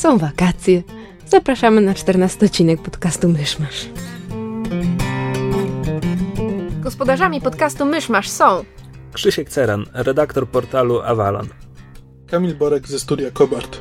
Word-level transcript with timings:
są 0.00 0.18
wakacje. 0.18 0.82
Zapraszamy 1.26 1.80
na 1.80 1.94
14 1.94 2.46
odcinek 2.46 2.82
podcastu 2.82 3.28
Myszmasz. 3.28 3.86
Gospodarzami 6.80 7.40
podcastu 7.40 7.86
Myszmasz 7.86 8.28
są 8.28 8.64
Krzysiek 9.12 9.48
Ceran, 9.48 9.86
redaktor 9.92 10.48
portalu 10.48 11.00
Avalon. 11.00 11.48
Kamil 12.30 12.54
Borek 12.54 12.88
ze 12.88 12.98
studia 12.98 13.30
Kobart. 13.30 13.80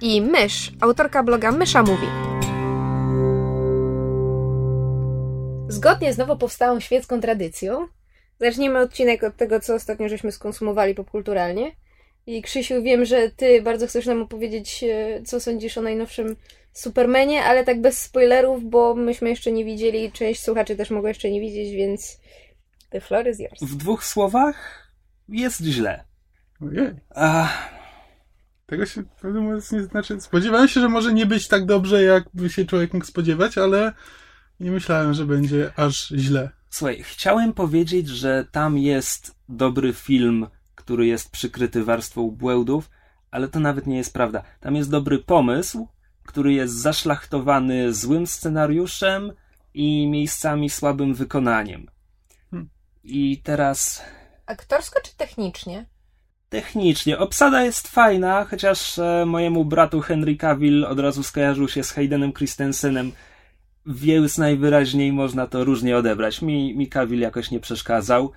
i 0.00 0.20
Mysz, 0.20 0.72
autorka 0.80 1.22
bloga 1.22 1.52
Mysza 1.52 1.82
Mówi. 1.82 2.06
Zgodnie 5.68 6.12
z 6.12 6.18
nowo 6.18 6.36
powstałą 6.36 6.80
świecką 6.80 7.20
tradycją, 7.20 7.86
zaczniemy 8.40 8.78
odcinek 8.78 9.24
od 9.24 9.36
tego, 9.36 9.60
co 9.60 9.74
ostatnio 9.74 10.08
żeśmy 10.08 10.32
skonsumowali 10.32 10.94
popkulturalnie. 10.94 11.72
I 12.26 12.42
Krzysiu, 12.42 12.82
wiem, 12.82 13.04
że 13.04 13.30
ty 13.30 13.62
bardzo 13.62 13.86
chcesz 13.86 14.06
nam 14.06 14.22
opowiedzieć, 14.22 14.84
e, 14.84 15.22
co 15.22 15.40
sądzisz 15.40 15.78
o 15.78 15.82
najnowszym 15.82 16.36
Supermanie, 16.72 17.44
ale 17.44 17.64
tak 17.64 17.80
bez 17.80 17.98
spoilerów, 17.98 18.70
bo 18.70 18.94
myśmy 18.94 19.30
jeszcze 19.30 19.52
nie 19.52 19.64
widzieli, 19.64 20.12
część 20.12 20.42
słuchaczy 20.42 20.76
też 20.76 20.90
mogła 20.90 21.08
jeszcze 21.08 21.30
nie 21.30 21.40
widzieć, 21.40 21.74
więc 21.74 22.20
the 22.90 23.00
floor 23.00 23.28
is 23.28 23.38
yours. 23.38 23.62
W 23.62 23.76
dwóch 23.76 24.04
słowach 24.04 24.88
jest 25.28 25.60
źle. 25.60 26.04
Ojej. 26.60 26.94
Ach, 27.14 27.76
Tego 28.66 28.86
się 28.86 29.02
prawdę 29.20 29.40
mówiąc 29.40 29.72
nie 29.72 29.82
znaczy. 29.82 30.20
Spodziewałem 30.20 30.68
się, 30.68 30.80
że 30.80 30.88
może 30.88 31.12
nie 31.12 31.26
być 31.26 31.48
tak 31.48 31.66
dobrze, 31.66 32.02
jakby 32.02 32.50
się 32.50 32.64
człowiek 32.64 32.94
mógł 32.94 33.06
spodziewać, 33.06 33.58
ale 33.58 33.92
nie 34.60 34.70
myślałem, 34.70 35.14
że 35.14 35.26
będzie 35.26 35.72
aż 35.76 36.08
źle. 36.08 36.50
słuchaj, 36.70 37.02
chciałem 37.02 37.52
powiedzieć, 37.52 38.08
że 38.08 38.46
tam 38.52 38.78
jest 38.78 39.34
dobry 39.48 39.92
film, 39.92 40.46
który 40.86 41.06
jest 41.06 41.30
przykryty 41.30 41.84
warstwą 41.84 42.30
błędów, 42.30 42.90
ale 43.30 43.48
to 43.48 43.60
nawet 43.60 43.86
nie 43.86 43.96
jest 43.96 44.12
prawda. 44.12 44.42
Tam 44.60 44.76
jest 44.76 44.90
dobry 44.90 45.18
pomysł, 45.18 45.88
który 46.22 46.52
jest 46.52 46.74
zaszlachtowany 46.74 47.94
złym 47.94 48.26
scenariuszem 48.26 49.32
i 49.74 50.06
miejscami 50.06 50.70
słabym 50.70 51.14
wykonaniem. 51.14 51.86
Hmm. 52.50 52.68
I 53.04 53.40
teraz 53.42 54.02
Aktorsko 54.46 55.00
czy 55.04 55.16
technicznie? 55.16 55.86
Technicznie. 56.48 57.18
Obsada 57.18 57.62
jest 57.62 57.88
fajna, 57.88 58.44
chociaż 58.44 58.98
e, 58.98 59.24
mojemu 59.26 59.64
bratu 59.64 60.00
Henry 60.00 60.36
Cavill 60.36 60.84
od 60.84 60.98
razu 60.98 61.22
skojarzył 61.22 61.68
się 61.68 61.84
z 61.84 61.90
Haydenem 61.90 62.32
Christensenem. 62.32 63.12
Więc 63.86 64.38
najwyraźniej 64.38 65.12
można 65.12 65.46
to 65.46 65.64
różnie 65.64 65.96
odebrać. 65.96 66.42
Mi, 66.42 66.76
mi 66.76 66.88
Cavill 66.88 67.20
jakoś 67.20 67.50
nie 67.50 67.60
przeszkadzał. 67.60 68.32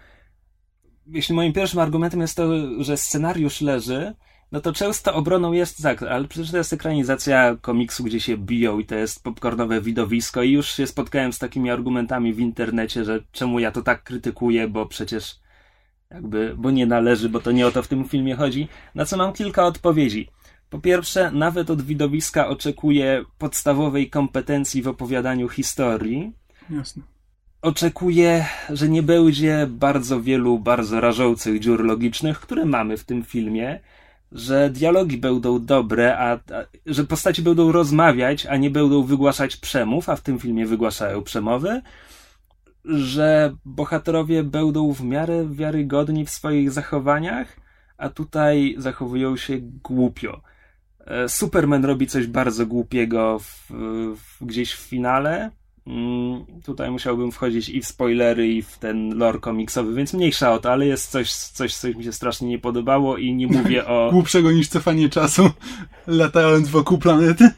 Jeśli 1.11 1.35
moim 1.35 1.53
pierwszym 1.53 1.79
argumentem 1.79 2.21
jest 2.21 2.37
to, 2.37 2.49
że 2.83 2.97
scenariusz 2.97 3.61
leży, 3.61 4.15
no 4.51 4.61
to 4.61 4.73
często 4.73 5.13
obroną 5.13 5.51
jest 5.51 5.83
tak, 5.83 6.03
ale 6.03 6.27
przecież 6.27 6.51
to 6.51 6.57
jest 6.57 6.73
ekranizacja 6.73 7.57
komiksu, 7.61 8.03
gdzie 8.03 8.19
się 8.19 8.37
biją 8.37 8.79
i 8.79 8.85
to 8.85 8.95
jest 8.95 9.23
popcornowe 9.23 9.81
widowisko 9.81 10.43
i 10.43 10.51
już 10.51 10.75
się 10.75 10.87
spotkałem 10.87 11.33
z 11.33 11.39
takimi 11.39 11.69
argumentami 11.69 12.33
w 12.33 12.39
internecie, 12.39 13.05
że 13.05 13.23
czemu 13.31 13.59
ja 13.59 13.71
to 13.71 13.81
tak 13.81 14.03
krytykuję, 14.03 14.67
bo 14.67 14.85
przecież 14.85 15.39
jakby, 16.11 16.55
bo 16.57 16.71
nie 16.71 16.85
należy, 16.85 17.29
bo 17.29 17.39
to 17.39 17.51
nie 17.51 17.67
o 17.67 17.71
to 17.71 17.83
w 17.83 17.87
tym 17.87 18.09
filmie 18.09 18.35
chodzi. 18.35 18.67
Na 18.95 19.05
co 19.05 19.17
mam 19.17 19.33
kilka 19.33 19.65
odpowiedzi. 19.65 20.29
Po 20.69 20.79
pierwsze, 20.79 21.31
nawet 21.31 21.69
od 21.69 21.81
widowiska 21.81 22.47
oczekuję 22.47 23.25
podstawowej 23.37 24.09
kompetencji 24.09 24.81
w 24.81 24.87
opowiadaniu 24.87 25.49
historii. 25.49 26.33
Jasne. 26.69 27.03
Oczekuję, 27.61 28.45
że 28.69 28.89
nie 28.89 29.03
będzie 29.03 29.67
bardzo 29.69 30.21
wielu 30.21 30.59
bardzo 30.59 31.01
rażących 31.01 31.59
dziur 31.59 31.85
logicznych, 31.85 32.39
które 32.39 32.65
mamy 32.65 32.97
w 32.97 33.03
tym 33.03 33.23
filmie, 33.23 33.79
że 34.31 34.69
dialogi 34.69 35.17
będą 35.17 35.65
dobre, 35.65 36.17
a, 36.17 36.33
a 36.33 36.65
że 36.85 37.03
postaci 37.03 37.41
będą 37.41 37.71
rozmawiać, 37.71 38.45
a 38.45 38.57
nie 38.57 38.69
będą 38.69 39.03
wygłaszać 39.03 39.57
przemów, 39.57 40.09
a 40.09 40.15
w 40.15 40.21
tym 40.21 40.39
filmie 40.39 40.65
wygłaszają 40.65 41.21
przemowy, 41.21 41.81
że 42.85 43.55
bohaterowie 43.65 44.43
będą 44.43 44.93
w 44.93 45.03
miarę 45.03 45.47
wiarygodni 45.51 46.25
w 46.25 46.29
swoich 46.29 46.71
zachowaniach, 46.71 47.59
a 47.97 48.09
tutaj 48.09 48.75
zachowują 48.77 49.37
się 49.37 49.57
głupio. 49.59 50.41
E, 51.05 51.29
Superman 51.29 51.85
robi 51.85 52.07
coś 52.07 52.27
bardzo 52.27 52.65
głupiego 52.65 53.39
w, 53.39 53.71
w, 54.15 54.45
gdzieś 54.45 54.73
w 54.73 54.79
finale. 54.79 55.58
Mm, 55.89 56.45
Tutaj 56.63 56.91
musiałbym 56.91 57.31
wchodzić 57.31 57.69
i 57.69 57.81
w 57.81 57.87
spoilery, 57.87 58.47
i 58.47 58.61
w 58.61 58.77
ten 58.77 59.17
lore 59.17 59.39
komiksowy, 59.39 59.93
więc 59.93 60.13
mniejsza 60.13 60.53
o 60.53 60.59
to, 60.59 60.71
ale 60.71 60.85
jest 60.85 61.11
coś, 61.11 61.33
coś, 61.33 61.75
coś 61.75 61.95
mi 61.95 62.03
się 62.03 62.13
strasznie 62.13 62.47
nie 62.47 62.59
podobało 62.59 63.17
i 63.17 63.33
nie 63.33 63.47
mówię 63.47 63.85
o... 63.87 64.09
Głupszego 64.11 64.51
niż 64.51 64.67
cofanie 64.67 65.09
czasu, 65.09 65.49
latając 66.07 66.69
wokół 66.69 66.97
planety. 66.97 67.49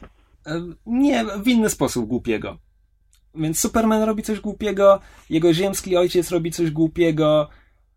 E, 0.46 0.62
Nie, 0.86 1.24
w 1.42 1.48
inny 1.48 1.70
sposób 1.70 2.06
głupiego. 2.06 2.58
Więc 3.34 3.60
Superman 3.60 4.02
robi 4.02 4.22
coś 4.22 4.40
głupiego, 4.40 5.00
jego 5.30 5.54
ziemski 5.54 5.96
ojciec 5.96 6.30
robi 6.30 6.50
coś 6.50 6.70
głupiego, 6.70 7.48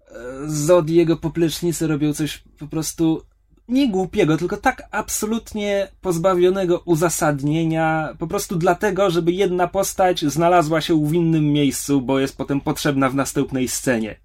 e, 0.07 0.13
Zod 0.45 0.89
i 0.89 0.95
jego 0.95 1.17
poplecznicy 1.17 1.87
robią 1.87 2.13
coś 2.13 2.43
po 2.59 2.67
prostu 2.67 3.21
nie 3.67 3.89
głupiego, 3.89 4.37
tylko 4.37 4.57
tak 4.57 4.87
absolutnie 4.91 5.87
pozbawionego 6.01 6.79
uzasadnienia, 6.79 8.15
po 8.19 8.27
prostu 8.27 8.55
dlatego, 8.55 9.09
żeby 9.09 9.31
jedna 9.31 9.67
postać 9.67 10.25
znalazła 10.25 10.81
się 10.81 11.05
w 11.05 11.13
innym 11.13 11.45
miejscu, 11.45 12.01
bo 12.01 12.19
jest 12.19 12.37
potem 12.37 12.61
potrzebna 12.61 13.09
w 13.09 13.15
następnej 13.15 13.67
scenie. 13.67 14.15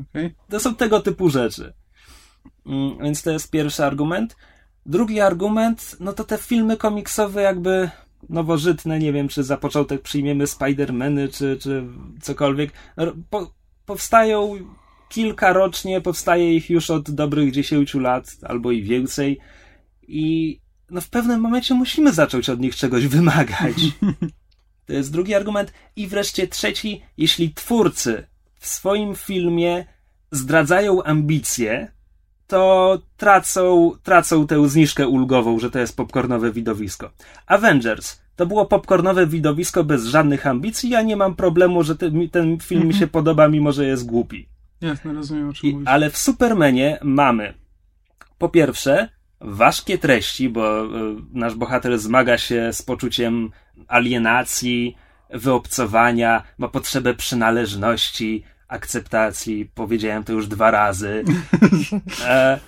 Okej. 0.00 0.34
To 0.48 0.60
są 0.60 0.74
tego 0.74 1.00
typu 1.00 1.30
rzeczy. 1.30 1.72
Mm, 2.66 2.98
Więc 2.98 3.22
to 3.22 3.30
jest 3.30 3.50
pierwszy 3.50 3.84
argument. 3.84 4.36
Drugi 4.86 5.20
argument, 5.20 5.96
no 6.00 6.12
to 6.12 6.24
te 6.24 6.38
filmy 6.38 6.76
komiksowe 6.76 7.42
jakby 7.42 7.90
nowożytne, 8.28 8.98
nie 8.98 9.12
wiem 9.12 9.28
czy 9.28 9.44
za 9.44 9.56
początek 9.56 10.02
przyjmiemy 10.02 10.44
Spider-Many 10.44 11.28
czy, 11.32 11.58
czy 11.60 11.84
cokolwiek, 12.20 12.72
po, 13.30 13.52
powstają 13.86 14.56
kilka 15.10 15.52
rocznie, 15.52 16.00
powstaje 16.00 16.54
ich 16.54 16.70
już 16.70 16.90
od 16.90 17.10
dobrych 17.10 17.52
10 17.52 17.94
lat 17.94 18.36
albo 18.42 18.70
i 18.70 18.82
więcej 18.82 19.38
i 20.08 20.60
no 20.90 21.00
w 21.00 21.08
pewnym 21.08 21.40
momencie 21.40 21.74
musimy 21.74 22.12
zacząć 22.12 22.48
od 22.48 22.60
nich 22.60 22.76
czegoś 22.76 23.06
wymagać. 23.06 23.76
To 24.86 24.94
jest 24.94 25.12
drugi 25.12 25.34
argument. 25.34 25.72
I 25.96 26.06
wreszcie 26.06 26.48
trzeci, 26.48 27.02
jeśli 27.16 27.54
twórcy 27.54 28.26
w 28.58 28.66
swoim 28.66 29.14
filmie 29.14 29.86
zdradzają 30.30 31.02
ambicje, 31.02 31.92
to 32.46 32.98
tracą, 33.16 33.90
tracą 34.02 34.46
tę 34.46 34.68
zniżkę 34.68 35.08
ulgową, 35.08 35.58
że 35.58 35.70
to 35.70 35.78
jest 35.78 35.96
popcornowe 35.96 36.52
widowisko. 36.52 37.10
Avengers 37.46 38.20
to 38.36 38.46
było 38.46 38.66
popcornowe 38.66 39.26
widowisko 39.26 39.84
bez 39.84 40.04
żadnych 40.04 40.46
ambicji. 40.46 40.90
Ja 40.90 41.02
nie 41.02 41.16
mam 41.16 41.36
problemu, 41.36 41.82
że 41.82 41.96
ten, 41.96 42.28
ten 42.28 42.58
film 42.58 42.86
mi 42.86 42.94
się 42.94 43.06
podoba, 43.06 43.48
mimo 43.48 43.72
że 43.72 43.86
jest 43.86 44.06
głupi. 44.06 44.48
Jasne, 44.80 45.12
rozumiem 45.12 45.48
o 45.48 45.52
czym 45.52 45.70
I, 45.70 45.72
mówisz. 45.72 45.88
ale 45.88 46.10
w 46.10 46.18
Supermanie 46.18 46.98
mamy 47.02 47.54
po 48.38 48.48
pierwsze 48.48 49.08
ważkie 49.40 49.98
treści, 49.98 50.48
bo 50.48 50.84
y, 50.84 50.88
nasz 51.32 51.54
bohater 51.54 51.98
zmaga 51.98 52.38
się 52.38 52.72
z 52.72 52.82
poczuciem 52.82 53.50
alienacji, 53.88 54.96
wyobcowania, 55.30 56.42
ma 56.58 56.68
potrzebę 56.68 57.14
przynależności, 57.14 58.44
akceptacji. 58.68 59.70
Powiedziałem 59.74 60.24
to 60.24 60.32
już 60.32 60.46
dwa 60.46 60.70
razy. 60.70 61.24
E, 62.24 62.58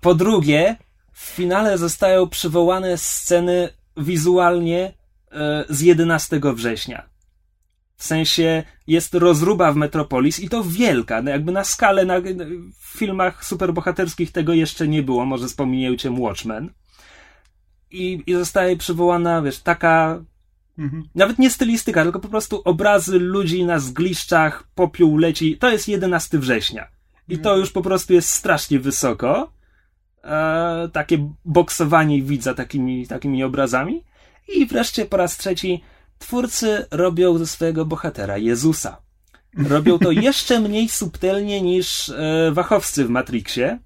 po 0.00 0.14
drugie, 0.14 0.76
w 1.12 1.24
finale 1.24 1.78
zostają 1.78 2.28
przywołane 2.28 2.98
sceny 2.98 3.68
wizualnie 3.96 4.92
e, 5.32 5.64
z 5.68 5.80
11 5.80 6.40
września. 6.54 7.08
W 7.96 8.04
sensie 8.04 8.62
jest 8.86 9.14
rozruba 9.14 9.72
w 9.72 9.76
Metropolis 9.76 10.40
i 10.40 10.48
to 10.48 10.64
wielka, 10.64 11.22
no 11.22 11.30
jakby 11.30 11.52
na 11.52 11.64
skalę 11.64 12.04
na, 12.04 12.20
w 12.80 12.98
filmach 12.98 13.44
superbohaterskich 13.44 14.32
tego 14.32 14.54
jeszcze 14.54 14.88
nie 14.88 15.02
było, 15.02 15.26
może 15.26 15.48
z 15.48 15.54
pominięciem 15.54 16.20
Watchmen. 16.20 16.70
I, 17.90 18.22
I 18.26 18.34
zostaje 18.34 18.76
przywołana, 18.76 19.42
wiesz, 19.42 19.58
taka 19.60 20.22
Mhm. 20.78 21.02
nawet 21.14 21.38
nie 21.38 21.50
stylistyka, 21.50 22.02
tylko 22.02 22.20
po 22.20 22.28
prostu 22.28 22.62
obrazy 22.64 23.18
ludzi 23.18 23.64
na 23.64 23.78
zgliszczach, 23.78 24.64
popiół 24.74 25.18
leci. 25.18 25.56
To 25.58 25.70
jest 25.70 25.88
11 25.88 26.38
września. 26.38 26.88
I 27.28 27.38
to 27.38 27.56
już 27.56 27.70
po 27.72 27.82
prostu 27.82 28.12
jest 28.12 28.28
strasznie 28.28 28.80
wysoko. 28.80 29.52
e, 30.24 30.88
takie 30.92 31.30
boksowanie 31.44 32.22
widza 32.22 32.54
takimi, 32.54 33.06
takimi 33.06 33.44
obrazami. 33.44 34.04
I 34.48 34.66
wreszcie 34.66 35.06
po 35.06 35.16
raz 35.16 35.36
trzeci 35.36 35.82
twórcy 36.18 36.86
robią 36.90 37.38
ze 37.38 37.46
swojego 37.46 37.84
bohatera 37.84 38.38
Jezusa. 38.38 38.96
Robią 39.68 39.98
to 39.98 40.10
jeszcze 40.28 40.60
mniej 40.60 40.88
subtelnie 40.88 41.62
niż 41.62 42.08
e, 42.08 42.50
wachowscy 42.52 43.04
w 43.04 43.10
Matrixie. 43.10 43.78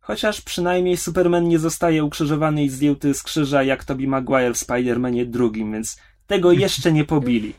Chociaż 0.00 0.40
przynajmniej 0.40 0.96
Superman 0.96 1.48
nie 1.48 1.58
zostaje 1.58 2.04
ukrzyżowany 2.04 2.64
i 2.64 2.68
zdjęty 2.68 3.14
z 3.14 3.22
krzyża 3.22 3.62
jak 3.62 3.84
Tobey 3.84 4.06
Maguire 4.06 4.54
w 4.54 4.58
Spider-Manie 4.58 5.26
drugim, 5.26 5.72
więc 5.72 5.96
tego 6.26 6.52
jeszcze 6.52 6.92
nie 6.92 7.04
pobili. 7.04 7.54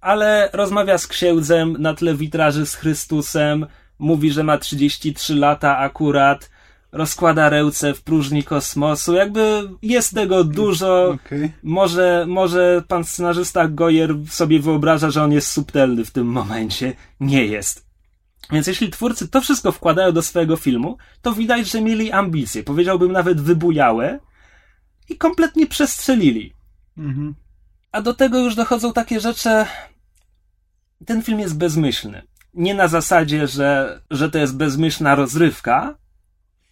Ale 0.00 0.50
rozmawia 0.52 0.98
z 0.98 1.06
księdzem 1.06 1.76
na 1.78 1.94
tle 1.94 2.14
witraży 2.14 2.66
z 2.66 2.74
Chrystusem, 2.74 3.66
mówi, 3.98 4.30
że 4.30 4.44
ma 4.44 4.58
33 4.58 5.34
lata 5.34 5.78
akurat, 5.78 6.50
rozkłada 6.92 7.48
ręce 7.48 7.94
w 7.94 8.02
próżni 8.02 8.44
kosmosu. 8.44 9.14
Jakby 9.14 9.68
jest 9.82 10.14
tego 10.14 10.44
dużo. 10.44 11.10
Okej. 11.10 11.52
Może, 11.62 12.24
może 12.28 12.82
pan 12.88 13.04
scenarzysta 13.04 13.68
Goyer 13.68 14.14
sobie 14.28 14.60
wyobraża, 14.60 15.10
że 15.10 15.22
on 15.22 15.32
jest 15.32 15.48
subtelny 15.48 16.04
w 16.04 16.10
tym 16.10 16.26
momencie. 16.26 16.92
Nie 17.20 17.46
jest. 17.46 17.86
Więc 18.52 18.66
jeśli 18.66 18.90
twórcy 18.90 19.28
to 19.28 19.40
wszystko 19.40 19.72
wkładają 19.72 20.12
do 20.12 20.22
swojego 20.22 20.56
filmu, 20.56 20.96
to 21.22 21.32
widać, 21.32 21.70
że 21.70 21.80
mieli 21.80 22.12
ambicje, 22.12 22.62
powiedziałbym 22.62 23.12
nawet 23.12 23.40
wybujałe 23.40 24.18
i 25.08 25.16
kompletnie 25.16 25.66
przestrzelili. 25.66 26.54
Mhm. 26.98 27.34
A 27.92 28.02
do 28.02 28.14
tego 28.14 28.38
już 28.38 28.54
dochodzą 28.54 28.92
takie 28.92 29.20
rzeczy. 29.20 29.48
Ten 31.06 31.22
film 31.22 31.40
jest 31.40 31.58
bezmyślny. 31.58 32.22
Nie 32.54 32.74
na 32.74 32.88
zasadzie, 32.88 33.46
że, 33.46 34.00
że 34.10 34.30
to 34.30 34.38
jest 34.38 34.56
bezmyślna 34.56 35.14
rozrywka. 35.14 35.94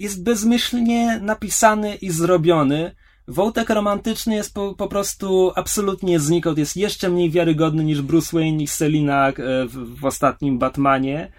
Jest 0.01 0.23
bezmyślnie 0.23 1.19
napisany 1.23 1.95
i 1.95 2.11
zrobiony. 2.11 2.95
Wątek 3.29 3.71
romantyczny 3.71 4.35
jest 4.35 4.55
po, 4.55 4.75
po 4.75 4.89
prostu 4.89 5.53
absolutnie 5.57 6.21
znikąd. 6.21 6.59
Jest 6.59 6.77
jeszcze 6.77 7.09
mniej 7.09 7.31
wiarygodny 7.31 7.85
niż 7.85 8.03
Bruce 8.03 8.37
Wayne 8.37 8.63
i 8.63 8.67
Selina 8.67 9.29
e, 9.29 9.33
w, 9.67 10.01
w 10.01 10.05
ostatnim 10.05 10.59
Batmanie. 10.59 11.33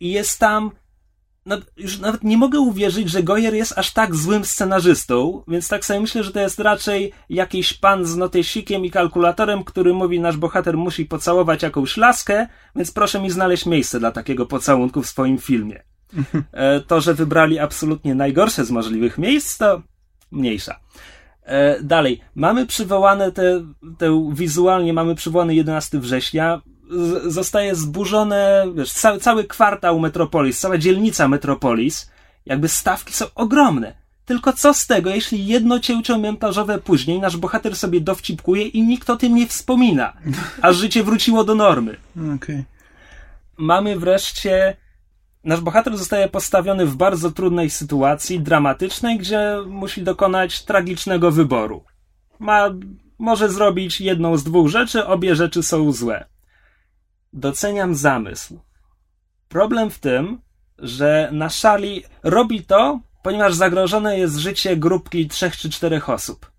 I 0.00 0.10
jest 0.10 0.38
tam 0.38 0.70
no, 1.46 1.56
już 1.76 1.98
nawet 1.98 2.24
nie 2.24 2.36
mogę 2.36 2.60
uwierzyć, 2.60 3.10
że 3.10 3.22
Goyer 3.22 3.54
jest 3.54 3.78
aż 3.78 3.92
tak 3.92 4.14
złym 4.14 4.44
scenarzystą, 4.44 5.42
więc 5.48 5.68
tak 5.68 5.84
sobie 5.84 6.00
myślę, 6.00 6.24
że 6.24 6.32
to 6.32 6.40
jest 6.40 6.58
raczej 6.58 7.12
jakiś 7.28 7.72
pan 7.72 8.04
z 8.04 8.16
notesikiem 8.16 8.84
i 8.84 8.90
kalkulatorem, 8.90 9.64
który 9.64 9.92
mówi, 9.92 10.20
nasz 10.20 10.36
bohater 10.36 10.76
musi 10.76 11.04
pocałować 11.04 11.62
jakąś 11.62 11.96
laskę, 11.96 12.46
więc 12.76 12.92
proszę 12.92 13.20
mi 13.20 13.30
znaleźć 13.30 13.66
miejsce 13.66 13.98
dla 13.98 14.12
takiego 14.12 14.46
pocałunku 14.46 15.02
w 15.02 15.08
swoim 15.08 15.38
filmie. 15.38 15.82
E, 16.52 16.80
To, 16.80 17.00
że 17.00 17.14
wybrali 17.14 17.58
absolutnie 17.58 18.14
najgorsze 18.14 18.64
z 18.64 18.70
możliwych 18.70 19.18
miejsc, 19.18 19.58
to 19.58 19.82
mniejsza. 20.32 20.80
E, 21.42 21.82
Dalej, 21.82 22.20
mamy 22.34 22.66
przywołane 22.66 23.32
te, 23.32 23.64
te 23.98 24.30
wizualnie, 24.32 24.92
mamy 24.92 25.14
przywołany 25.14 25.54
11 25.54 25.98
września, 26.00 26.62
z- 26.90 27.32
zostaje 27.32 27.74
zburzone, 27.74 28.66
wiesz, 28.74 28.92
cały, 28.92 29.18
cały 29.18 29.44
kwartał 29.44 30.00
Metropolis, 30.00 30.60
cała 30.60 30.78
dzielnica 30.78 31.28
Metropolis, 31.28 32.10
jakby 32.46 32.68
stawki 32.68 33.12
są 33.12 33.24
ogromne. 33.34 33.94
Tylko 34.24 34.52
co 34.52 34.74
z 34.74 34.86
tego, 34.86 35.10
jeśli 35.10 35.46
jedno 35.46 35.78
cięcie 35.80 36.18
montażowe 36.18 36.78
później 36.78 37.20
nasz 37.20 37.36
bohater 37.36 37.76
sobie 37.76 38.00
dowcipkuje 38.00 38.66
i 38.66 38.82
nikt 38.82 39.10
o 39.10 39.16
tym 39.16 39.34
nie 39.34 39.46
wspomina, 39.46 40.12
a 40.62 40.72
życie 40.72 41.04
wróciło 41.04 41.44
do 41.44 41.54
normy. 41.54 41.96
Okej. 42.36 42.64
Mamy 43.56 43.98
wreszcie. 43.98 44.76
Nasz 45.48 45.60
bohater 45.60 45.96
zostaje 45.96 46.28
postawiony 46.28 46.86
w 46.86 46.96
bardzo 46.96 47.30
trudnej 47.30 47.70
sytuacji, 47.70 48.40
dramatycznej, 48.40 49.18
gdzie 49.18 49.56
musi 49.66 50.02
dokonać 50.02 50.62
tragicznego 50.62 51.30
wyboru. 51.30 51.84
Ma, 52.38 52.70
może 53.18 53.48
zrobić 53.48 54.00
jedną 54.00 54.36
z 54.36 54.44
dwóch 54.44 54.68
rzeczy, 54.68 55.06
obie 55.06 55.36
rzeczy 55.36 55.62
są 55.62 55.92
złe. 55.92 56.24
Doceniam 57.32 57.94
zamysł. 57.94 58.60
Problem 59.48 59.90
w 59.90 59.98
tym, 59.98 60.40
że 60.78 61.28
na 61.32 61.48
szali 61.48 62.02
robi 62.22 62.64
to, 62.64 63.00
ponieważ 63.22 63.54
zagrożone 63.54 64.18
jest 64.18 64.36
życie 64.36 64.76
grupki 64.76 65.28
trzech 65.28 65.56
czy 65.56 65.70
czterech 65.70 66.10
osób. 66.10 66.50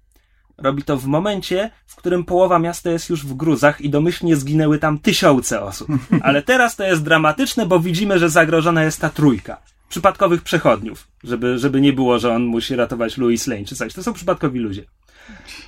Robi 0.63 0.83
to 0.83 0.97
w 0.97 1.05
momencie, 1.05 1.71
w 1.87 1.95
którym 1.95 2.23
połowa 2.23 2.59
miasta 2.59 2.89
jest 2.89 3.09
już 3.09 3.25
w 3.25 3.33
gruzach 3.33 3.81
i 3.81 3.89
domyślnie 3.89 4.35
zginęły 4.35 4.79
tam 4.79 4.99
tysiące 4.99 5.61
osób. 5.61 5.87
Ale 6.21 6.41
teraz 6.41 6.75
to 6.75 6.83
jest 6.83 7.03
dramatyczne, 7.03 7.65
bo 7.65 7.79
widzimy, 7.79 8.19
że 8.19 8.29
zagrożona 8.29 8.83
jest 8.83 9.01
ta 9.01 9.09
trójka. 9.09 9.61
Przypadkowych 9.89 10.41
przechodniów, 10.41 11.07
żeby, 11.23 11.57
żeby 11.57 11.81
nie 11.81 11.93
było, 11.93 12.19
że 12.19 12.35
on 12.35 12.43
musi 12.43 12.75
ratować 12.75 13.17
Louis 13.17 13.47
Lane 13.47 13.65
czy 13.65 13.75
coś. 13.75 13.93
To 13.93 14.03
są 14.03 14.13
przypadkowi 14.13 14.59
ludzie. 14.59 14.83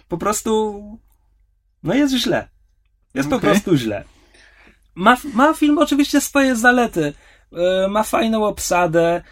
Po 0.07 0.17
prostu, 0.17 0.81
no 1.83 1.93
jest 1.93 2.13
źle. 2.13 2.47
Jest 3.13 3.29
po 3.29 3.35
Okej. 3.35 3.49
prostu 3.49 3.75
źle. 3.75 4.03
Ma, 4.95 5.17
ma 5.33 5.53
film 5.53 5.77
oczywiście 5.77 6.21
swoje 6.21 6.55
zalety. 6.55 7.13
Yy, 7.51 7.87
Ma 7.89 8.03
fajną 8.03 8.45
obsadę. 8.45 9.23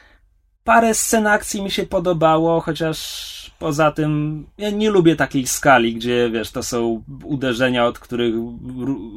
Parę 0.69 0.93
scen 0.93 1.27
akcji 1.27 1.61
mi 1.61 1.71
się 1.71 1.83
podobało, 1.83 2.61
chociaż 2.61 3.51
poza 3.59 3.91
tym 3.91 4.45
ja 4.57 4.69
nie 4.69 4.89
lubię 4.89 5.15
takiej 5.15 5.47
skali, 5.47 5.95
gdzie 5.95 6.29
wiesz, 6.29 6.51
to 6.51 6.63
są 6.63 7.03
uderzenia, 7.23 7.85
od 7.85 7.99
których 7.99 8.35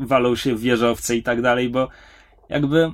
walą 0.00 0.36
się 0.36 0.56
wieżowce 0.56 1.16
i 1.16 1.22
tak 1.22 1.42
dalej, 1.42 1.68
bo 1.68 1.88
jakby 2.48 2.92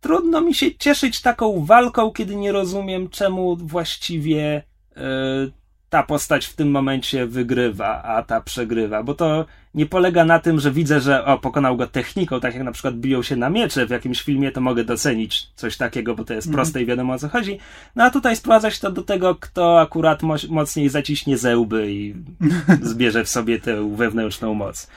trudno 0.00 0.40
mi 0.40 0.54
się 0.54 0.74
cieszyć 0.74 1.20
taką 1.20 1.64
walką, 1.64 2.10
kiedy 2.10 2.36
nie 2.36 2.52
rozumiem, 2.52 3.08
czemu 3.08 3.56
właściwie 3.56 4.62
yy, 4.96 5.52
ta 5.90 6.02
postać 6.02 6.46
w 6.46 6.54
tym 6.56 6.70
momencie 6.70 7.26
wygrywa, 7.26 8.02
a 8.02 8.22
ta 8.22 8.40
przegrywa, 8.40 9.02
bo 9.02 9.14
to 9.14 9.44
nie 9.74 9.86
polega 9.86 10.24
na 10.24 10.38
tym, 10.38 10.60
że 10.60 10.70
widzę, 10.70 11.00
że 11.00 11.24
o, 11.24 11.38
pokonał 11.38 11.76
go 11.76 11.86
techniką, 11.86 12.40
tak 12.40 12.54
jak 12.54 12.62
na 12.64 12.72
przykład 12.72 12.94
biją 12.96 13.22
się 13.22 13.36
na 13.36 13.50
miecze 13.50 13.86
w 13.86 13.90
jakimś 13.90 14.22
filmie, 14.22 14.52
to 14.52 14.60
mogę 14.60 14.84
docenić 14.84 15.46
coś 15.54 15.76
takiego, 15.76 16.14
bo 16.14 16.24
to 16.24 16.34
jest 16.34 16.52
proste 16.52 16.82
i 16.82 16.86
wiadomo 16.86 17.12
o 17.12 17.18
co 17.18 17.28
chodzi. 17.28 17.58
No 17.96 18.04
a 18.04 18.10
tutaj 18.10 18.36
sprowadza 18.36 18.70
się 18.70 18.80
to 18.80 18.90
do 18.90 19.02
tego, 19.02 19.34
kto 19.34 19.80
akurat 19.80 20.22
mo- 20.22 20.34
mocniej 20.48 20.88
zaciśnie 20.88 21.38
zęby 21.38 21.92
i 21.92 22.14
zbierze 22.82 23.24
w 23.24 23.28
sobie 23.28 23.60
tę 23.60 23.96
wewnętrzną 23.96 24.54
moc. 24.54 24.90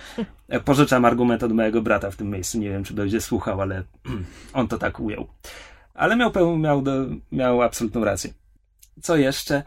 E, 0.49 0.59
Pożyczam 0.59 1.05
argument 1.05 1.43
od 1.43 1.51
mojego 1.51 1.81
brata 1.81 2.11
w 2.11 2.15
tym 2.15 2.29
miejscu, 2.29 2.57
nie 2.59 2.69
wiem, 2.69 2.83
czy 2.83 2.93
będzie 2.93 3.21
słuchał, 3.21 3.61
ale 3.61 3.83
on 4.53 4.67
to 4.67 4.77
tak 4.77 4.99
ujął. 4.99 5.27
Ale 5.93 6.15
miał, 6.15 6.31
peł- 6.31 6.57
miał, 6.59 6.81
do, 6.81 6.91
miał 7.31 7.61
absolutną 7.61 8.03
rację. 8.03 8.33
Co 9.01 9.15
jeszcze? 9.15 9.63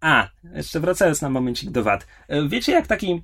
A, 0.00 0.28
jeszcze 0.54 0.80
wracając 0.80 1.22
na 1.22 1.30
momencik 1.30 1.70
do 1.70 1.82
wad. 1.84 2.06
E, 2.28 2.48
Wiecie, 2.48 2.72
jak 2.72 2.86
taki 2.86 3.22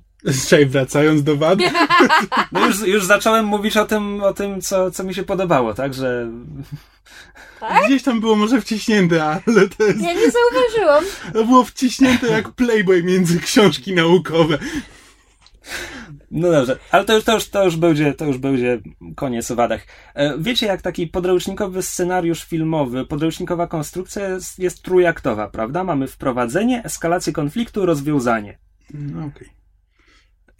Czekaj, 0.49 0.65
wracając 0.65 1.23
do 1.23 1.37
wad. 1.37 1.59
no 2.51 2.65
już, 2.67 2.81
już 2.87 3.05
zacząłem 3.05 3.45
mówić 3.45 3.77
o 3.77 3.85
tym, 3.85 4.23
o 4.23 4.33
tym 4.33 4.61
co, 4.61 4.91
co 4.91 5.03
mi 5.03 5.13
się 5.13 5.23
podobało, 5.23 5.73
tak? 5.73 5.93
Że 5.93 6.27
Gdzieś 7.85 8.03
tam 8.03 8.19
było 8.19 8.35
może 8.35 8.61
wciśnięte, 8.61 9.23
ale 9.25 9.41
to, 9.69 9.83
jest, 9.83 10.01
Ja 10.01 10.13
nie 10.13 10.31
zauważyłam. 10.31 11.03
to 11.33 11.45
było 11.45 11.63
wciśnięte 11.63 12.27
jak 12.27 12.49
Playboy 12.51 13.03
między 13.03 13.39
książki 13.39 13.93
naukowe. 13.93 14.57
No 16.31 16.51
dobrze, 16.51 16.77
ale 16.91 17.05
to 17.05 17.15
już, 17.15 17.23
to 17.23 17.33
już, 17.33 17.49
to 17.49 17.65
już, 17.65 17.75
będzie, 17.75 18.13
to 18.13 18.25
już 18.25 18.37
będzie 18.37 18.81
koniec 19.15 19.51
o 19.51 19.55
wadach. 19.55 19.81
E, 20.13 20.37
Wiecie, 20.37 20.65
jak 20.65 20.81
taki 20.81 21.07
podręcznikowy 21.07 21.81
scenariusz 21.81 22.43
filmowy, 22.43 23.05
podręcznikowa 23.05 23.67
konstrukcja 23.67 24.29
jest, 24.29 24.59
jest 24.59 24.81
trójaktowa, 24.81 25.47
prawda? 25.47 25.83
Mamy 25.83 26.07
wprowadzenie, 26.07 26.83
eskalację 26.83 27.33
konfliktu, 27.33 27.85
rozwiązanie. 27.85 28.57
No 28.93 29.25
okej. 29.25 29.49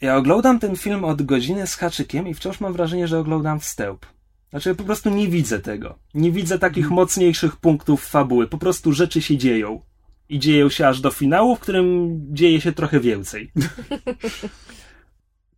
Ja 0.02 0.16
oglądam 0.16 0.60
ten 0.60 0.76
film 0.76 1.04
od 1.04 1.22
godziny 1.22 1.68
z 1.68 1.76
haczykiem 1.76 2.28
i 2.28 2.34
wciąż 2.34 2.60
mam 2.60 2.74
wrażenie, 2.74 3.08
że 3.08 3.20
oglądam 3.20 3.60
wstęp. 3.60 4.06
Znaczy, 4.50 4.70
ja 4.70 4.76
po 4.76 4.84
prostu 4.84 5.10
nie 5.10 5.28
widzę 5.28 5.60
tego. 5.60 6.00
Nie 6.14 6.32
widzę 6.32 6.60
takich 6.60 6.90
mocniejszych 6.90 7.56
punktów 7.56 8.06
fabuły. 8.06 8.48
Po 8.48 8.58
prostu 8.58 8.94
rzeczy 8.94 9.22
się 9.22 9.38
dzieją. 9.38 9.82
I 10.30 10.40
dzieją 10.40 10.70
się 10.70 10.88
aż 10.88 11.02
do 11.02 11.12
finału, 11.12 11.56
w 11.56 11.60
którym 11.60 12.20
dzieje 12.34 12.62
się 12.62 12.72
trochę 12.72 13.00
więcej. 13.00 13.52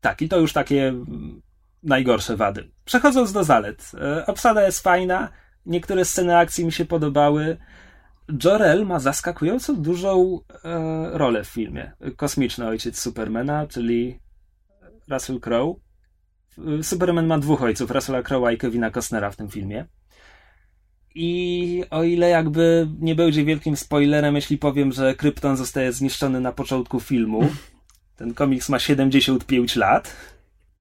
tak, 0.02 0.22
i 0.22 0.30
to 0.30 0.40
już 0.40 0.54
takie 0.54 0.88
mm, 0.88 1.42
najgorsze 1.84 2.38
wady. 2.38 2.72
Przechodząc 2.86 3.34
do 3.34 3.44
zalet. 3.44 3.92
E, 4.02 4.26
Obsada 4.26 4.66
jest 4.66 4.80
fajna. 4.80 5.30
Niektóre 5.66 6.06
sceny 6.06 6.38
akcji 6.38 6.66
mi 6.66 6.72
się 6.72 6.86
podobały. 6.86 7.58
Jor-El 8.44 8.86
ma 8.86 9.00
zaskakująco 9.00 9.74
dużą 9.74 10.40
e, 10.64 11.10
rolę 11.18 11.44
w 11.44 11.48
filmie. 11.48 11.92
Kosmiczny 12.16 12.68
ojciec 12.68 13.00
Supermana, 13.00 13.68
czyli 13.68 14.20
Russell 15.08 15.40
Crowe. 15.40 15.80
Superman 16.82 17.28
ma 17.28 17.40
dwóch 17.40 17.62
ojców, 17.62 17.92
Russella 17.92 18.22
Crowe'a 18.22 18.54
i 18.54 18.58
Kevina 18.58 18.92
Costnera 18.92 19.32
w 19.32 19.36
tym 19.36 19.50
filmie. 19.50 19.86
I 21.16 21.84
o 21.90 22.04
ile 22.04 22.30
jakby 22.30 22.88
nie 23.00 23.16
będzie 23.16 23.46
wielkim 23.46 23.78
spoilerem, 23.78 24.36
jeśli 24.36 24.58
powiem, 24.58 24.92
że 24.92 25.16
Krypton 25.16 25.58
zostaje 25.58 25.94
zniszczony 25.94 26.40
na 26.40 26.52
początku 26.52 27.00
filmu, 27.00 27.50
ten 28.20 28.34
komiks 28.34 28.70
ma 28.70 28.80
75 28.80 29.76
lat, 29.76 30.16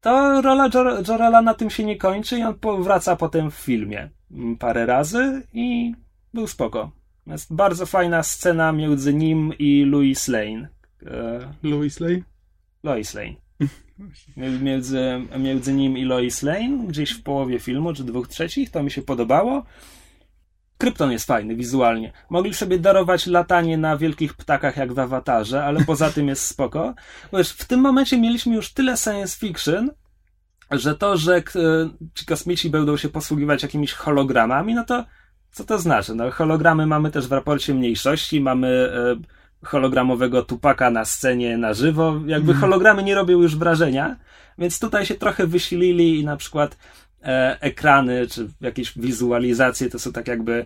to 0.01 0.43
rola 0.43 0.69
Jor- 0.69 1.09
Jor-Ela 1.09 1.43
na 1.43 1.55
tym 1.55 1.71
się 1.71 1.85
nie 1.85 1.97
kończy 1.97 2.39
i 2.39 2.43
on 2.43 2.83
wraca 2.83 3.17
potem 3.17 3.51
w 3.51 3.55
filmie 3.55 4.11
mm, 4.31 4.57
parę 4.57 4.87
razy 4.87 5.43
i 5.53 5.95
był 6.35 6.47
spoko. 6.47 6.91
Jest 7.27 7.55
bardzo 7.55 7.87
fajna 7.87 8.23
scena 8.23 8.73
między 8.73 9.15
nim 9.15 9.53
i 9.59 9.85
Louis 9.85 10.29
Lane. 10.29 10.69
E, 11.07 11.41
Louis 11.63 12.01
Lane? 12.01 12.23
Lois 12.83 13.15
Lane. 13.15 13.35
Między, 14.63 15.23
między 15.39 15.73
nim 15.73 15.99
i 15.99 16.05
Lois 16.05 16.43
Lane, 16.43 16.87
gdzieś 16.89 17.11
w 17.11 17.23
połowie 17.23 17.59
filmu, 17.59 17.95
czy 17.95 18.05
dwóch 18.05 18.29
trzecich, 18.29 18.71
to 18.71 18.83
mi 18.83 18.91
się 18.91 19.03
podobało. 19.03 19.65
Krypton 20.79 21.13
jest 21.13 21.27
fajny 21.27 21.57
wizualnie. 21.57 22.13
Mogli 22.31 22.55
sobie 22.55 22.79
darować 22.79 23.27
latanie 23.27 23.79
na 23.79 23.97
wielkich 23.97 24.35
ptakach 24.35 24.77
jak 24.77 24.93
w 24.93 24.99
awatarze, 24.99 25.65
ale 25.65 25.85
poza 25.85 26.11
tym 26.11 26.29
jest 26.29 26.47
spoko. 26.47 26.95
Wiesz, 27.33 27.51
w 27.51 27.65
tym 27.65 27.81
momencie 27.81 28.21
mieliśmy 28.21 28.55
już 28.55 28.73
tyle 28.73 28.97
science 28.97 29.39
fiction, 29.39 29.91
że 30.71 30.95
to, 30.95 31.17
że 31.17 31.37
e, 31.37 31.43
ci 32.15 32.27
kosmici 32.27 32.71
będą 32.71 32.97
się 32.97 33.09
posługiwać 33.09 33.63
jakimiś 33.63 33.93
hologramami, 33.93 34.75
no 34.75 34.85
to 34.85 35.05
co 35.51 35.65
to 35.65 35.79
znaczy? 35.79 36.15
No, 36.15 36.31
hologramy 36.31 36.87
mamy 36.87 37.11
też 37.11 37.29
w 37.29 37.33
raporcie 37.33 37.75
mniejszości, 37.75 38.41
mamy 38.41 38.69
e, 38.69 39.67
hologramowego 39.67 40.43
tupaka 40.43 40.91
na 40.91 41.05
scenie 41.05 41.59
na 41.59 41.75
żywo. 41.75 42.15
Jakby 42.27 42.53
mhm. 42.53 42.61
hologramy 42.61 43.03
nie 43.03 43.15
robią 43.15 43.41
już 43.41 43.57
wrażenia, 43.57 44.17
więc 44.59 44.79
tutaj 44.79 45.07
się 45.07 45.15
trochę 45.15 45.47
wysilili 45.47 46.21
i 46.21 46.25
na 46.25 46.37
przykład 46.37 46.77
ekrany 47.61 48.27
czy 48.27 48.49
jakieś 48.61 48.99
wizualizacje 48.99 49.91
to 49.91 49.99
są 49.99 50.13
tak 50.13 50.29
jakby 50.29 50.65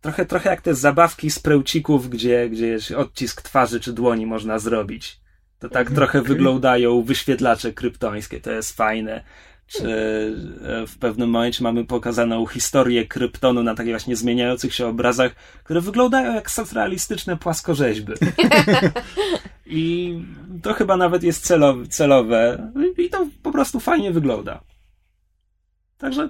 trochę, 0.00 0.26
trochę 0.26 0.50
jak 0.50 0.60
te 0.60 0.74
zabawki 0.74 1.30
z 1.30 1.38
prełcików, 1.38 2.10
gdzie, 2.10 2.48
gdzie 2.48 2.78
odcisk 2.96 3.42
twarzy 3.42 3.80
czy 3.80 3.92
dłoni 3.92 4.26
można 4.26 4.58
zrobić. 4.58 5.20
To 5.58 5.68
tak 5.68 5.88
mhm. 5.88 5.96
trochę 5.96 6.22
wyglądają 6.22 7.02
wyświetlacze 7.02 7.72
kryptońskie, 7.72 8.40
to 8.40 8.50
jest 8.50 8.76
fajne. 8.76 9.24
Czy 9.66 9.82
e, 9.82 10.86
w 10.86 10.98
pewnym 10.98 11.30
momencie 11.30 11.64
mamy 11.64 11.84
pokazaną 11.84 12.46
historię 12.46 13.06
kryptonu 13.06 13.62
na 13.62 13.74
takich 13.74 13.92
właśnie 13.92 14.16
zmieniających 14.16 14.74
się 14.74 14.86
obrazach, 14.86 15.34
które 15.64 15.80
wyglądają 15.80 16.34
jak 16.34 16.50
socrealistyczne 16.50 17.36
płaskorzeźby. 17.36 18.12
I 19.66 20.14
to 20.62 20.74
chyba 20.74 20.96
nawet 20.96 21.22
jest 21.22 21.46
celowe, 21.46 21.86
celowe. 21.86 22.72
I 22.98 23.10
to 23.10 23.26
po 23.42 23.52
prostu 23.52 23.80
fajnie 23.80 24.12
wygląda. 24.12 24.60
Także 25.98 26.28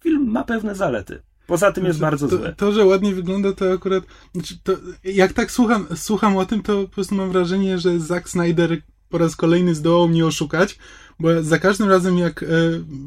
film 0.00 0.30
ma 0.30 0.44
pewne 0.44 0.74
zalety. 0.74 1.22
Poza 1.46 1.72
tym 1.72 1.84
jest 1.84 1.98
znaczy, 1.98 2.10
bardzo 2.10 2.28
to, 2.28 2.36
złe. 2.36 2.54
To, 2.56 2.72
że 2.72 2.84
ładnie 2.84 3.14
wygląda, 3.14 3.52
to 3.52 3.72
akurat. 3.72 4.04
Znaczy 4.34 4.58
to, 4.62 4.72
jak 5.04 5.32
tak 5.32 5.50
słucham, 5.50 5.86
słucham 5.94 6.36
o 6.36 6.46
tym, 6.46 6.62
to 6.62 6.82
po 6.82 6.88
prostu 6.88 7.14
mam 7.14 7.30
wrażenie, 7.30 7.78
że 7.78 8.00
Zack 8.00 8.28
Snyder 8.28 8.82
po 9.08 9.18
raz 9.18 9.36
kolejny 9.36 9.74
zdołał 9.74 10.08
mnie 10.08 10.26
oszukać, 10.26 10.78
bo 11.20 11.42
za 11.42 11.58
każdym 11.58 11.88
razem, 11.88 12.18
jak 12.18 12.42
e, 12.42 12.46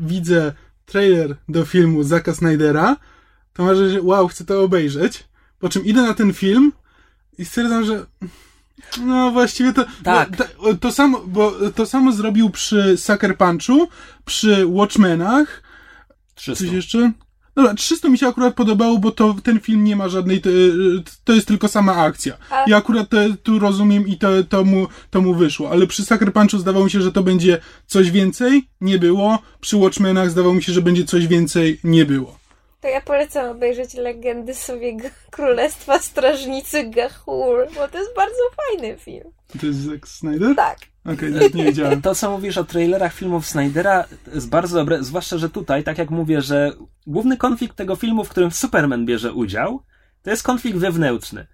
widzę 0.02 0.54
trailer 0.86 1.36
do 1.50 1.66
filmu 1.66 2.04
Zacka 2.04 2.34
Snydera, 2.34 2.98
to 3.54 3.66
wrażenie, 3.66 3.90
że 3.90 4.02
wow, 4.02 4.28
chcę 4.28 4.46
to 4.46 4.64
obejrzeć. 4.64 5.24
Po 5.60 5.70
czym 5.70 5.86
idę 5.86 6.02
na 6.02 6.14
ten 6.14 6.34
film 6.34 6.72
i 7.38 7.46
stwierdzam, 7.46 7.86
że. 7.86 8.06
No 9.06 9.32
właściwie 9.32 9.74
to. 9.74 9.86
Tak. 10.04 10.38
To, 10.38 10.74
to, 10.80 10.92
samo, 10.92 11.24
bo 11.28 11.54
to 11.76 11.86
samo 11.86 12.12
zrobił 12.12 12.50
przy 12.50 12.98
Sucker 12.98 13.38
Punchu, 13.38 13.88
przy 14.26 14.66
Watchmenach. 14.68 15.64
300. 16.42 16.66
Coś 16.66 16.74
jeszcze? 16.74 17.12
Dobra, 17.56 17.74
300 17.74 18.10
mi 18.10 18.18
się 18.18 18.28
akurat 18.28 18.54
podobało, 18.54 18.98
bo 18.98 19.12
to 19.12 19.36
ten 19.44 19.60
film 19.60 19.84
nie 19.84 19.96
ma 19.96 20.10
żadnej, 20.10 20.42
to, 20.42 20.50
to 21.24 21.34
jest 21.34 21.48
tylko 21.48 21.68
sama 21.68 21.96
akcja. 21.96 22.38
A... 22.50 22.64
I 22.64 22.74
akurat 22.74 23.10
te, 23.10 23.34
tu 23.44 23.60
rozumiem 23.60 24.08
i 24.08 24.18
to, 24.18 24.28
to, 24.50 24.64
mu, 24.64 24.88
to 25.10 25.22
mu 25.22 25.34
wyszło. 25.36 25.72
Ale 25.72 25.88
przy 25.88 26.06
Sucker 26.06 26.34
Punchu 26.34 26.58
zdawało 26.58 26.86
mi 26.86 26.92
się, 26.92 27.02
że 27.02 27.12
to 27.12 27.24
będzie 27.24 27.62
coś 27.88 28.12
więcej, 28.12 28.64
nie 28.82 29.00
było. 29.00 29.40
Przy 29.62 29.78
Watchmenach 29.78 30.30
zdawało 30.30 30.54
mi 30.54 30.64
się, 30.64 30.74
że 30.74 30.82
będzie 30.82 31.06
coś 31.06 31.28
więcej, 31.28 31.80
nie 31.84 32.06
było. 32.06 32.40
To 32.82 32.88
ja 32.88 33.02
polecam 33.02 33.50
obejrzeć 33.50 33.94
Legendy 33.94 34.54
sobie 34.54 34.98
Królestwa 35.32 36.00
Strażnicy 36.00 36.90
Gahul, 36.90 37.68
bo 37.76 37.88
to 37.88 37.98
jest 37.98 38.16
bardzo 38.16 38.44
fajny 38.56 38.98
film. 38.98 39.32
To 39.60 39.66
jest 39.66 39.80
Zack 39.80 40.08
Snyder? 40.08 40.56
Tak. 40.56 40.91
Okej, 41.06 41.36
okay, 41.36 41.50
nie 41.54 41.64
wiedziałem. 41.64 42.02
To, 42.02 42.16
co 42.16 42.32
mówisz 42.32 42.58
o 42.58 42.64
trailerach 42.64 43.14
filmów 43.14 43.48
Snydera, 43.48 44.06
jest 44.34 44.50
bardzo 44.50 44.78
dobre, 44.78 45.04
zwłaszcza, 45.04 45.38
że 45.38 45.50
tutaj, 45.50 45.84
tak 45.84 45.98
jak 45.98 46.10
mówię, 46.10 46.42
że 46.42 46.72
główny 47.08 47.38
konflikt 47.38 47.76
tego 47.76 47.96
filmu, 47.96 48.24
w 48.24 48.30
którym 48.30 48.52
Superman 48.52 49.06
bierze 49.06 49.34
udział, 49.34 49.84
to 50.24 50.30
jest 50.30 50.44
konflikt 50.44 50.78
wewnętrzny. 50.78 51.48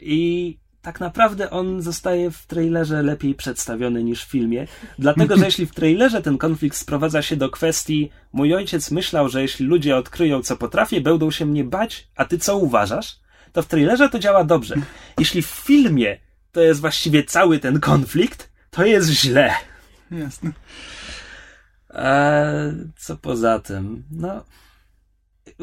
I 0.00 0.58
tak 0.82 1.00
naprawdę 1.00 1.50
on 1.50 1.82
zostaje 1.82 2.30
w 2.30 2.46
trailerze 2.46 3.02
lepiej 3.02 3.34
przedstawiony 3.34 4.04
niż 4.04 4.24
w 4.24 4.30
filmie, 4.30 4.66
dlatego 4.98 5.36
że 5.36 5.44
jeśli 5.44 5.66
w 5.66 5.74
trailerze 5.74 6.22
ten 6.22 6.38
konflikt 6.38 6.76
sprowadza 6.76 7.22
się 7.22 7.36
do 7.36 7.50
kwestii 7.50 8.10
mój 8.32 8.54
ojciec 8.54 8.90
myślał, 8.90 9.28
że 9.28 9.42
jeśli 9.42 9.66
ludzie 9.66 9.96
odkryją 9.96 10.42
co 10.42 10.56
potrafię, 10.56 11.00
będą 11.00 11.30
się 11.30 11.46
mnie 11.46 11.64
bać, 11.64 12.08
a 12.16 12.24
ty 12.24 12.38
co 12.38 12.58
uważasz? 12.58 13.16
To 13.52 13.62
w 13.62 13.66
trailerze 13.66 14.08
to 14.08 14.18
działa 14.18 14.44
dobrze. 14.44 14.74
Jeśli 15.18 15.42
w 15.42 15.46
filmie 15.46 16.18
to 16.52 16.60
jest 16.60 16.80
właściwie 16.80 17.24
cały 17.24 17.58
ten 17.58 17.80
konflikt, 17.80 18.50
to 18.76 18.84
jest 18.84 19.08
źle. 19.08 19.54
Jasne. 20.10 20.50
A 21.88 22.42
co 22.96 23.16
poza 23.16 23.58
tym? 23.58 24.04
No. 24.10 24.44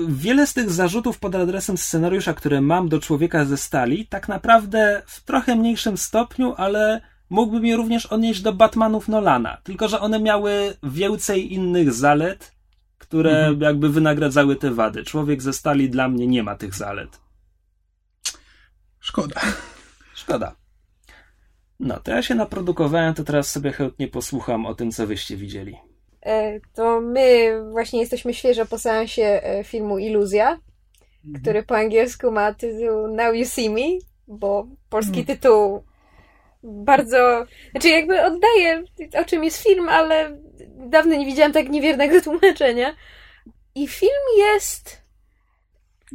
Wiele 0.07 0.47
z 0.47 0.53
tych 0.53 0.71
zarzutów 0.71 1.19
pod 1.19 1.35
adresem 1.35 1.77
scenariusza, 1.77 2.33
które 2.33 2.61
mam 2.61 2.89
do 2.89 2.99
człowieka 2.99 3.45
ze 3.45 3.57
stali, 3.57 4.07
tak 4.07 4.27
naprawdę 4.27 5.01
w 5.05 5.23
trochę 5.23 5.55
mniejszym 5.55 5.97
stopniu, 5.97 6.53
ale 6.57 7.01
mógłbym 7.29 7.65
je 7.65 7.75
również 7.75 8.05
odnieść 8.05 8.41
do 8.41 8.53
Batmanów 8.53 9.07
Nolana. 9.07 9.57
Tylko, 9.63 9.87
że 9.87 9.99
one 9.99 10.19
miały 10.19 10.77
więcej 10.83 11.53
innych 11.53 11.93
zalet, 11.93 12.51
które 12.97 13.37
mhm. 13.39 13.61
jakby 13.61 13.89
wynagradzały 13.89 14.55
te 14.55 14.71
wady. 14.71 15.03
Człowiek 15.03 15.41
ze 15.41 15.53
stali 15.53 15.89
dla 15.89 16.09
mnie 16.09 16.27
nie 16.27 16.43
ma 16.43 16.55
tych 16.55 16.75
zalet. 16.75 17.19
Szkoda. 18.99 19.41
Szkoda. 20.15 20.62
No, 21.79 21.99
to 21.99 22.11
ja 22.11 22.21
się 22.21 22.35
naprodukowałem, 22.35 23.13
to 23.13 23.23
teraz 23.23 23.51
sobie 23.51 23.71
chętnie 23.71 24.07
posłucham 24.07 24.65
o 24.65 24.75
tym, 24.75 24.91
co 24.91 25.07
wyście 25.07 25.37
widzieli. 25.37 25.77
E, 26.25 26.59
to 26.73 27.01
my 27.01 27.53
właśnie 27.71 27.99
jesteśmy 27.99 28.33
świeżo 28.33 28.65
po 28.65 28.79
seansie 28.79 29.23
e, 29.43 29.63
filmu 29.63 29.97
Iluzja, 29.97 30.59
mhm. 31.25 31.41
który 31.41 31.63
po 31.63 31.77
angielsku 31.77 32.31
ma 32.31 32.53
tytuł 32.53 33.07
Now 33.07 33.35
You 33.35 33.45
See 33.45 33.69
Me, 33.69 33.99
bo 34.27 34.67
polski 34.89 35.19
mhm. 35.19 35.25
tytuł 35.25 35.83
bardzo, 36.63 37.45
znaczy 37.71 37.89
jakby 37.89 38.21
oddaje 38.21 38.83
o 39.21 39.25
czym 39.25 39.43
jest 39.43 39.63
film, 39.63 39.89
ale 39.89 40.37
dawno 40.77 41.15
nie 41.15 41.25
widziałam 41.25 41.51
tak 41.51 41.69
niewiernego 41.69 42.21
tłumaczenia. 42.23 42.95
I 43.75 43.87
film 43.87 44.23
jest 44.37 45.02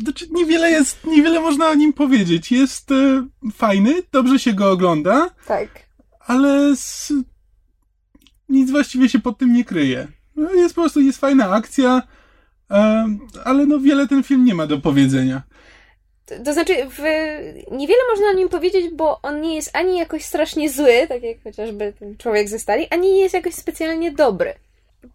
znaczy, 0.03 0.27
niewiele 0.31 0.71
jest, 0.71 1.05
niewiele 1.05 1.41
można 1.41 1.69
o 1.69 1.75
nim 1.75 1.93
powiedzieć. 1.93 2.53
Jest 2.53 2.93
e, 2.93 3.27
fajny, 3.55 4.03
dobrze 4.13 4.39
się 4.39 4.53
go 4.53 4.71
ogląda. 4.71 5.31
Tak. 5.47 5.69
Ale 6.21 6.77
z, 6.77 7.13
nic 8.49 8.71
właściwie 8.71 9.09
się 9.09 9.19
pod 9.19 9.39
tym 9.39 9.53
nie 9.53 9.65
kryje. 9.65 10.09
No, 10.37 10.55
jest 10.55 10.75
po 10.75 10.81
prostu, 10.81 11.01
jest 11.01 11.21
fajna 11.21 11.51
akcja, 11.51 12.03
e, 12.71 13.07
ale 13.45 13.67
no 13.67 13.79
wiele 13.79 14.09
ten 14.09 14.23
film 14.23 14.45
nie 14.45 14.55
ma 14.55 14.67
do 14.67 14.79
powiedzenia. 14.79 15.43
To, 16.27 16.35
to 16.45 16.53
znaczy, 16.53 16.75
w, 16.91 16.99
niewiele 17.71 18.01
można 18.11 18.27
o 18.27 18.33
nim 18.33 18.49
powiedzieć, 18.49 18.95
bo 18.95 19.21
on 19.23 19.41
nie 19.41 19.55
jest 19.55 19.71
ani 19.77 19.99
jakoś 19.99 20.25
strasznie 20.25 20.71
zły, 20.71 21.07
tak 21.09 21.23
jak 21.23 21.43
chociażby 21.43 21.93
ten 21.99 22.17
człowiek 22.17 22.49
ze 22.49 22.59
stali, 22.59 22.87
ani 22.91 23.13
nie 23.13 23.21
jest 23.21 23.35
jakoś 23.35 23.55
specjalnie 23.55 24.13
dobry. 24.13 24.55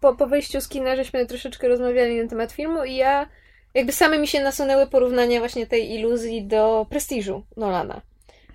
Po, 0.00 0.14
po 0.14 0.26
wejściu 0.26 0.60
z 0.60 0.68
kina 0.68 0.96
żeśmy 0.96 1.26
troszeczkę 1.26 1.68
rozmawiali 1.68 2.22
na 2.22 2.28
temat 2.28 2.52
filmu 2.52 2.84
i 2.84 2.94
ja 2.94 3.28
jakby 3.74 3.92
same 3.92 4.18
mi 4.18 4.28
się 4.28 4.42
nasunęły 4.42 4.86
porównania 4.86 5.38
właśnie 5.38 5.66
tej 5.66 5.92
iluzji 5.92 6.42
do 6.42 6.86
prestiżu 6.90 7.42
Nolana. 7.56 8.00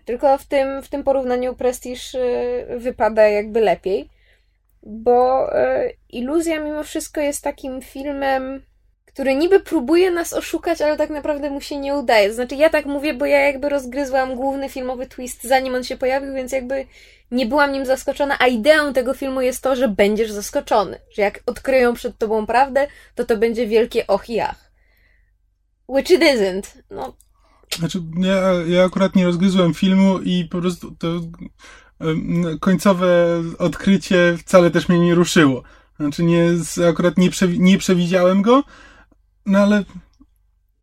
Tylko 0.06 0.38
w 0.38 0.46
tym, 0.46 0.82
w 0.82 0.90
tym 0.90 1.04
porównaniu 1.04 1.56
prestiż 1.56 2.14
y, 2.14 2.66
wypada 2.78 3.28
jakby 3.28 3.62
lepiej, 3.62 4.10
bo 4.84 5.50
y, 5.60 5.94
iluzja 6.10 6.60
mimo 6.60 6.84
wszystko 6.84 7.22
jest 7.22 7.44
takim 7.44 7.82
filmem, 7.82 8.62
który 9.06 9.36
niby 9.36 9.60
próbuje 9.60 10.12
nas 10.12 10.34
oszukać, 10.34 10.82
ale 10.82 10.98
tak 10.98 11.10
naprawdę 11.10 11.50
mu 11.50 11.62
się 11.62 11.78
nie 11.78 11.96
udaje. 11.96 12.34
Znaczy, 12.34 12.56
ja 12.56 12.70
tak 12.70 12.86
mówię, 12.86 13.14
bo 13.14 13.26
ja 13.26 13.40
jakby 13.40 13.70
rozgryzłam 13.70 14.36
główny 14.36 14.70
filmowy 14.70 15.08
twist 15.08 15.44
zanim 15.44 15.76
on 15.76 15.84
się 15.84 15.98
pojawił, 15.98 16.34
więc 16.34 16.52
jakby 16.52 16.86
nie 17.32 17.46
byłam 17.46 17.72
nim 17.72 17.86
zaskoczona, 17.86 18.38
a 18.40 18.48
ideą 18.48 18.94
tego 18.94 19.14
filmu 19.14 19.42
jest 19.42 19.64
to, 19.64 19.76
że 19.76 19.88
będziesz 19.88 20.32
zaskoczony. 20.32 21.00
Że 21.12 21.22
jak 21.22 21.40
odkryją 21.46 21.94
przed 21.94 22.18
tobą 22.18 22.46
prawdę, 22.46 22.88
to 23.16 23.26
to 23.26 23.38
będzie 23.38 23.68
wielkie 23.68 24.08
och 24.08 24.30
i 24.30 24.40
ach. 24.40 24.69
Which 25.89 26.12
it 26.12 26.22
isn't. 26.22 26.77
No. 26.91 27.13
Znaczy, 27.77 28.03
ja, 28.17 28.53
ja 28.67 28.86
akurat 28.86 29.15
nie 29.15 29.25
rozgryzłem 29.25 29.74
filmu 29.74 30.19
i 30.19 30.46
po 30.46 30.62
prostu 30.62 30.91
to 30.91 31.08
końcowe 32.60 33.43
odkrycie 33.60 34.38
wcale 34.39 34.72
też 34.72 34.89
mnie 34.89 35.00
nie 35.00 35.15
ruszyło. 35.15 35.63
Znaczy, 36.00 36.24
nie, 36.24 36.48
akurat 36.89 37.17
nie, 37.17 37.29
przewi 37.29 37.60
nie 37.60 37.77
przewidziałem 37.77 38.41
go, 38.41 38.63
no 39.46 39.60
ale 39.60 39.84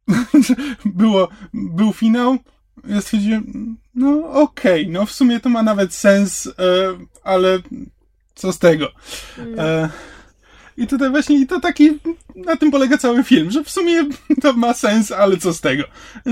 było, 0.84 1.28
był 1.54 1.92
finał. 1.92 2.36
Ja 2.88 3.00
stwierdziłem, 3.00 3.76
no 3.94 4.30
okej, 4.30 4.82
okay, 4.82 4.92
no 4.92 5.06
w 5.06 5.12
sumie 5.12 5.40
to 5.40 5.48
ma 5.48 5.62
nawet 5.62 5.94
sens, 5.94 6.46
e, 6.46 6.52
ale 7.22 7.58
co 8.34 8.52
z 8.52 8.58
tego? 8.58 8.88
Mm. 9.38 9.60
E, 9.60 9.88
I 10.76 10.86
tutaj 10.86 11.10
właśnie, 11.10 11.38
i 11.38 11.46
to 11.46 11.60
taki, 11.60 11.90
na 12.34 12.56
tym 12.56 12.70
polega 12.70 12.98
cały 12.98 13.24
film, 13.24 13.50
że 13.50 13.64
w 13.64 13.70
sumie 13.70 14.04
to 14.42 14.52
ma 14.52 14.74
sens, 14.74 15.12
ale 15.12 15.36
co 15.36 15.54
z 15.54 15.60
tego? 15.60 15.84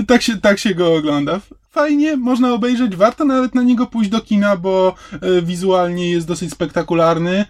Tak 0.07 0.21
się, 0.21 0.37
tak 0.37 0.59
się 0.59 0.75
go 0.75 0.95
ogląda. 0.95 1.41
Fajnie, 1.71 2.17
można 2.17 2.53
obejrzeć, 2.53 2.95
warto 2.95 3.25
nawet 3.25 3.55
na 3.55 3.63
niego 3.63 3.87
pójść 3.87 4.09
do 4.09 4.21
kina, 4.21 4.57
bo 4.57 4.95
e, 5.11 5.41
wizualnie 5.41 6.11
jest 6.11 6.27
dosyć 6.27 6.51
spektakularny, 6.51 7.45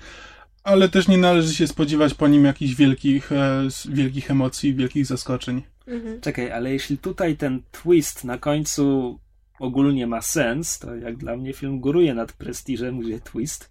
ale 0.63 0.89
też 0.89 1.07
nie 1.07 1.17
należy 1.17 1.55
się 1.55 1.67
spodziewać 1.67 2.13
po 2.13 2.27
nim 2.27 2.45
jakichś 2.45 2.75
wielkich, 2.75 3.31
e, 3.31 3.67
wielkich 3.89 4.31
emocji, 4.31 4.75
wielkich 4.75 5.05
zaskoczeń. 5.05 5.61
Mhm. 5.87 6.21
Czekaj, 6.21 6.51
ale 6.51 6.71
jeśli 6.71 6.97
tutaj 6.97 7.37
ten 7.37 7.61
twist 7.71 8.23
na 8.23 8.37
końcu 8.37 9.19
ogólnie 9.59 10.07
ma 10.07 10.21
sens, 10.21 10.79
to 10.79 10.95
jak 10.95 11.17
dla 11.17 11.37
mnie 11.37 11.53
film 11.53 11.79
góruje 11.79 12.13
nad 12.13 12.33
prestiżem, 12.33 12.99
gdzie 12.99 13.19
twist 13.19 13.69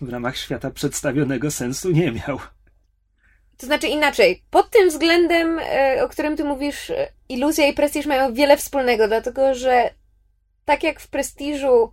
w 0.00 0.08
ramach 0.08 0.36
świata 0.36 0.70
przedstawionego 0.70 1.50
sensu 1.50 1.90
nie 1.90 2.12
miał. 2.12 2.38
To 3.58 3.66
znaczy 3.66 3.86
inaczej. 3.88 4.42
Pod 4.50 4.70
tym 4.70 4.88
względem, 4.88 5.58
e, 5.62 6.04
o 6.04 6.08
którym 6.08 6.36
ty 6.36 6.44
mówisz, 6.44 6.90
e, 6.90 7.08
iluzja 7.28 7.66
i 7.66 7.72
prestiż 7.72 8.06
mają 8.06 8.34
wiele 8.34 8.56
wspólnego, 8.56 9.08
dlatego 9.08 9.54
że 9.54 9.90
tak 10.64 10.82
jak 10.82 11.00
w 11.00 11.08
prestiżu 11.08 11.92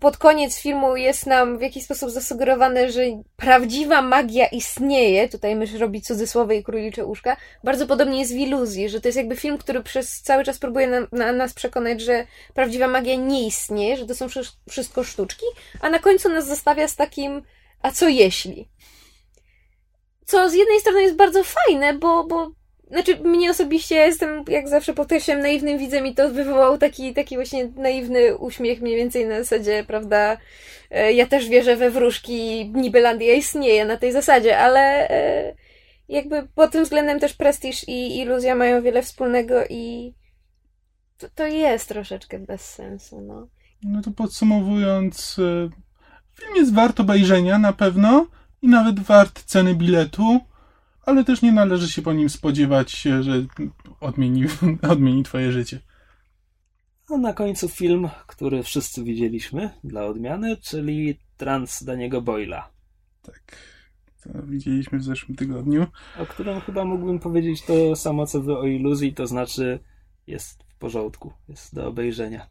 pod 0.00 0.16
koniec 0.16 0.58
filmu 0.58 0.96
jest 0.96 1.26
nam 1.26 1.58
w 1.58 1.60
jakiś 1.60 1.84
sposób 1.84 2.10
zasugerowane, 2.10 2.92
że 2.92 3.00
prawdziwa 3.36 4.02
magia 4.02 4.46
istnieje, 4.46 5.28
tutaj 5.28 5.56
mysz 5.56 5.72
robi 5.72 6.02
cudzysłowy 6.02 6.56
i 6.56 6.64
królicze 6.64 7.06
uszka, 7.06 7.36
bardzo 7.64 7.86
podobnie 7.86 8.20
jest 8.20 8.32
w 8.32 8.36
iluzji, 8.36 8.88
że 8.88 9.00
to 9.00 9.08
jest 9.08 9.18
jakby 9.18 9.36
film, 9.36 9.58
który 9.58 9.82
przez 9.82 10.22
cały 10.22 10.44
czas 10.44 10.58
próbuje 10.58 10.86
na, 10.88 11.06
na 11.12 11.32
nas 11.32 11.54
przekonać, 11.54 12.00
że 12.00 12.26
prawdziwa 12.54 12.88
magia 12.88 13.14
nie 13.14 13.46
istnieje, 13.46 13.96
że 13.96 14.06
to 14.06 14.14
są 14.14 14.28
wszy- 14.28 14.56
wszystko 14.68 15.04
sztuczki, 15.04 15.46
a 15.80 15.90
na 15.90 15.98
końcu 15.98 16.28
nas 16.28 16.46
zostawia 16.46 16.88
z 16.88 16.96
takim, 16.96 17.42
a 17.82 17.90
co 17.90 18.08
jeśli? 18.08 18.68
Co 20.26 20.50
z 20.50 20.54
jednej 20.54 20.80
strony 20.80 21.02
jest 21.02 21.16
bardzo 21.16 21.40
fajne, 21.44 21.94
bo, 21.94 22.24
bo 22.24 22.50
znaczy 22.90 23.18
mnie 23.24 23.50
osobiście 23.50 23.94
ja 23.94 24.06
jestem, 24.06 24.44
jak 24.48 24.68
zawsze 24.68 24.94
podkreślam, 24.94 25.40
naiwnym 25.40 25.78
widzem 25.78 26.06
i 26.06 26.14
to 26.14 26.30
wywołał 26.30 26.78
taki, 26.78 27.14
taki 27.14 27.36
właśnie 27.36 27.68
naiwny 27.76 28.36
uśmiech 28.36 28.80
mniej 28.80 28.96
więcej 28.96 29.26
na 29.26 29.38
zasadzie, 29.38 29.84
prawda, 29.86 30.36
e, 30.90 31.12
ja 31.12 31.26
też 31.26 31.48
wierzę 31.48 31.76
we 31.76 31.90
wróżki, 31.90 32.70
Nibelandia 32.74 33.34
istnieje 33.34 33.84
na 33.84 33.96
tej 33.96 34.12
zasadzie, 34.12 34.58
ale 34.58 35.08
e, 35.10 35.54
jakby 36.08 36.48
pod 36.54 36.70
tym 36.70 36.84
względem 36.84 37.20
też 37.20 37.34
prestiż 37.34 37.88
i 37.88 38.18
iluzja 38.18 38.54
mają 38.54 38.82
wiele 38.82 39.02
wspólnego 39.02 39.54
i 39.70 40.14
to, 41.18 41.26
to 41.34 41.46
jest 41.46 41.88
troszeczkę 41.88 42.38
bez 42.38 42.60
sensu, 42.60 43.20
no. 43.20 43.48
No 43.82 44.02
to 44.02 44.10
podsumowując, 44.10 45.38
e, 45.38 45.70
film 46.40 46.56
jest 46.56 46.74
wart 46.74 47.00
obejrzenia 47.00 47.58
na 47.58 47.72
pewno 47.72 48.26
i 48.66 48.68
nawet 48.68 49.00
wart 49.00 49.42
ceny 49.42 49.74
biletu, 49.74 50.40
ale 51.02 51.24
też 51.24 51.42
nie 51.42 51.52
należy 51.52 51.88
się 51.92 52.02
po 52.02 52.12
nim 52.12 52.30
spodziewać, 52.30 53.02
że 53.20 53.46
odmieni, 54.00 54.44
odmieni 54.92 55.22
twoje 55.22 55.52
życie. 55.52 55.80
A 57.14 57.16
na 57.16 57.32
końcu 57.32 57.68
film, 57.68 58.08
który 58.26 58.62
wszyscy 58.62 59.04
widzieliśmy 59.04 59.70
dla 59.84 60.04
odmiany, 60.04 60.56
czyli 60.56 61.18
Trans 61.36 61.84
Daniego 61.84 62.22
Boyla, 62.22 62.70
Tak, 63.22 63.56
to 64.22 64.42
widzieliśmy 64.42 64.98
w 64.98 65.04
zeszłym 65.04 65.36
tygodniu. 65.36 65.86
o 66.18 66.26
którym 66.26 66.60
chyba 66.60 66.84
mógłbym 66.84 67.18
powiedzieć 67.18 67.62
to 67.62 67.96
samo 67.96 68.26
co 68.26 68.40
wy 68.42 68.58
o 68.58 68.66
iluzji, 68.66 69.14
to 69.14 69.26
znaczy 69.26 69.78
jest 70.26 70.62
w 70.68 70.78
porządku, 70.78 71.32
jest 71.48 71.74
do 71.74 71.86
obejrzenia. 71.88 72.46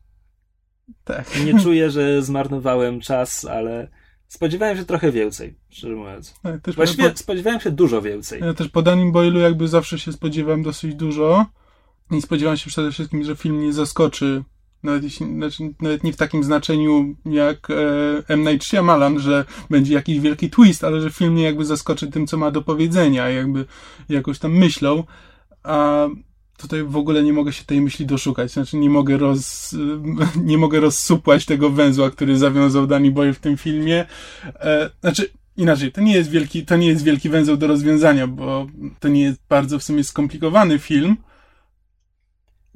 Tak. 1.04 1.28
Nie 1.46 1.60
czuję, 1.60 1.90
że 1.92 2.22
zmarnowałem 2.22 3.00
czas, 3.00 3.46
ale 3.46 3.88
spodziewałem 4.28 4.78
się 4.78 4.86
trochę 4.86 5.12
więcej, 5.12 5.56
szczerze 5.70 5.96
mówiąc. 5.96 6.36
Tak, 6.44 6.62
też 6.62 6.76
Właściwie 6.76 7.10
po, 7.10 7.18
spodziewałem 7.18 7.60
się 7.60 7.72
dużo 7.72 8.02
więcej. 8.02 8.42
ja 8.42 8.54
też 8.54 8.70
po 8.70 8.82
Danim 8.82 9.12
Boylu 9.12 9.40
jakby 9.40 9.68
zawsze 9.68 10.00
się 10.00 10.12
spodziewałem 10.12 10.64
dosyć 10.64 10.96
dużo 10.96 11.46
i 12.12 12.22
spodziewałem 12.22 12.58
się 12.58 12.70
przede 12.70 12.92
wszystkim, 12.92 13.24
że 13.24 13.36
film 13.36 13.62
nie 13.62 13.74
zaskoczy 13.74 14.44
nawet, 14.86 15.04
jeśli, 15.04 15.26
znaczy, 15.26 15.64
nawet 15.82 16.04
nie 16.04 16.14
w 16.14 16.18
takim 16.18 16.44
znaczeniu 16.44 17.16
jak 17.26 17.70
e, 17.70 17.74
M. 18.28 18.44
Night 18.44 18.68
Shyamalan, 18.68 19.20
że 19.20 19.46
będzie 19.70 19.94
jakiś 19.94 20.20
wielki 20.20 20.50
twist, 20.50 20.84
ale 20.84 21.02
że 21.02 21.12
film 21.12 21.34
mnie 21.34 21.44
jakby 21.44 21.66
zaskoczy 21.66 22.08
tym, 22.08 22.28
co 22.28 22.38
ma 22.38 22.52
do 22.52 22.62
powiedzenia, 22.62 23.30
jakby 23.30 23.66
jakoś 24.10 24.40
tam 24.40 24.52
myślą, 24.52 25.04
a 25.64 26.08
tutaj 26.58 26.84
w 26.84 26.98
ogóle 26.98 27.24
nie 27.24 27.34
mogę 27.34 27.54
się 27.54 27.64
tej 27.66 27.82
myśli 27.82 28.06
doszukać, 28.06 28.52
znaczy 28.52 28.78
nie 28.78 28.90
mogę 28.90 29.18
roz, 29.18 29.76
nie 30.52 30.58
mogę 30.58 30.80
rozsupłać 30.80 31.46
tego 31.46 31.70
węzła, 31.70 32.12
który 32.12 32.38
zawiązał 32.38 32.88
Danny 32.88 33.12
Boyle 33.12 33.34
w 33.34 33.40
tym 33.40 33.58
filmie, 33.58 34.06
e, 34.44 34.90
znaczy 35.02 35.30
inaczej, 35.58 35.92
to 35.92 36.02
nie 36.02 36.14
jest 36.14 36.30
wielki, 36.30 36.66
to 36.66 36.78
nie 36.78 36.88
jest 36.88 37.04
wielki 37.04 37.30
węzeł 37.30 37.58
do 37.58 37.68
rozwiązania, 37.68 38.28
bo 38.28 38.68
to 39.00 39.08
nie 39.08 39.22
jest 39.22 39.40
bardzo 39.50 39.80
w 39.80 39.84
sumie 39.84 40.04
skomplikowany 40.04 40.80
film, 40.80 41.18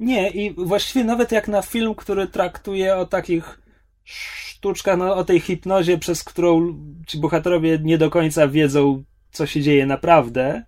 Nie, 0.00 0.30
i 0.30 0.54
właściwie 0.54 1.04
nawet 1.04 1.32
jak 1.32 1.48
na 1.48 1.62
film, 1.62 1.94
który 1.94 2.26
traktuje 2.26 2.96
o 2.96 3.06
takich 3.06 3.60
sztuczkach, 4.04 4.98
no, 4.98 5.16
o 5.16 5.24
tej 5.24 5.40
hipnozie, 5.40 5.98
przez 5.98 6.24
którą 6.24 6.74
ci 7.06 7.18
bohaterowie 7.18 7.78
nie 7.82 7.98
do 7.98 8.10
końca 8.10 8.48
wiedzą, 8.48 9.04
co 9.30 9.46
się 9.46 9.62
dzieje 9.62 9.86
naprawdę, 9.86 10.64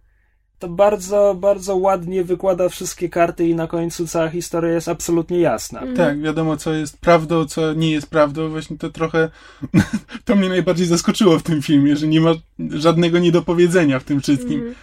to 0.63 0.69
bardzo, 0.69 1.37
bardzo 1.39 1.77
ładnie 1.77 2.25
wykłada 2.25 2.69
wszystkie 2.69 3.09
karty 3.09 3.49
i 3.49 3.55
na 3.55 3.67
końcu 3.67 4.07
cała 4.07 4.29
historia 4.29 4.73
jest 4.73 4.89
absolutnie 4.89 5.41
jasna. 5.41 5.81
Mhm. 5.81 5.97
Tak, 5.97 6.23
wiadomo, 6.23 6.57
co 6.57 6.73
jest 6.73 6.99
prawdą, 6.99 7.47
co 7.47 7.73
nie 7.73 7.91
jest 7.91 8.11
prawdą. 8.11 8.49
Właśnie 8.49 8.79
to 8.79 8.91
trochę. 8.91 9.31
To 10.25 10.37
mnie 10.37 10.49
najbardziej 10.49 10.87
zaskoczyło 10.87 11.39
w 11.39 11.43
tym 11.43 11.63
filmie, 11.63 11.97
że 11.97 12.07
nie 12.07 12.21
ma 12.21 12.35
żadnego 12.71 13.19
niedopowiedzenia 13.19 13.99
w 13.99 14.05
tym 14.05 14.21
wszystkim. 14.21 14.55
Mhm. 14.55 14.75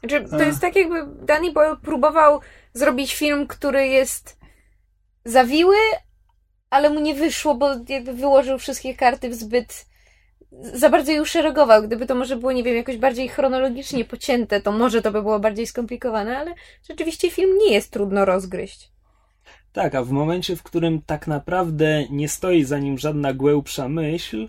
Znaczy, 0.00 0.24
to 0.30 0.42
jest 0.42 0.60
tak, 0.60 0.76
jakby 0.76 1.06
Danny 1.26 1.52
Boyle 1.52 1.76
próbował 1.76 2.40
zrobić 2.74 3.14
film, 3.14 3.46
który 3.46 3.86
jest 3.86 4.38
zawiły, 5.24 5.76
ale 6.70 6.90
mu 6.90 7.00
nie 7.00 7.14
wyszło, 7.14 7.54
bo 7.54 7.68
jakby 7.88 8.12
wyłożył 8.12 8.58
wszystkie 8.58 8.94
karty 8.94 9.28
w 9.30 9.34
zbyt. 9.34 9.86
Za 10.52 10.90
bardzo 10.90 11.12
je 11.12 11.22
uszeregował. 11.22 11.82
Gdyby 11.82 12.06
to 12.06 12.14
może 12.14 12.36
było, 12.36 12.52
nie 12.52 12.62
wiem, 12.62 12.76
jakoś 12.76 12.96
bardziej 12.96 13.28
chronologicznie 13.28 14.04
pocięte, 14.04 14.60
to 14.60 14.72
może 14.72 15.02
to 15.02 15.12
by 15.12 15.22
było 15.22 15.40
bardziej 15.40 15.66
skomplikowane, 15.66 16.38
ale 16.38 16.54
rzeczywiście 16.88 17.30
film 17.30 17.58
nie 17.58 17.72
jest 17.72 17.92
trudno 17.92 18.24
rozgryźć. 18.24 18.90
Tak, 19.72 19.94
a 19.94 20.04
w 20.04 20.10
momencie, 20.10 20.56
w 20.56 20.62
którym 20.62 21.02
tak 21.02 21.26
naprawdę 21.26 22.04
nie 22.10 22.28
stoi 22.28 22.64
za 22.64 22.78
nim 22.78 22.98
żadna 22.98 23.32
głębsza 23.32 23.88
myśl, 23.88 24.48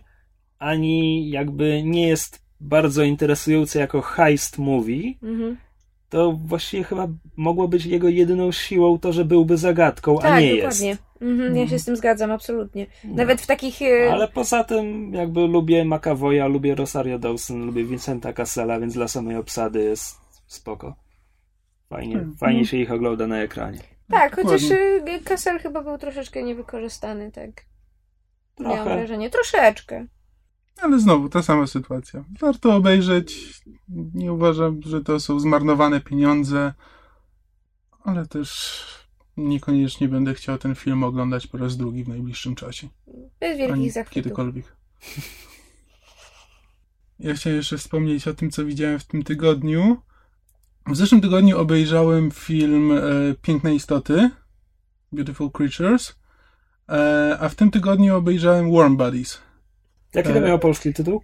ani 0.59 1.29
jakby 1.29 1.83
nie 1.83 2.07
jest 2.07 2.41
bardzo 2.59 3.03
interesujący 3.03 3.79
jako 3.79 4.01
heist 4.01 4.57
movie, 4.57 5.13
Mhm. 5.23 5.57
To 6.09 6.31
właściwie 6.31 6.83
chyba 6.83 7.07
mogło 7.37 7.67
być 7.67 7.85
jego 7.85 8.09
jedyną 8.09 8.51
siłą 8.51 8.99
to, 8.99 9.13
że 9.13 9.25
byłby 9.25 9.57
zagadką, 9.57 10.19
a 10.19 10.21
Tak, 10.21 10.41
nie 10.41 10.55
dokładnie. 10.55 10.87
jest. 10.87 11.01
Mhm, 11.21 11.57
ja 11.57 11.67
się 11.67 11.79
z 11.79 11.85
tym 11.85 11.95
zgadzam, 11.95 12.31
absolutnie. 12.31 12.85
Nawet 13.03 13.41
w 13.41 13.47
takich. 13.47 13.79
No. 14.05 14.11
Ale 14.13 14.27
poza 14.27 14.63
tym 14.63 15.13
jakby 15.13 15.47
lubię 15.47 15.85
McAvoya, 15.85 16.47
lubię 16.47 16.75
Rosario 16.75 17.19
Dawson, 17.19 17.65
lubię 17.65 17.83
Vincenta 17.83 18.33
Cassela, 18.33 18.79
więc 18.79 18.93
dla 18.93 19.07
samej 19.07 19.35
obsady 19.35 19.83
jest 19.83 20.15
spoko. 20.47 20.95
Fajnie, 21.89 22.15
Hmm. 22.15 22.35
fajnie 22.37 22.65
się 22.65 22.77
ich 22.77 22.91
ogląda 22.91 23.27
na 23.27 23.37
ekranie. 23.41 23.79
Tak, 24.11 24.35
chociaż 24.35 24.71
y, 24.71 25.01
Kessel 25.25 25.59
chyba 25.59 25.81
był 25.81 25.97
troszeczkę 25.97 26.43
niewykorzystany, 26.43 27.31
tak. 27.31 27.49
Miałam 28.59 28.75
Trochę. 28.77 28.95
wrażenie. 28.97 29.29
Troszeczkę. 29.29 30.05
Ale 30.81 30.99
znowu 30.99 31.29
ta 31.29 31.43
sama 31.43 31.67
sytuacja. 31.67 32.23
Warto 32.39 32.75
obejrzeć. 32.75 33.61
Nie 34.13 34.33
uważam, 34.33 34.81
że 34.81 35.03
to 35.03 35.19
są 35.19 35.39
zmarnowane 35.39 36.01
pieniądze, 36.01 36.73
ale 38.03 38.27
też 38.27 38.81
niekoniecznie 39.37 40.07
będę 40.07 40.33
chciał 40.33 40.57
ten 40.57 40.75
film 40.75 41.03
oglądać 41.03 41.47
po 41.47 41.57
raz 41.57 41.77
drugi 41.77 42.03
w 42.03 42.07
najbliższym 42.07 42.55
czasie. 42.55 42.87
Bez 43.39 43.57
wielkich 43.57 43.73
Ani 43.73 43.89
zachwytów. 43.91 44.13
kiedykolwiek. 44.13 44.75
Ja 47.19 47.33
chciałem 47.33 47.57
jeszcze 47.57 47.77
wspomnieć 47.77 48.27
o 48.27 48.33
tym, 48.33 48.51
co 48.51 48.65
widziałem 48.65 48.99
w 48.99 49.05
tym 49.05 49.23
tygodniu. 49.23 49.97
W 50.87 50.95
zeszłym 50.95 51.21
tygodniu 51.21 51.59
obejrzałem 51.59 52.31
film 52.31 52.91
e, 52.91 53.01
Piękne 53.41 53.75
Istoty, 53.75 54.29
Beautiful 55.11 55.51
Creatures, 55.51 56.15
e, 56.89 57.37
a 57.39 57.49
w 57.49 57.55
tym 57.55 57.71
tygodniu 57.71 58.15
obejrzałem 58.15 58.71
Warm 58.73 58.97
Bodies. 58.97 59.41
Jaki 60.17 60.29
to 60.29 60.37
E. 60.37 60.41
miał 60.41 60.59
polski 60.59 60.93
tytuł? 60.93 61.21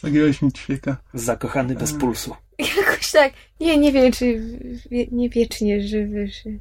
Zagiąłeś 0.00 0.42
mi 0.42 0.52
ćwieka. 0.52 0.96
Zakochany 1.14 1.74
bez 1.74 1.94
E. 1.94 1.98
pulsu. 1.98 2.34
Jakoś 2.76 3.12
tak. 3.12 3.32
Nie, 3.60 3.78
nie 3.78 3.92
wiem, 3.92 4.12
czy 4.12 4.58
wie, 4.90 5.06
nie 5.12 5.30
wiecznie 5.30 5.88
żywy, 5.88 6.28
czy... 6.42 6.60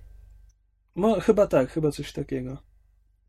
No 0.96 1.20
chyba 1.20 1.48
tak, 1.48 1.72
chyba 1.72 1.92
coś 1.92 2.12
takiego. 2.14 2.58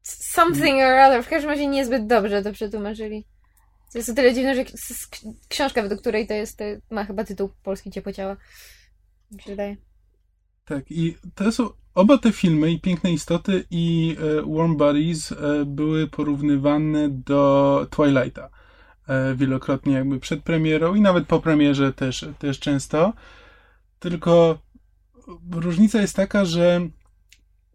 Something 0.03 0.77
or 0.77 0.93
other. 0.93 1.25
W 1.25 1.29
każdym 1.29 1.51
razie 1.51 1.67
niezbyt 1.67 2.07
dobrze 2.07 2.43
to 2.43 2.53
przetłumaczyli. 2.53 3.27
To 3.93 3.99
jest 3.99 4.09
o 4.11 4.15
tyle 4.15 4.35
dziwne, 4.35 4.55
że 4.55 4.65
książka, 5.49 5.83
według 5.83 6.01
której 6.01 6.27
to 6.27 6.35
jest, 6.35 6.59
to 6.59 6.65
ma 6.91 7.05
chyba 7.05 7.25
tytuł 7.25 7.51
Polski 7.63 7.91
Ciepło 7.91 8.13
Ciała. 8.13 8.37
Mi 9.31 9.43
się 9.43 9.51
wydaje. 9.51 9.77
Tak, 10.65 10.91
i 10.91 11.17
to 11.35 11.53
są 11.53 11.69
oba 11.99 12.19
te 12.19 12.33
filmy, 12.33 12.71
i 12.71 12.81
Piękne 12.81 13.13
Istoty, 13.13 13.65
i 13.71 14.17
e, 14.21 14.57
Warm 14.57 14.77
Bodies, 14.77 15.33
e, 15.33 15.65
były 15.65 16.07
porównywane 16.07 17.09
do 17.09 17.87
Twilighta. 17.91 18.51
e, 19.09 19.35
wielokrotnie 19.35 19.93
jakby 19.93 20.21
przed 20.21 20.43
premierą 20.43 20.95
i 20.95 21.01
nawet 21.01 21.27
po 21.27 21.41
premierze 21.41 21.93
też, 21.93 22.25
też 22.39 22.61
często. 22.61 23.13
Tylko 23.99 24.59
różnica 25.51 26.01
jest 26.01 26.17
taka, 26.17 26.45
że 26.45 26.89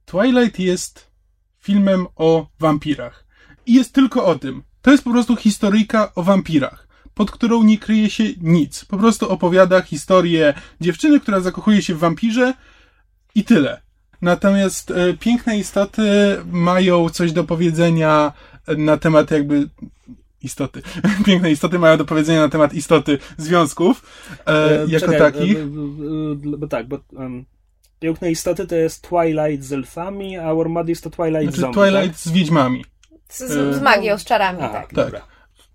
Twilight 0.06 0.60
jest 0.60 1.12
filmem 1.60 2.08
o 2.16 2.48
wampirach. 2.60 3.26
I 3.66 3.74
jest 3.74 3.94
tylko 3.94 4.26
o 4.26 4.36
tym. 4.36 4.64
To 4.82 4.92
jest 4.92 5.04
po 5.04 5.12
prostu 5.12 5.36
historyjka 5.36 6.12
o 6.16 6.24
wampirach, 6.24 6.88
pod 7.14 7.32
którą 7.32 7.64
nie 7.64 7.78
kryje 7.78 8.10
się 8.10 8.24
nic. 8.42 8.86
Po 8.86 8.98
prostu 8.98 9.30
opowiada 9.30 9.82
historię 9.82 10.54
dziewczyny, 10.82 11.20
która 11.20 11.40
zakochuje 11.40 11.82
się 11.82 11.96
w 11.96 12.00
wampirze 12.00 12.54
i 13.36 13.44
tyle. 13.44 13.82
Natomiast 14.24 14.92
e, 14.92 15.14
piękne 15.14 15.58
istoty 15.58 16.02
mają 16.52 17.10
coś 17.10 17.32
do 17.32 17.44
powiedzenia 17.44 18.34
na 18.78 18.98
temat 18.98 19.32
jakby 19.32 19.70
istoty. 20.42 20.82
Piękne 21.26 21.52
istoty 21.52 21.80
mają 21.80 21.98
do 21.98 22.06
powiedzenia 22.06 22.40
na 22.40 22.50
temat 22.50 22.74
istoty 22.74 23.18
związków 23.38 24.04
e, 24.48 24.82
e 24.82 24.86
jako 24.88 25.06
czekaj, 25.06 25.20
takich. 25.20 25.58
E, 25.58 25.66
bo 26.58 26.68
tak, 26.68 26.88
bo 26.88 27.00
um, 27.12 27.46
piękne 28.00 28.32
istoty 28.32 28.68
to 28.68 28.76
jest 28.76 29.10
Twilight 29.10 29.66
z 29.66 29.74
elfami, 29.74 30.38
a 30.38 30.56
Warmadis 30.56 31.02
to 31.02 31.10
Twilight 31.10 31.44
znaczy, 31.44 31.58
z 31.58 31.62
zombie, 31.62 31.76
Twilight 31.76 32.08
tak? 32.08 32.18
z 32.18 32.32
wiedźmami. 32.32 32.86
Z, 33.30 33.40
z, 33.40 33.76
z 33.76 33.82
magią, 33.82 34.18
z 34.18 34.24
czarami, 34.24 34.62
a, 34.62 34.70
tak. 34.70 34.94
Tak. 34.94 35.28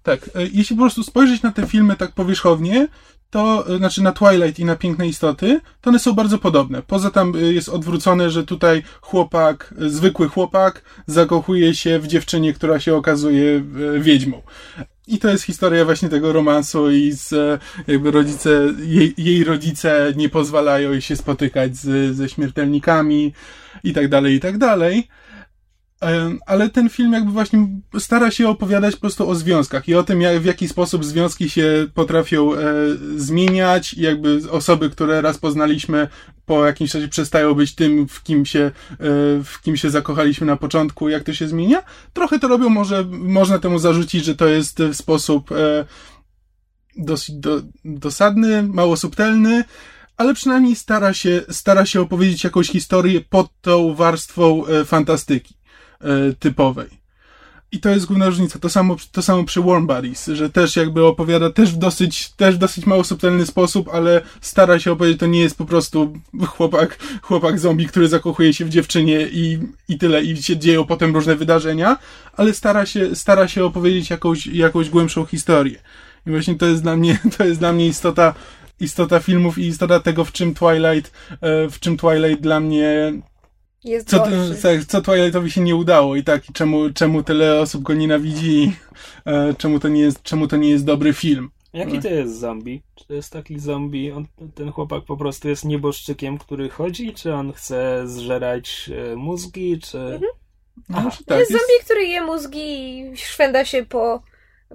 Tak. 0.02 0.30
Jeśli 0.52 0.76
po 0.76 0.82
prostu 0.82 1.02
spojrzeć 1.02 1.42
na 1.42 1.52
te 1.52 1.66
filmy 1.66 1.96
tak 1.96 2.12
powierzchownie, 2.12 2.88
to 3.30 3.64
znaczy 3.76 4.02
na 4.02 4.12
Twilight 4.12 4.58
i 4.58 4.64
na 4.64 4.76
Piękne 4.76 5.08
Istoty, 5.08 5.60
to 5.80 5.90
one 5.90 5.98
są 5.98 6.12
bardzo 6.12 6.38
podobne. 6.38 6.82
Poza 6.82 7.10
tam 7.10 7.36
y, 7.36 7.54
jest 7.54 7.68
odwrócone, 7.68 8.30
że 8.30 8.44
tutaj 8.44 8.82
chłopak, 9.00 9.74
zwykły 9.78 10.28
chłopak, 10.28 10.82
zakochuje 11.06 11.74
się 11.74 11.98
w 11.98 12.06
dziewczynie, 12.06 12.52
która 12.52 12.80
się 12.80 12.94
okazuje 12.96 13.64
wiedźmą. 13.98 14.42
I 15.06 15.18
to 15.18 15.28
jest 15.28 15.44
historia 15.44 15.84
właśnie 15.84 16.08
tego 16.08 16.32
romansu 16.32 16.90
i 16.90 17.12
z, 17.12 17.60
jakby 17.86 18.10
rodzice, 18.10 18.50
jej, 18.78 19.14
jej 19.18 19.44
rodzice 19.44 20.12
nie 20.16 20.28
pozwalają 20.28 20.92
jej 20.92 21.02
się 21.02 21.16
spotykać 21.16 21.76
z, 21.76 22.16
ze 22.16 22.28
śmiertelnikami 22.28 23.32
i 23.84 23.92
tak 23.92 24.08
dalej, 24.08 24.34
i 24.34 24.40
tak 24.40 24.58
dalej 24.58 25.08
ale 26.46 26.70
ten 26.70 26.88
film 26.88 27.12
jakby 27.12 27.32
właśnie 27.32 27.68
stara 27.98 28.30
się 28.30 28.48
opowiadać 28.48 28.94
po 28.94 29.00
prostu 29.00 29.28
o 29.28 29.34
związkach 29.34 29.88
i 29.88 29.94
o 29.94 30.02
tym, 30.02 30.20
jak, 30.20 30.38
w 30.40 30.44
jaki 30.44 30.68
sposób 30.68 31.04
związki 31.04 31.50
się 31.50 31.86
potrafią 31.94 32.54
e, 32.54 32.58
zmieniać 33.16 33.94
i 33.94 34.00
jakby 34.00 34.40
osoby, 34.50 34.90
które 34.90 35.20
raz 35.20 35.38
poznaliśmy 35.38 36.08
po 36.46 36.66
jakimś 36.66 36.90
czasie 36.90 37.08
przestają 37.08 37.54
być 37.54 37.74
tym, 37.74 38.08
w 38.08 38.22
kim 38.22 38.46
się, 38.46 38.60
e, 38.60 38.70
w 39.44 39.60
kim 39.62 39.76
się 39.76 39.90
zakochaliśmy 39.90 40.46
na 40.46 40.56
początku, 40.56 41.08
jak 41.08 41.24
to 41.24 41.32
się 41.32 41.48
zmienia. 41.48 41.82
Trochę 42.12 42.38
to 42.38 42.48
robią, 42.48 42.68
może 42.68 43.04
można 43.10 43.58
temu 43.58 43.78
zarzucić, 43.78 44.24
że 44.24 44.36
to 44.36 44.46
jest 44.46 44.78
w 44.82 44.94
sposób 44.94 45.52
e, 45.52 45.84
dosyć 46.96 47.34
do, 47.34 47.62
dosadny, 47.84 48.62
mało 48.62 48.96
subtelny, 48.96 49.64
ale 50.16 50.34
przynajmniej 50.34 50.76
stara 50.76 51.14
się, 51.14 51.42
stara 51.50 51.86
się 51.86 52.00
opowiedzieć 52.00 52.44
jakąś 52.44 52.68
historię 52.68 53.20
pod 53.20 53.60
tą 53.60 53.94
warstwą 53.94 54.66
e, 54.66 54.84
fantastyki. 54.84 55.57
E, 56.00 56.32
typowej. 56.32 56.88
I 57.72 57.80
to 57.80 57.90
jest 57.90 58.06
główna 58.06 58.26
różnica. 58.26 58.58
To 58.58 58.68
samo, 58.68 58.96
to 59.12 59.22
samo 59.22 59.44
przy 59.44 59.62
Warm 59.62 59.86
Bodies, 59.86 60.26
że 60.26 60.50
też 60.50 60.76
jakby 60.76 61.04
opowiada 61.04 61.50
też 61.50 61.72
w 61.72 61.76
dosyć, 61.76 62.30
też 62.30 62.58
dosyć 62.58 62.86
mało 62.86 63.04
subtelny 63.04 63.46
sposób, 63.46 63.88
ale 63.92 64.20
stara 64.40 64.78
się 64.78 64.92
opowiedzieć, 64.92 65.20
to 65.20 65.26
nie 65.26 65.40
jest 65.40 65.58
po 65.58 65.64
prostu 65.64 66.12
chłopak, 66.46 66.98
chłopak 67.22 67.58
zombie, 67.58 67.86
który 67.86 68.08
zakochuje 68.08 68.54
się 68.54 68.64
w 68.64 68.68
dziewczynie 68.68 69.28
i, 69.32 69.58
i 69.88 69.98
tyle, 69.98 70.22
i 70.22 70.42
się 70.42 70.56
dzieją 70.56 70.84
potem 70.84 71.14
różne 71.14 71.36
wydarzenia, 71.36 71.98
ale 72.32 72.54
stara 72.54 72.86
się, 72.86 73.16
stara 73.16 73.48
się 73.48 73.64
opowiedzieć 73.64 74.10
jakąś, 74.10 74.46
jakąś 74.46 74.90
głębszą 74.90 75.24
historię. 75.26 75.78
I 76.26 76.30
właśnie 76.30 76.54
to 76.54 76.66
jest 76.66 76.82
dla 76.82 76.96
mnie, 76.96 77.18
to 77.38 77.44
jest 77.44 77.60
dla 77.60 77.72
mnie 77.72 77.86
istota, 77.86 78.34
istota 78.80 79.20
filmów 79.20 79.58
i 79.58 79.66
istota 79.66 80.00
tego, 80.00 80.24
w 80.24 80.32
czym 80.32 80.54
Twilight, 80.54 81.12
e, 81.40 81.68
w 81.68 81.80
czym 81.80 81.96
Twilight 81.96 82.40
dla 82.40 82.60
mnie 82.60 83.12
jest 83.84 84.08
co, 84.08 84.18
tak, 84.62 84.84
co 84.84 85.02
Twilightowi 85.02 85.50
się 85.50 85.60
nie 85.60 85.76
udało 85.76 86.16
i 86.16 86.24
tak, 86.24 86.50
i 86.50 86.52
czemu, 86.52 86.92
czemu 86.92 87.22
tyle 87.22 87.60
osób 87.60 87.82
go 87.82 87.94
nienawidzi, 87.94 88.76
e, 89.24 89.54
czemu, 89.58 89.80
to 89.80 89.88
nie 89.88 90.00
jest, 90.00 90.22
czemu 90.22 90.48
to 90.48 90.56
nie 90.56 90.70
jest 90.70 90.84
dobry 90.84 91.12
film. 91.12 91.50
Jaki 91.72 91.98
to 91.98 92.08
jest 92.08 92.38
zombie? 92.38 92.82
Czy 92.94 93.06
to 93.06 93.14
jest 93.14 93.32
taki 93.32 93.58
zombie, 93.58 94.12
on, 94.12 94.26
ten 94.54 94.72
chłopak 94.72 95.04
po 95.04 95.16
prostu 95.16 95.48
jest 95.48 95.64
nieboszczykiem, 95.64 96.38
który 96.38 96.68
chodzi, 96.68 97.14
czy 97.14 97.34
on 97.34 97.52
chce 97.52 98.02
zżerać 98.08 98.90
e, 99.12 99.16
mózgi, 99.16 99.78
czy... 99.78 99.98
Mhm. 99.98 100.22
No, 100.88 100.96
tak, 100.96 101.38
jest, 101.38 101.50
jest 101.50 101.50
zombie, 101.50 101.84
który 101.84 102.04
je 102.04 102.22
mózgi 102.22 102.98
i 103.00 103.16
szwenda 103.16 103.64
się 103.64 103.86
po 103.86 104.22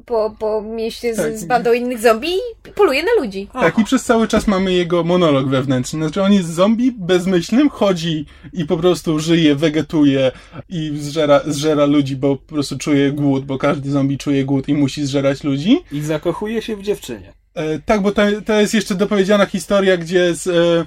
po, 0.06 0.36
po 0.40 0.62
mieście 0.62 1.14
z, 1.14 1.18
tak. 1.18 1.38
z 1.38 1.46
bandą 1.46 1.74
innych 1.74 2.02
zombie 2.02 2.36
i 2.70 2.72
poluje 2.76 3.04
na 3.04 3.24
ludzi. 3.24 3.48
Tak, 3.54 3.80
i 3.80 3.84
przez 3.84 4.04
cały 4.04 4.28
czas 4.28 4.48
mamy 4.48 4.74
jego 4.74 5.04
monolog 5.04 5.48
wewnętrzny. 5.48 6.00
Znaczy, 6.00 6.22
on 6.22 6.34
jest 6.34 6.54
zombie 6.54 6.92
bezmyślnym, 6.92 7.70
chodzi 7.70 8.26
i 8.54 8.66
po 8.66 8.78
prostu 8.78 9.20
żyje, 9.20 9.56
wegetuje 9.56 10.32
i 10.70 10.92
zżera, 10.96 11.42
zżera 11.46 11.86
ludzi, 11.86 12.16
bo 12.16 12.36
po 12.36 12.54
prostu 12.54 12.78
czuje 12.78 13.12
głód, 13.12 13.46
bo 13.46 13.58
każdy 13.58 13.92
zombie 13.92 14.18
czuje 14.18 14.46
głód 14.46 14.70
i 14.70 14.74
musi 14.74 15.06
zżerać 15.06 15.44
ludzi. 15.44 15.80
I 15.92 16.02
zakochuje 16.02 16.62
się 16.62 16.76
w 16.76 16.82
dziewczynie. 16.82 17.34
E, 17.56 17.80
tak, 17.80 18.02
bo 18.02 18.12
to, 18.12 18.22
to 18.46 18.54
jest 18.54 18.74
jeszcze 18.74 18.96
dopowiedziana 18.96 19.46
historia, 19.46 19.98
gdzie 19.98 20.36
z, 20.36 20.48
e, 20.48 20.86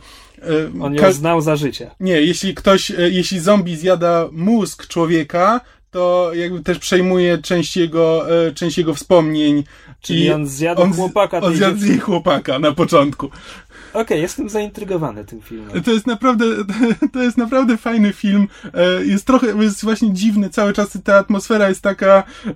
e 0.48 0.82
on 0.82 0.94
ją 0.94 1.12
znał 1.12 1.40
za 1.40 1.56
życie. 1.56 1.90
Nie, 2.00 2.20
jeśli 2.20 2.54
ktoś, 2.54 2.90
e, 2.90 3.10
jeśli 3.10 3.40
zombie 3.40 3.76
zjada 3.76 4.28
mózg 4.32 4.86
człowieka, 4.86 5.60
to 5.96 6.30
jakby 6.34 6.62
też 6.62 6.78
przejmuje 6.78 7.38
część 7.38 7.76
jego, 7.76 8.30
e, 8.46 8.52
część 8.52 8.78
jego 8.78 8.94
wspomnień. 8.94 9.64
Czyli 10.00 10.24
I 10.24 10.30
on 10.30 10.46
zjadł 10.46 10.82
on, 10.82 10.92
chłopaka. 10.92 11.40
On 11.40 11.56
zjadł 11.56 11.84
jej 11.84 11.98
chłopaka 11.98 12.58
na 12.58 12.72
początku. 12.72 13.26
Okej, 13.26 14.02
okay, 14.02 14.18
jestem 14.18 14.48
zaintrygowany 14.48 15.24
tym 15.24 15.42
filmem. 15.42 15.82
To 15.82 15.90
jest 15.90 16.06
naprawdę, 16.06 16.44
to 17.12 17.22
jest 17.22 17.36
naprawdę 17.36 17.76
fajny 17.76 18.12
film. 18.12 18.48
E, 18.74 19.04
jest 19.04 19.26
trochę, 19.26 19.46
jest 19.46 19.84
właśnie 19.84 20.12
dziwny 20.12 20.50
cały 20.50 20.72
czas. 20.72 20.98
Ta 21.04 21.18
atmosfera 21.18 21.68
jest 21.68 21.82
taka, 21.82 22.22
e, 22.46 22.52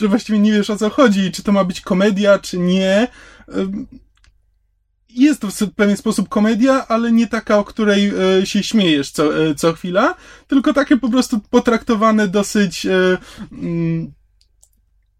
że 0.00 0.08
właściwie 0.08 0.38
nie 0.38 0.52
wiesz 0.52 0.70
o 0.70 0.76
co 0.76 0.90
chodzi. 0.90 1.32
Czy 1.32 1.42
to 1.42 1.52
ma 1.52 1.64
być 1.64 1.80
komedia, 1.80 2.38
czy 2.38 2.58
nie 2.58 3.08
jest 5.10 5.40
to 5.40 5.48
w 5.50 5.74
pewien 5.74 5.96
sposób 5.96 6.28
komedia, 6.28 6.86
ale 6.88 7.12
nie 7.12 7.26
taka, 7.26 7.58
o 7.58 7.64
której 7.64 8.12
e, 8.40 8.46
się 8.46 8.62
śmiejesz 8.62 9.10
co, 9.10 9.46
e, 9.46 9.54
co 9.54 9.72
chwila, 9.72 10.14
tylko 10.46 10.72
takie 10.72 10.96
po 10.96 11.08
prostu 11.08 11.40
potraktowane 11.50 12.28
dosyć. 12.28 12.86
E, 12.86 13.18
mm, 13.52 14.12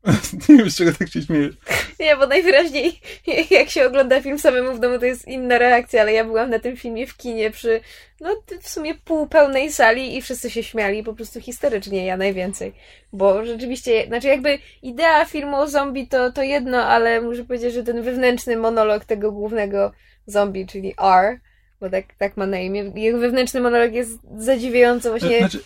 nie 0.49 0.57
wiem, 0.57 0.71
z 0.71 0.77
czego 0.77 0.93
tak 0.93 1.09
się 1.09 1.23
śmiejesz. 1.23 1.55
Nie, 2.01 2.17
bo 2.17 2.27
najwyraźniej 2.27 3.01
jak 3.51 3.71
się 3.71 3.87
ogląda 3.87 4.23
film 4.23 4.39
samemu 4.39 4.75
w 4.75 4.81
domu, 4.81 4.99
to 4.99 5.07
jest 5.07 5.29
inna 5.29 5.59
reakcja, 5.59 6.01
ale 6.01 6.13
ja 6.13 6.25
byłam 6.25 6.51
na 6.51 6.59
tym 6.59 6.77
filmie 6.77 7.07
w 7.07 7.17
kinie 7.17 7.51
przy 7.51 7.81
no 8.21 8.43
w 8.61 8.69
sumie 8.69 8.95
półpełnej 8.95 9.73
sali 9.73 10.17
i 10.17 10.23
wszyscy 10.23 10.51
się 10.51 10.63
śmiali, 10.63 11.03
po 11.03 11.15
prostu 11.15 11.41
historycznie, 11.41 12.07
ja 12.07 12.17
najwięcej. 12.17 12.75
Bo 13.13 13.45
rzeczywiście, 13.45 14.07
znaczy 14.07 14.29
jakby 14.29 14.59
idea 14.83 15.25
filmu 15.25 15.57
o 15.57 15.69
zombie 15.69 16.09
to, 16.09 16.33
to 16.33 16.43
jedno, 16.43 16.85
ale 16.85 17.21
muszę 17.21 17.45
powiedzieć, 17.45 17.75
że 17.75 17.85
ten 17.85 18.03
wewnętrzny 18.03 18.57
monolog 18.57 19.05
tego 19.05 19.33
głównego 19.33 19.93
zombie, 20.27 20.67
czyli 20.67 20.95
R, 21.03 21.41
bo 21.81 21.91
tak, 21.91 22.05
tak 22.19 22.37
ma 22.37 22.47
na 22.47 22.59
imię, 22.59 22.93
jego 22.95 23.19
wewnętrzny 23.19 23.61
monolog 23.61 23.93
jest 23.93 24.19
zadziwiająco 24.37 25.11
właśnie... 25.11 25.39
Znaczy, 25.39 25.63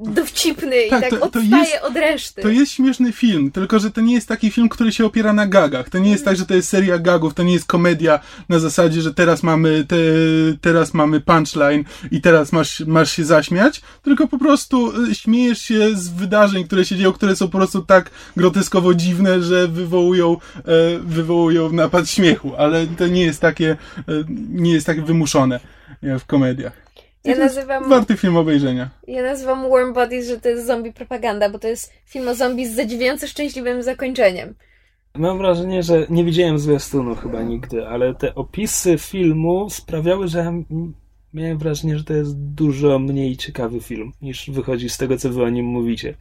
dowcipny 0.00 0.76
tak, 0.90 1.00
i 1.00 1.02
tak 1.02 1.10
to, 1.10 1.16
to 1.16 1.24
odstaje 1.24 1.70
jest, 1.70 1.84
od 1.84 1.96
reszty. 1.96 2.42
To 2.42 2.48
jest 2.48 2.72
śmieszny 2.72 3.12
film, 3.12 3.50
tylko 3.50 3.78
że 3.78 3.90
to 3.90 4.00
nie 4.00 4.14
jest 4.14 4.28
taki 4.28 4.50
film, 4.50 4.68
który 4.68 4.92
się 4.92 5.06
opiera 5.06 5.32
na 5.32 5.46
gagach. 5.46 5.90
To 5.90 5.98
nie 5.98 6.10
jest 6.10 6.24
tak, 6.24 6.36
że 6.36 6.46
to 6.46 6.54
jest 6.54 6.68
seria 6.68 6.98
gagów, 6.98 7.34
to 7.34 7.42
nie 7.42 7.52
jest 7.52 7.66
komedia 7.66 8.20
na 8.48 8.58
zasadzie, 8.58 9.02
że 9.02 9.14
teraz 9.14 9.42
mamy 9.42 9.84
te, 9.88 9.96
teraz 10.60 10.94
mamy 10.94 11.20
punchline 11.20 11.84
i 12.10 12.20
teraz 12.20 12.52
masz, 12.52 12.80
masz 12.80 13.12
się 13.12 13.24
zaśmiać, 13.24 13.82
tylko 14.02 14.28
po 14.28 14.38
prostu 14.38 15.02
y, 15.04 15.14
śmiejesz 15.14 15.58
się 15.58 15.96
z 15.96 16.08
wydarzeń, 16.08 16.64
które 16.64 16.84
się 16.84 16.96
dzieją, 16.96 17.12
które 17.12 17.36
są 17.36 17.46
po 17.46 17.58
prostu 17.58 17.82
tak 17.82 18.10
groteskowo 18.36 18.94
dziwne, 18.94 19.42
że 19.42 19.68
wywołują, 19.68 20.36
e, 20.56 20.98
wywołują 20.98 21.72
napad 21.72 22.10
śmiechu, 22.10 22.52
ale 22.58 22.86
to 22.86 23.06
nie 23.06 23.22
jest 23.22 23.40
takie, 23.40 23.70
e, 23.70 24.12
nie 24.50 24.72
jest 24.72 24.86
tak 24.86 25.04
wymuszone 25.04 25.60
w 26.02 26.24
komediach. 26.26 26.85
Ja 27.26 27.36
nazywam... 27.36 27.88
Warty 27.88 28.16
film 28.16 28.36
obejrzenia. 28.36 28.90
Ja 29.06 29.22
nazywam 29.22 29.70
Warm 29.70 29.92
Bodies, 29.92 30.28
że 30.28 30.40
to 30.40 30.48
jest 30.48 30.66
zombie 30.66 30.92
propaganda, 30.92 31.50
bo 31.50 31.58
to 31.58 31.68
jest 31.68 31.92
film 32.06 32.28
o 32.28 32.34
zombie 32.34 32.66
z 32.66 32.74
zadziwiająco 32.74 33.26
szczęśliwym 33.26 33.82
zakończeniem. 33.82 34.54
Mam 35.14 35.38
wrażenie, 35.38 35.82
że 35.82 36.06
nie 36.10 36.24
widziałem 36.24 36.58
zwiastunu 36.58 37.14
chyba 37.14 37.42
nigdy, 37.42 37.86
ale 37.86 38.14
te 38.14 38.34
opisy 38.34 38.98
filmu 38.98 39.70
sprawiały, 39.70 40.28
że 40.28 40.62
miałem 41.34 41.58
wrażenie, 41.58 41.98
że 41.98 42.04
to 42.04 42.14
jest 42.14 42.38
dużo 42.38 42.98
mniej 42.98 43.36
ciekawy 43.36 43.80
film 43.80 44.12
niż 44.22 44.50
wychodzi 44.50 44.88
z 44.88 44.96
tego, 44.96 45.16
co 45.16 45.30
wy 45.30 45.42
o 45.42 45.48
nim 45.48 45.66
mówicie. 45.66 46.14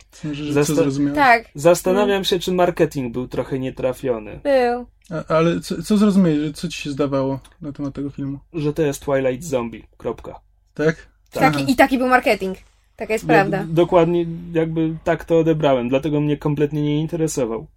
Zasta- 0.52 1.16
tak. 1.16 1.46
Zastanawiam 1.56 2.24
się, 2.24 2.40
czy 2.40 2.52
marketing 2.52 3.14
był 3.14 3.28
trochę 3.28 3.60
nietrafiony. 3.60 4.40
Był. 4.44 4.86
A, 5.10 5.34
ale 5.36 5.60
co, 5.60 5.84
co 5.84 5.98
zrozumiałeś? 5.98 6.52
Co 6.52 6.68
ci 6.68 6.82
się 6.82 6.90
zdawało 6.92 7.40
na 7.62 7.72
temat 7.72 7.94
tego 7.94 8.10
filmu? 8.10 8.40
Że 8.54 8.74
to 8.74 8.82
jest 8.82 9.06
Twilight 9.06 9.44
Zombie. 9.44 9.84
Kropka. 9.98 10.40
Tak? 10.76 11.08
Taki, 11.32 11.72
I 11.72 11.76
taki 11.76 11.98
był 11.98 12.08
marketing. 12.08 12.58
Taka 12.96 13.14
jest 13.14 13.28
prawda. 13.28 13.66
dokładnie, 13.68 14.26
jakby 14.54 14.96
tak 15.04 15.26
to 15.26 15.40
odebrałem, 15.40 15.90
dlatego 15.90 16.22
mnie 16.22 16.38
kompletnie 16.38 16.82
nie 16.82 17.00
interesował. 17.00 17.68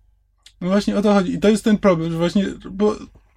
No 0.61 0.69
właśnie 0.69 0.97
o 0.97 1.03
to 1.03 1.15
chodzi. 1.15 1.35
I 1.35 1.39
to 1.39 1.49
jest 1.49 1.65
ten 1.65 1.79
problem, 1.79 2.13
że 2.13 2.19
właśnie, 2.19 2.47
bo 2.71 2.97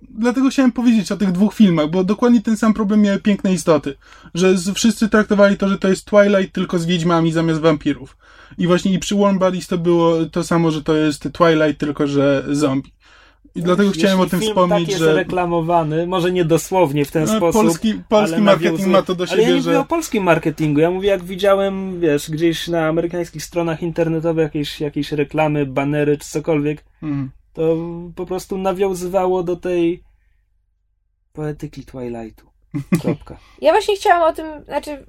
dlatego 0.10 0.50
chciałem 0.50 0.72
powiedzieć 0.72 1.12
o 1.12 1.18
tych 1.18 1.32
dwóch 1.32 1.54
filmach, 1.54 1.90
bo 1.90 2.04
dokładnie 2.04 2.42
ten 2.42 2.58
sam 2.58 2.74
problem 2.74 3.02
miały 3.02 3.20
Piękne 3.20 3.54
Istoty. 3.54 3.96
Że 4.34 4.58
z, 4.58 4.70
wszyscy 4.70 5.10
traktowali 5.10 5.58
to, 5.58 5.70
że 5.70 5.78
to 5.78 5.88
jest 5.88 6.06
Twilight 6.06 6.54
tylko 6.54 6.80
z 6.80 6.86
wiedźmami 6.86 7.32
zamiast 7.32 7.62
wampirów. 7.62 8.18
I 8.58 8.68
właśnie 8.68 8.94
i 8.94 9.00
przy 9.00 9.16
Warm 9.16 9.40
Bodies 9.40 9.68
to 9.68 9.78
było 9.78 10.26
to 10.26 10.44
samo, 10.44 10.72
że 10.72 10.84
to 10.84 10.96
jest 10.96 11.30
Twilight 11.34 11.80
tylko, 11.80 12.08
że 12.08 12.46
zombie. 12.50 12.94
I 13.56 13.62
dlatego 13.62 13.88
Jeśli 13.88 14.02
chciałem 14.02 14.20
o 14.20 14.26
tym 14.26 14.40
film 14.40 14.52
wspomnieć, 14.52 14.80
tak 14.80 14.90
jest 14.90 15.00
że 15.04 15.14
reklamowany, 15.14 16.08
może 16.08 16.32
nie 16.32 16.46
dosłownie 16.46 17.06
w 17.06 17.12
ten 17.12 17.26
No, 17.26 17.38
sposób. 17.38 17.62
polski, 17.62 18.02
polski 18.10 18.34
ale 18.36 18.44
marketing 18.44 18.72
nawiązuje- 18.80 18.92
ma 18.92 19.02
to 19.02 19.16
do 19.16 19.24
Ale 19.24 19.38
ja 19.42 19.44
siebie, 19.44 19.56
nie 19.56 19.62
że... 19.62 19.70
mówię 19.70 19.80
o 19.80 19.86
polskim 19.86 20.24
marketingu. 20.24 20.80
Ja 20.80 20.92
mówię, 20.92 21.10
jak 21.10 21.24
widziałem, 21.24 22.00
wiesz, 22.00 22.30
gdzieś 22.32 22.68
na 22.68 22.88
amerykańskich 22.88 23.44
stronach 23.44 23.82
internetowych 23.82 24.44
jakieś, 24.44 24.82
jakieś 24.82 25.12
reklamy, 25.12 25.66
banery 25.66 26.18
czy 26.18 26.30
cokolwiek, 26.30 26.84
Mm. 27.04 27.32
to 27.54 27.76
po 28.16 28.26
prostu 28.26 28.58
nawiązywało 28.58 29.44
do 29.44 29.56
tej 29.56 30.04
poetyki 31.34 31.86
Twilightu. 31.86 32.46
Kropka. 33.02 33.38
Ja 33.62 33.72
właśnie 33.72 33.96
chciałam 33.96 34.30
o 34.30 34.34
tym, 34.34 34.46
znaczy, 34.66 35.06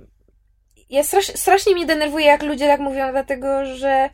ja 0.91 1.05
strasz, 1.05 1.25
strasznie 1.27 1.75
mnie 1.75 1.87
denerwuje, 1.87 2.27
jak 2.27 2.43
ludzie 2.43 2.67
tak 2.67 2.81
mówią, 2.81 3.11
dlatego 3.11 3.47
że 3.77 4.11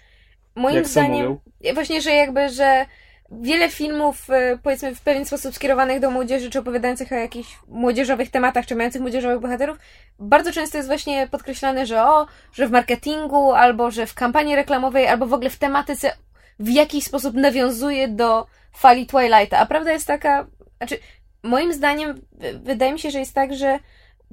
moim 0.54 0.76
Jak 0.76 0.88
zdaniem, 0.88 1.26
mówią? 1.60 1.74
właśnie, 1.74 2.00
że 2.02 2.10
jakby, 2.10 2.48
że 2.48 2.86
wiele 3.30 3.70
filmów, 3.70 4.30
e, 4.30 4.58
powiedzmy, 4.62 4.94
w 4.94 5.00
pewien 5.00 5.24
sposób 5.24 5.54
skierowanych 5.54 6.00
do 6.00 6.10
młodzieży, 6.10 6.50
czy 6.50 6.58
opowiadających 6.58 7.12
o 7.12 7.14
jakichś 7.14 7.58
młodzieżowych 7.68 8.30
tematach, 8.30 8.66
czy 8.66 8.74
mających 8.74 9.00
młodzieżowych 9.00 9.40
bohaterów, 9.40 9.78
bardzo 10.18 10.52
często 10.52 10.76
jest 10.76 10.88
właśnie 10.88 11.28
podkreślane, 11.30 11.86
że 11.86 12.04
o, 12.04 12.26
że 12.52 12.68
w 12.68 12.70
marketingu, 12.70 13.52
albo 13.52 13.90
że 13.90 14.06
w 14.06 14.14
kampanii 14.14 14.56
reklamowej, 14.56 15.06
albo 15.06 15.26
w 15.26 15.32
ogóle 15.32 15.50
w 15.50 15.58
tematyce 15.58 16.12
w 16.58 16.68
jakiś 16.68 17.04
sposób 17.04 17.34
nawiązuje 17.34 18.08
do 18.08 18.46
fali 18.72 19.06
Twilighta. 19.06 19.58
A 19.58 19.66
prawda 19.66 19.92
jest 19.92 20.06
taka, 20.06 20.46
znaczy, 20.76 20.98
moim 21.42 21.72
zdaniem, 21.72 22.20
wydaje 22.62 22.92
mi 22.92 22.98
się, 22.98 23.10
że 23.10 23.18
jest 23.18 23.34
tak, 23.34 23.54
że 23.54 23.78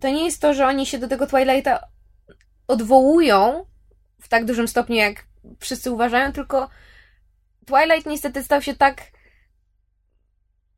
to 0.01 0.09
nie 0.09 0.25
jest 0.25 0.41
to, 0.41 0.53
że 0.53 0.67
oni 0.67 0.85
się 0.85 0.97
do 0.97 1.07
tego 1.07 1.27
Twilighta 1.27 1.79
odwołują 2.67 3.65
w 4.21 4.27
tak 4.27 4.45
dużym 4.45 4.67
stopniu, 4.67 4.95
jak 4.95 5.25
wszyscy 5.59 5.91
uważają, 5.91 6.31
tylko 6.31 6.69
Twilight 7.65 8.05
niestety 8.05 8.43
stał 8.43 8.61
się 8.61 8.75
tak 8.75 9.01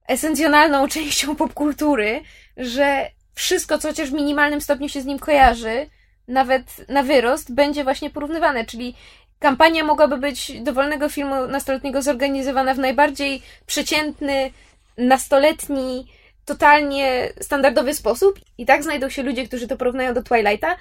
esencjonalną 0.07 0.87
częścią 0.87 1.35
popkultury, 1.35 2.21
że 2.57 3.09
wszystko, 3.33 3.77
co 3.77 3.87
chociaż 3.87 4.09
w 4.09 4.13
minimalnym 4.13 4.61
stopniu 4.61 4.89
się 4.89 5.01
z 5.01 5.05
nim 5.05 5.19
kojarzy, 5.19 5.89
nawet 6.27 6.89
na 6.89 7.03
wyrost, 7.03 7.53
będzie 7.53 7.83
właśnie 7.83 8.09
porównywane. 8.09 8.65
Czyli 8.65 8.95
kampania 9.39 9.83
mogłaby 9.83 10.17
być 10.17 10.61
dowolnego 10.61 11.09
filmu 11.09 11.47
nastoletniego 11.47 12.01
zorganizowana 12.01 12.73
w 12.73 12.79
najbardziej 12.79 13.41
przeciętny, 13.65 14.51
nastoletni, 14.97 16.07
totalnie 16.45 17.29
standardowy 17.41 17.93
sposób 17.93 18.39
i 18.57 18.65
tak 18.65 18.83
znajdą 18.83 19.09
się 19.09 19.23
ludzie, 19.23 19.47
którzy 19.47 19.67
to 19.67 19.77
porównają 19.77 20.13
do 20.13 20.23
Twilighta 20.23 20.77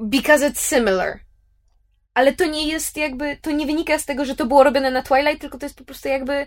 because 0.00 0.50
it's 0.50 0.76
similar. 0.76 1.27
Ale 2.18 2.32
to 2.32 2.44
nie 2.46 2.68
jest 2.68 2.96
jakby, 2.96 3.36
to 3.42 3.50
nie 3.50 3.66
wynika 3.66 3.98
z 3.98 4.04
tego, 4.04 4.24
że 4.24 4.34
to 4.36 4.46
było 4.46 4.64
robione 4.64 4.90
na 4.90 5.02
Twilight, 5.02 5.40
tylko 5.40 5.58
to 5.58 5.66
jest 5.66 5.78
po 5.78 5.84
prostu 5.84 6.08
jakby 6.08 6.46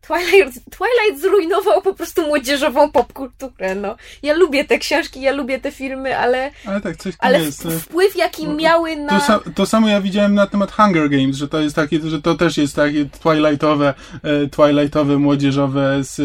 Twilight, 0.00 0.54
Twilight 0.70 1.22
zrujnował 1.22 1.82
po 1.82 1.94
prostu 1.94 2.22
młodzieżową 2.22 2.92
popkulturę, 2.92 3.74
no. 3.74 3.96
Ja 4.22 4.34
lubię 4.34 4.64
te 4.64 4.78
książki, 4.78 5.20
ja 5.20 5.32
lubię 5.32 5.60
te 5.60 5.70
filmy, 5.72 6.18
ale, 6.18 6.50
Ale 6.66 6.80
tak, 6.80 6.96
coś 6.96 7.14
ale 7.18 7.40
jest. 7.40 7.62
w- 7.66 7.80
wpływ 7.82 8.16
jaki 8.16 8.48
miały 8.48 8.96
na... 8.96 9.20
To, 9.20 9.40
to 9.54 9.66
samo 9.66 9.88
ja 9.88 10.00
widziałem 10.00 10.34
na 10.34 10.46
temat 10.46 10.72
Hunger 10.72 11.10
Games, 11.10 11.36
że 11.36 11.48
to 11.48 11.60
jest 11.60 11.76
takie, 11.76 12.00
że 12.04 12.22
to 12.22 12.34
też 12.34 12.56
jest 12.56 12.76
takie 12.76 13.04
twilightowe, 13.04 13.94
e, 14.22 14.46
twilightowe, 14.48 15.18
młodzieżowe 15.18 16.04
z 16.04 16.20
e, 16.20 16.24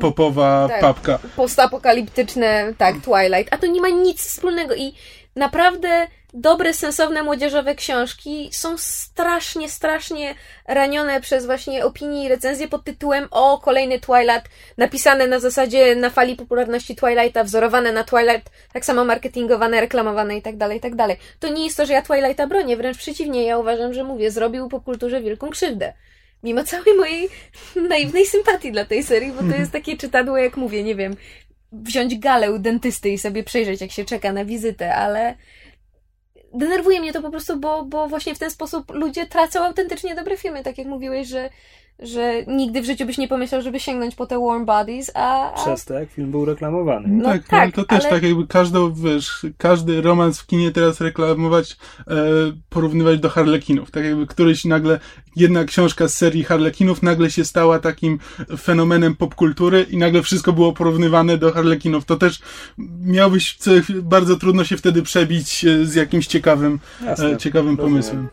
popowa 0.00 0.68
Tak. 0.68 0.80
papka. 0.80 1.18
postapokaliptyczne, 1.36 2.74
tak, 2.78 2.94
Twilight, 2.94 3.54
a 3.54 3.58
to 3.58 3.66
nie 3.66 3.80
ma 3.80 3.88
nic 3.88 4.20
wspólnego 4.20 4.74
i 4.74 4.92
naprawdę 5.38 6.06
dobre, 6.34 6.74
sensowne, 6.74 7.22
młodzieżowe 7.22 7.74
książki 7.74 8.48
są 8.52 8.78
strasznie, 8.78 9.68
strasznie 9.68 10.34
ranione 10.66 11.20
przez 11.20 11.46
właśnie 11.46 11.84
opinie 11.84 12.24
i 12.24 12.28
recenzje 12.28 12.68
pod 12.68 12.84
tytułem 12.84 13.28
o, 13.30 13.58
kolejny 13.58 14.00
Twilight, 14.00 14.48
napisane 14.76 15.26
na 15.26 15.40
zasadzie 15.40 15.96
na 15.96 16.10
fali 16.10 16.36
popularności 16.36 16.96
Twilighta, 16.96 17.44
wzorowane 17.44 17.92
na 17.92 18.04
Twilight, 18.04 18.50
tak 18.72 18.84
samo 18.84 19.04
marketingowane, 19.04 19.80
reklamowane 19.80 20.36
i 20.36 20.42
tak 20.42 20.56
dalej, 20.56 20.78
i 20.78 20.80
tak. 20.80 20.92
To 21.40 21.48
nie 21.48 21.64
jest 21.64 21.76
to, 21.76 21.86
że 21.86 21.92
ja 21.92 22.02
Twilighta 22.02 22.46
bronię, 22.46 22.76
wręcz 22.76 22.98
przeciwnie, 22.98 23.44
ja 23.44 23.58
uważam, 23.58 23.94
że 23.94 24.04
mówię, 24.04 24.30
zrobił 24.30 24.68
popkulturze 24.68 25.20
wielką 25.20 25.50
krzywdę. 25.50 25.92
Mimo 26.42 26.64
całej 26.64 26.96
mojej 26.96 27.28
naiwnej 27.88 28.26
sympatii 28.26 28.72
dla 28.72 28.84
tej 28.84 29.02
serii, 29.02 29.32
bo 29.32 29.52
to 29.52 29.58
jest 29.58 29.72
takie 29.72 29.96
czytadło, 29.96 30.38
jak 30.38 30.56
mówię, 30.56 30.82
nie 30.82 30.94
wiem, 30.94 31.16
wziąć 31.72 32.18
galę 32.18 32.52
u 32.52 32.58
dentysty 32.58 33.10
i 33.10 33.18
sobie 33.18 33.44
przejrzeć, 33.44 33.80
jak 33.80 33.90
się 33.90 34.04
czeka 34.04 34.32
na 34.32 34.44
wizytę, 34.44 34.94
ale 34.94 35.34
denerwuje 36.54 37.00
mnie 37.00 37.12
to 37.12 37.22
po 37.22 37.30
prostu, 37.30 37.60
bo, 37.60 37.84
bo 37.84 38.08
właśnie 38.08 38.34
w 38.34 38.38
ten 38.38 38.50
sposób 38.50 38.90
ludzie 38.94 39.26
tracą 39.26 39.64
autentycznie 39.64 40.14
dobre 40.14 40.36
filmy, 40.36 40.62
tak 40.64 40.78
jak 40.78 40.86
mówiłeś, 40.86 41.28
że, 41.28 41.50
że 42.02 42.44
nigdy 42.46 42.80
w 42.82 42.84
życiu 42.84 43.06
byś 43.06 43.18
nie 43.18 43.28
pomyślał, 43.28 43.62
żeby 43.62 43.80
sięgnąć 43.80 44.14
po 44.14 44.26
te 44.26 44.38
Warm 44.38 44.64
Bodies, 44.64 45.10
a, 45.14 45.52
a 45.52 45.56
Przez 45.64 45.84
to, 45.84 45.94
jak 45.94 46.10
film 46.10 46.30
był 46.30 46.44
reklamowany. 46.44 47.08
No 47.08 47.24
tak, 47.24 47.48
tak, 47.48 47.62
ale 47.62 47.72
to 47.72 47.84
też 47.84 48.00
ale- 48.04 48.10
tak 48.14 48.22
jakby 48.22 48.46
każdą, 48.46 48.94
wiesz, 48.94 49.46
każdy 49.58 50.00
romans 50.02 50.40
w 50.40 50.46
kinie 50.46 50.70
teraz 50.70 51.00
reklamować, 51.00 51.76
e, 52.08 52.14
porównywać 52.68 53.20
do 53.20 53.28
Harlekinów. 53.28 53.90
Tak 53.90 54.04
jakby 54.04 54.26
któryś 54.26 54.64
nagle, 54.64 55.00
jedna 55.36 55.64
książka 55.64 56.08
z 56.08 56.14
serii 56.14 56.44
Harlekinów 56.44 57.02
nagle 57.02 57.30
się 57.30 57.44
stała 57.44 57.78
takim 57.78 58.18
fenomenem 58.58 59.16
popkultury 59.16 59.82
i 59.90 59.96
nagle 59.96 60.22
wszystko 60.22 60.52
było 60.52 60.72
porównywane 60.72 61.38
do 61.38 61.52
Harlekinów. 61.52 62.04
To 62.04 62.16
też 62.16 62.40
miałbyś 63.04 63.56
co, 63.56 63.70
bardzo 64.02 64.36
trudno 64.36 64.64
się 64.64 64.76
wtedy 64.76 65.02
przebić 65.02 65.64
e, 65.64 65.86
z 65.86 65.94
jakimś 65.94 66.26
ciekawym, 66.26 66.78
Jasne, 67.04 67.26
e, 67.30 67.36
ciekawym 67.36 67.76
rozumiem. 67.76 67.92
pomysłem. 67.92 68.28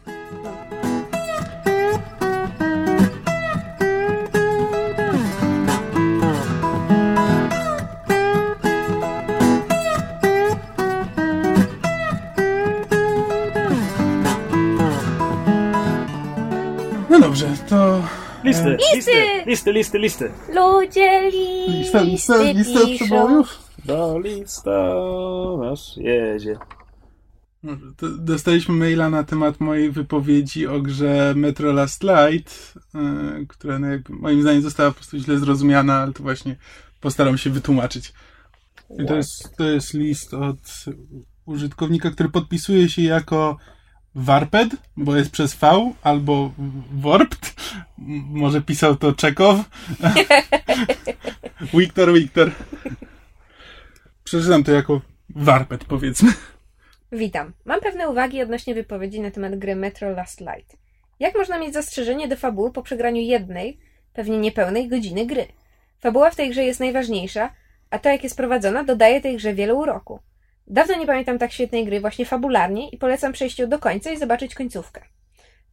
Listy, 18.45 18.77
listy, 18.95 19.11
listy, 19.45 19.73
listy, 19.73 19.99
listy. 19.99 20.31
ludzie 20.55 21.31
lista, 21.31 22.01
lista, 22.01 22.37
listy 22.37 22.53
lista 22.53 22.85
piszą. 22.85 23.05
przebojów? 23.05 23.59
Do 23.85 24.19
listonosz 24.19 25.97
jedzie. 25.97 26.57
Dobrze, 27.63 27.85
to 27.97 28.09
Dostaliśmy 28.09 28.75
maila 28.75 29.09
na 29.09 29.23
temat 29.23 29.59
mojej 29.59 29.91
wypowiedzi 29.91 30.67
o 30.67 30.81
grze 30.81 31.33
Metro 31.35 31.73
Last 31.73 32.03
Light, 32.03 32.73
yy, 32.93 33.45
która 33.47 33.79
no 33.79 33.87
moim 34.09 34.41
zdaniem 34.41 34.61
została 34.61 34.89
po 34.91 34.95
prostu 34.95 35.17
źle 35.17 35.37
zrozumiana, 35.37 35.93
ale 36.01 36.13
to 36.13 36.23
właśnie 36.23 36.55
postaram 37.01 37.37
się 37.37 37.49
wytłumaczyć. 37.49 38.13
I 38.99 39.05
to 39.05 39.15
jest, 39.15 39.57
to 39.57 39.63
jest 39.63 39.93
list 39.93 40.33
od 40.33 40.85
użytkownika, 41.45 42.11
który 42.11 42.29
podpisuje 42.29 42.89
się 42.89 43.01
jako 43.01 43.57
Warped, 44.15 44.69
bo 44.97 45.15
jest 45.15 45.31
przez 45.31 45.55
V, 45.55 45.93
albo 46.03 46.51
Warped. 46.91 47.53
Może 48.27 48.61
pisał 48.61 48.95
to 48.95 49.13
Czekow. 49.13 49.57
Wiktor, 51.73 52.13
Wiktor. 52.13 52.51
Przeczytam 54.23 54.63
to 54.63 54.71
jako 54.71 55.01
Warped, 55.29 55.83
powiedzmy. 55.83 56.33
Witam. 57.11 57.53
Mam 57.65 57.81
pewne 57.81 58.09
uwagi 58.09 58.41
odnośnie 58.41 58.75
wypowiedzi 58.75 59.21
na 59.21 59.31
temat 59.31 59.55
gry 59.55 59.75
Metro 59.75 60.09
Last 60.09 60.41
Light. 60.41 60.77
Jak 61.19 61.35
można 61.35 61.59
mieć 61.59 61.73
zastrzeżenie 61.73 62.27
do 62.27 62.35
fabuły 62.35 62.71
po 62.71 62.81
przegraniu 62.81 63.21
jednej, 63.21 63.79
pewnie 64.13 64.37
niepełnej 64.37 64.87
godziny 64.87 65.25
gry? 65.25 65.47
Fabuła 65.99 66.29
w 66.29 66.35
tej 66.35 66.49
grze 66.49 66.63
jest 66.63 66.79
najważniejsza, 66.79 67.49
a 67.89 67.99
to 67.99 68.09
jak 68.09 68.23
jest 68.23 68.37
prowadzona 68.37 68.83
dodaje 68.83 69.21
tej 69.21 69.37
grze 69.37 69.53
wiele 69.53 69.73
uroku. 69.73 70.19
Dawno 70.67 70.97
nie 70.97 71.07
pamiętam 71.07 71.39
tak 71.39 71.51
świetnej 71.51 71.85
gry 71.85 72.01
właśnie 72.01 72.25
fabularnie 72.25 72.89
i 72.89 72.97
polecam 72.97 73.33
przejść 73.33 73.59
ją 73.59 73.69
do 73.69 73.79
końca 73.79 74.11
i 74.11 74.17
zobaczyć 74.17 74.55
końcówkę. 74.55 75.01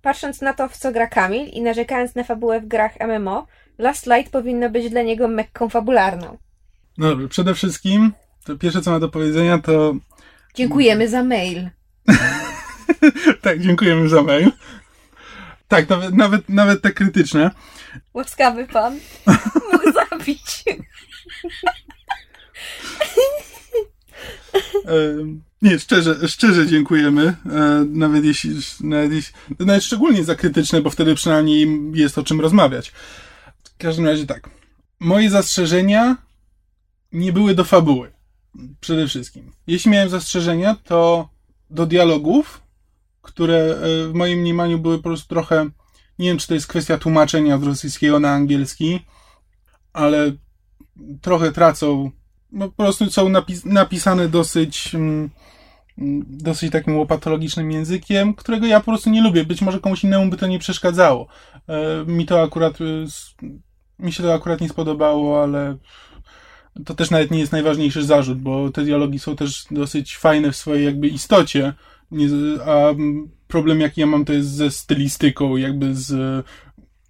Patrząc 0.02 0.40
na 0.40 0.52
to, 0.52 0.68
w 0.68 0.76
co 0.76 0.92
gra 0.92 1.06
Kamil 1.06 1.46
i 1.46 1.62
narzekając 1.62 2.14
na 2.14 2.24
fabułę 2.24 2.60
w 2.60 2.66
grach 2.66 2.92
MMO, 3.00 3.46
Last 3.78 4.06
Light 4.06 4.32
powinno 4.32 4.70
być 4.70 4.90
dla 4.90 5.02
niego 5.02 5.28
mekką 5.28 5.68
fabularną. 5.68 6.38
No 6.98 7.28
przede 7.28 7.54
wszystkim 7.54 8.12
to 8.44 8.56
pierwsze, 8.56 8.82
co 8.82 8.90
ma 8.90 9.00
do 9.00 9.08
powiedzenia, 9.08 9.58
to 9.58 9.94
Dziękujemy 10.54 11.08
za 11.08 11.22
mail. 11.22 11.70
tak, 13.42 13.60
dziękujemy 13.60 14.08
za 14.08 14.22
mail. 14.22 14.52
Tak, 15.68 15.88
nawet, 15.88 16.14
nawet, 16.14 16.48
nawet 16.48 16.82
te 16.82 16.92
krytyczne. 16.92 17.50
Łaskawy 18.14 18.66
pan 18.66 18.98
mógł 19.72 19.92
zabić. 19.92 20.64
Nie, 25.62 25.78
szczerze, 25.78 26.28
szczerze 26.28 26.66
dziękujemy. 26.66 27.36
E, 27.46 27.84
nawet 27.88 28.24
jeśli, 28.24 28.50
nawet 28.80 29.12
jeśli, 29.12 29.34
nawet 29.58 29.84
szczególnie 29.84 30.24
za 30.24 30.34
krytyczne, 30.34 30.80
bo 30.80 30.90
wtedy 30.90 31.14
przynajmniej 31.14 31.68
jest 31.94 32.18
o 32.18 32.22
czym 32.22 32.40
rozmawiać. 32.40 32.92
W 33.64 33.76
każdym 33.78 34.06
razie 34.06 34.26
tak. 34.26 34.50
Moje 35.00 35.30
zastrzeżenia 35.30 36.16
nie 37.12 37.32
były 37.32 37.54
do 37.54 37.64
fabuły. 37.64 38.12
Przede 38.80 39.06
wszystkim. 39.08 39.52
Jeśli 39.66 39.90
miałem 39.90 40.08
zastrzeżenia, 40.08 40.76
to 40.84 41.28
do 41.70 41.86
dialogów, 41.86 42.62
które 43.22 43.56
e, 43.56 44.08
w 44.08 44.14
moim 44.14 44.38
mniemaniu 44.38 44.78
były 44.78 44.96
po 44.96 45.02
prostu 45.02 45.28
trochę, 45.28 45.70
nie 46.18 46.28
wiem, 46.28 46.38
czy 46.38 46.46
to 46.46 46.54
jest 46.54 46.66
kwestia 46.66 46.98
tłumaczenia 46.98 47.58
z 47.58 47.62
rosyjskiego 47.62 48.20
na 48.20 48.30
angielski, 48.30 49.00
ale 49.92 50.32
trochę 51.20 51.52
tracą, 51.52 52.10
no 52.52 52.68
po 52.68 52.82
prostu 52.82 53.10
są 53.10 53.28
napis 53.28 53.64
napisane 53.64 54.28
dosyć, 54.28 54.94
mm, 54.94 55.30
dosyć 56.26 56.72
takim 56.72 56.96
łopatologicznym 56.96 57.70
językiem, 57.70 58.34
którego 58.34 58.66
ja 58.66 58.80
po 58.80 58.86
prostu 58.86 59.10
nie 59.10 59.22
lubię. 59.22 59.44
Być 59.44 59.62
może 59.62 59.80
komuś 59.80 60.04
innemu 60.04 60.30
by 60.30 60.36
to 60.36 60.46
nie 60.46 60.58
przeszkadzało. 60.58 61.26
E, 61.68 62.04
mi 62.06 62.26
to 62.26 62.42
akurat, 62.42 62.78
e, 62.80 62.84
mi 63.98 64.12
się 64.12 64.22
to 64.22 64.34
akurat 64.34 64.60
nie 64.60 64.68
spodobało, 64.68 65.42
ale 65.42 65.76
to 66.84 66.94
też 66.94 67.10
nawet 67.10 67.30
nie 67.30 67.38
jest 67.38 67.52
najważniejszy 67.52 68.04
zarzut, 68.04 68.38
bo 68.38 68.70
te 68.70 68.82
dialogi 68.82 69.18
są 69.18 69.36
też 69.36 69.64
dosyć 69.70 70.16
fajne 70.16 70.52
w 70.52 70.56
swojej 70.56 70.84
jakby 70.84 71.08
istocie, 71.08 71.74
a 72.66 72.94
problem 73.48 73.80
jaki 73.80 74.00
ja 74.00 74.06
mam 74.06 74.24
to 74.24 74.32
jest 74.32 74.48
ze 74.48 74.70
stylistyką, 74.70 75.56
jakby 75.56 75.94
z... 75.94 76.06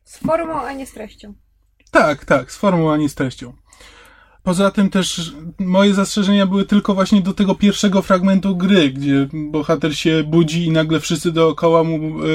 Z 0.04 0.18
formą, 0.18 0.60
a 0.60 0.72
nie 0.72 0.86
z 0.86 0.92
treścią. 0.92 1.34
Tak, 1.90 2.24
tak, 2.24 2.52
z 2.52 2.56
formą, 2.56 2.92
a 2.92 2.96
nie 2.96 3.08
z 3.08 3.14
treścią. 3.14 3.52
Poza 4.42 4.70
tym 4.70 4.90
też 4.90 5.32
moje 5.58 5.94
zastrzeżenia 5.94 6.46
były 6.46 6.64
tylko 6.64 6.94
właśnie 6.94 7.20
do 7.20 7.32
tego 7.32 7.54
pierwszego 7.54 8.02
fragmentu 8.02 8.56
gry, 8.56 8.90
gdzie 8.90 9.28
bohater 9.32 9.96
się 9.96 10.24
budzi 10.24 10.66
i 10.66 10.70
nagle 10.70 11.00
wszyscy 11.00 11.32
dookoła 11.32 11.84
mu 11.84 11.96
e, 11.96 12.26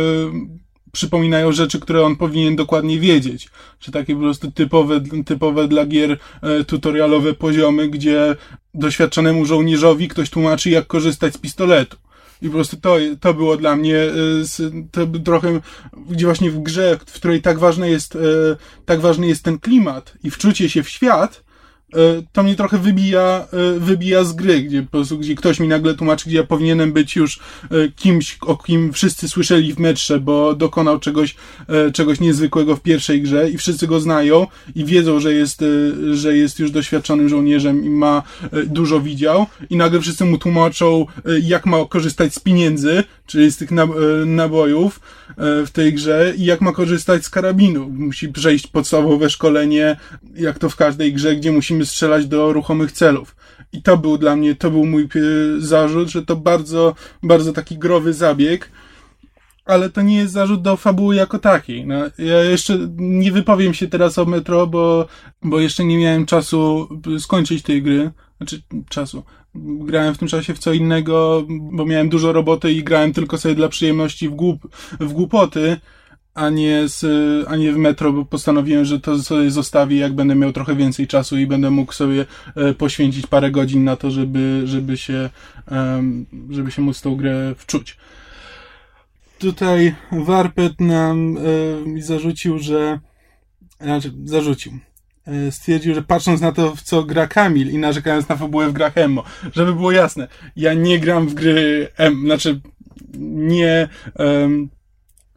przypominają 0.91 1.51
rzeczy, 1.51 1.79
które 1.79 2.05
on 2.05 2.15
powinien 2.15 2.55
dokładnie 2.55 2.99
wiedzieć. 2.99 3.49
Czy 3.79 3.91
takie 3.91 4.15
po 4.15 4.21
prostu 4.21 4.51
typowe, 4.51 5.01
typowe 5.25 5.67
dla 5.67 5.85
gier 5.85 6.17
e, 6.41 6.63
tutorialowe 6.63 7.33
poziomy, 7.33 7.87
gdzie 7.89 8.35
doświadczonemu 8.73 9.45
żołnierzowi 9.45 10.07
ktoś 10.07 10.29
tłumaczy, 10.29 10.69
jak 10.69 10.87
korzystać 10.87 11.33
z 11.33 11.37
pistoletu. 11.37 11.97
I 12.41 12.47
po 12.47 12.53
prostu 12.53 12.77
to, 12.77 12.95
to 13.19 13.33
było 13.33 13.57
dla 13.57 13.75
mnie 13.75 13.97
e, 13.97 14.11
to 14.91 15.07
trochę, 15.07 15.59
gdzie 16.09 16.25
właśnie 16.25 16.51
w 16.51 16.59
grze, 16.59 16.99
w 17.05 17.13
której 17.13 17.41
tak 17.41 17.59
ważny 17.59 17.89
jest, 17.89 18.17
tak 18.85 18.99
ważny 18.99 19.27
jest 19.27 19.43
ten 19.43 19.59
klimat 19.59 20.13
i 20.23 20.31
wczucie 20.31 20.69
się 20.69 20.83
w 20.83 20.89
świat, 20.89 21.46
to 22.32 22.43
mnie 22.43 22.56
trochę 22.56 22.78
wybija, 22.78 23.47
e, 23.54 23.80
wybija 23.80 24.23
z 24.23 24.34
gry, 24.34 24.62
gdzie 24.62 24.84
po 24.84 24.91
prostu, 24.91 25.17
gdzie 25.17 25.36
ktoś 25.36 25.60
mi 25.60 25.67
nagle 25.67 25.93
tłumaczy, 25.93 26.30
gdzie 26.30 26.38
ja 26.38 26.43
powinienem 26.43 26.93
być 26.93 27.15
już 27.15 27.39
e, 27.39 27.39
kimś, 27.95 28.38
o 28.41 28.58
kim 28.58 28.93
wszyscy 28.93 29.30
słyszeli 29.30 29.73
w 29.73 29.80
metrze, 29.80 30.19
bo 30.19 30.56
dokonał 30.56 31.00
czegoś, 31.00 31.36
czegoś 31.93 32.19
niezwykłego 32.19 32.76
w 32.76 32.82
pierwszej 32.82 33.21
grze 33.21 33.50
i 33.50 33.58
wszyscy 33.58 33.88
go 33.88 34.00
znają 34.00 34.47
i 34.76 34.86
wiedzą, 34.86 35.19
że 35.19 35.34
jest, 35.34 35.63
że 36.12 36.38
jest 36.38 36.60
już 36.60 36.71
doświadczonym 36.71 37.30
żołnierzem 37.30 37.86
i 37.86 37.89
ma 37.89 38.23
dużo 38.65 39.00
widział 39.00 39.45
i 39.69 39.78
nagle 39.78 40.02
wszyscy 40.02 40.26
mu 40.26 40.38
tłumaczą, 40.38 41.06
jak 41.41 41.65
ma 41.65 41.78
korzystać 41.89 42.34
z 42.34 42.39
pieniędzy, 42.39 43.04
czyli 43.26 43.52
z 43.52 43.58
tych 43.58 43.69
nabojów 44.26 45.00
w 45.38 45.69
tej 45.73 45.93
grze 45.93 46.34
i 46.38 46.45
jak 46.45 46.62
ma 46.62 46.71
korzystać 46.71 47.26
z 47.26 47.30
karabinu. 47.30 47.89
Musi 47.89 48.30
przejść 48.30 48.67
podstawowe 48.67 49.30
szkolenie, 49.30 49.97
jak 50.36 50.60
to 50.60 50.69
w 50.69 50.76
każdej 50.76 51.13
grze, 51.13 51.36
gdzie 51.36 51.52
musi 51.52 51.76
musimy 51.77 51.85
strzelać 51.85 52.27
do 52.27 52.53
ruchomych 52.53 52.91
celów. 52.91 53.35
I 53.73 53.81
to 53.81 53.97
był 53.97 54.17
dla 54.17 54.35
mnie, 54.35 54.55
to 54.55 54.71
był 54.71 54.85
mój 54.85 55.09
zarzut, 55.57 56.09
że 56.09 56.25
to 56.25 56.35
bardzo, 56.35 56.95
bardzo 57.23 57.53
taki 57.53 57.77
growy 57.77 58.13
zabieg, 58.13 58.71
ale 59.65 59.89
to 59.89 60.01
nie 60.01 60.17
jest 60.17 60.33
zarzut 60.33 60.61
do 60.61 60.77
fabuły 60.77 61.15
jako 61.15 61.39
takiej. 61.39 61.85
No, 61.85 61.95
ja 62.17 62.43
jeszcze 62.43 62.77
nie 62.97 63.31
wypowiem 63.31 63.73
się 63.73 63.87
teraz 63.87 64.17
o 64.17 64.25
Metro, 64.25 64.67
bo, 64.67 65.07
bo 65.43 65.59
jeszcze 65.59 65.85
nie 65.85 65.97
miałem 65.97 66.25
czasu 66.25 66.89
skończyć 67.19 67.63
tej 67.63 67.81
gry. 67.83 68.11
Znaczy, 68.37 68.61
czasu. 68.89 69.23
Grałem 69.55 70.15
w 70.15 70.17
tym 70.17 70.27
czasie 70.27 70.53
w 70.53 70.59
co 70.59 70.73
innego, 70.73 71.45
bo 71.49 71.85
miałem 71.85 72.09
dużo 72.09 72.33
roboty 72.33 72.71
i 72.73 72.83
grałem 72.83 73.13
tylko 73.13 73.37
sobie 73.37 73.55
dla 73.55 73.69
przyjemności 73.69 74.29
w, 74.29 74.31
głup, 74.31 74.67
w 74.99 75.13
głupoty 75.13 75.77
a 76.38 76.50
nie, 76.50 76.88
z, 76.88 77.06
a 77.47 77.56
nie 77.56 77.73
w 77.73 77.78
metro, 77.78 78.13
bo 78.13 78.26
postanowiłem, 78.26 78.86
że 78.86 79.00
to 79.00 79.23
sobie 79.23 79.52
zostawię, 79.52 79.97
jak 79.97 80.13
będę 80.13 80.36
miał 80.36 80.54
trochę 80.54 80.76
więcej 80.76 81.08
czasu 81.08 81.38
i 81.38 81.47
będę 81.47 81.71
mógł 81.71 81.93
sobie 81.93 82.26
e, 82.56 82.73
poświęcić 82.73 83.28
parę 83.28 83.52
godzin 83.52 83.84
na 83.84 83.95
to, 83.95 84.12
żeby, 84.12 84.62
żeby 84.65 84.97
się, 84.97 85.30
żeby 86.50 86.71
się 86.71 86.82
móc 86.82 87.02
tą 87.02 87.15
grę 87.15 87.56
wczuć. 87.58 87.97
Tutaj 89.39 89.95
Warpet 90.12 90.82
nam 90.82 91.38
mi 91.86 92.02
zarzucił, 92.02 92.60
że 92.60 93.00
znaczy, 93.82 94.13
zarzucił. 94.26 94.80
E, 95.28 95.52
stwierdził, 95.52 95.95
że 95.95 96.02
patrząc 96.02 96.41
na 96.41 96.52
to, 96.52 96.76
w 96.76 96.82
co 96.82 97.04
gra 97.04 97.28
Kamil 97.28 97.69
i 97.69 97.78
narzekając 97.78 98.30
na 98.30 98.36
fabułę 98.36 98.69
w 98.69 98.73
grach 98.73 98.97
Emo, 98.97 99.23
żeby 99.54 99.73
było 99.73 99.91
jasne, 99.91 100.28
ja 100.56 100.73
nie 100.73 101.00
gram 101.00 101.28
w 101.28 101.34
gry 101.34 101.88
M, 101.97 102.21
znaczy 102.26 102.62
nie, 103.34 103.89
um, 104.19 104.69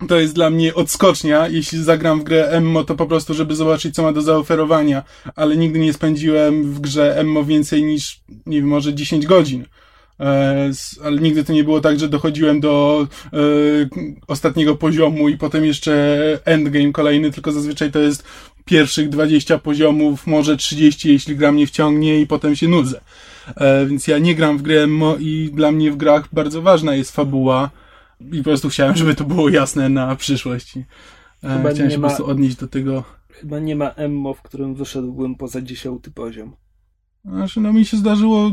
to 0.09 0.21
jest 0.21 0.35
dla 0.35 0.51
mnie 0.51 0.75
odskocznia. 0.75 1.49
Jeśli 1.49 1.83
zagram 1.83 2.21
w 2.21 2.25
grę 2.25 2.49
Emmo, 2.49 2.85
to 2.85 2.95
po 2.95 3.07
prostu, 3.07 3.35
żeby 3.35 3.57
zobaczyć, 3.57 3.95
co 3.95 4.03
ma 4.03 4.13
do 4.13 4.23
zaoferowania, 4.23 5.03
ale 5.37 5.57
nigdy 5.57 5.79
nie 5.79 5.93
spędziłem 5.93 6.65
w 6.73 6.81
grze 6.81 7.19
Emmo 7.19 7.45
więcej 7.45 7.83
niż, 7.83 8.21
nie 8.47 8.57
wiem, 8.57 8.69
może 8.69 8.95
10 8.95 9.27
godzin. 9.27 9.65
E, 10.21 10.71
ale 11.05 11.21
nigdy 11.21 11.45
to 11.45 11.53
nie 11.53 11.65
było 11.65 11.81
tak, 11.81 11.99
że 11.99 12.09
dochodziłem 12.09 12.61
do 12.61 13.07
e, 13.33 13.39
ostatniego 14.27 14.77
poziomu 14.77 15.29
i 15.29 15.39
potem 15.39 15.65
jeszcze 15.65 16.19
endgame 16.45 16.93
kolejny, 16.93 17.31
tylko 17.31 17.53
zazwyczaj 17.53 17.91
to 17.91 17.99
jest 17.99 18.25
pierwszych 18.65 19.09
20 19.09 19.59
poziomów, 19.59 20.27
może 20.27 20.57
30, 20.57 21.13
jeśli 21.13 21.37
gra 21.37 21.53
mnie 21.53 21.67
wciągnie 21.67 22.21
i 22.21 22.27
potem 22.27 22.57
się 22.57 22.69
nudzę. 22.69 23.01
E, 23.57 23.87
więc 23.87 24.07
ja 24.07 24.19
nie 24.19 24.35
gram 24.35 24.59
w 24.59 24.63
grę 24.63 24.83
Emmo 24.83 25.17
i 25.17 25.51
dla 25.55 25.73
mnie 25.73 25.91
w 25.91 25.97
grach 25.97 26.29
bardzo 26.33 26.63
ważna 26.63 26.95
jest 26.95 27.11
fabuła 27.11 27.71
i 28.33 28.39
po 28.39 28.45
prostu 28.45 28.69
chciałem, 28.69 28.97
żeby 28.97 29.15
to 29.15 29.25
było 29.25 29.49
jasne 29.49 29.89
na 29.89 30.17
przyszłość. 30.17 30.77
E, 30.77 30.83
Chyba 31.43 31.71
chciałem 31.71 31.91
się 31.91 31.99
ma, 31.99 32.09
po 32.09 32.15
prostu 32.15 32.31
odnieść 32.31 32.57
do 32.57 32.69
tego. 32.69 33.05
Chyba 33.29 33.59
nie 33.59 33.77
ma 33.77 33.89
Emmo, 33.91 34.35
w 34.35 34.43
którym 34.43 34.75
wyszedłbym 34.75 35.35
poza 35.35 35.63
dziesiąty 35.63 36.11
poziom. 36.11 36.57
Znaczy, 37.25 37.61
no 37.61 37.73
mi 37.73 37.85
się 37.85 37.97
zdarzyło 37.97 38.51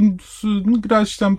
grać 0.80 1.18
tam, 1.18 1.38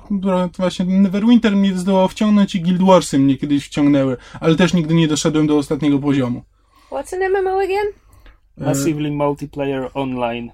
właśnie 0.59 0.85
Neverwinter 0.85 1.57
mnie 1.57 1.79
zdołał 1.79 2.09
wciągnąć 2.09 2.55
i 2.55 2.61
Guild 2.61 2.83
Warsy 2.83 3.19
mnie 3.19 3.37
kiedyś 3.37 3.67
wciągnęły, 3.67 4.17
ale 4.41 4.57
też 4.57 4.75
nigdy 4.75 4.95
nie 4.95 5.09
doszedłem 5.09 5.47
do 5.47 5.57
ostatniego 5.59 5.99
poziomu. 5.99 6.43
What's 6.91 7.15
an 7.15 7.33
MMO 7.33 7.61
again? 7.61 7.87
E, 8.59 8.65
Massively 8.65 9.11
Multiplayer 9.11 9.91
Online. 9.95 10.51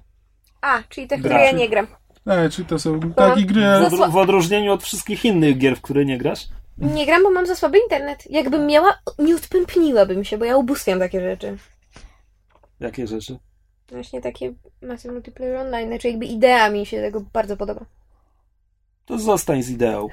A, 0.61 0.83
czyli 0.89 1.07
te, 1.07 1.17
w 1.17 1.19
które 1.19 1.45
ja 1.45 1.51
nie 1.51 1.69
gram. 1.69 1.87
Tak, 2.25 2.51
czyli 2.51 2.67
to 2.67 2.79
są 2.79 2.99
takie 2.99 3.43
gry... 3.43 3.61
W, 3.89 4.11
w 4.11 4.17
odróżnieniu 4.17 4.73
od 4.73 4.83
wszystkich 4.83 5.25
innych 5.25 5.57
gier, 5.57 5.75
w 5.77 5.81
które 5.81 6.05
nie 6.05 6.17
grasz? 6.17 6.47
Nie 6.77 7.05
gram, 7.05 7.23
bo 7.23 7.31
mam 7.31 7.45
za 7.45 7.55
słaby 7.55 7.79
internet. 7.79 8.31
Jakbym 8.31 8.67
miała, 8.67 8.99
nie 9.19 9.35
odpępniłabym 9.35 10.23
się, 10.23 10.37
bo 10.37 10.45
ja 10.45 10.57
ubóstwiam 10.57 10.99
takie 10.99 11.21
rzeczy. 11.21 11.57
Jakie 12.79 13.07
rzeczy? 13.07 13.39
Właśnie 13.91 14.21
takie 14.21 14.53
Massive 14.81 15.13
Multiplayer 15.13 15.57
Online, 15.57 15.87
znaczy 15.87 16.09
jakby 16.09 16.25
idea 16.25 16.69
mi 16.69 16.85
się 16.85 17.01
tego 17.01 17.21
bardzo 17.33 17.57
podoba. 17.57 17.85
To 19.05 19.19
zostań 19.19 19.63
z 19.63 19.69
ideą. 19.69 20.07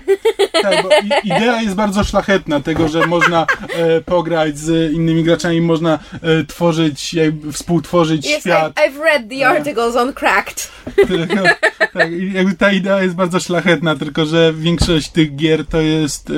Tak, 0.63 0.83
bo 0.83 0.89
idea 1.25 1.63
jest 1.63 1.75
bardzo 1.75 2.05
szlachetna, 2.05 2.61
tego, 2.61 2.89
że 2.89 3.07
można 3.07 3.47
e, 3.75 4.01
pograć 4.01 4.59
z 4.59 4.93
innymi 4.93 5.25
graczami, 5.25 5.61
można 5.61 5.99
e, 6.23 6.45
tworzyć, 6.45 7.15
jakby 7.15 7.53
współtworzyć 7.53 8.27
yes, 8.27 8.41
świat. 8.41 8.75
I've 8.75 9.03
read 9.03 9.23
the 9.31 9.49
articles 9.49 9.97
on 9.97 10.13
Cracked. 10.13 10.73
No, 11.37 11.43
tak, 11.93 12.09
jakby 12.33 12.55
ta 12.55 12.73
idea 12.73 13.03
jest 13.03 13.15
bardzo 13.15 13.41
szlachetna, 13.41 13.97
tylko 13.97 14.27
że 14.27 14.53
większość 14.53 15.09
tych 15.09 15.37
gier 15.37 15.67
to 15.67 15.81
jest 15.81 16.31
e, 16.31 16.33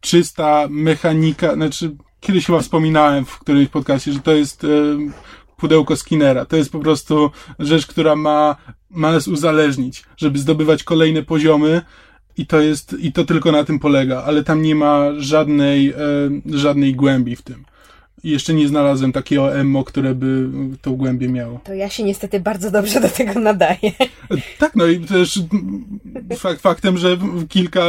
czysta 0.00 0.66
mechanika, 0.70 1.54
znaczy 1.54 1.96
kiedyś 2.20 2.46
chyba 2.46 2.60
wspominałem 2.60 3.24
w 3.24 3.38
którymś 3.38 3.68
podcastie, 3.68 4.12
że 4.12 4.20
to 4.20 4.32
jest 4.32 4.64
e, 4.64 4.68
pudełko 5.56 5.96
Skinnera. 5.96 6.44
To 6.44 6.56
jest 6.56 6.72
po 6.72 6.78
prostu 6.78 7.30
rzecz, 7.58 7.86
która 7.86 8.16
ma, 8.16 8.56
ma 8.90 9.12
nas 9.12 9.28
uzależnić, 9.28 10.04
żeby 10.16 10.38
zdobywać 10.38 10.84
kolejne 10.84 11.22
poziomy 11.22 11.82
i 12.36 12.46
to 12.46 12.60
jest, 12.60 12.96
i 12.98 13.12
to 13.12 13.24
tylko 13.24 13.52
na 13.52 13.64
tym 13.64 13.78
polega, 13.78 14.22
ale 14.22 14.44
tam 14.44 14.62
nie 14.62 14.74
ma 14.74 15.10
żadnej, 15.16 15.88
e, 15.88 15.96
żadnej 16.46 16.94
głębi 16.94 17.36
w 17.36 17.42
tym. 17.42 17.64
Jeszcze 18.30 18.54
nie 18.54 18.68
znalazłem 18.68 19.12
takiego 19.12 19.56
emmo, 19.56 19.84
które 19.84 20.14
by 20.14 20.48
tą 20.82 20.96
głębię 20.96 21.28
miało. 21.28 21.60
To 21.64 21.74
ja 21.74 21.88
się 21.88 22.02
niestety 22.02 22.40
bardzo 22.40 22.70
dobrze 22.70 23.00
do 23.00 23.08
tego 23.08 23.40
nadaję. 23.40 23.92
Tak, 24.58 24.76
no 24.76 24.86
i 24.86 25.00
też 25.00 25.40
fakt, 26.36 26.60
faktem, 26.60 26.98
że 26.98 27.16
kilka 27.48 27.84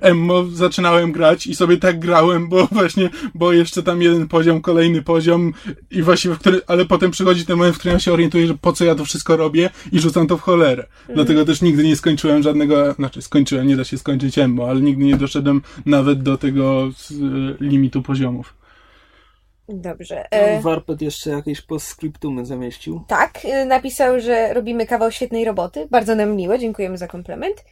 emmo 0.00 0.44
zaczynałem 0.44 1.12
grać 1.12 1.46
i 1.46 1.54
sobie 1.54 1.76
tak 1.76 1.98
grałem, 1.98 2.48
bo 2.48 2.66
właśnie, 2.72 3.10
bo 3.34 3.52
jeszcze 3.52 3.82
tam 3.82 4.02
jeden 4.02 4.28
poziom, 4.28 4.60
kolejny 4.60 5.02
poziom 5.02 5.52
i 5.90 6.02
właśnie, 6.02 6.30
w 6.30 6.38
który, 6.38 6.60
ale 6.66 6.84
potem 6.84 7.10
przychodzi 7.10 7.46
ten 7.46 7.56
moment, 7.56 7.76
w 7.76 7.78
którym 7.78 7.94
ja 7.94 8.00
się 8.00 8.12
orientuję, 8.12 8.46
że 8.46 8.54
po 8.54 8.72
co 8.72 8.84
ja 8.84 8.94
to 8.94 9.04
wszystko 9.04 9.36
robię 9.36 9.70
i 9.92 10.00
rzucam 10.00 10.26
to 10.26 10.36
w 10.36 10.40
cholerę. 10.40 10.86
Mm. 11.04 11.14
Dlatego 11.14 11.44
też 11.44 11.62
nigdy 11.62 11.84
nie 11.84 11.96
skończyłem 11.96 12.42
żadnego, 12.42 12.92
znaczy 12.92 13.22
skończyłem, 13.22 13.66
nie 13.66 13.76
da 13.76 13.84
się 13.84 13.98
skończyć 13.98 14.38
emmo, 14.38 14.68
ale 14.68 14.80
nigdy 14.80 15.04
nie 15.04 15.16
doszedłem 15.16 15.62
nawet 15.86 16.22
do 16.22 16.38
tego 16.38 16.90
limitu 17.60 18.02
poziomów. 18.02 18.54
Dobrze. 19.68 20.32
E... 20.32 20.60
Warped 20.60 21.02
jeszcze 21.02 21.30
jakieś 21.30 21.60
postscriptumy 21.60 22.46
zamieścił. 22.46 23.04
Tak, 23.08 23.44
y, 23.44 23.64
napisał, 23.64 24.20
że 24.20 24.54
robimy 24.54 24.86
kawał 24.86 25.12
świetnej 25.12 25.44
roboty. 25.44 25.88
Bardzo 25.90 26.14
nam 26.14 26.36
miło, 26.36 26.58
dziękujemy 26.58 26.98
za 26.98 27.08
komplement. 27.08 27.64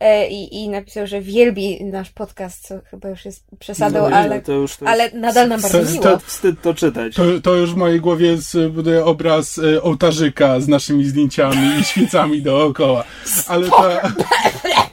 E, 0.00 0.28
I, 0.28 0.64
I 0.64 0.68
napisał, 0.68 1.06
że 1.06 1.20
wielbi 1.20 1.84
nasz 1.84 2.10
podcast, 2.10 2.68
co 2.68 2.74
chyba 2.90 3.08
już 3.08 3.24
jest 3.24 3.44
przesadą, 3.58 4.10
no, 4.10 4.16
ale, 4.16 4.40
to 4.40 4.52
już, 4.52 4.76
to 4.76 4.88
ale 4.88 5.10
nadal 5.12 5.48
nam 5.48 5.60
bardzo 5.60 5.92
miło. 5.92 6.02
To, 6.02 6.18
wstyd 6.18 6.62
to 6.62 6.74
czytać. 6.74 7.14
To, 7.14 7.22
to 7.42 7.54
już 7.54 7.72
w 7.72 7.76
mojej 7.76 8.00
głowie 8.00 8.26
jest 8.26 8.56
obraz 9.04 9.58
e, 9.58 9.82
ołtarzyka 9.82 10.60
z 10.60 10.68
naszymi 10.68 11.04
zdjęciami 11.04 11.80
i 11.80 11.84
świecami 11.84 12.42
dookoła. 12.42 13.04
Ale 13.48 13.68
to, 13.68 14.00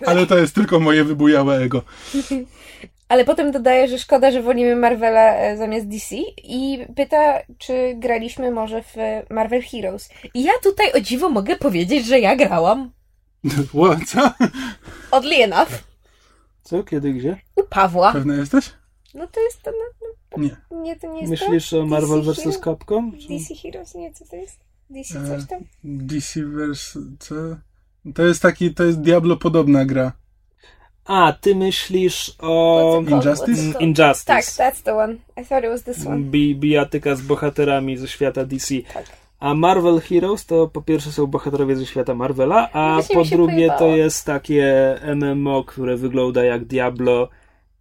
ale 0.06 0.28
to 0.28 0.38
jest 0.38 0.56
tylko 0.56 0.80
moje 0.80 1.03
wybujałe 1.03 1.58
ego. 1.58 1.82
Ale 3.08 3.26
potem 3.26 3.51
dodaje, 3.51 3.88
że 3.88 3.99
szkoda, 3.99 4.32
że 4.32 4.41
wolimy 4.41 4.76
Marvela 4.76 5.36
e, 5.36 5.58
zamiast 5.58 5.88
DC 5.88 6.16
i 6.43 6.86
pyta, 6.95 7.39
czy 7.58 7.95
graliśmy 7.95 8.51
może 8.51 8.84
w 8.84 8.95
Marvel 9.30 9.62
Heroes. 9.62 10.10
I 10.34 10.43
ja 10.43 10.53
tutaj 10.64 10.91
o 10.93 10.99
dziwo 10.99 11.30
mogę 11.30 11.56
powiedzieć, 11.56 12.06
że 12.06 12.20
ja 12.20 12.36
grałam. 12.36 12.91
Co? 14.08 14.32
Oddly 15.12 15.36
enough. 15.36 15.84
Co? 16.64 16.84
Kiedy, 16.84 17.14
gdzie? 17.14 17.38
U 17.56 17.64
Pawła. 17.64 18.14
Pewna 18.14 18.36
jesteś? 18.36 18.74
No 19.14 19.28
to 19.28 19.41
jest 19.41 19.62
to... 19.62 19.72
No, 19.72 20.08
no, 20.38 20.43
nie. 20.43 20.82
nie. 20.82 20.95
To 20.95 21.08
nie 21.08 21.20
jest 21.20 21.32
Myślisz 21.32 21.70
to? 21.70 21.80
o 21.80 21.86
Marvel 21.86 22.22
vs. 22.22 22.60
Capcom? 22.64 23.12
DC 23.30 23.56
Heroes? 23.56 23.95
Nie, 23.95 24.14
co 24.14 24.26
to 24.26 24.36
jest? 24.36 24.60
DC 24.89 25.28
coś 25.28 25.47
tam? 25.49 25.60
E, 25.62 25.66
DC 25.84 26.39
vs. 26.43 26.97
co? 27.20 27.36
To 28.16 28.24
jest 28.24 28.41
taki, 28.41 28.74
to 28.74 28.84
jest 28.84 29.01
Diablo 29.01 29.38
podobna 29.38 29.86
gra. 29.86 30.12
A, 31.06 31.34
ty 31.41 31.56
myślisz 31.56 32.36
o... 32.39 33.03
Injustice? 33.08 33.80
Injustice. 33.80 34.26
Tak, 34.26 34.45
that's 34.45 34.84
the 34.84 34.93
one. 34.93 35.14
I 35.14 35.45
thought 35.45 35.64
it 35.64 35.70
was 35.70 35.84
this 35.84 36.08
one. 36.08 36.18
Bi 36.18 36.56
bijatyka 36.56 37.16
z 37.16 37.22
bohaterami 37.22 37.97
ze 37.97 38.08
świata 38.08 38.45
DC. 38.45 38.76
Tak. 38.93 39.06
A 39.39 39.53
Marvel 39.53 39.99
Heroes 39.99 40.45
to 40.45 40.68
po 40.68 40.82
pierwsze 40.82 41.12
są 41.12 41.28
bohaterowie 41.28 41.76
ze 41.76 41.86
świata 41.86 42.16
Marvela, 42.16 42.70
a 42.74 42.99
po 43.14 43.24
drugie 43.24 43.70
to 43.80 43.88
jest 43.88 44.26
takie 44.26 44.95
MMO, 45.16 45.64
które 45.64 45.97
wygląda 45.97 46.43
jak 46.43 46.66
Diablo 46.66 47.30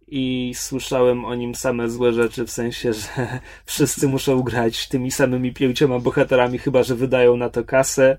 i 0.07 0.53
słyszałem 0.55 1.25
o 1.25 1.35
nim 1.35 1.55
same 1.55 1.89
złe 1.89 2.13
rzeczy, 2.13 2.45
w 2.45 2.51
sensie, 2.51 2.93
że 2.93 3.07
wszyscy 3.65 4.07
muszą 4.07 4.41
grać 4.41 4.87
tymi 4.87 5.11
samymi 5.11 5.53
pięcioma 5.53 5.99
bohaterami, 5.99 6.57
chyba 6.57 6.83
że 6.83 6.95
wydają 6.95 7.37
na 7.37 7.49
to 7.49 7.63
kasę 7.63 8.17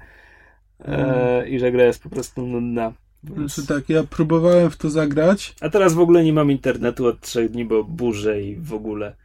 mm. 0.84 1.10
e, 1.10 1.48
i 1.48 1.58
że 1.58 1.72
gra 1.72 1.84
jest 1.84 2.02
po 2.02 2.08
prostu 2.08 2.46
nudna. 2.46 2.92
Więc... 3.26 3.54
Znaczy 3.54 3.68
tak, 3.68 3.88
ja 3.88 4.04
próbowałem 4.04 4.70
w 4.70 4.76
to 4.76 4.90
zagrać. 4.90 5.54
A 5.60 5.68
teraz 5.68 5.94
w 5.94 6.00
ogóle 6.00 6.24
nie 6.24 6.32
mam 6.32 6.50
internetu 6.50 7.06
od 7.06 7.20
trzech 7.20 7.50
dni, 7.50 7.64
bo 7.64 7.84
burzę 7.84 8.42
i 8.42 8.56
w 8.56 8.74
ogóle 8.74 9.16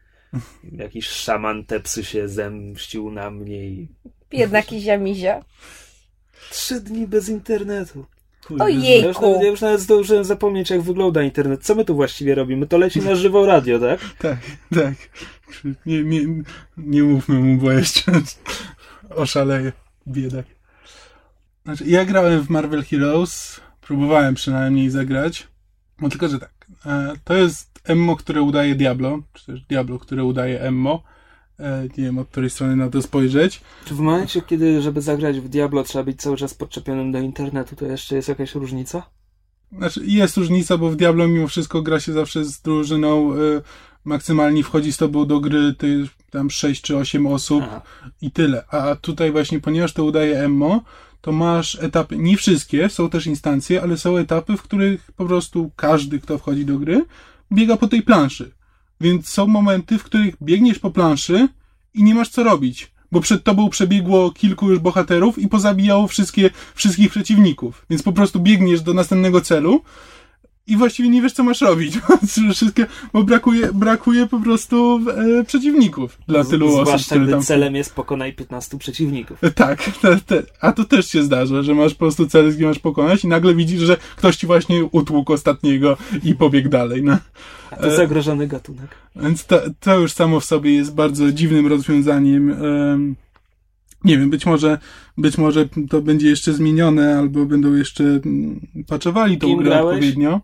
jakiś 0.72 1.08
szaman 1.08 1.66
tepsy 1.66 2.04
się 2.04 2.30
zemścił 2.30 3.12
na 3.12 3.32
mnie 3.32 3.66
i... 3.66 3.88
Biedna 4.30 4.62
kizia 4.62 4.98
mizia. 4.98 5.44
Trzy 6.50 6.82
dni 6.82 7.08
bez 7.08 7.30
internetu. 7.30 8.06
Ojejku. 8.60 9.02
Ja 9.02 9.08
już, 9.08 9.20
nawet, 9.20 9.42
ja 9.42 9.48
już 9.48 9.62
nawet 9.62 9.82
zdążyłem 9.82 10.24
zapomnieć, 10.24 10.70
jak 10.70 10.82
wygląda 10.82 11.24
internet. 11.24 11.64
Co 11.64 11.76
my 11.76 11.86
tu 11.86 11.96
właściwie 11.96 12.36
robimy? 12.36 12.68
To 12.68 12.78
leci 12.78 13.02
na 13.02 13.16
żywo 13.16 13.46
radio, 13.46 13.80
tak? 13.80 14.00
tak, 14.18 14.38
tak. 14.76 14.94
Nie, 15.86 16.04
nie, 16.04 16.22
nie 16.78 17.04
mówmy 17.04 17.36
mu, 17.36 17.58
bo 17.58 17.72
jeszcze 17.72 18.12
oszaleje. 19.10 19.72
Biedak. 20.08 20.46
Znaczy, 21.64 21.84
ja 21.88 22.06
grałem 22.06 22.42
w 22.42 22.50
Marvel 22.50 22.84
Heroes 22.84 23.62
Próbowałem 23.92 24.36
przynajmniej 24.36 24.90
zagrać. 24.90 25.48
No 26.02 26.10
tylko, 26.10 26.28
że 26.28 26.40
tak. 26.40 26.68
E, 26.86 27.14
to 27.24 27.34
jest 27.34 27.80
Emmo, 27.84 28.16
które 28.16 28.42
udaje 28.42 28.76
Diablo, 28.76 29.20
czy 29.34 29.46
też 29.46 29.62
Diablo, 29.62 30.00
które 30.00 30.24
udaje 30.24 30.62
Emmo. 30.62 31.04
E, 31.60 31.84
nie 31.98 32.04
wiem, 32.04 32.18
od 32.18 32.28
której 32.28 32.50
strony 32.50 32.76
na 32.76 32.90
to 32.90 33.02
spojrzeć. 33.02 33.62
Czy 33.86 33.96
w 33.96 34.00
momencie, 34.00 34.42
kiedy, 34.42 34.82
żeby 34.82 35.02
zagrać 35.02 35.40
w 35.40 35.50
Diablo, 35.50 35.84
trzeba 35.84 36.04
być 36.04 36.22
cały 36.22 36.38
czas 36.38 36.54
podczepionym 36.54 37.12
do 37.12 37.20
internetu, 37.20 37.76
to 37.76 37.86
jeszcze 37.86 38.16
jest 38.16 38.30
jakaś 38.30 38.56
różnica? 38.56 39.04
Znaczy, 39.72 40.02
jest 40.06 40.38
różnica, 40.38 40.78
bo 40.78 40.90
w 40.90 40.96
Diablo 40.96 41.28
mimo 41.28 41.48
wszystko 41.48 41.82
gra 41.82 42.00
się 42.00 42.14
zawsze 42.14 42.46
z 42.46 42.62
drużyną. 42.62 43.34
Y, 43.34 43.62
maksymalnie 44.04 44.64
wchodzi 44.64 44.94
z 44.94 44.98
tobą 44.98 45.26
do 45.26 45.40
gry 45.40 45.74
ty, 45.78 46.08
tam 46.30 46.50
6 46.50 46.82
czy 46.82 46.98
8 46.98 47.28
osób 47.28 47.64
Aha. 47.68 47.82
i 48.22 48.32
tyle. 48.32 48.66
A 48.68 48.96
tutaj 48.96 49.32
właśnie, 49.32 49.60
ponieważ 49.60 49.94
to 49.94 50.04
udaje 50.04 50.40
Emmo, 50.40 50.82
to 51.22 51.32
masz 51.32 51.76
etapy, 51.76 52.18
nie 52.18 52.38
wszystkie, 52.38 52.90
są 52.90 53.10
też 53.10 53.28
instancje, 53.28 53.82
ale 53.82 53.98
są 53.98 54.18
etapy, 54.18 54.58
w 54.58 54.62
których 54.62 55.12
po 55.12 55.26
prostu 55.26 55.72
każdy, 55.76 56.20
kto 56.20 56.38
wchodzi 56.38 56.66
do 56.66 56.80
gry, 56.80 57.06
biega 57.52 57.78
po 57.78 57.88
tej 57.88 58.02
planszy. 58.02 58.52
Więc 59.02 59.30
są 59.30 59.48
momenty, 59.48 59.98
w 59.98 60.04
których 60.04 60.36
biegniesz 60.44 60.80
po 60.80 60.92
planszy 60.92 61.48
i 61.94 62.04
nie 62.04 62.16
masz 62.16 62.30
co 62.30 62.44
robić, 62.44 62.92
bo 63.12 63.22
przed 63.22 63.44
tobą 63.44 63.70
przebiegło 63.70 64.32
kilku 64.32 64.70
już 64.70 64.80
bohaterów 64.80 65.40
i 65.40 65.48
pozabijało 65.48 66.08
wszystkie, 66.08 66.50
wszystkich 66.76 67.12
przeciwników. 67.12 67.86
Więc 67.90 68.04
po 68.04 68.14
prostu 68.14 68.40
biegniesz 68.40 68.82
do 68.82 68.94
następnego 68.94 69.42
celu, 69.42 69.82
i 70.68 70.78
właściwie 70.78 71.10
nie 71.10 71.22
wiesz, 71.22 71.34
co 71.34 71.44
masz 71.44 71.62
robić. 71.62 72.00
Wszystkie, 72.54 72.86
bo 73.14 73.24
brakuje, 73.24 73.74
brakuje 73.74 74.28
po 74.28 74.40
prostu 74.40 75.02
e, 75.40 75.44
przeciwników 75.44 76.18
dla 76.28 76.44
tylu 76.44 76.68
osób. 76.68 76.86
Zwłaszcza 76.88 77.20
gdy 77.20 77.32
tam... 77.32 77.42
celem 77.42 77.76
jest 77.76 77.96
pokonać 77.96 78.36
15 78.36 78.78
przeciwników. 78.78 79.44
E, 79.44 79.52
tak, 79.52 79.84
te, 80.02 80.18
te, 80.18 80.44
a 80.62 80.72
to 80.72 80.84
też 80.84 81.08
się 81.08 81.24
zdarza, 81.24 81.64
że 81.64 81.76
masz 81.76 81.94
po 81.94 82.00
prostu 82.00 82.28
cel, 82.28 82.52
z 82.52 82.60
masz 82.60 82.80
pokonać 82.80 83.24
i 83.24 83.28
nagle 83.28 83.56
widzisz, 83.56 83.82
że 83.82 83.98
ktoś 84.16 84.36
ci 84.36 84.48
właśnie 84.48 84.86
utłukł 84.86 85.34
ostatniego 85.34 85.98
i 86.24 86.36
pobiegł 86.36 86.70
dalej. 86.70 87.04
No. 87.04 87.18
A 87.72 87.76
to 87.76 87.88
e, 87.88 87.96
zagrożony 87.96 88.48
gatunek. 88.48 88.90
Więc 89.16 89.46
to, 89.46 89.62
to 89.80 90.00
już 90.00 90.14
samo 90.14 90.40
w 90.40 90.46
sobie 90.46 90.74
jest 90.74 90.94
bardzo 90.94 91.32
dziwnym 91.32 91.68
rozwiązaniem. 91.68 92.52
E, 92.52 92.56
nie 94.04 94.18
wiem, 94.18 94.30
być 94.30 94.46
może, 94.46 94.78
być 95.18 95.38
może 95.38 95.70
to 95.90 96.02
będzie 96.02 96.30
jeszcze 96.30 96.54
zmienione, 96.54 97.18
albo 97.18 97.46
będą 97.46 97.74
jeszcze 97.74 98.04
mm, 98.04 98.68
paczowali 98.88 99.38
tą 99.38 99.48
Kim 99.48 99.58
grę 99.58 99.70
grałeś? 99.70 99.96
odpowiednio. 99.96 100.42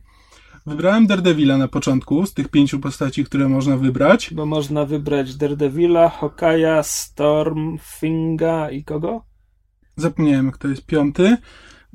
Wybrałem 0.65 1.07
Daredevila 1.07 1.57
na 1.57 1.67
początku, 1.67 2.25
z 2.25 2.33
tych 2.33 2.47
pięciu 2.47 2.79
postaci, 2.79 3.25
które 3.25 3.49
można 3.49 3.77
wybrać. 3.77 4.33
Bo 4.33 4.45
można 4.45 4.85
wybrać 4.85 5.35
Daredevila, 5.35 6.09
Hokaja, 6.09 6.83
Storm, 6.83 7.77
Finga 7.81 8.71
i 8.71 8.83
kogo? 8.83 9.21
Zapomniałem, 9.95 10.51
kto 10.51 10.67
jest 10.67 10.85
piąty. 10.85 11.37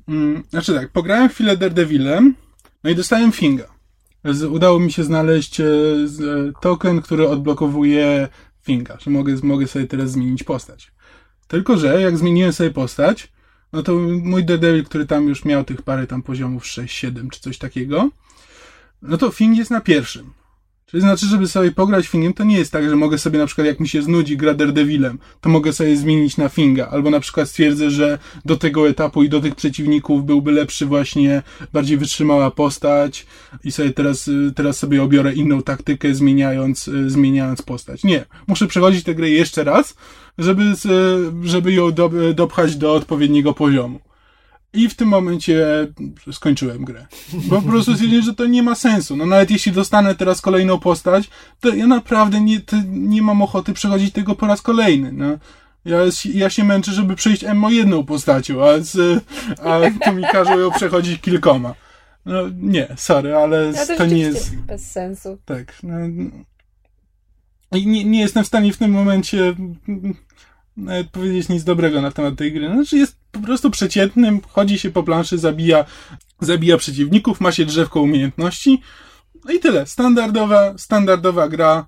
Mm, 0.09 0.43
znaczy 0.51 0.75
tak, 0.75 0.93
pograłem 0.93 1.29
chwilę 1.29 1.57
Daredevilem, 1.57 2.35
no 2.85 2.91
i 2.91 2.95
dostałem 2.95 3.33
Finga. 3.33 3.65
Udało 4.51 4.79
mi 4.81 4.93
się 4.93 5.05
znaleźć 5.05 5.61
e, 5.61 5.65
token, 6.61 7.03
który 7.03 7.29
odblokowuje 7.29 8.29
Finga, 8.63 8.99
że 9.01 9.11
mogę, 9.11 9.35
mogę 9.43 9.67
sobie 9.67 9.87
teraz 9.87 10.11
zmienić 10.11 10.43
postać. 10.43 10.92
Tylko, 11.53 11.77
że 11.77 12.01
jak 12.01 12.19
zmieniłem 12.19 12.53
sobie 12.53 12.71
postać, 12.71 13.29
no 13.73 13.83
to 13.83 13.95
mój 14.23 14.45
Daredevil, 14.45 14.85
który 14.85 15.07
tam 15.07 15.29
już 15.29 15.45
miał 15.45 15.65
tych 15.65 15.83
parę 15.83 16.07
tam 16.07 16.23
poziomów 16.23 16.65
6-7 16.65 17.31
czy 17.31 17.41
coś 17.41 17.59
takiego, 17.59 18.11
no 19.03 19.17
to 19.17 19.31
Fing 19.31 19.57
jest 19.59 19.71
na 19.71 19.81
pierwszym. 19.81 20.33
Czyli 20.93 21.01
znaczy, 21.01 21.27
żeby 21.27 21.49
sobie 21.49 21.73
pograć 21.73 22.07
Fingiem, 22.07 22.33
to 22.33 22.45
nie 22.45 22.59
jest 22.59 22.73
tak, 22.73 22.89
że 22.89 22.97
mogę 22.97 23.19
sobie 23.19 23.39
na 23.39 23.47
przykład, 23.47 23.67
jak 23.67 23.81
mi 23.81 23.89
się 23.89 24.03
znudzi 24.03 24.37
gra 24.37 24.55
Daredevilem, 24.55 25.19
to 25.41 25.49
mogę 25.49 25.73
sobie 25.73 25.97
zmienić 25.97 26.37
na 26.37 26.49
Finga, 26.49 26.89
albo 26.89 27.11
na 27.11 27.21
przykład 27.21 27.49
stwierdzę, 27.49 27.91
że 27.91 28.19
do 28.45 28.57
tego 28.57 28.89
etapu 28.89 29.23
i 29.23 29.29
do 29.29 29.41
tych 29.41 29.55
przeciwników 29.55 30.25
byłby 30.25 30.53
lepszy 30.53 30.87
właśnie, 30.87 31.43
bardziej 31.73 31.97
wytrzymała 31.97 32.51
postać 32.51 33.27
i 33.65 33.73
sobie 33.73 33.91
teraz, 33.91 34.31
teraz 34.55 34.79
sobie 34.79 35.03
obiorę 35.03 35.33
inną 35.33 35.63
taktykę, 35.63 36.15
zmieniając, 36.15 36.91
zmieniając 37.07 37.63
postać. 37.63 38.05
Nie. 38.05 38.25
Muszę 38.47 38.67
przechodzić 38.67 39.05
tę 39.05 39.15
grę 39.15 39.31
jeszcze 39.31 39.65
raz, 39.65 39.95
żeby, 40.39 40.63
żeby 41.43 41.73
ją 41.73 41.93
do, 41.93 42.11
dopchać 42.35 42.77
do 42.77 42.95
odpowiedniego 42.95 43.55
poziomu. 43.55 44.01
I 44.73 44.89
w 44.89 44.95
tym 44.95 45.09
momencie 45.09 45.89
skończyłem 46.33 46.85
grę. 46.85 47.07
Bo 47.33 47.63
po 47.63 47.69
prostu 47.69 47.95
stwierdziłem, 47.95 48.25
że 48.25 48.35
to 48.35 48.47
nie 48.47 48.63
ma 48.63 48.75
sensu. 48.75 49.17
No 49.17 49.27
nawet 49.27 49.51
jeśli 49.51 49.73
dostanę 49.73 50.15
teraz 50.15 50.41
kolejną 50.41 50.79
postać, 50.79 51.31
to 51.61 51.75
ja 51.75 51.87
naprawdę 51.87 52.41
nie, 52.41 52.61
nie 52.89 53.23
mam 53.23 53.43
ochoty 53.43 53.73
przechodzić 53.73 54.13
tego 54.13 54.35
po 54.35 54.47
raz 54.47 54.63
kolejny. 54.63 55.13
No. 55.13 55.39
Ja, 55.85 55.99
ja 56.35 56.51
się 56.51 56.65
męczę, 56.65 56.93
żeby 56.93 57.17
przejść 57.17 57.45
Emmo 57.45 57.71
jedną 57.71 58.05
postacią, 58.05 58.65
a, 58.65 58.79
z, 58.81 59.25
a 59.63 59.81
tu 60.05 60.13
mi 60.13 60.23
każą 60.33 60.59
ją 60.59 60.71
przechodzić 60.71 61.21
kilkoma. 61.21 61.75
No 62.27 62.43
nie, 62.57 62.89
sorry, 62.97 63.35
ale 63.37 63.73
ja 63.75 63.97
to 63.97 64.07
nie 64.07 64.19
jest... 64.19 64.57
bez 64.57 64.91
sensu. 64.91 65.39
Tak. 65.45 65.79
No, 65.83 65.95
nie, 67.73 68.05
nie 68.05 68.21
jestem 68.21 68.45
w 68.45 68.47
stanie 68.47 68.73
w 68.73 68.77
tym 68.77 68.91
momencie 68.91 69.55
nawet 70.77 71.11
powiedzieć 71.11 71.49
nic 71.49 71.65
dobrego 71.65 72.03
na 72.03 72.11
temat 72.11 72.37
tej 72.37 72.53
gry. 72.53 72.69
Znaczy 72.69 72.99
jest 72.99 73.22
po 73.33 73.41
prostu 73.41 73.71
przeciętnym, 73.71 74.41
chodzi 74.49 74.79
się 74.79 74.91
po 74.91 75.03
planszy, 75.03 75.39
zabija, 75.39 75.85
zabija 76.41 76.77
przeciwników, 76.77 77.41
ma 77.41 77.53
się 77.53 77.65
drzewko 77.65 78.01
umiejętności. 78.01 78.83
No 79.45 79.53
i 79.53 79.61
tyle. 79.61 79.87
Standardowa, 79.87 80.79
standardowa 80.79 81.49
gra 81.49 81.87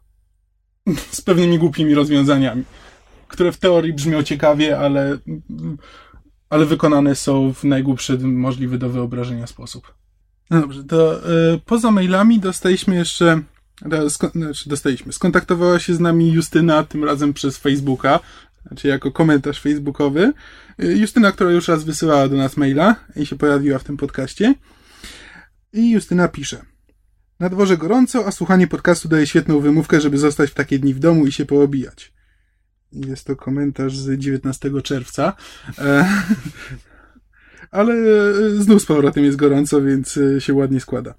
z 1.11 1.21
pewnymi 1.21 1.59
głupimi 1.59 1.95
rozwiązaniami, 1.95 2.65
które 3.29 3.53
w 3.53 3.57
teorii 3.59 3.93
brzmią 3.93 4.23
ciekawie, 4.23 4.79
ale, 4.79 5.19
ale 6.51 6.67
wykonane 6.67 7.15
są 7.15 7.55
w 7.55 7.65
najgłupszy 7.65 8.19
możliwy 8.19 8.79
do 8.79 8.89
wyobrażenia 8.89 9.47
sposób. 9.47 9.95
No 10.51 10.61
dobrze, 10.61 10.85
to 10.85 11.31
y, 11.55 11.61
poza 11.67 11.91
mailami 11.91 12.41
dostaliśmy 12.41 12.95
jeszcze 12.95 13.43
znaczy 14.35 14.69
dostaliśmy. 14.69 15.13
Skontaktowała 15.13 15.79
się 15.79 15.95
z 15.95 16.01
nami 16.01 16.33
Justyna, 16.33 16.83
tym 16.83 17.05
razem 17.05 17.33
przez 17.33 17.59
Facebooka, 17.59 18.21
znaczy 18.67 18.89
jako 18.89 19.13
komentarz 19.13 19.61
facebookowy. 19.61 20.33
Y, 20.83 20.99
Justyna, 20.99 21.33
która 21.33 21.51
już 21.51 21.69
raz 21.69 21.85
wysyłała 21.85 22.29
do 22.29 22.37
nas 22.37 22.57
maila 22.57 22.97
i 23.17 23.27
się 23.27 23.37
pojawiła 23.37 23.79
w 23.79 23.85
tym 23.85 23.97
podcaście. 23.97 24.55
I 25.73 25.91
Justyna 25.91 26.29
pisze. 26.29 26.63
Na 27.41 27.49
dworze 27.49 27.77
gorąco, 27.77 28.27
a 28.27 28.31
słuchanie 28.31 28.67
podcastu 28.67 29.09
daje 29.09 29.27
świetną 29.27 29.61
wymówkę, 29.61 30.01
żeby 30.01 30.19
zostać 30.19 30.51
w 30.51 30.55
takie 30.55 30.79
dni 30.79 30.95
w 30.95 30.99
domu 30.99 31.27
i 31.27 31.33
się 31.33 31.47
poobijać. 31.47 32.13
Jest 32.93 33.27
to 33.27 33.37
komentarz 33.37 33.97
z 33.97 34.19
19 34.19 34.71
czerwca. 34.83 35.33
E, 35.79 36.09
ale 37.71 37.95
e, 37.95 38.63
znów 38.63 38.83
z 38.83 38.87
powrotem 38.87 39.25
jest 39.25 39.37
gorąco, 39.37 39.83
więc 39.83 40.17
e, 40.17 40.41
się 40.41 40.55
ładnie 40.55 40.81
składa. 40.81 41.15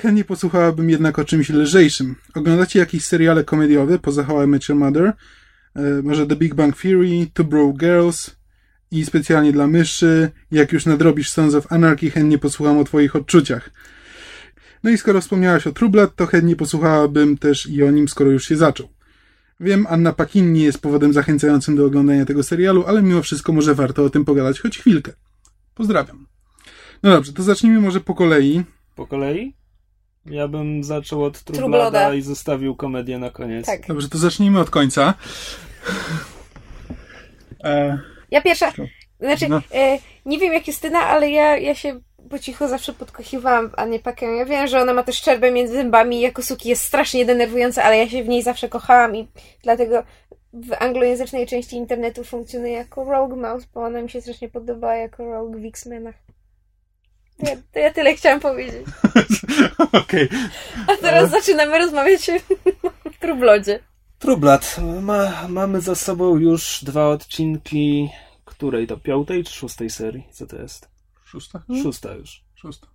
Chętnie 0.00 0.24
posłuchałabym 0.24 0.90
jednak 0.90 1.18
o 1.18 1.24
czymś 1.24 1.50
lżejszym. 1.50 2.14
Oglądacie 2.34 2.78
jakieś 2.78 3.04
seriale 3.04 3.44
komediowe 3.44 3.98
poza 3.98 4.24
How 4.24 4.44
I 4.44 4.46
Met 4.46 4.68
Your 4.68 4.78
Mother? 4.78 5.12
Może 6.02 6.26
The 6.26 6.36
Big 6.36 6.54
Bang 6.54 6.80
Theory, 6.80 7.26
Two 7.34 7.44
Bro 7.44 7.72
Girls 7.72 8.30
i 8.92 9.04
specjalnie 9.04 9.52
dla 9.52 9.66
myszy. 9.66 10.30
Jak 10.50 10.72
już 10.72 10.86
nadrobisz 10.86 11.30
Sons 11.30 11.54
of 11.54 11.72
Anarchy, 11.72 12.10
chętnie 12.10 12.38
posłucham 12.38 12.78
o 12.78 12.84
twoich 12.84 13.16
odczuciach. 13.16 13.70
No 14.84 14.90
i 14.90 14.98
skoro 14.98 15.20
wspomniałaś 15.20 15.66
o 15.66 15.72
Trublat, 15.72 16.16
to 16.16 16.26
chętnie 16.26 16.56
posłuchałabym 16.56 17.38
też 17.38 17.66
i 17.66 17.82
o 17.82 17.90
nim, 17.90 18.08
skoro 18.08 18.30
już 18.30 18.48
się 18.48 18.56
zaczął. 18.56 18.88
Wiem, 19.60 19.86
Anna 19.90 20.12
Pakin 20.12 20.52
nie 20.52 20.64
jest 20.64 20.82
powodem 20.82 21.12
zachęcającym 21.12 21.76
do 21.76 21.86
oglądania 21.86 22.24
tego 22.24 22.42
serialu, 22.42 22.84
ale 22.86 23.02
mimo 23.02 23.22
wszystko 23.22 23.52
może 23.52 23.74
warto 23.74 24.04
o 24.04 24.10
tym 24.10 24.24
pogadać 24.24 24.60
choć 24.60 24.78
chwilkę. 24.78 25.12
Pozdrawiam. 25.74 26.26
No 27.02 27.10
dobrze, 27.10 27.32
to 27.32 27.42
zacznijmy 27.42 27.80
może 27.80 28.00
po 28.00 28.14
kolei. 28.14 28.62
Po 28.96 29.06
kolei? 29.06 29.54
Ja 30.26 30.48
bym 30.48 30.84
zaczął 30.84 31.24
od 31.24 31.42
Trublada 31.42 32.14
i 32.14 32.22
zostawił 32.22 32.76
komedię 32.76 33.18
na 33.18 33.30
koniec. 33.30 33.66
Tak. 33.66 33.86
Dobrze, 33.86 34.08
to 34.08 34.18
zacznijmy 34.18 34.60
od 34.60 34.70
końca. 34.70 35.14
E... 37.64 38.11
Ja 38.32 38.40
pierwsza. 38.40 38.72
Znaczy, 39.20 39.48
no. 39.48 39.60
e, 39.74 39.98
nie 40.26 40.38
wiem 40.38 40.52
jak 40.52 40.66
Justyna, 40.66 41.00
ale 41.00 41.30
ja, 41.30 41.56
ja 41.56 41.74
się 41.74 42.00
po 42.30 42.38
cichu 42.38 42.68
zawsze 42.68 42.92
podkochiwałam 42.92 43.70
w 43.70 43.74
Annie 43.76 43.98
Pakę. 43.98 44.36
Ja 44.36 44.44
wiem, 44.44 44.66
że 44.66 44.80
ona 44.80 44.94
ma 44.94 45.02
też 45.02 45.16
szczerbę 45.16 45.50
między 45.50 45.74
zębami 45.74 46.20
jako 46.20 46.42
suki 46.42 46.68
jest 46.68 46.82
strasznie 46.82 47.24
denerwująca, 47.24 47.82
ale 47.82 47.98
ja 47.98 48.08
się 48.08 48.24
w 48.24 48.28
niej 48.28 48.42
zawsze 48.42 48.68
kochałam 48.68 49.16
i 49.16 49.28
dlatego 49.62 50.02
w 50.52 50.72
anglojęzycznej 50.78 51.46
części 51.46 51.76
internetu 51.76 52.24
funkcjonuje 52.24 52.72
jako 52.72 53.04
Rogue 53.04 53.36
Mouse, 53.36 53.66
bo 53.74 53.84
ona 53.84 54.02
mi 54.02 54.10
się 54.10 54.20
strasznie 54.20 54.48
podoba 54.48 54.96
jako 54.96 55.24
Rogue 55.24 55.58
w 55.58 55.64
X-Menach. 55.64 56.14
To 57.38 57.50
ja, 57.50 57.56
to 57.72 57.78
ja 57.78 57.90
tyle 57.92 58.14
chciałam 58.14 58.40
powiedzieć. 58.40 58.86
Okej. 60.02 60.28
Okay. 60.28 60.28
A 60.86 60.96
teraz 60.96 61.20
ale... 61.20 61.28
zaczynamy 61.28 61.78
rozmawiać 61.78 62.30
o 63.06 63.10
Trublodzie. 63.20 63.78
Trublad. 64.22 64.80
Ma, 65.02 65.48
mamy 65.48 65.80
za 65.80 65.94
sobą 65.94 66.36
już 66.36 66.84
dwa 66.84 67.08
odcinki 67.08 68.10
której 68.44 68.86
to? 68.86 68.96
Piątej 68.96 69.44
czy 69.44 69.52
szóstej 69.52 69.90
serii? 69.90 70.28
Co 70.30 70.46
to 70.46 70.56
jest? 70.56 70.88
Szósta? 71.24 71.62
Szósta 71.82 72.14
już. 72.14 72.44
Szósta. 72.54 72.86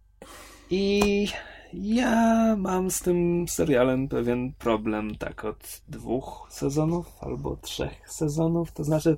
I 0.69 1.27
ja 1.73 2.55
mam 2.57 2.91
z 2.91 2.99
tym 3.01 3.47
serialem 3.47 4.07
pewien 4.07 4.53
problem 4.53 5.15
tak 5.15 5.45
od 5.45 5.81
dwóch 5.87 6.47
sezonów 6.49 7.05
albo 7.21 7.55
trzech 7.55 8.09
sezonów. 8.09 8.71
To 8.71 8.83
znaczy, 8.83 9.17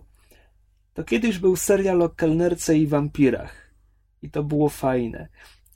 to 0.94 1.04
kiedyś 1.04 1.38
był 1.38 1.56
serial 1.56 2.02
o 2.02 2.10
kelnerce 2.10 2.78
i 2.78 2.88
wampirach. 2.88 3.72
I 4.22 4.30
to 4.30 4.44
było 4.44 4.70
fajne. 4.70 5.28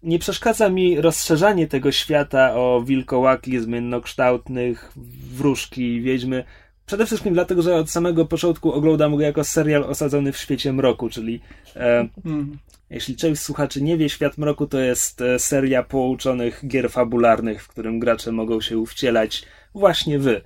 Nie 0.04 0.20
przeszkadza 0.20 0.70
mi 0.70 1.02
rozszerzanie 1.02 1.68
tego 1.68 1.92
świata 1.92 2.56
o 2.56 2.82
wilkołaki 2.86 3.60
zmiennokształtnych, 3.60 4.92
wróżki, 5.34 6.02
wiedźmy. 6.02 6.44
Przede 6.86 7.06
wszystkim 7.06 7.34
dlatego, 7.34 7.62
że 7.62 7.76
od 7.76 7.90
samego 7.90 8.26
początku 8.26 8.72
oglądam 8.72 9.16
go 9.16 9.22
jako 9.22 9.44
serial 9.44 9.84
osadzony 9.84 10.32
w 10.32 10.38
świecie 10.38 10.74
mroku, 10.74 11.10
czyli 11.10 11.42
e, 11.76 12.10
mm. 12.26 12.58
jeśli 12.90 13.16
część 13.16 13.42
słuchaczy 13.42 13.82
nie 13.82 13.98
wie, 13.98 14.10
Świat 14.10 14.38
Mroku 14.38 14.68
to 14.68 14.80
jest 14.80 15.22
e, 15.22 15.40
seria 15.40 15.84
pouczonych 15.84 16.64
gier 16.68 16.92
fabularnych, 16.92 17.64
w 17.64 17.68
którym 17.68 18.00
gracze 18.00 18.32
mogą 18.32 18.62
się 18.62 18.86
wcielać 18.86 19.46
właśnie 19.76 20.20
wy. 20.20 20.42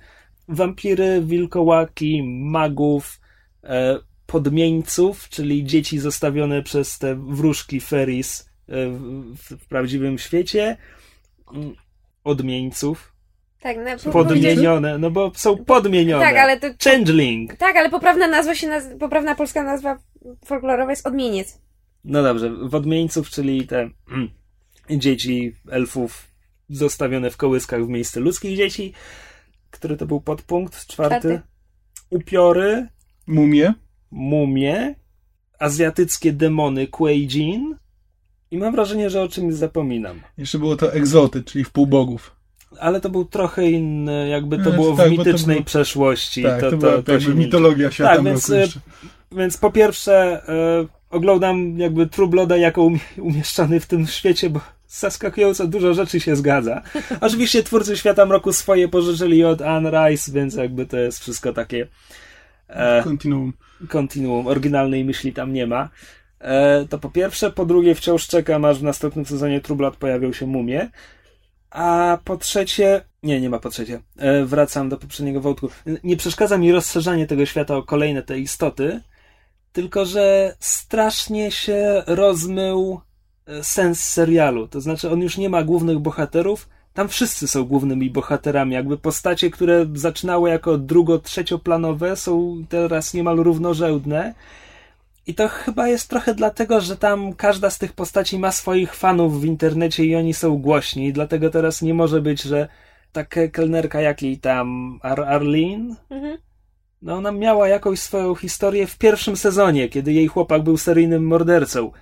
Wampiry, 0.48 1.22
wilkołaki, 1.24 2.22
magów, 2.42 3.20
e, 3.64 3.98
podmieńców, 4.26 5.28
czyli 5.28 5.64
dzieci 5.64 5.98
zostawione 5.98 6.62
przez 6.62 6.98
te 6.98 7.14
wróżki 7.14 7.80
Ferris 7.80 8.47
w, 8.68 9.56
w 9.56 9.66
prawdziwym 9.68 10.18
świecie, 10.18 10.76
mm, 11.54 11.74
odmieńców, 12.24 13.12
tak, 13.60 13.76
no, 14.04 14.12
podmienione, 14.12 14.98
no 14.98 15.10
bo 15.10 15.32
są 15.34 15.64
podmienione. 15.64 16.24
Tak, 16.24 16.36
ale 16.36 16.60
to... 16.60 16.66
Changeling. 16.84 17.56
Tak, 17.56 17.76
ale 17.76 17.90
poprawna 17.90 18.26
nazwa 18.28 18.54
się, 18.54 18.68
naz... 18.68 18.84
poprawna 19.00 19.34
polska 19.34 19.62
nazwa 19.62 19.98
folklorowa 20.44 20.92
jest 20.92 21.06
odmieniec. 21.06 21.60
No 22.04 22.22
dobrze, 22.22 22.50
w 22.50 22.74
odmieńców, 22.74 23.30
czyli 23.30 23.66
te 23.66 23.90
mm, 24.10 24.30
dzieci 24.90 25.54
elfów 25.70 26.28
zostawione 26.68 27.30
w 27.30 27.36
kołyskach 27.36 27.84
w 27.84 27.88
miejsce 27.88 28.20
ludzkich 28.20 28.56
dzieci. 28.56 28.92
Który 29.70 29.96
to 29.96 30.06
był 30.06 30.20
podpunkt? 30.20 30.86
Czwarty. 30.86 31.20
Czwarty. 31.20 31.40
Upiory. 32.10 32.88
Mumie. 33.26 33.74
Mumie. 34.10 34.94
Azjatyckie 35.58 36.32
demony 36.32 36.86
Kuei-Jin. 36.86 37.74
I 38.50 38.58
mam 38.58 38.72
wrażenie, 38.72 39.10
że 39.10 39.22
o 39.22 39.28
czymś 39.28 39.54
zapominam. 39.54 40.20
Jeszcze 40.38 40.58
było 40.58 40.76
to 40.76 40.92
egzoty, 40.92 41.42
czyli 41.42 41.64
wpółbogów 41.64 42.38
ale 42.80 43.00
to 43.00 43.10
był 43.10 43.24
trochę 43.24 43.70
inny, 43.70 44.28
jakby 44.28 44.58
to 44.58 44.72
było 44.72 44.96
tak, 44.96 45.08
w 45.08 45.10
mitycznej 45.10 45.56
było, 45.56 45.66
przeszłości. 45.66 46.42
Tak, 46.42 46.60
to, 46.60 46.70
to, 46.70 46.76
była 46.76 47.02
to, 47.02 47.18
to 47.18 47.34
mitologia 47.34 47.90
świata 47.90 48.14
tak, 48.14 48.24
więc, 48.24 48.50
e, 48.50 48.66
więc 49.32 49.56
po 49.56 49.70
pierwsze 49.72 50.42
e, 50.48 50.86
oglądam 51.10 51.78
jakby 51.78 52.06
Trubloda 52.06 52.56
jako 52.56 52.90
umieszczony 53.18 53.80
w 53.80 53.86
tym 53.86 54.06
świecie, 54.06 54.50
bo 54.50 54.60
zaskakująco 54.88 55.66
dużo 55.66 55.94
rzeczy 55.94 56.20
się 56.20 56.36
zgadza. 56.36 56.82
Oczywiście 57.20 57.62
twórcy 57.62 57.96
Świata 57.96 58.26
Mroku 58.26 58.52
swoje 58.52 58.88
pożyczyli 58.88 59.44
od 59.44 59.62
Anne 59.62 59.90
Rice, 59.90 60.32
więc 60.32 60.54
jakby 60.54 60.86
to 60.86 60.96
jest 60.96 61.18
wszystko 61.18 61.52
takie 61.52 61.86
e, 62.68 63.02
kontinuum. 63.02 63.52
Kontinuum. 63.88 64.46
Oryginalnej 64.46 65.04
myśli 65.04 65.32
tam 65.32 65.52
nie 65.52 65.66
ma. 65.66 65.88
E, 66.40 66.86
to 66.90 66.98
po 66.98 67.10
pierwsze. 67.10 67.50
Po 67.50 67.66
drugie 67.66 67.94
wciąż 67.94 68.26
czekam, 68.26 68.64
aż 68.64 68.78
w 68.78 68.82
następnym 68.82 69.26
sezonie 69.26 69.60
Trublad 69.60 69.96
pojawią 69.96 70.32
się 70.32 70.46
mumie. 70.46 70.90
A 71.70 72.18
po 72.24 72.36
trzecie, 72.36 73.00
nie, 73.22 73.40
nie 73.40 73.50
ma 73.50 73.58
po 73.58 73.70
trzecie. 73.70 74.00
E, 74.16 74.44
wracam 74.44 74.88
do 74.88 74.96
poprzedniego 74.96 75.40
wątku. 75.40 75.68
Nie 76.04 76.16
przeszkadza 76.16 76.58
mi 76.58 76.72
rozszerzanie 76.72 77.26
tego 77.26 77.46
świata 77.46 77.76
o 77.76 77.82
kolejne 77.82 78.22
te 78.22 78.38
istoty, 78.38 79.00
tylko 79.72 80.04
że 80.04 80.56
strasznie 80.60 81.50
się 81.50 82.02
rozmył 82.06 83.00
e, 83.46 83.64
sens 83.64 84.04
serialu. 84.04 84.68
To 84.68 84.80
znaczy, 84.80 85.10
on 85.10 85.20
już 85.20 85.36
nie 85.36 85.48
ma 85.48 85.62
głównych 85.62 85.98
bohaterów. 85.98 86.68
Tam 86.94 87.08
wszyscy 87.08 87.48
są 87.48 87.64
głównymi 87.64 88.10
bohaterami. 88.10 88.74
Jakby 88.74 88.98
postacie, 88.98 89.50
które 89.50 89.86
zaczynały 89.94 90.50
jako 90.50 90.78
drugo-trzecioplanowe, 90.78 92.16
są 92.16 92.64
teraz 92.68 93.14
niemal 93.14 93.36
równorzędne. 93.36 94.34
I 95.28 95.34
to 95.34 95.48
chyba 95.48 95.88
jest 95.88 96.10
trochę 96.10 96.34
dlatego, 96.34 96.80
że 96.80 96.96
tam 96.96 97.32
każda 97.32 97.70
z 97.70 97.78
tych 97.78 97.92
postaci 97.92 98.38
ma 98.38 98.52
swoich 98.52 98.94
fanów 98.94 99.40
w 99.40 99.44
internecie 99.44 100.04
i 100.04 100.16
oni 100.16 100.34
są 100.34 100.58
głośni. 100.58 101.12
Dlatego 101.12 101.50
teraz 101.50 101.82
nie 101.82 101.94
może 101.94 102.20
być, 102.20 102.42
że 102.42 102.68
taka 103.12 103.48
kelnerka 103.48 104.00
jak 104.00 104.22
jej 104.22 104.38
tam 104.38 104.98
Ar 105.02 105.20
Arlene, 105.20 105.94
mhm. 106.10 106.38
no 107.02 107.14
ona 107.14 107.32
miała 107.32 107.68
jakąś 107.68 108.00
swoją 108.00 108.34
historię 108.34 108.86
w 108.86 108.98
pierwszym 108.98 109.36
sezonie, 109.36 109.88
kiedy 109.88 110.12
jej 110.12 110.28
chłopak 110.28 110.62
był 110.62 110.76
seryjnym 110.76 111.26
mordercą. 111.26 111.92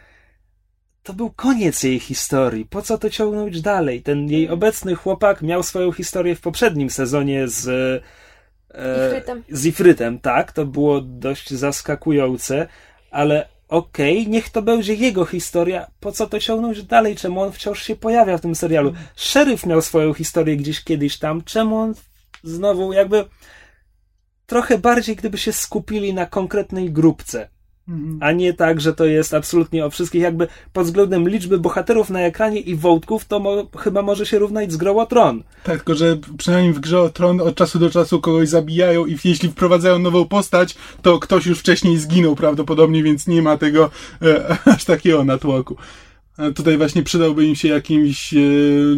To 1.03 1.13
był 1.13 1.31
koniec 1.31 1.83
jej 1.83 2.01
historii. 2.01 2.65
Po 2.65 2.83
co 2.83 2.99
to 2.99 3.11
ciągnąć 3.11 3.61
dalej? 3.61 4.03
Ten 4.03 4.31
jej 4.31 4.43
mhm. 4.43 4.59
obecny 4.59 4.95
chłopak 4.95 5.43
miał 5.43 5.63
swoją 5.63 5.93
historię 5.93 6.35
w 6.35 6.41
poprzednim 6.41 6.91
sezonie 6.91 7.49
z 7.49 7.69
e, 8.75 9.09
Ifrytem. 9.09 9.43
z 9.49 9.67
Ifrytem, 9.67 10.19
tak, 10.19 10.53
to 10.53 10.67
było 10.67 11.01
dość 11.01 11.51
zaskakujące 11.51 12.67
ale 13.17 13.49
okej, 13.69 14.21
okay, 14.21 14.33
niech 14.33 14.51
to 14.51 14.63
będzie 14.63 14.95
jego 14.95 15.25
historia. 15.25 15.91
Po 16.01 16.13
co 16.13 16.27
to 16.27 16.41
ciągnąć 16.41 16.83
dalej? 16.83 17.17
Czemu 17.17 17.41
on 17.43 17.53
wciąż 17.53 17.83
się 17.83 17.97
pojawia 17.97 18.39
w 18.39 18.41
tym 18.41 18.55
serialu? 18.55 18.93
Szeryf 19.17 19.67
miał 19.67 19.83
swoją 19.83 20.15
historię 20.15 20.57
gdzieś 20.57 20.85
kiedyś 20.85 21.19
tam. 21.19 21.45
Czemu 21.45 21.77
on 21.77 21.95
znowu 22.45 22.93
jakby 22.93 23.25
trochę 24.47 24.79
bardziej, 24.79 25.17
gdyby 25.17 25.39
się 25.39 25.53
skupili 25.53 26.15
na 26.15 26.27
konkretnej 26.27 26.93
grupce. 26.93 27.49
Mhm. 27.89 28.19
A 28.21 28.33
nie 28.33 28.53
tak, 28.55 28.81
że 28.81 28.93
to 28.95 29.05
jest 29.05 29.35
absolutnie 29.35 29.87
o 29.87 29.91
wszystkich, 29.91 30.23
jakby 30.23 30.49
pod 30.73 30.85
względem 30.87 31.29
liczby 31.29 31.59
bohaterów 31.59 32.11
na 32.11 32.21
ekranie 32.21 32.61
i 32.61 32.75
wątków, 32.77 33.25
to 33.25 33.41
mo- 33.41 33.67
chyba 33.79 34.03
może 34.03 34.27
się 34.27 34.39
równać 34.39 34.73
z 34.73 34.77
grą 34.77 34.99
o 34.99 35.07
tron. 35.07 35.43
Tak, 35.65 35.77
tylko 35.77 35.95
że 35.95 36.17
przynajmniej 36.39 36.73
w 36.73 36.81
grze 36.81 37.01
o 37.01 37.09
tron 37.09 37.41
od 37.41 37.55
czasu 37.55 37.79
do 37.79 37.91
czasu 37.91 38.21
kogoś 38.21 38.49
zabijają 38.49 39.07
i 39.07 39.19
jeśli 39.25 39.49
wprowadzają 39.49 39.99
nową 39.99 40.25
postać, 40.25 40.77
to 41.03 41.19
ktoś 41.19 41.47
już 41.47 41.59
wcześniej 41.59 41.99
zginął 41.99 42.37
prawdopodobnie, 42.37 43.03
więc 43.03 43.27
nie 43.27 43.43
ma 43.43 43.57
tego 43.57 43.91
e, 44.23 44.57
aż 44.75 44.85
takiego 44.85 45.25
natłoku. 45.25 45.77
A 46.37 46.51
tutaj 46.51 46.77
właśnie 46.77 47.03
przydałby 47.03 47.45
im 47.45 47.55
się 47.55 47.69
jakimś 47.69 48.35
e, 48.35 48.39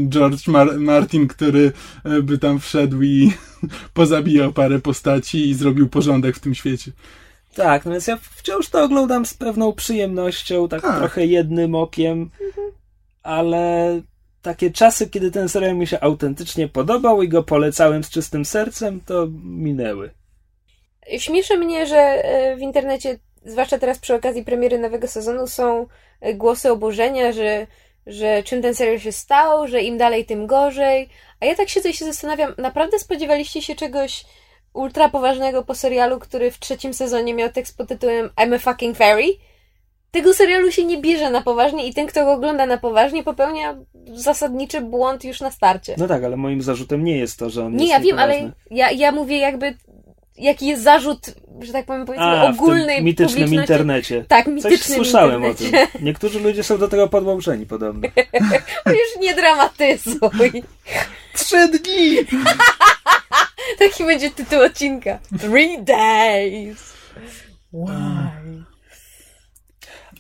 George 0.09 0.49
Mar- 0.49 0.81
Martin, 0.81 1.29
który 1.29 1.73
e, 2.05 2.23
by 2.23 2.39
tam 2.39 2.61
wszedł 2.61 3.03
i 3.03 3.33
pozabijał 3.95 4.53
parę 4.53 4.79
postaci 4.79 5.49
i 5.51 5.55
zrobił 5.55 5.89
porządek 5.89 6.37
w 6.37 6.41
tym 6.41 6.55
świecie. 6.55 6.93
Tak, 7.59 7.85
no 7.85 7.93
więc 7.93 8.07
ja 8.07 8.17
wciąż 8.17 8.69
to 8.69 8.83
oglądam 8.83 9.27
z 9.27 9.35
pewną 9.35 9.73
przyjemnością, 9.73 10.69
tak, 10.69 10.83
Tak. 10.83 10.99
trochę 10.99 11.27
jednym 11.27 11.75
okiem, 11.75 12.31
ale 13.23 14.01
takie 14.43 14.71
czasy, 14.71 15.11
kiedy 15.11 15.31
ten 15.31 15.49
serial 15.49 15.77
mi 15.77 15.87
się 15.87 16.01
autentycznie 16.01 16.69
podobał 16.69 17.23
i 17.23 17.29
go 17.29 17.43
polecałem 17.43 18.05
z 18.05 18.11
czystym 18.11 18.45
sercem, 18.45 19.01
to 19.07 19.27
minęły. 19.45 20.11
Śmieszy 21.19 21.57
mnie, 21.59 21.87
że 21.87 21.99
e, 21.99 22.57
w 22.57 22.61
internecie, 22.61 23.19
zwłaszcza 23.45 23.79
teraz 23.79 23.99
przy 23.99 24.15
okazji 24.15 24.45
premiery 24.45 24.79
nowego 24.79 25.09
sezonu, 25.09 25.47
są 25.47 25.87
e, 26.21 26.35
głosy 26.35 26.73
oburzenia, 26.73 27.33
że, 27.33 27.67
że 28.07 28.43
czym 28.43 28.63
ten 28.63 28.75
serial 28.75 28.99
się 28.99 29.13
stał, 29.13 29.69
że 29.69 29.83
im 29.83 29.99
dalej, 29.99 30.27
tym 30.27 30.47
gorzej. 30.47 31.09
A 31.41 31.47
ja 31.47 31.55
tak 31.55 31.69
siedzę 31.69 31.91
i 31.91 31.95
się 31.95 32.05
zastanawiam, 32.05 32.55
naprawdę 32.59 32.99
spodziewaliście 32.99 33.63
się 33.63 33.75
czegoś 33.75 34.25
ultra 34.79 35.09
poważnego 35.09 35.65
po 35.65 35.75
serialu, 35.75 36.19
który 36.19 36.51
w 36.51 36.59
trzecim 36.59 36.95
sezonie 36.95 37.35
miał 37.35 37.53
tekst 37.53 37.77
pod 37.77 37.89
tytułem 37.89 38.31
I'm 38.37 38.55
a 38.55 38.59
fucking 38.59 38.97
fairy? 38.97 39.29
Tego 40.11 40.35
serialu 40.35 40.73
się 40.73 40.85
nie 40.85 40.99
bierze 40.99 41.31
na 41.31 41.43
poważnie 41.43 41.87
i 41.87 41.95
ten, 41.95 42.07
kto 42.07 42.25
go 42.25 42.33
ogląda 42.33 42.67
na 42.67 42.79
poważnie, 42.79 43.23
popełnia 43.23 43.79
zasadniczy 44.13 44.81
błąd 44.81 45.25
już 45.25 45.41
na 45.41 45.51
starcie. 45.51 45.95
No 45.99 46.07
tak, 46.07 46.25
ale 46.25 46.37
moim 46.37 46.63
zarzutem 46.63 47.05
nie 47.05 47.19
jest 47.19 47.39
to, 47.39 47.51
że 47.51 47.65
on 47.65 47.77
Nie, 47.77 47.79
jest 47.79 47.93
ja 47.93 48.01
wiem, 48.01 48.19
ale 48.19 48.53
ja, 48.71 48.91
ja 48.91 49.13
mówię 49.13 49.39
jakby, 49.39 49.77
jaki 50.39 50.67
jest 50.67 50.83
zarzut, 50.83 51.35
że 51.61 51.73
tak 51.73 51.87
powiem, 51.87 52.07
powiedzmy, 52.07 52.27
A, 52.27 52.53
w 52.53 52.55
ogólnej 52.55 52.97
tym 52.97 53.05
mitycznym 53.05 53.55
internecie. 53.55 54.25
Tak, 54.29 54.45
Coś 54.45 54.55
mitycznym 54.55 54.97
słyszałem 54.97 55.45
internecie. 55.45 55.85
o 55.85 55.87
tym. 55.87 56.03
Niektórzy 56.07 56.41
ludzie 56.41 56.63
są 56.63 56.79
do 56.79 56.89
tego 56.89 57.09
podłączeni 57.09 57.67
podobno. 57.67 58.09
Już 58.87 59.21
nie 59.21 59.35
dramatyzuj. 59.35 60.63
Trzy 61.35 61.69
dni! 61.69 62.17
Taki 63.79 64.05
będzie 64.05 64.31
tytuł 64.31 64.63
odcinka. 64.63 65.19
Three 65.41 65.83
days. 65.83 66.93
Why? 67.73 68.65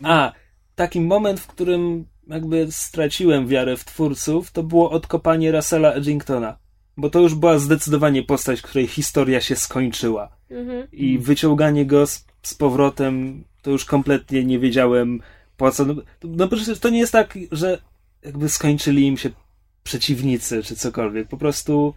A, 0.04 0.32
taki 0.74 1.00
moment, 1.00 1.40
w 1.40 1.46
którym 1.46 2.06
jakby 2.26 2.66
straciłem 2.70 3.46
wiarę 3.46 3.76
w 3.76 3.84
twórców, 3.84 4.50
to 4.50 4.62
było 4.62 4.90
odkopanie 4.90 5.52
Russella 5.52 5.92
Edgingtona. 5.92 6.58
Bo 6.98 7.10
to 7.10 7.20
już 7.20 7.34
była 7.34 7.58
zdecydowanie 7.58 8.22
postać, 8.22 8.62
której 8.62 8.86
historia 8.86 9.40
się 9.40 9.56
skończyła. 9.56 10.28
Mhm. 10.50 10.88
I 10.92 11.18
wyciąganie 11.18 11.86
go 11.86 12.06
z, 12.06 12.26
z 12.42 12.54
powrotem, 12.54 13.44
to 13.62 13.70
już 13.70 13.84
kompletnie 13.84 14.44
nie 14.44 14.58
wiedziałem 14.58 15.20
po 15.56 15.70
co. 15.70 15.84
No, 15.84 15.94
no 16.24 16.48
przecież 16.48 16.78
to 16.78 16.88
nie 16.88 16.98
jest 16.98 17.12
tak, 17.12 17.38
że 17.52 17.78
jakby 18.22 18.48
skończyli 18.48 19.06
im 19.06 19.16
się 19.16 19.30
przeciwnicy 19.82 20.62
czy 20.62 20.76
cokolwiek. 20.76 21.28
Po 21.28 21.36
prostu 21.36 21.94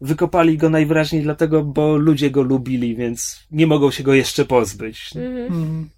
wykopali 0.00 0.58
go 0.58 0.70
najwyraźniej 0.70 1.22
dlatego, 1.22 1.64
bo 1.64 1.96
ludzie 1.96 2.30
go 2.30 2.42
lubili, 2.42 2.96
więc 2.96 3.46
nie 3.50 3.66
mogą 3.66 3.90
się 3.90 4.02
go 4.02 4.14
jeszcze 4.14 4.44
pozbyć. 4.44 5.16
Mhm. 5.16 5.52
Mm. 5.52 5.90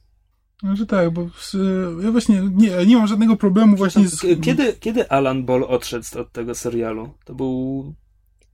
No, 0.63 0.77
że 0.77 0.87
tak, 0.87 1.11
bo 1.11 1.29
z, 1.41 1.57
ja 2.05 2.13
właśnie 2.13 2.41
nie, 2.55 2.87
nie 2.87 2.97
mam 2.97 3.07
żadnego 3.07 3.37
problemu 3.37 3.77
właśnie 3.77 4.09
z... 4.09 4.41
Kiedy, 4.43 4.73
kiedy 4.81 5.11
Alan 5.11 5.45
Ball 5.45 5.65
odszedł 5.65 6.21
od 6.21 6.33
tego 6.33 6.55
serialu? 6.55 7.11
To 7.25 7.35
był. 7.35 7.95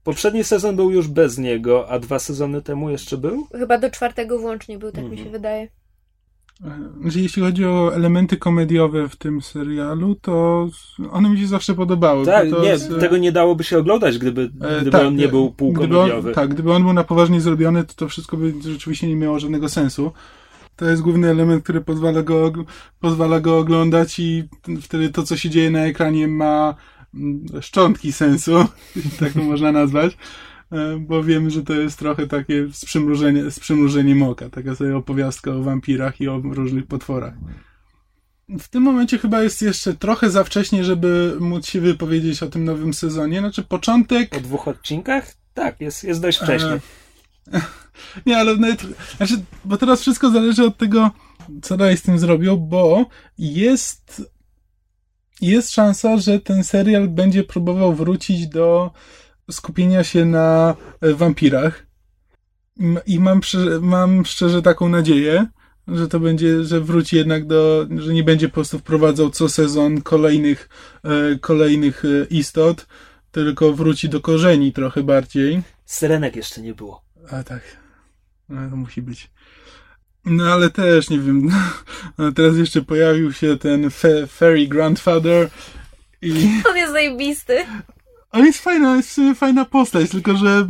Poprzedni 0.09 0.43
sezon 0.43 0.75
był 0.75 0.91
już 0.91 1.07
bez 1.07 1.37
niego, 1.37 1.89
a 1.89 1.99
dwa 1.99 2.19
sezony 2.19 2.61
temu 2.61 2.89
jeszcze 2.89 3.17
był? 3.17 3.47
Chyba 3.51 3.77
do 3.77 3.89
czwartego 3.89 4.39
włącznie 4.39 4.79
był, 4.79 4.91
tak 4.91 5.03
mi 5.03 5.17
się 5.17 5.23
Mhm. 5.23 5.31
wydaje. 5.31 5.67
Że 7.05 7.19
jeśli 7.19 7.41
chodzi 7.41 7.65
o 7.65 7.95
elementy 7.95 8.37
komediowe 8.37 9.09
w 9.09 9.15
tym 9.15 9.41
serialu, 9.41 10.15
to 10.15 10.67
one 11.11 11.29
mi 11.29 11.39
się 11.39 11.47
zawsze 11.47 11.73
podobały. 11.73 12.25
Tak, 12.25 12.51
nie, 12.51 12.67
jest, 12.67 12.91
tego 12.99 13.17
nie 13.17 13.31
dałoby 13.31 13.63
się 13.63 13.77
oglądać, 13.77 14.17
gdyby, 14.17 14.41
e, 14.61 14.75
gdyby 14.75 14.91
tak, 14.91 15.07
on 15.07 15.15
nie 15.15 15.27
był 15.27 15.51
półkomediowy. 15.51 16.11
Gdyby 16.11 16.27
on, 16.29 16.33
tak, 16.33 16.49
gdyby 16.49 16.73
on 16.73 16.83
był 16.83 16.93
na 16.93 17.03
poważnie 17.03 17.41
zrobiony, 17.41 17.83
to 17.83 17.93
to 17.93 18.07
wszystko 18.07 18.37
by 18.37 18.53
rzeczywiście 18.61 19.07
nie 19.07 19.15
miało 19.15 19.39
żadnego 19.39 19.69
sensu. 19.69 20.11
To 20.75 20.85
jest 20.85 21.01
główny 21.01 21.29
element, 21.29 21.63
który 21.63 21.81
pozwala 21.81 22.23
go, 22.23 22.51
pozwala 22.99 23.39
go 23.39 23.57
oglądać 23.57 24.19
i 24.19 24.43
wtedy 24.81 25.09
to, 25.09 25.23
co 25.23 25.37
się 25.37 25.49
dzieje 25.49 25.71
na 25.71 25.79
ekranie 25.79 26.27
ma 26.27 26.75
szczątki 27.61 28.11
sensu, 28.11 28.65
tak 29.19 29.33
to 29.33 29.43
można 29.43 29.71
nazwać, 29.71 30.17
e, 30.71 30.97
bo 30.97 31.23
wiemy, 31.23 31.49
że 31.49 31.63
to 31.63 31.73
jest 31.73 31.99
trochę 31.99 32.27
takie 32.27 32.67
z, 32.73 32.85
przymrużenie, 32.85 33.51
z 33.51 33.59
przymrużeniem 33.59 34.23
oka, 34.23 34.49
taka 34.49 34.75
sobie 34.75 34.97
opowiastka 34.97 35.51
o 35.51 35.63
wampirach 35.63 36.21
i 36.21 36.27
o 36.27 36.41
różnych 36.43 36.87
potworach. 36.87 37.33
W 38.59 38.67
tym 38.67 38.83
momencie 38.83 39.17
chyba 39.17 39.43
jest 39.43 39.61
jeszcze 39.61 39.93
trochę 39.93 40.29
za 40.29 40.43
wcześnie, 40.43 40.83
żeby 40.83 41.37
móc 41.39 41.67
się 41.67 41.81
wypowiedzieć 41.81 42.43
o 42.43 42.49
tym 42.49 42.63
nowym 42.63 42.93
sezonie. 42.93 43.39
Znaczy, 43.39 43.63
początek. 43.63 44.29
Po 44.29 44.41
dwóch 44.41 44.67
odcinkach? 44.67 45.33
Tak, 45.53 45.81
jest, 45.81 46.03
jest 46.03 46.21
dość 46.21 46.37
wcześnie. 46.37 46.79
E, 47.53 47.61
Nie, 48.25 48.37
ale 48.37 48.55
nawet, 48.55 48.81
znaczy, 49.17 49.33
bo 49.65 49.77
teraz 49.77 50.01
wszystko 50.01 50.29
zależy 50.29 50.63
od 50.63 50.77
tego, 50.77 51.11
co 51.61 51.77
dalej 51.77 51.97
z 51.97 52.01
tym 52.01 52.19
zrobią, 52.19 52.57
bo 52.57 53.05
jest, 53.37 54.31
jest 55.41 55.71
szansa, 55.71 56.17
że 56.17 56.39
ten 56.39 56.63
serial 56.63 57.07
będzie 57.07 57.43
próbował 57.43 57.93
wrócić 57.93 58.47
do 58.47 58.91
skupienia 59.51 60.03
się 60.03 60.25
na 60.25 60.75
e, 61.01 61.13
wampirach. 61.13 61.85
I 63.05 63.19
mam, 63.19 63.41
szczerze- 63.43 63.79
mam 63.81 64.25
szczerze 64.25 64.61
taką 64.61 64.89
nadzieję, 64.89 65.47
że 65.87 66.07
to 66.07 66.19
będzie, 66.19 66.63
że 66.63 66.81
wróci 66.81 67.15
jednak 67.15 67.47
do, 67.47 67.87
że 67.97 68.13
nie 68.13 68.23
będzie 68.23 68.47
po 68.47 68.53
prostu 68.53 68.79
wprowadzał 68.79 69.29
co 69.29 69.49
sezon 69.49 70.01
kolejnych, 70.01 70.69
e, 71.03 71.39
kolejnych 71.39 72.03
e, 72.05 72.25
istot, 72.29 72.87
tylko 73.31 73.73
wróci 73.73 74.09
do 74.09 74.21
korzeni 74.21 74.73
trochę 74.73 75.03
bardziej. 75.03 75.61
Syrenek 75.85 76.35
jeszcze 76.35 76.61
nie 76.61 76.73
było. 76.73 77.01
A 77.31 77.43
tak. 77.43 77.61
No, 78.49 78.69
to 78.69 78.75
musi 78.75 79.01
być. 79.01 79.31
No 80.29 80.53
ale 80.53 80.69
też, 80.69 81.09
nie 81.09 81.19
wiem. 81.19 81.51
No, 82.17 82.31
teraz 82.31 82.57
jeszcze 82.57 82.81
pojawił 82.81 83.33
się 83.33 83.57
ten 83.57 83.89
fe, 83.89 84.27
Fairy 84.27 84.67
Grandfather 84.67 85.49
i 86.21 86.49
On 86.69 86.77
jest 86.77 86.91
zajebisty. 86.91 87.65
on 88.31 88.45
jest 88.45 88.59
fajna, 88.59 88.95
jest 88.95 89.11
sumie 89.11 89.35
fajna 89.35 89.65
postać, 89.65 90.09
tylko 90.09 90.37
że 90.37 90.67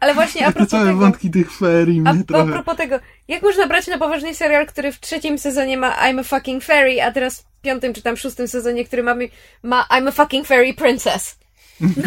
Ale 0.00 0.14
właśnie 0.14 0.46
a 0.46 0.48
te 0.48 0.52
propos 0.56 0.70
całe 0.70 0.86
tego... 0.86 0.98
wątki 0.98 1.30
tych 1.30 1.52
fairy 1.52 1.92
A, 2.04 2.12
mnie 2.12 2.20
a 2.20 2.24
trochę... 2.24 2.52
propos 2.52 2.76
tego, 2.76 2.98
jak 3.28 3.42
można 3.42 3.66
brać 3.66 3.86
na 3.86 3.98
poważnie 3.98 4.34
serial, 4.34 4.66
który 4.66 4.92
w 4.92 5.00
trzecim 5.00 5.38
sezonie 5.38 5.76
ma 5.76 5.96
I'm 5.96 6.20
a 6.20 6.22
fucking 6.22 6.64
fairy, 6.64 7.02
a 7.02 7.12
teraz 7.12 7.40
w 7.40 7.60
piątym 7.62 7.94
czy 7.94 8.02
tam 8.02 8.16
szóstym 8.16 8.48
sezonie, 8.48 8.84
który 8.84 9.02
mamy, 9.02 9.28
ma 9.62 9.86
I'm 9.90 10.08
a 10.08 10.12
fucking 10.12 10.46
fairy 10.46 10.74
princess? 10.74 11.38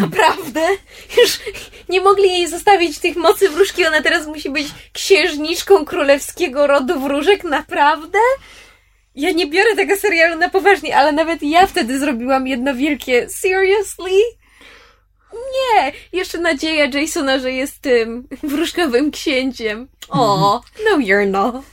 Naprawdę? 0.00 0.60
Już 1.22 1.40
nie 1.88 2.00
mogli 2.00 2.28
jej 2.28 2.48
zostawić 2.48 2.98
tych 2.98 3.16
mocy 3.16 3.48
wróżki, 3.48 3.86
ona 3.86 4.02
teraz 4.02 4.26
musi 4.26 4.50
być 4.50 4.66
księżniczką 4.92 5.84
królewskiego 5.84 6.66
rodu 6.66 7.00
wróżek? 7.00 7.44
Naprawdę? 7.44 8.18
Ja 9.14 9.30
nie 9.30 9.46
biorę 9.46 9.76
tego 9.76 9.96
serialu 9.96 10.38
na 10.38 10.48
poważnie, 10.48 10.96
ale 10.96 11.12
nawet 11.12 11.42
ja 11.42 11.66
wtedy 11.66 11.98
zrobiłam 11.98 12.46
jedno 12.46 12.74
wielkie 12.74 13.28
seriously? 13.30 14.20
Nie! 15.32 15.92
Jeszcze 16.12 16.38
nadzieja 16.38 16.86
Jasona, 16.86 17.38
że 17.38 17.52
jest 17.52 17.80
tym 17.80 18.28
wróżkowym 18.42 19.10
księciem. 19.10 19.88
O, 20.08 20.60
no 20.84 20.98
you're 20.98 21.30
not. 21.30 21.64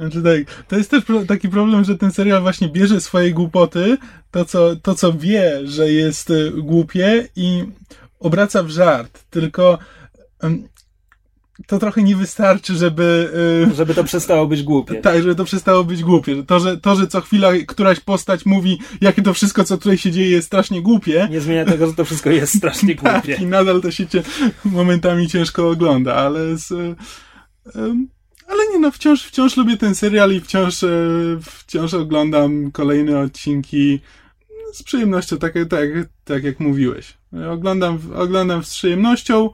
Znaczy 0.00 0.22
tak, 0.22 0.64
to 0.64 0.76
jest 0.76 0.90
też 0.90 1.02
taki 1.28 1.48
problem, 1.48 1.84
że 1.84 1.98
ten 1.98 2.12
serial 2.12 2.42
właśnie 2.42 2.68
bierze 2.68 3.00
swoje 3.00 3.32
głupoty, 3.32 3.96
to 4.30 4.44
co, 4.44 4.76
to 4.76 4.94
co 4.94 5.12
wie, 5.12 5.60
że 5.64 5.92
jest 5.92 6.30
y, 6.30 6.50
głupie 6.56 7.28
i 7.36 7.64
obraca 8.20 8.62
w 8.62 8.70
żart, 8.70 9.24
tylko 9.30 9.78
to 11.66 11.78
trochę 11.78 12.02
nie 12.02 12.16
wystarczy, 12.16 12.74
żeby... 12.74 13.30
y, 13.72 13.74
Żeby 13.74 13.94
to 13.94 14.04
przestało 14.04 14.46
być 14.46 14.62
głupie. 14.62 14.94
Tak, 14.94 15.22
żeby 15.22 15.34
to 15.34 15.44
przestało 15.44 15.84
być 15.84 16.02
głupie. 16.02 16.42
To 16.42 16.60
że, 16.60 16.76
to, 16.78 16.96
że 16.96 17.06
co 17.06 17.20
chwila 17.20 17.48
któraś 17.66 18.00
postać 18.00 18.46
mówi, 18.46 18.78
jakie 19.00 19.22
to 19.22 19.34
wszystko, 19.34 19.64
co 19.64 19.78
tutaj 19.78 19.98
się 19.98 20.10
dzieje, 20.10 20.30
jest 20.30 20.46
strasznie 20.46 20.82
głupie. 20.82 21.28
Nie 21.30 21.40
zmienia 21.40 21.64
tego, 21.64 21.86
że 21.86 21.94
to 21.94 22.04
wszystko 22.04 22.30
jest 22.30 22.56
strasznie 22.56 22.94
Tak, 23.02 23.12
głupie. 23.12 23.42
i 23.42 23.46
nadal 23.46 23.80
to 23.80 23.90
się 23.90 24.06
cie, 24.06 24.22
momentami 24.64 25.28
ciężko 25.28 25.70
ogląda, 25.70 26.14
ale 26.14 26.56
z, 26.56 26.72
em, 27.74 28.08
ale 28.50 28.68
nie 28.72 28.78
no, 28.78 28.90
wciąż, 28.90 29.24
wciąż 29.24 29.56
lubię 29.56 29.76
ten 29.76 29.94
serial 29.94 30.32
i 30.32 30.40
wciąż, 30.40 30.84
e, 30.84 30.88
wciąż 31.42 31.94
oglądam 31.94 32.72
kolejne 32.72 33.18
odcinki 33.18 34.00
z 34.72 34.82
przyjemnością, 34.82 35.38
tak, 35.38 35.54
tak, 35.70 35.88
tak 36.24 36.44
jak 36.44 36.60
mówiłeś. 36.60 37.14
Oglądam, 37.50 37.98
oglądam 38.14 38.64
z 38.64 38.70
przyjemnością. 38.70 39.50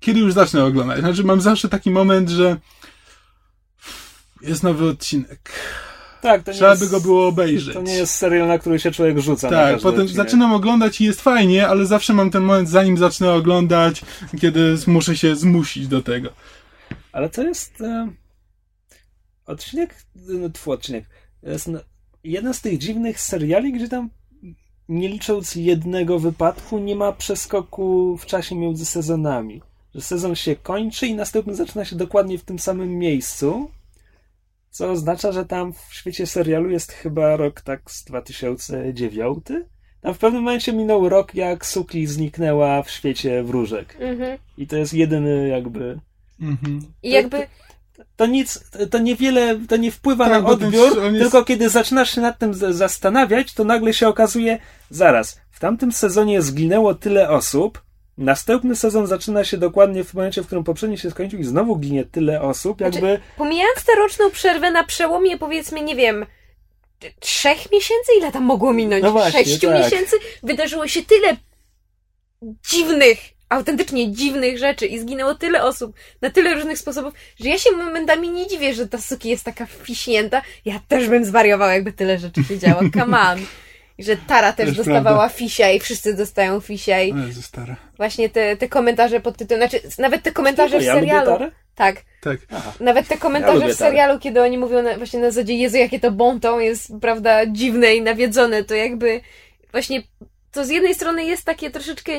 Kiedy 0.00 0.20
już 0.20 0.32
zacznę 0.32 0.64
oglądać? 0.64 1.00
Znaczy, 1.00 1.24
mam 1.24 1.40
zawsze 1.40 1.68
taki 1.68 1.90
moment, 1.90 2.28
że 2.28 2.56
jest 4.42 4.62
nowy 4.62 4.88
odcinek. 4.88 5.52
Tak, 6.22 6.42
to 6.42 6.52
Trzeba 6.52 6.70
jest, 6.70 6.84
by 6.84 6.90
go 6.90 7.00
było 7.00 7.26
obejrzeć. 7.26 7.74
To 7.74 7.82
nie 7.82 7.94
jest 7.94 8.14
serial, 8.14 8.48
na 8.48 8.58
który 8.58 8.78
się 8.78 8.90
człowiek 8.90 9.18
rzuca. 9.18 9.50
Tak, 9.50 9.80
potem 9.80 10.00
odcinek. 10.00 10.26
zaczynam 10.26 10.52
oglądać 10.52 11.00
i 11.00 11.04
jest 11.04 11.20
fajnie, 11.20 11.68
ale 11.68 11.86
zawsze 11.86 12.12
mam 12.12 12.30
ten 12.30 12.42
moment, 12.42 12.68
zanim 12.68 12.98
zacznę 12.98 13.32
oglądać, 13.32 14.02
kiedy 14.40 14.76
muszę 14.86 15.16
się 15.16 15.36
zmusić 15.36 15.88
do 15.88 16.02
tego. 16.02 16.32
Ale 17.12 17.28
to 17.28 17.42
jest 17.42 17.80
e, 17.80 18.08
odcinek, 19.46 19.96
no, 20.14 20.50
tfu, 20.50 20.72
odcinek. 20.72 21.04
Jest 21.42 21.70
jeden 22.24 22.54
z 22.54 22.60
tych 22.60 22.78
dziwnych 22.78 23.20
seriali, 23.20 23.72
gdzie 23.72 23.88
tam 23.88 24.10
nie 24.88 25.08
licząc 25.08 25.54
jednego 25.54 26.18
wypadku, 26.18 26.78
nie 26.78 26.96
ma 26.96 27.12
przeskoku 27.12 28.16
w 28.16 28.26
czasie 28.26 28.54
między 28.54 28.84
sezonami. 28.84 29.62
Że 29.94 30.00
sezon 30.00 30.34
się 30.34 30.56
kończy 30.56 31.06
i 31.06 31.14
następny 31.14 31.54
zaczyna 31.54 31.84
się 31.84 31.96
dokładnie 31.96 32.38
w 32.38 32.44
tym 32.44 32.58
samym 32.58 32.98
miejscu. 32.98 33.70
Co 34.70 34.90
oznacza, 34.90 35.32
że 35.32 35.44
tam 35.44 35.72
w 35.72 35.94
świecie 35.94 36.26
serialu 36.26 36.70
jest 36.70 36.92
chyba 36.92 37.36
rok 37.36 37.60
tak 37.60 37.90
z 37.90 38.04
2009. 38.04 39.46
Tam 40.00 40.14
w 40.14 40.18
pewnym 40.18 40.42
momencie 40.42 40.72
minął 40.72 41.08
rok, 41.08 41.34
jak 41.34 41.66
Suki 41.66 42.06
zniknęła 42.06 42.82
w 42.82 42.90
świecie 42.90 43.42
wróżek. 43.42 43.96
Mhm. 44.00 44.38
I 44.58 44.66
to 44.66 44.76
jest 44.76 44.94
jedyny 44.94 45.48
jakby 45.48 46.00
Mhm. 46.40 46.80
I 47.02 47.10
jakby 47.10 47.46
to 48.16 48.26
nic, 48.26 48.60
to 48.90 48.98
niewiele, 48.98 49.58
to 49.68 49.76
nie 49.76 49.90
wpływa 49.92 50.24
Tak, 50.28 50.42
na 50.42 50.56
ten 50.56 50.66
odbiór, 50.66 51.02
jest- 51.02 51.18
tylko 51.18 51.44
kiedy 51.44 51.68
zaczynasz 51.68 52.14
się 52.14 52.20
nad 52.20 52.38
tym 52.38 52.54
zastanawiać, 52.74 53.54
to 53.54 53.64
nagle 53.64 53.94
się 53.94 54.08
okazuje, 54.08 54.58
zaraz, 54.90 55.40
w 55.50 55.60
tamtym 55.60 55.92
sezonie 55.92 56.42
zginęło 56.42 56.94
tyle 56.94 57.30
osób, 57.30 57.82
następny 58.18 58.76
sezon 58.76 59.06
zaczyna 59.06 59.44
się 59.44 59.56
dokładnie 59.56 60.04
w 60.04 60.14
momencie, 60.14 60.42
w 60.42 60.46
którym 60.46 60.64
poprzedni 60.64 60.98
się 60.98 61.10
skończył 61.10 61.40
i 61.40 61.44
znowu 61.44 61.76
ginie 61.76 62.04
tyle 62.04 62.42
osób, 62.42 62.78
Znaczy, 62.78 62.94
jakby... 62.94 63.20
pomijając 63.36 63.84
tę 63.84 63.92
roczną 63.96 64.30
przerwę 64.30 64.70
na 64.70 64.84
przełomie 64.84 65.38
powiedzmy, 65.38 65.80
nie 65.82 65.96
wiem, 65.96 66.26
trzech 67.20 67.72
miesięcy? 67.72 68.12
Ile 68.18 68.32
tam 68.32 68.42
mogło 68.44 68.72
minąć? 68.72 69.02
No 69.02 69.12
właśnie, 69.12 69.44
Sześciu 69.44 69.68
tak. 69.68 69.84
miesięcy? 69.84 70.16
Wydarzyło 70.42 70.88
się 70.88 71.02
tyle 71.02 71.36
dziwnych, 72.70 73.18
autentycznie 73.52 74.12
dziwnych 74.12 74.58
rzeczy 74.58 74.86
i 74.86 74.98
zginęło 75.00 75.34
tyle 75.34 75.62
osób 75.64 75.96
na 76.20 76.30
tyle 76.30 76.54
różnych 76.54 76.78
sposobów, 76.78 77.14
że 77.40 77.48
ja 77.48 77.58
się 77.58 77.70
momentami 77.70 78.30
nie 78.30 78.46
dziwię, 78.46 78.74
że 78.74 78.88
ta 78.88 78.98
Suki 78.98 79.28
jest 79.28 79.44
taka 79.44 79.66
wfiśnięta. 79.66 80.42
Ja 80.64 80.80
też 80.88 81.08
bym 81.08 81.24
zwariowała, 81.24 81.74
jakby 81.74 81.92
tyle 81.92 82.18
rzeczy 82.18 82.44
się 82.44 82.58
działo. 82.58 82.80
Come 82.98 83.20
on. 83.20 83.38
I 83.98 84.04
że 84.04 84.16
Tara 84.16 84.52
też 84.52 84.66
Też 84.68 84.76
dostawała 84.76 85.18
prawda. 85.18 85.36
fisia 85.38 85.70
i 85.70 85.80
wszyscy 85.80 86.14
dostają 86.14 86.60
fisia 86.60 87.02
i 87.02 87.12
O 87.12 87.16
Jezu, 87.16 87.42
stara. 87.42 87.76
właśnie 87.96 88.28
te, 88.28 88.56
te 88.56 88.68
komentarze 88.68 89.20
pod 89.20 89.36
tytułem, 89.36 89.60
znaczy 89.60 89.80
nawet 89.98 90.22
te 90.22 90.32
komentarze 90.32 90.78
w 90.80 90.82
ja 90.82 90.94
serialu. 90.94 91.26
Tarę? 91.30 91.50
Tak, 91.74 91.96
Tak. 92.20 92.38
Aha. 92.50 92.72
nawet 92.80 93.08
te 93.08 93.14
Ja 93.14 93.20
komentarze 93.20 93.58
lubię 93.60 93.74
w 93.74 93.76
serialu, 93.76 94.18
kiedy 94.18 94.42
oni 94.42 94.58
mówią 94.58 94.82
na, 94.82 94.96
właśnie 94.96 95.20
na 95.20 95.30
zasadzie 95.30 95.54
Jezu, 95.54 95.76
jakie 95.76 96.00
to 96.00 96.10
bonton 96.10 96.60
jest, 96.60 96.92
prawda, 97.00 97.46
dziwne 97.46 97.94
i 97.94 98.02
nawiedzone, 98.02 98.64
to 98.64 98.74
jakby 98.74 99.20
właśnie 99.72 100.02
to 100.52 100.64
z 100.64 100.68
jednej 100.68 100.94
strony 100.94 101.24
jest 101.24 101.44
takie 101.44 101.70
troszeczkę 101.70 102.12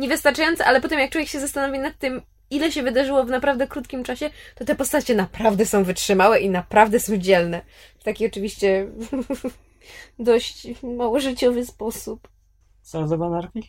niewystarczające, 0.00 0.64
ale 0.64 0.80
potem 0.80 0.98
jak 0.98 1.10
człowiek 1.10 1.28
się 1.28 1.40
zastanowi 1.40 1.78
nad 1.78 1.98
tym, 1.98 2.22
ile 2.50 2.72
się 2.72 2.82
wydarzyło 2.82 3.24
w 3.24 3.30
naprawdę 3.30 3.66
krótkim 3.66 4.04
czasie, 4.04 4.30
to 4.54 4.64
te 4.64 4.74
postacie 4.74 5.14
naprawdę 5.14 5.66
są 5.66 5.84
wytrzymałe 5.84 6.40
i 6.40 6.50
naprawdę 6.50 7.00
są 7.00 7.16
dzielne. 7.16 7.60
W 7.98 8.04
taki 8.04 8.26
oczywiście 8.26 8.86
dość 10.18 10.66
małożyciowy 10.82 11.66
sposób. 11.66 12.28
Sons 12.82 13.12
of 13.12 13.20
Anarchy? 13.22 13.60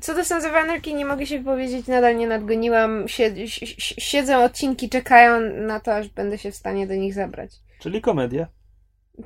Co 0.00 0.14
do 0.14 0.24
Sons 0.24 0.44
of 0.44 0.52
Anarchy, 0.54 0.92
nie 0.92 1.04
mogę 1.04 1.26
się 1.26 1.38
wypowiedzieć, 1.38 1.86
nadal 1.86 2.16
nie 2.16 2.26
nadgoniłam. 2.26 3.08
Sie, 3.08 3.48
si- 3.48 3.66
si- 3.66 4.00
siedzą 4.00 4.44
odcinki, 4.44 4.88
czekają 4.88 5.40
na 5.66 5.80
to, 5.80 5.94
aż 5.96 6.08
będę 6.08 6.38
się 6.38 6.50
w 6.50 6.56
stanie 6.56 6.86
do 6.86 6.94
nich 6.94 7.14
zabrać. 7.14 7.50
Czyli 7.78 8.00
komedia. 8.00 8.46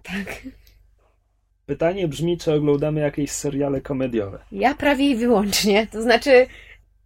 Tak. 0.02 0.42
Pytanie 1.69 2.09
brzmi, 2.09 2.39
czy 2.39 2.53
oglądamy 2.53 3.01
jakieś 3.01 3.31
seriale 3.31 3.81
komediowe. 3.81 4.39
Ja 4.53 4.75
prawie 4.75 5.11
i 5.11 5.16
wyłącznie. 5.16 5.87
To 5.93 6.03
znaczy, 6.03 6.47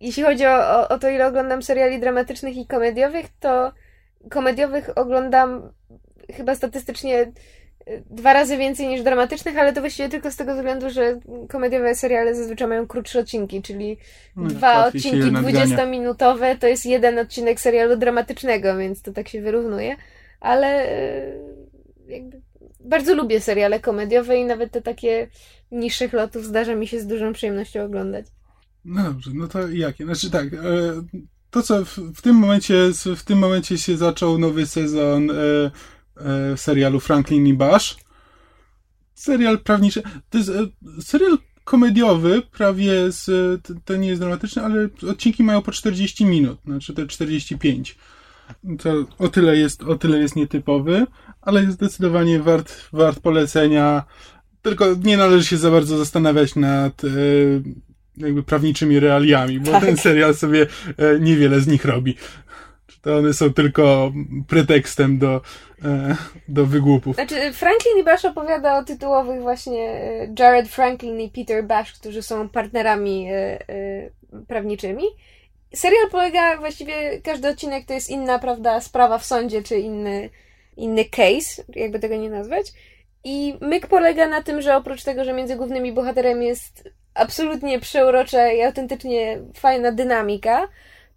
jeśli 0.00 0.22
chodzi 0.22 0.46
o, 0.46 0.80
o, 0.80 0.88
o 0.88 0.98
to, 0.98 1.08
ile 1.08 1.26
oglądam 1.26 1.62
seriali 1.62 2.00
dramatycznych 2.00 2.56
i 2.56 2.66
komediowych, 2.66 3.26
to 3.40 3.72
komediowych 4.30 4.98
oglądam 4.98 5.72
chyba 6.32 6.54
statystycznie 6.54 7.18
e, 7.20 7.32
dwa 8.10 8.32
razy 8.32 8.56
więcej 8.56 8.88
niż 8.88 9.02
dramatycznych, 9.02 9.58
ale 9.58 9.72
to 9.72 9.80
właściwie 9.80 10.08
tylko 10.08 10.30
z 10.30 10.36
tego 10.36 10.54
względu, 10.54 10.90
że 10.90 11.20
komediowe 11.48 11.94
seriale 11.94 12.34
zazwyczaj 12.34 12.68
mają 12.68 12.86
krótsze 12.86 13.20
odcinki, 13.20 13.62
czyli 13.62 13.96
No, 14.36 14.48
dwa 14.48 14.86
odcinki 14.86 15.32
nadgania. 15.32 15.66
20-minutowe 15.66 16.58
to 16.58 16.66
jest 16.66 16.86
jeden 16.86 17.18
odcinek 17.18 17.60
serialu 17.60 17.96
dramatycznego, 17.96 18.76
więc 18.76 19.02
to 19.02 19.12
tak 19.12 19.28
się 19.28 19.40
wyrównuje, 19.40 19.96
ale 20.40 20.88
e, 20.88 21.22
jakby 22.08 22.40
bardzo 22.84 23.14
lubię 23.14 23.40
seriale 23.40 23.80
komediowe 23.80 24.36
i 24.36 24.44
nawet 24.44 24.72
te 24.72 24.82
takie 24.82 25.28
niższych 25.70 26.12
lotów 26.12 26.44
zdarza 26.44 26.74
mi 26.74 26.86
się 26.86 27.00
z 27.00 27.06
dużą 27.06 27.32
przyjemnością 27.32 27.84
oglądać. 27.84 28.26
No 28.84 29.02
dobrze, 29.02 29.30
no 29.34 29.48
to 29.48 29.68
jakie? 29.68 30.04
Znaczy 30.04 30.30
tak, 30.30 30.54
e, 30.54 30.58
to 31.52 31.62
co 31.62 31.84
w, 31.84 31.98
w 31.98 32.22
tym 32.22 32.36
momencie, 32.36 32.74
w 33.16 33.22
tym 33.22 33.38
momencie 33.38 33.78
się 33.78 33.96
zaczął 33.96 34.38
nowy 34.38 34.66
sezon 34.66 35.30
e, 35.30 35.34
e, 36.16 36.56
serialu 36.56 37.00
Franklin 37.00 37.46
i 37.46 37.54
Bash. 37.54 37.96
Serial 39.14 39.58
prawniczy. 39.58 40.02
To 40.30 40.38
jest 40.38 40.50
e, 40.50 40.66
serial 41.02 41.38
komediowy, 41.64 42.42
prawie 42.42 43.12
z, 43.12 43.24
to, 43.62 43.74
to 43.84 43.96
nie 43.96 44.08
jest 44.08 44.20
dramatyczne, 44.20 44.62
ale 44.62 44.88
odcinki 45.10 45.42
mają 45.42 45.62
po 45.62 45.72
40 45.72 46.24
minut, 46.24 46.58
znaczy 46.64 46.94
te 46.94 47.06
45. 47.06 47.98
To 48.82 49.06
o 49.18 49.28
tyle 49.28 49.56
jest, 49.56 49.82
o 49.82 49.98
tyle 49.98 50.18
jest 50.18 50.36
nietypowy, 50.36 51.06
ale 51.42 51.60
jest 51.60 51.72
zdecydowanie 51.72 52.40
wart, 52.40 52.72
wart 52.92 53.20
polecenia. 53.20 54.04
Tylko 54.62 54.86
nie 55.04 55.16
należy 55.16 55.46
się 55.46 55.56
za 55.56 55.70
bardzo 55.70 55.98
zastanawiać 55.98 56.56
nad 56.56 57.04
e, 57.04 57.08
jakby 58.16 58.42
prawniczymi 58.42 59.00
realiami, 59.00 59.60
bo 59.60 59.70
Tak. 59.70 59.84
ten 59.84 59.96
serial 59.96 60.34
sobie 60.34 60.66
e, 60.98 61.20
niewiele 61.20 61.60
z 61.60 61.66
nich 61.66 61.84
robi. 61.84 62.16
To 63.02 63.16
one 63.16 63.32
są 63.32 63.52
tylko 63.52 64.12
pretekstem 64.48 65.18
do, 65.18 65.40
e, 65.84 66.16
do 66.48 66.66
wygłupów. 66.66 67.16
Znaczy, 67.16 67.52
Franklin 67.52 67.98
i 68.00 68.04
Bash 68.04 68.24
opowiada 68.24 68.78
o 68.78 68.84
tytułowych 68.84 69.40
właśnie 69.40 70.00
Jared 70.38 70.68
Franklin 70.68 71.20
i 71.20 71.30
Peter 71.30 71.64
Bash, 71.64 71.92
którzy 71.92 72.22
są 72.22 72.48
partnerami 72.48 73.28
prawniczymi. 74.48 75.04
Serial 75.74 76.10
polega 76.10 76.56
właściwie, 76.56 77.20
każdy 77.24 77.48
odcinek 77.48 77.86
to 77.86 77.94
jest 77.94 78.10
inna, 78.10 78.38
prawda, 78.38 78.80
sprawa 78.80 79.18
w 79.18 79.26
sądzie, 79.26 79.62
czy 79.62 79.78
inny, 79.78 80.30
inny 80.76 81.04
case, 81.04 81.62
jakby 81.74 81.98
tego 81.98 82.16
nie 82.16 82.30
nazwać. 82.30 82.66
I 83.24 83.58
myk 83.60 83.86
polega 83.86 84.28
na 84.28 84.42
tym, 84.42 84.62
że 84.62 84.76
oprócz 84.76 85.02
tego, 85.02 85.24
że 85.24 85.32
między 85.32 85.56
głównymi 85.56 85.92
bohaterami 85.92 86.46
jest 86.46 86.88
absolutnie 87.14 87.80
przeurocza 87.80 88.52
i 88.52 88.62
autentycznie 88.62 89.38
fajna 89.54 89.92
dynamika, 89.92 90.68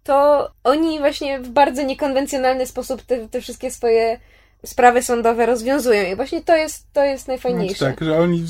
to 0.04 0.48
oni 0.64 0.98
właśnie 0.98 1.40
w 1.40 1.48
bardzo 1.48 1.82
niekonwencjonalny 1.82 2.66
sposób 2.66 3.02
te, 3.02 3.28
te 3.28 3.40
wszystkie 3.40 3.70
swoje 3.70 4.18
sprawy 4.64 5.02
sądowe 5.02 5.46
rozwiązują. 5.46 6.12
I 6.12 6.16
właśnie 6.16 6.42
to 6.42 6.56
jest, 6.56 6.92
to 6.92 7.04
jest 7.04 7.28
najfajniejsze. 7.28 7.78
Znaczy 7.78 7.94
tak, 7.94 8.04
że 8.08 8.18
oni, 8.18 8.44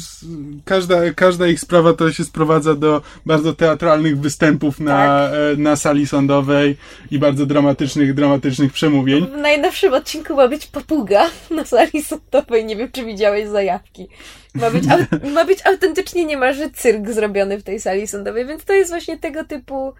każda, 0.65 0.97
każda 1.17 1.47
ich 1.47 1.61
sprawa 1.61 1.93
to 1.93 2.13
się 2.13 2.25
sprowadza 2.25 2.75
do 2.75 3.03
bardzo 3.27 3.53
teatralnych 3.53 4.21
występów 4.21 4.81
na, 4.81 5.31
e, 5.31 5.57
na 5.57 5.77
sali 5.77 6.07
sądowej 6.07 6.77
i 7.11 7.19
bardzo 7.19 7.47
dramatycznych, 7.47 8.15
dramatycznych 8.15 8.73
przemówień. 8.73 9.27
W 9.27 9.37
najnowszym 9.37 9.95
odcinku 9.95 10.35
ma 10.35 10.49
być 10.49 10.67
papuga 10.67 11.31
na 11.51 11.65
sali 11.65 12.03
sądowej. 12.03 12.65
Nie 12.65 12.77
wiem, 12.77 12.93
czy 12.93 13.05
widziałeś 13.05 13.49
zajawki. 13.49 14.09
Ma 14.55 14.71
być, 14.71 14.85
ma 15.35 15.45
być 15.45 15.67
autentycznie 15.67 16.25
niemalże 16.25 16.71
cyrk 16.71 17.11
zrobiony 17.11 17.59
w 17.59 17.63
tej 17.63 17.81
sali 17.81 18.07
sądowej, 18.07 18.47
więc 18.47 18.65
to 18.65 18.73
jest 18.73 18.91
właśnie 18.91 19.19
tego 19.19 19.45
typu 19.45 19.93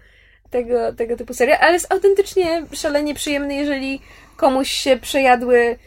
tego, 0.49 0.93
tego 0.93 1.15
typu 1.15 1.33
serial, 1.33 1.57
ale 1.61 1.73
jest 1.73 1.91
autentycznie 1.91 2.65
szalenie 2.73 3.15
przyjemny, 3.15 3.55
jeżeli 3.55 4.01
komuś 4.37 4.71
się 4.71 4.97
przejadły 4.97 5.77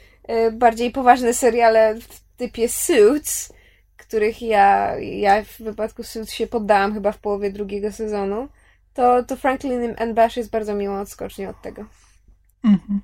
bardziej 0.53 0.91
poważne 0.91 1.35
seriale 1.35 1.95
w 1.95 2.21
typie 2.37 2.69
Suits, 2.69 3.53
których 3.97 4.43
ja, 4.43 4.99
ja 4.99 5.45
w 5.45 5.59
wypadku 5.59 6.03
Suits 6.03 6.33
się 6.33 6.47
poddałam 6.47 6.95
chyba 6.95 7.13
w 7.13 7.19
połowie 7.19 7.53
drugiego 7.53 7.93
sezonu, 7.93 8.49
to, 8.95 9.25
to 9.25 9.37
Franklin 9.37 9.95
and 9.99 10.15
Bash 10.15 10.37
jest 10.37 10.51
bardzo 10.51 10.75
miłą 10.75 11.01
odskocznią 11.01 11.49
od 11.49 11.63
tego. 11.63 11.85
Mhm. 12.65 13.01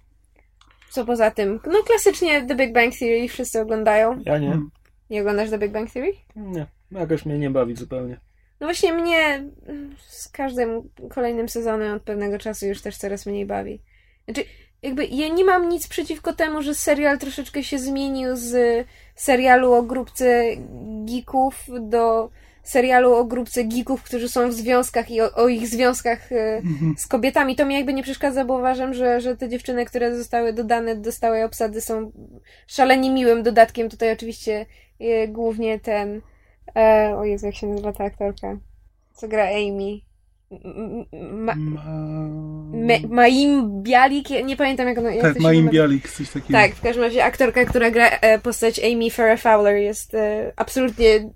Co 0.91 1.05
poza 1.05 1.31
tym? 1.31 1.61
No 1.67 1.83
klasycznie 1.83 2.47
The 2.47 2.55
Big 2.55 2.73
Bang 2.73 2.95
Theory 2.99 3.29
wszyscy 3.29 3.61
oglądają. 3.61 4.21
Ja 4.27 4.39
nie. 4.39 4.47
Mm. 4.47 4.71
Nie 5.11 5.21
oglądasz 5.21 5.51
The 5.51 5.59
Big 5.59 5.73
Bang 5.73 5.91
Theory? 5.91 6.13
Nie. 6.37 6.67
Jakoś 6.91 7.27
mnie 7.27 7.39
nie 7.39 7.51
bawi 7.51 7.77
zupełnie. 7.77 8.21
No 8.61 8.67
właśnie 8.67 8.93
mnie 8.93 9.45
z 10.09 10.29
każdym 10.29 10.91
kolejnym 11.11 11.49
sezonem 11.49 11.97
od 11.97 12.03
pewnego 12.03 12.39
czasu 12.39 12.67
już 12.67 12.83
też 12.83 12.97
coraz 12.97 13.27
mniej 13.27 13.47
bawi. 13.47 13.83
Znaczy, 14.25 14.45
jakby 14.87 15.07
ja 15.07 15.29
nie 15.29 15.45
mam 15.45 15.69
nic 15.69 15.89
przeciwko 15.89 16.33
temu, 16.33 16.63
że 16.63 16.75
serial 16.75 17.19
troszeczkę 17.19 17.63
się 17.63 17.79
zmienił 17.79 18.37
z 18.37 18.87
serialu 19.15 19.73
o 19.73 19.83
grupce 19.83 20.43
geeków 21.05 21.55
do 21.81 22.31
serialu 22.63 23.15
o 23.15 23.25
grupce 23.25 23.65
geeków, 23.65 24.03
którzy 24.03 24.29
są 24.29 24.49
w 24.49 24.53
związkach 24.53 25.11
i 25.11 25.21
o, 25.21 25.35
o 25.35 25.49
ich 25.49 25.69
związkach 25.69 26.33
e, 26.33 26.63
z 26.97 27.07
kobietami. 27.07 27.57
To 27.57 27.67
mi 27.67 27.75
jakby 27.75 27.95
nie 27.95 28.03
przeszkadza, 28.03 28.45
bo 28.45 28.59
uważam, 28.59 28.95
że, 28.95 29.21
że 29.21 29.37
te 29.37 29.49
dziewczyny, 29.49 29.85
które 29.85 30.17
zostały 30.17 30.53
dodane 30.53 30.97
do 30.97 31.13
stałej 31.13 31.45
obsady 31.45 31.81
są 31.81 32.13
szalenie 32.67 33.11
miłym 33.11 33.43
dodatkiem. 33.43 33.89
Tutaj 33.89 34.13
oczywiście 34.13 34.67
e, 35.01 35.29
głównie 35.29 35.81
ten 35.81 36.21
e, 36.77 37.15
o 37.17 37.25
Jezu, 37.25 37.47
jak 37.47 37.55
się 37.55 37.67
nazywa 37.67 37.93
ta 37.93 38.05
aktorka? 38.05 38.59
Co 39.15 39.29
gra 39.29 39.45
Amy? 39.45 40.06
Ma, 41.33 41.55
Ma, 41.57 42.95
Maim 43.09 43.83
Bialik, 43.83 44.29
nie 44.45 44.57
pamiętam 44.57 44.89
jak 44.89 44.99
ona 44.99 45.15
jak 45.15 45.23
Tak, 45.23 45.41
Maim 45.41 45.69
Bialik, 45.69 46.11
coś 46.11 46.31
takiego. 46.31 46.53
Tak, 46.53 46.75
w 46.75 46.81
każdym 46.81 47.05
razie 47.05 47.25
aktorka, 47.25 47.65
która 47.65 47.91
gra 47.91 48.09
e, 48.09 48.39
postać 48.39 48.81
Amy 48.85 49.11
Farrah 49.11 49.41
Fowler 49.41 49.77
jest 49.77 50.15
e, 50.15 50.53
absolutnie 50.57 51.31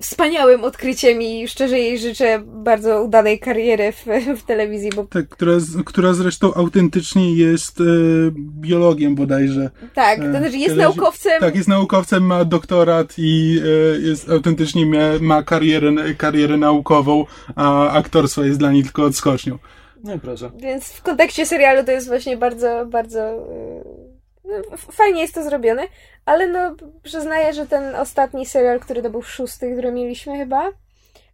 wspaniałym 0.00 0.64
odkryciem 0.64 1.22
i 1.22 1.48
szczerze 1.48 1.78
jej 1.78 1.98
życzę 1.98 2.42
bardzo 2.44 3.02
udanej 3.02 3.38
kariery 3.38 3.92
w, 3.92 4.06
w 4.40 4.42
telewizji. 4.42 4.90
Bo... 4.96 5.04
Tak, 5.04 5.28
która, 5.28 5.52
która 5.84 6.14
zresztą 6.14 6.54
autentycznie 6.54 7.34
jest 7.34 7.80
e, 7.80 7.84
biologiem 8.36 9.14
bodajże. 9.14 9.70
Tak, 9.94 10.18
to 10.20 10.38
znaczy 10.38 10.58
jest 10.58 10.76
naukowcem. 10.76 11.40
Tak, 11.40 11.56
jest 11.56 11.68
naukowcem, 11.68 12.26
ma 12.26 12.44
doktorat 12.44 13.14
i 13.18 13.60
e, 13.64 14.00
jest 14.00 14.30
autentycznie 14.30 14.86
ma, 14.86 14.98
ma 15.20 15.42
karierę, 15.42 15.92
karierę 16.18 16.56
naukową, 16.56 17.24
a 17.56 17.90
aktorstwo 17.90 18.44
jest 18.44 18.58
dla 18.58 18.72
niej 18.72 18.82
tylko 18.82 19.04
odskocznią. 19.04 19.58
No 20.04 20.18
proszę. 20.18 20.50
Więc 20.58 20.84
w 20.92 21.02
kontekście 21.02 21.46
serialu 21.46 21.84
to 21.84 21.92
jest 21.92 22.06
właśnie 22.06 22.36
bardzo, 22.36 22.86
bardzo 22.86 23.18
no, 23.18 24.11
fajnie 24.76 25.20
jest 25.20 25.34
to 25.34 25.44
zrobione, 25.44 25.82
ale 26.24 26.46
no 26.46 26.76
przyznaję, 27.02 27.52
że 27.52 27.66
ten 27.66 27.94
ostatni 27.94 28.46
serial, 28.46 28.80
który 28.80 29.02
to 29.02 29.10
był 29.10 29.22
szósty, 29.22 29.72
który 29.72 29.92
mieliśmy 29.92 30.36
chyba, 30.36 30.72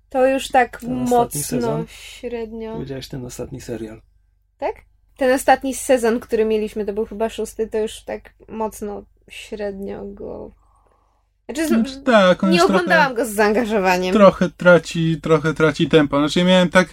to 0.08 0.26
już 0.26 0.48
tak 0.48 0.80
ten 0.80 0.94
mocno 0.94 1.84
średnio. 1.86 2.72
Powiedziałeś 2.72 3.08
ten 3.08 3.24
ostatni 3.24 3.60
serial. 3.60 4.02
Tak? 4.58 4.74
Ten 5.16 5.34
ostatni 5.34 5.74
sezon, 5.74 6.20
który 6.20 6.44
mieliśmy, 6.44 6.84
to 6.84 6.92
był 6.92 7.06
chyba 7.06 7.28
szósty, 7.28 7.68
to 7.68 7.78
już 7.78 8.02
tak 8.02 8.34
mocno 8.48 9.04
średnio 9.28 10.04
go 10.04 10.50
znaczy, 11.48 11.68
znaczy, 11.68 12.00
tak, 12.00 12.42
nie 12.42 12.64
oglądałam 12.64 13.14
go 13.14 13.26
z 13.26 13.28
zaangażowaniem. 13.28 14.12
Trochę 14.14 14.50
traci, 14.50 15.20
trochę 15.22 15.54
traci 15.54 15.88
tempo. 15.88 16.18
Znaczy 16.18 16.38
ja 16.38 16.44
miałem 16.44 16.68
tak, 16.68 16.88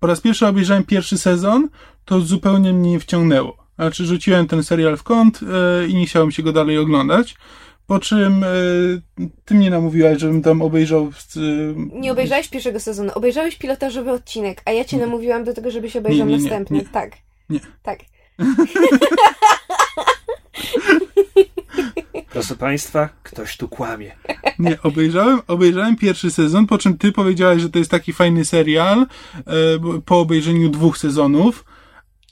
po 0.00 0.06
raz 0.06 0.20
pierwszy 0.20 0.46
obejrzałem 0.46 0.84
pierwszy 0.84 1.18
sezon, 1.18 1.68
to 2.04 2.20
zupełnie 2.20 2.72
mnie 2.72 2.90
nie 2.90 3.00
wciągnęło. 3.00 3.63
Znaczy 3.76 4.06
rzuciłem 4.06 4.46
ten 4.46 4.62
serial 4.62 4.96
w 4.96 5.02
kąt 5.02 5.42
yy, 5.42 5.48
i 5.88 5.94
nie 5.94 6.06
chciałem 6.06 6.30
się 6.30 6.42
go 6.42 6.52
dalej 6.52 6.78
oglądać. 6.78 7.36
Po 7.86 7.98
czym 7.98 8.44
yy, 9.18 9.30
ty 9.44 9.54
mnie 9.54 9.70
namówiłaś, 9.70 10.18
żebym 10.18 10.42
tam 10.42 10.62
obejrzał. 10.62 11.12
Yy, 11.36 11.74
nie 11.92 12.12
obejrzałeś 12.12 12.48
pierwszego 12.48 12.80
sezonu, 12.80 13.10
obejrzałeś 13.14 13.56
pilotażowy 13.56 14.10
odcinek, 14.10 14.62
a 14.64 14.72
ja 14.72 14.84
cię 14.84 14.96
nie. 14.96 15.06
namówiłam 15.06 15.44
do 15.44 15.54
tego, 15.54 15.70
żebyś 15.70 15.96
obejrzał 15.96 16.26
nie, 16.26 16.36
nie, 16.36 16.42
następny. 16.42 16.78
Nie, 16.78 16.84
tak. 16.84 17.12
Nie. 17.50 17.60
Tak. 17.82 17.98
Proszę 22.32 22.56
Państwa, 22.56 23.08
ktoś 23.22 23.56
tu 23.56 23.68
kłamie. 23.68 24.16
Nie, 24.58 24.82
obejrzałem, 24.82 25.40
obejrzałem 25.46 25.96
pierwszy 25.96 26.30
sezon, 26.30 26.66
po 26.66 26.78
czym 26.78 26.98
ty 26.98 27.12
powiedziałeś, 27.12 27.62
że 27.62 27.70
to 27.70 27.78
jest 27.78 27.90
taki 27.90 28.12
fajny 28.12 28.44
serial 28.44 29.06
po 30.04 30.20
obejrzeniu 30.20 30.68
dwóch 30.68 30.98
sezonów. 30.98 31.64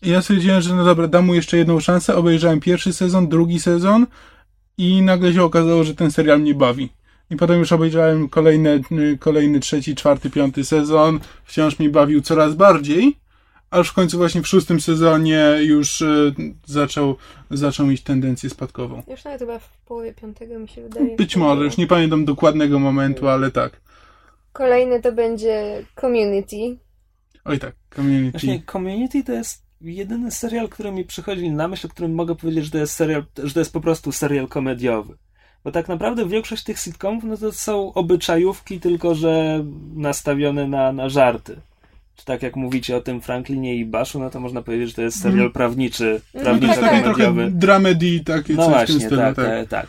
I 0.03 0.11
ja 0.11 0.23
stwierdziłem, 0.23 0.61
że 0.61 0.75
no 0.75 0.85
dobra, 0.85 1.09
dam 1.09 1.27
mu 1.27 1.35
jeszcze 1.35 1.57
jedną 1.57 1.81
szansę. 1.81 2.17
Obejrzałem 2.17 2.61
pierwszy 2.61 2.93
sezon, 2.93 3.29
drugi 3.29 3.61
sezon 3.61 4.07
i 4.79 5.03
nagle 5.03 5.33
się 5.33 5.43
okazało, 5.43 5.85
że 5.85 5.95
ten 5.95 6.11
serial 6.11 6.41
mnie 6.41 6.55
bawi. 6.55 6.89
I 7.31 7.37
potem 7.37 7.59
już 7.59 7.73
obejrzałem 7.73 8.29
kolejne, 8.29 8.81
kolejny 9.19 9.61
trzeci, 9.61 9.95
czwarty, 9.95 10.31
piąty 10.31 10.65
sezon. 10.65 11.21
Wciąż 11.45 11.79
mnie 11.79 11.89
bawił 11.89 12.23
coraz 12.23 12.55
bardziej. 12.55 13.17
Aż 13.71 13.89
w 13.89 13.93
końcu 13.93 14.19
właśnie 14.19 14.43
w 14.43 14.49
szóstym 14.49 14.81
sezonie 14.81 15.59
już 15.61 16.01
y, 16.01 16.35
zaczął, 16.67 17.17
zaczął 17.51 17.87
mieć 17.87 18.03
tendencję 18.03 18.51
spadkową. 18.51 19.03
Już 19.09 19.25
nawet 19.25 19.41
chyba 19.41 19.59
w 19.59 19.79
połowie 19.87 20.15
piątego 20.15 20.59
mi 20.59 20.69
się 20.69 20.83
wydaje. 20.83 21.17
Być 21.17 21.37
może, 21.37 21.65
już 21.65 21.77
nie 21.77 21.87
pamiętam 21.87 22.25
dokładnego 22.25 22.79
momentu, 22.79 23.29
ale 23.29 23.51
tak. 23.51 23.81
Kolejny 24.53 25.03
to 25.03 25.13
będzie 25.13 25.85
Community. 26.01 26.77
Oj 27.45 27.59
tak, 27.59 27.75
Community. 27.97 28.31
Właśnie 28.39 28.63
Community 28.73 29.25
to 29.25 29.33
jest 29.33 29.62
jedyny 29.83 30.31
serial, 30.31 30.69
który 30.69 30.93
mi 30.93 31.05
przychodzi 31.05 31.51
na 31.51 31.69
myśl, 31.69 31.87
o 31.87 31.91
którym 31.91 32.15
mogę 32.15 32.35
powiedzieć, 32.35 32.65
że 32.65 32.71
to 32.71 32.79
jest 32.79 32.95
serial, 32.95 33.25
że 33.43 33.55
to 33.55 33.61
jest 33.61 33.73
po 33.73 33.81
prostu 33.81 34.13
serial 34.13 34.49
komediowy. 34.49 35.17
Bo 35.65 35.73
tak 35.73 35.89
naprawdę 35.89 36.29
większość 36.29 36.65
tych 36.65 36.79
sitcomów 36.79 37.25
no 37.25 37.37
to 37.37 37.53
są 37.53 37.93
obyczajówki, 37.93 38.81
tylko 38.81 39.15
że 39.15 39.65
nastawione 39.95 40.69
na, 40.69 40.93
na 40.93 41.09
żarty. 41.09 41.57
Czy 42.17 42.25
tak 42.25 42.43
jak 42.43 42.57
mówicie 42.57 42.97
o 42.97 43.01
tym 43.01 43.21
Franklinie 43.21 43.77
i 43.77 43.85
Baszu, 43.85 44.21
no 44.21 44.31
to 44.31 44.41
można 44.41 44.63
powiedzieć, 44.63 44.89
że 44.89 44.95
to 44.95 45.03
jest 45.03 45.21
serial 45.21 45.41
mm. 45.41 45.53
prawniczy, 45.53 46.21
mm. 46.35 46.47
prawniczo-komediowy. 46.47 47.45
Tak, 47.45 47.59
dramedy, 47.59 48.21
takie 48.25 48.55
no 48.55 48.63
coś 48.63 48.73
właśnie, 48.73 48.95
w 48.95 48.99
tym 48.99 49.07
stylu, 49.07 49.21
tak, 49.23 49.37
tak. 49.37 49.47
tak, 49.47 49.69
tak. 49.69 49.87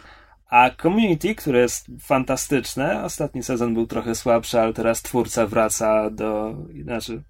A 0.49 0.69
Community, 0.81 1.35
które 1.35 1.59
jest 1.59 1.87
fantastyczne, 1.99 3.03
ostatni 3.03 3.43
sezon 3.43 3.73
był 3.73 3.87
trochę 3.87 4.15
słabszy, 4.15 4.59
ale 4.59 4.73
teraz 4.73 5.01
twórca 5.01 5.47
wraca 5.47 6.09
do, 6.09 6.55
znaczy 6.83 7.21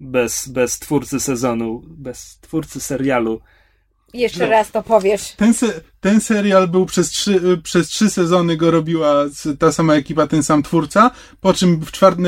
bez, 0.00 0.48
bez 0.48 0.78
twórcy 0.78 1.20
sezonu, 1.20 1.82
bez 1.86 2.38
twórcy 2.40 2.80
serialu. 2.80 3.40
Jeszcze 4.14 4.44
no, 4.44 4.50
raz 4.50 4.70
to 4.70 4.82
powiesz. 4.82 5.32
Ten, 5.32 5.54
se, 5.54 5.80
ten 6.00 6.20
serial 6.20 6.68
był 6.68 6.86
przez 6.86 7.10
trzy, 7.10 7.60
przez 7.62 7.88
trzy 7.88 8.10
sezony 8.10 8.56
go 8.56 8.70
robiła 8.70 9.24
ta 9.58 9.72
sama 9.72 9.94
ekipa, 9.94 10.26
ten 10.26 10.42
sam 10.42 10.62
twórca, 10.62 11.10
po 11.40 11.54
czym 11.54 11.80
w 11.80 11.92
czwart, 11.92 12.18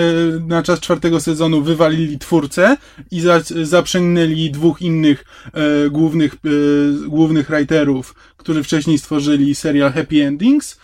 na 0.47 0.63
czas 0.63 0.81
czwartego 0.81 1.21
sezonu 1.21 1.63
wywalili 1.63 2.19
twórcę 2.19 2.77
i 3.11 3.21
za, 3.21 3.41
zaprzęgnęli 3.63 4.51
dwóch 4.51 4.83
innych 4.83 5.25
e, 5.53 5.91
głównych, 5.91 6.35
e, 6.35 7.09
głównych 7.09 7.51
writerów, 7.51 8.15
którzy 8.37 8.63
wcześniej 8.63 8.99
stworzyli 8.99 9.55
serial 9.55 9.93
Happy 9.93 10.27
Endings 10.27 10.79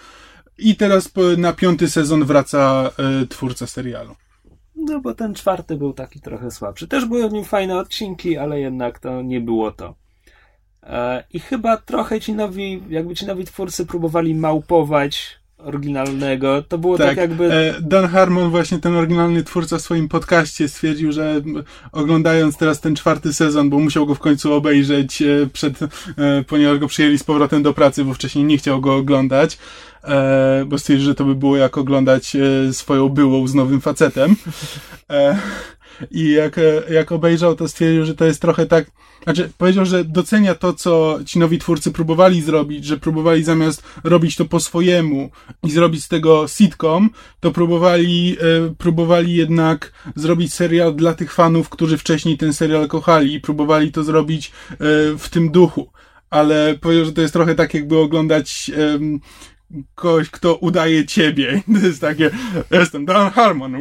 i 0.59 0.77
teraz 0.77 1.09
po, 1.09 1.23
na 1.23 1.53
piąty 1.53 1.91
sezon 1.91 2.25
wraca 2.25 2.91
e, 3.23 3.27
twórca 3.27 3.67
serialu. 3.67 4.17
No 4.77 5.01
bo 5.01 5.15
ten 5.15 5.35
czwarty 5.35 5.77
był 5.77 5.93
taki 5.93 6.21
trochę 6.21 6.51
słabszy. 6.51 6.89
Też 6.89 7.05
były 7.05 7.29
w 7.29 7.33
nim 7.33 7.45
fajne 7.45 7.79
odcinki, 7.79 8.37
ale 8.39 8.61
jednak 8.61 8.99
to 8.99 9.23
nie 9.23 9.41
było 9.41 9.73
to. 9.73 9.95
E, 10.83 11.25
I 11.31 11.41
chyba 11.41 11.77
trochę 11.77 12.21
ci 12.21 12.33
nowi, 12.35 12.83
jakby 12.89 13.15
ci 13.15 13.27
nowi 13.27 13.45
twórcy 13.45 13.87
próbowali 13.87 14.35
małpować 14.35 15.44
oryginalnego. 15.59 16.63
To 16.63 16.79
było 16.79 16.99
tak, 16.99 17.07
tak 17.07 17.17
jakby. 17.17 17.53
E, 17.53 17.75
Dan 17.81 18.09
Harmon, 18.09 18.51
właśnie 18.51 18.79
ten 18.79 18.97
oryginalny 18.97 19.45
twórca 19.45 19.79
w 19.79 19.81
swoim 19.81 20.09
podcaście 20.09 20.69
stwierdził, 20.69 21.13
że 21.13 21.41
oglądając 21.93 22.57
teraz 22.57 22.81
ten 22.81 22.97
czwarty 22.97 23.33
sezon, 23.33 23.71
bo 23.71 23.79
musiał 23.79 24.07
go 24.07 24.15
w 24.15 24.19
końcu 24.19 24.53
obejrzeć 24.53 25.23
e, 25.23 25.27
przed, 25.53 25.79
ponieważ 26.47 26.79
go 26.79 26.87
przyjęli 26.87 27.19
z 27.19 27.25
powrotem 27.25 27.63
do 27.63 27.75
pracy, 27.75 28.05
bo 28.05 28.15
wcześniej 28.15 28.45
nie 28.45 28.59
chciał 28.59 28.81
go 28.81 28.97
oglądać, 28.97 29.59
bo 30.67 30.79
stwierdził, 30.79 31.07
że 31.07 31.15
to 31.15 31.25
by 31.25 31.35
było 31.35 31.57
jak 31.57 31.79
oglądać 31.79 32.37
swoją 32.73 33.09
byłą 33.09 33.47
z 33.47 33.55
nowym 33.55 33.81
facetem. 33.81 34.37
I 36.11 36.33
jak, 36.33 36.61
jak 36.91 37.13
obejrzał, 37.13 37.55
to 37.55 37.69
stwierdził, 37.69 38.05
że 38.05 38.15
to 38.15 38.25
jest 38.25 38.41
trochę 38.41 38.67
tak, 38.67 38.91
znaczy 39.25 39.51
powiedział, 39.59 39.85
że 39.85 40.05
docenia 40.05 40.55
to, 40.55 40.73
co 40.73 41.19
ci 41.27 41.39
nowi 41.39 41.59
twórcy 41.59 41.93
próbowali 41.93 42.43
zrobić, 42.43 42.85
że 42.85 42.97
próbowali 42.97 43.45
zamiast 43.45 43.83
robić 44.05 44.37
to 44.37 44.45
po 44.45 44.61
swojemu 44.61 45.31
i 45.63 45.71
zrobić 45.71 46.05
z 46.05 46.09
tego 46.09 46.49
sitcom, 46.49 47.11
to 47.41 47.51
próbowali, 47.51 48.37
e, 48.41 48.75
próbowali 48.79 49.35
jednak 49.35 49.93
zrobić 50.17 50.55
serial 50.55 50.95
dla 50.95 51.15
tych 51.15 51.33
fanów, 51.33 51.69
którzy 51.69 51.99
wcześniej 51.99 52.39
ten 52.39 52.53
serial 52.53 52.89
kochali 52.89 53.35
i 53.35 53.41
próbowali 53.41 53.93
to 53.93 54.05
zrobić 54.05 54.53
e, 54.71 54.77
w 55.19 55.29
tym 55.31 55.51
duchu. 55.51 55.91
Ale 56.31 56.79
powiedział, 56.81 57.05
że 57.05 57.13
to 57.13 57.21
jest 57.21 57.35
trochę 57.35 57.55
tak, 57.55 57.75
jakby 57.75 57.99
oglądać 57.99 58.71
kogoś, 59.95 60.31
kto 60.31 60.57
udaje 60.57 61.07
ciebie. 61.07 61.63
To 61.81 61.87
jest 61.87 62.01
takie, 62.01 62.31
jestem 62.71 63.05
Dan 63.05 63.31
Harmon, 63.31 63.77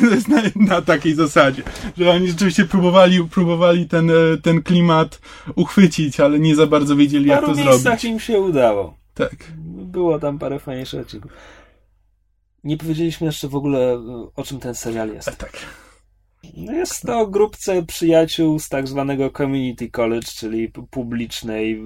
To 0.00 0.06
jest 0.14 0.28
na, 0.28 0.42
na, 0.56 0.82
takiej 0.82 1.14
zasadzie, 1.14 1.62
że 1.98 2.10
oni 2.10 2.28
rzeczywiście 2.28 2.64
próbowali, 2.64 3.24
próbowali 3.24 3.88
ten, 3.88 4.10
e, 4.10 4.14
ten 4.42 4.62
klimat 4.62 5.20
uchwycić, 5.54 6.20
ale 6.20 6.38
nie 6.38 6.56
za 6.56 6.66
bardzo 6.66 6.96
wiedzieli, 6.96 7.28
jak 7.28 7.40
to 7.40 7.54
zrobić. 7.54 8.00
W 8.00 8.04
im 8.04 8.20
się 8.20 8.40
udało. 8.40 8.96
Tak. 9.14 9.36
Było 9.66 10.18
tam 10.18 10.38
parę 10.38 10.58
fajniejszych 10.58 11.00
odcinków. 11.00 11.32
Nie 12.64 12.76
powiedzieliśmy 12.76 13.26
jeszcze 13.26 13.48
w 13.48 13.54
ogóle, 13.54 13.98
o 14.36 14.42
czym 14.42 14.60
ten 14.60 14.74
serial 14.74 15.08
jest. 15.08 15.28
A 15.28 15.32
tak. 15.32 15.52
Jest 16.54 17.02
to 17.02 17.20
o 17.20 17.26
grupce 17.26 17.82
przyjaciół 17.82 18.58
z 18.58 18.68
tak 18.68 18.88
zwanego 18.88 19.30
community 19.30 19.90
college, 19.90 20.28
czyli 20.36 20.68
publicznej 20.68 21.82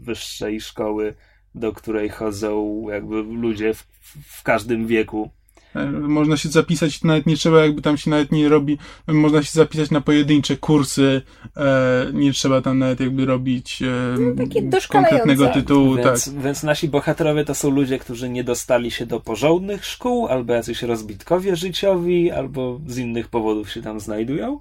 wyższej 0.00 0.60
szkoły 0.60 1.14
do 1.54 1.72
której 1.72 2.08
chodzą 2.08 2.84
jakby 2.90 3.22
ludzie 3.22 3.74
w, 3.74 3.86
w 4.26 4.42
każdym 4.42 4.86
wieku. 4.86 5.30
E, 5.74 5.86
Można 5.90 6.36
się 6.36 6.48
zapisać, 6.48 7.04
nawet 7.04 7.26
nie 7.26 7.36
trzeba, 7.36 7.62
jakby 7.62 7.82
tam 7.82 7.96
się 7.96 8.10
nawet 8.10 8.32
nie 8.32 8.48
robi, 8.48 8.78
można 9.06 9.42
się 9.42 9.50
zapisać 9.52 9.90
na 9.90 10.00
pojedyncze 10.00 10.56
kursy, 10.56 11.22
e, 11.56 12.06
nie 12.12 12.32
trzeba 12.32 12.60
tam 12.60 12.78
nawet 12.78 13.00
jakby 13.00 13.26
robić 13.26 13.82
e, 13.82 13.86
No, 14.34 14.78
konkretnego 14.88 15.48
tytułu, 15.48 15.94
Więc, 15.94 16.24
tak. 16.24 16.42
więc 16.42 16.62
nasi 16.62 16.88
bohaterowie 16.88 17.44
to 17.44 17.54
są 17.54 17.70
ludzie, 17.70 17.98
którzy 17.98 18.28
nie 18.28 18.44
dostali 18.44 18.90
się 18.90 19.06
do 19.06 19.20
porządnych 19.20 19.84
szkół, 19.84 20.26
albo 20.26 20.52
jacyś 20.52 20.82
rozbitkowie 20.82 21.56
życiowi, 21.56 22.30
albo 22.30 22.80
z 22.86 22.98
innych 22.98 23.28
powodów 23.28 23.70
się 23.70 23.82
tam 23.82 24.00
znajdują. 24.00 24.60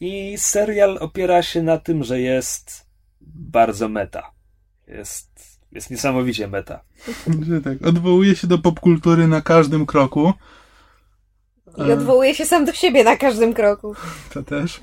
I 0.00 0.34
serial 0.38 0.98
opiera 1.00 1.42
się 1.42 1.62
na 1.62 1.78
tym, 1.78 2.04
że 2.04 2.20
jest 2.20 2.86
bardzo 3.20 3.88
meta. 3.88 4.30
Jest, 4.88 5.47
jest 5.72 5.90
niesamowicie 5.90 6.48
meta. 6.48 6.80
Że 7.48 7.60
tak. 7.60 7.86
Odwołuje 7.86 8.36
się 8.36 8.46
do 8.46 8.58
popkultury 8.58 9.26
na 9.28 9.40
każdym 9.40 9.86
kroku. 9.86 10.32
I 11.88 11.92
odwołuje 11.92 12.34
się 12.34 12.46
sam 12.46 12.64
do 12.64 12.72
siebie 12.72 13.04
na 13.04 13.16
każdym 13.16 13.54
kroku. 13.54 13.94
To 14.34 14.42
też. 14.42 14.80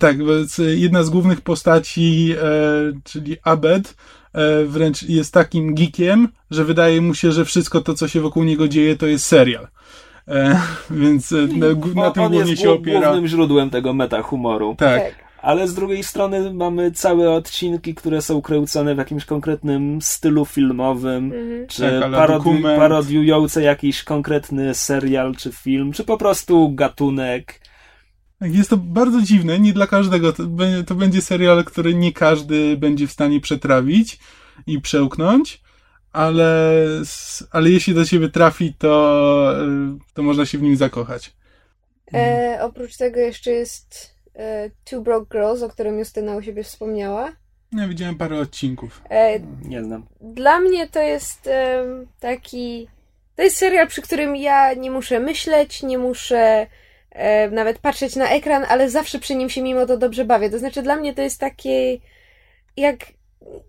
Tak, 0.00 0.26
więc 0.26 0.60
jedna 0.74 1.02
z 1.02 1.10
głównych 1.10 1.40
postaci, 1.40 2.34
e, 2.42 3.00
czyli 3.04 3.36
Abed, 3.42 3.96
e, 4.32 4.64
wręcz 4.64 5.02
jest 5.02 5.34
takim 5.34 5.74
geekiem, 5.74 6.28
że 6.50 6.64
wydaje 6.64 7.00
mu 7.00 7.14
się, 7.14 7.32
że 7.32 7.44
wszystko 7.44 7.80
to, 7.80 7.94
co 7.94 8.08
się 8.08 8.20
wokół 8.20 8.44
niego 8.44 8.68
dzieje, 8.68 8.96
to 8.96 9.06
jest 9.06 9.26
serial. 9.26 9.68
E, 10.28 10.60
więc 10.90 11.32
e, 11.32 11.36
na, 11.36 11.66
na 11.94 12.10
tym 12.10 12.22
on 12.22 12.32
głównie 12.32 12.50
jest 12.50 12.62
się 12.62 12.70
opiera. 12.70 13.00
głównym 13.00 13.26
źródłem 13.26 13.70
tego 13.70 13.94
meta 13.94 14.22
humoru. 14.22 14.74
Tak. 14.78 15.02
Tak. 15.02 15.25
Ale 15.46 15.68
z 15.68 15.74
drugiej 15.74 16.04
strony 16.04 16.54
mamy 16.54 16.90
całe 16.90 17.30
odcinki, 17.30 17.94
które 17.94 18.22
są 18.22 18.42
kręcone 18.42 18.94
w 18.94 18.98
jakimś 18.98 19.24
konkretnym 19.24 20.02
stylu 20.02 20.44
filmowym, 20.44 21.24
Mhm. 21.32 21.66
czy 21.66 21.82
Tak, 22.00 22.10
parodi- 22.12 22.76
parodiujące 22.76 23.62
jakiś 23.62 24.02
konkretny 24.02 24.74
serial 24.74 25.34
czy 25.36 25.52
film, 25.52 25.92
czy 25.92 26.04
po 26.04 26.16
prostu 26.18 26.70
gatunek. 26.74 27.60
Tak, 28.40 28.54
Jest 28.54 28.70
to 28.70 28.76
bardzo 28.76 29.22
dziwne, 29.22 29.58
nie 29.60 29.72
dla 29.72 29.86
każdego. 29.86 30.32
To, 30.32 30.42
będzie- 30.42 30.84
to 30.84 30.94
będzie 30.94 31.22
serial, 31.22 31.64
który 31.64 31.94
nie 31.94 32.12
każdy 32.12 32.76
będzie 32.76 33.06
w 33.06 33.12
stanie 33.12 33.40
przetrawić 33.40 34.18
i 34.66 34.80
przełknąć, 34.80 35.60
ale, 36.12 36.72
ale 37.50 37.70
jeśli 37.70 37.94
do 37.94 38.04
ciebie 38.04 38.28
trafi, 38.28 38.74
to, 38.78 39.52
e, 39.62 39.98
to 40.14 40.22
można 40.22 40.46
się 40.46 40.58
w 40.58 40.62
nim 40.62 40.76
zakochać. 40.76 41.32
E, 42.14 42.58
oprócz 42.62 42.96
tego 42.96 43.20
jeszcze 43.20 43.50
jest 43.50 44.15
Two 44.84 45.00
Broke 45.00 45.38
Girls, 45.38 45.62
o 45.62 45.68
którym 45.68 45.98
Justyna 45.98 46.36
u 46.36 46.42
siebie 46.42 46.62
wspomniała. 46.64 47.32
Ja 47.72 47.88
widziałem 47.88 48.14
parę 48.18 48.38
odcinków. 48.38 49.00
E, 49.10 49.40
Nie 49.64 49.84
znam. 49.84 50.06
Dla 50.20 50.60
mnie 50.60 50.88
to 50.88 51.00
jest 51.02 51.46
em, 51.46 52.06
taki. 52.20 52.88
To 53.36 53.42
jest 53.42 53.56
serial, 53.56 53.86
przy 53.88 54.02
którym 54.02 54.36
ja 54.36 54.74
nie 54.74 54.90
muszę 54.90 55.20
myśleć, 55.20 55.82
nie 55.82 55.98
muszę 55.98 56.66
e, 57.10 57.50
nawet 57.50 57.78
patrzeć 57.78 58.16
na 58.16 58.28
ekran, 58.30 58.64
ale 58.68 58.90
zawsze 58.90 59.18
przy 59.18 59.34
nim 59.34 59.50
się 59.50 59.62
mimo 59.62 59.86
to 59.86 59.96
dobrze 59.98 60.24
bawię. 60.24 60.50
To 60.50 60.58
znaczy, 60.58 60.82
dla 60.82 60.96
mnie 60.96 61.14
to 61.14 61.22
jest 61.22 61.40
takie. 61.40 61.98
Jak. 62.76 62.96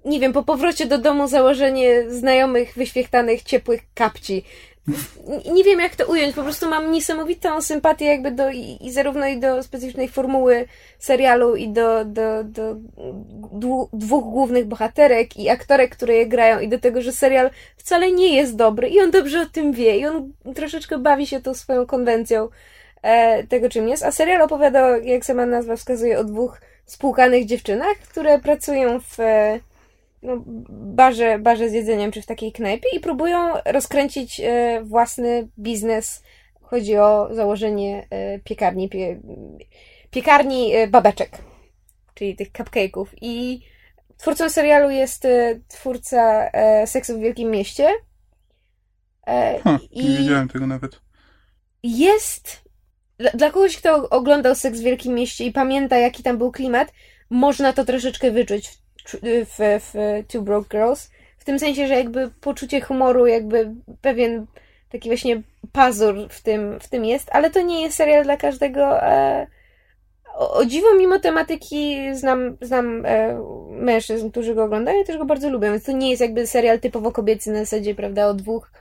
Nie 0.05 0.20
wiem, 0.20 0.34
po 0.34 0.43
powrocie 0.43 0.86
do 0.86 0.97
domu 0.97 1.28
założenie 1.28 2.09
znajomych, 2.11 2.74
wyświechtanych, 2.76 3.43
ciepłych 3.43 3.82
kapci. 3.93 4.43
Nie 5.52 5.64
wiem, 5.64 5.80
jak 5.80 5.96
to 5.96 6.06
ująć. 6.06 6.36
Po 6.36 6.44
prostu 6.44 6.70
mam 6.70 6.92
niesamowitą 6.92 7.62
sympatię, 7.62 8.06
jakby 8.06 8.32
do. 8.32 8.50
I, 8.50 8.78
i 8.82 8.92
zarówno 8.92 9.28
i 9.28 9.40
do 9.40 9.64
specyficznej 9.64 10.08
formuły 10.08 10.66
serialu, 11.00 11.56
i 11.56 11.70
do, 11.70 12.06
do, 12.06 12.44
do 12.44 12.76
dwóch 13.94 14.24
głównych 14.24 14.66
bohaterek 14.66 15.38
i 15.38 15.50
aktorek, 15.50 15.96
które 15.96 16.16
je 16.16 16.26
grają, 16.26 16.60
i 16.60 16.68
do 16.68 16.80
tego, 16.80 17.02
że 17.02 17.12
serial 17.12 17.50
wcale 17.78 18.12
nie 18.12 18.36
jest 18.36 18.56
dobry 18.56 18.90
i 18.90 19.00
on 19.00 19.12
dobrze 19.12 19.42
o 19.42 19.46
tym 19.46 19.74
wie 19.74 19.98
i 19.98 20.06
on 20.06 20.34
troszeczkę 20.56 20.98
bawi 20.98 21.28
się 21.28 21.42
tą 21.42 21.54
swoją 21.54 21.86
konwencją 21.86 22.50
e, 23.02 23.44
tego, 23.44 23.70
czym 23.70 23.88
jest. 23.88 24.04
A 24.04 24.12
serial 24.12 24.42
opowiada, 24.42 24.98
jak 24.98 25.26
sama 25.26 25.46
nazwa 25.46 25.76
wskazuje, 25.76 26.20
o 26.20 26.24
dwóch 26.24 26.62
spłukanych 26.86 27.46
dziewczynach, 27.46 27.98
które 27.98 28.40
pracują 28.40 29.00
w 29.00 29.20
e, 29.20 29.60
no, 30.22 30.43
barze, 30.70 31.39
barze 31.39 31.70
z 31.70 31.74
jedzeniem 31.74 32.11
czy 32.11 32.22
w 32.22 32.26
takiej 32.26 32.51
knajpie 32.51 32.89
i 32.95 32.99
próbują 32.99 33.53
rozkręcić 33.65 34.39
e, 34.39 34.82
własny 34.84 35.47
biznes. 35.59 36.24
Chodzi 36.61 36.97
o 36.97 37.30
założenie 37.32 38.07
e, 38.09 38.39
piekarni, 38.39 38.89
pie, 38.89 39.22
piekarni 40.11 40.76
e, 40.76 40.88
babeczek, 40.88 41.38
czyli 42.13 42.36
tych 42.36 42.51
cupcake'ów. 42.51 43.05
I 43.22 43.61
twórcą 44.18 44.49
serialu 44.49 44.89
jest 44.89 45.28
twórca 45.68 46.51
Seksu 46.86 47.18
w 47.18 47.22
Wielkim 47.22 47.51
Mieście. 47.51 47.89
Ha, 49.63 49.80
nie 49.95 50.01
I 50.03 50.18
wiedziałem 50.18 50.47
tego 50.49 50.68
nawet. 50.68 51.01
jest. 51.84 52.68
Dla, 53.18 53.32
dla 53.32 53.51
kogoś, 53.51 53.78
kto 53.78 54.09
oglądał 54.09 54.55
Seks 54.55 54.80
w 54.80 54.84
Wielkim 54.84 55.13
Mieście 55.13 55.45
i 55.45 55.51
pamięta, 55.51 55.97
jaki 55.97 56.24
tam 56.24 56.38
był 56.38 56.51
klimat, 56.51 56.93
można 57.30 57.74
to 57.74 57.86
troszeczkę 57.86 58.32
wyczuć 58.32 58.78
w, 59.24 59.80
w, 59.80 60.24
Two 60.28 60.41
Broke 60.41 60.70
Girls. 60.70 61.12
W 61.38 61.45
tym 61.45 61.60
sensie, 61.60 61.88
że 61.88 61.93
jakby 61.93 62.32
poczucie 62.41 62.82
humoru, 62.82 63.28
jakby 63.28 63.72
pewien 64.01 64.45
taki 64.89 65.10
właśnie 65.10 65.41
pazur 65.72 66.16
w 66.30 66.41
tym, 66.41 66.80
w 66.80 66.88
tym 66.88 67.05
jest, 67.05 67.30
ale 67.32 67.51
to 67.51 67.62
nie 67.62 67.82
jest 67.82 67.97
serial 67.97 68.24
dla 68.24 68.38
każdego. 68.38 69.03
E, 69.03 69.47
o, 70.36 70.53
o 70.53 70.66
dziwo, 70.66 70.88
mimo 70.97 71.20
tematyki, 71.20 71.97
znam, 72.16 72.58
znam 72.62 73.05
e, 73.05 73.41
mężczyzn, 73.70 74.32
którzy 74.32 74.55
go 74.55 74.64
oglądają 74.64 75.01
i 75.01 75.05
też 75.05 75.18
go 75.18 75.26
bardzo 75.26 75.49
lubią, 75.49 75.72
więc 75.72 75.84
to 75.84 75.91
nie 75.91 76.10
jest 76.10 76.22
jakby 76.22 76.47
serial 76.47 76.80
typowo 76.80 77.12
kobiecy 77.12 77.51
na 77.51 77.60
zasadzie, 77.60 77.95
prawda, 77.95 78.28
o 78.28 78.34
dwóch 78.34 78.72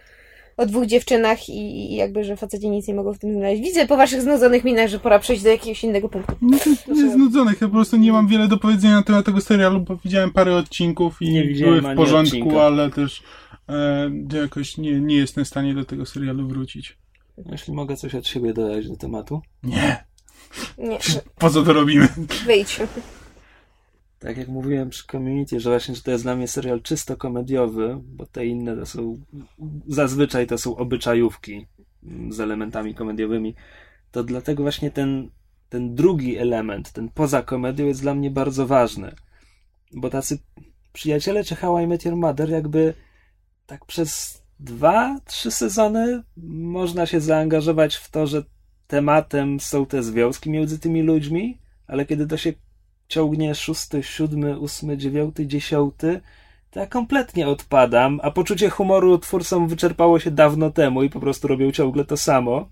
o 0.56 0.66
dwóch 0.66 0.86
dziewczynach 0.86 1.48
i, 1.48 1.92
i 1.92 1.96
jakby, 1.96 2.24
że 2.24 2.36
faceci 2.36 2.70
nic 2.70 2.88
nie 2.88 2.94
mogą 2.94 3.12
w 3.14 3.18
tym 3.18 3.32
znaleźć. 3.34 3.62
Widzę 3.62 3.86
po 3.86 3.96
waszych 3.96 4.22
znudzonych 4.22 4.64
minach, 4.64 4.88
że 4.88 4.98
pora 4.98 5.18
przejść 5.18 5.42
do 5.42 5.48
jakiegoś 5.48 5.84
innego 5.84 6.08
punktu. 6.08 6.34
No 6.42 6.58
to 6.58 6.92
nie 6.94 7.10
znudzonych, 7.10 7.60
ja 7.60 7.66
po 7.68 7.74
prostu 7.74 7.96
nie 7.96 8.12
mam 8.12 8.28
wiele 8.28 8.48
do 8.48 8.56
powiedzenia 8.56 8.94
na 8.94 9.02
temat 9.02 9.26
tego 9.26 9.40
serialu, 9.40 9.80
bo 9.80 9.96
widziałem 9.96 10.30
parę 10.32 10.56
odcinków 10.56 11.22
i 11.22 11.30
Nie 11.30 11.44
były 11.44 11.80
w 11.80 11.96
porządku, 11.96 12.36
odcinka. 12.36 12.62
ale 12.62 12.90
też 12.90 13.22
e, 13.68 14.10
jakoś 14.42 14.78
nie, 14.78 15.00
nie 15.00 15.16
jestem 15.16 15.44
w 15.44 15.48
stanie 15.48 15.74
do 15.74 15.84
tego 15.84 16.06
serialu 16.06 16.48
wrócić. 16.48 16.96
Jeśli 17.50 17.74
mogę 17.74 17.96
coś 17.96 18.14
od 18.14 18.26
siebie 18.26 18.52
dodać 18.52 18.88
do 18.88 18.96
tematu. 18.96 19.40
Nie, 19.62 20.04
Nie, 20.78 20.98
po 21.38 21.50
co 21.50 21.62
to 21.62 21.72
robimy? 21.72 22.08
wyjdź. 22.46 22.78
Tak 24.26 24.36
jak 24.36 24.48
mówiłem 24.48 24.90
przy 24.90 25.06
Community, 25.06 25.60
że 25.60 25.70
właśnie 25.70 25.94
że 25.94 26.02
to 26.02 26.10
jest 26.10 26.24
dla 26.24 26.36
mnie 26.36 26.48
serial 26.48 26.82
czysto 26.82 27.16
komediowy, 27.16 27.98
bo 28.02 28.26
te 28.26 28.46
inne 28.46 28.76
to 28.76 28.86
są 28.86 29.18
zazwyczaj 29.88 30.46
to 30.46 30.58
są 30.58 30.76
obyczajówki 30.76 31.66
z 32.30 32.40
elementami 32.40 32.94
komediowymi, 32.94 33.54
to 34.10 34.24
dlatego 34.24 34.62
właśnie 34.62 34.90
ten, 34.90 35.30
ten 35.68 35.94
drugi 35.94 36.36
element, 36.36 36.92
ten 36.92 37.08
poza 37.08 37.42
komedią 37.42 37.86
jest 37.86 38.02
dla 38.02 38.14
mnie 38.14 38.30
bardzo 38.30 38.66
ważny. 38.66 39.14
Bo 39.92 40.10
tacy 40.10 40.38
przyjaciele 40.92 41.44
czy 41.44 41.56
How 41.56 41.78
I 41.78 41.86
Met 41.86 42.04
Your 42.04 42.16
Mother 42.16 42.50
jakby 42.50 42.94
tak 43.66 43.84
przez 43.84 44.42
dwa, 44.60 45.20
trzy 45.24 45.50
sezony 45.50 46.22
można 46.36 47.06
się 47.06 47.20
zaangażować 47.20 47.96
w 47.96 48.10
to, 48.10 48.26
że 48.26 48.42
tematem 48.86 49.60
są 49.60 49.86
te 49.86 50.02
związki 50.02 50.50
między 50.50 50.78
tymi 50.78 51.02
ludźmi, 51.02 51.58
ale 51.86 52.06
kiedy 52.06 52.26
to 52.26 52.36
się 52.36 52.52
ciągnie 53.08 53.54
szósty, 53.54 54.02
siódmy, 54.02 54.58
ósmy, 54.58 54.96
dziewiąty, 54.96 55.46
dziesiąty, 55.46 56.20
to 56.70 56.80
ja 56.80 56.86
kompletnie 56.86 57.48
odpadam, 57.48 58.20
a 58.22 58.30
poczucie 58.30 58.70
humoru 58.70 59.18
twórcom 59.18 59.68
wyczerpało 59.68 60.18
się 60.18 60.30
dawno 60.30 60.70
temu 60.70 61.02
i 61.02 61.10
po 61.10 61.20
prostu 61.20 61.48
robią 61.48 61.72
ciągle 61.72 62.04
to 62.04 62.16
samo. 62.16 62.68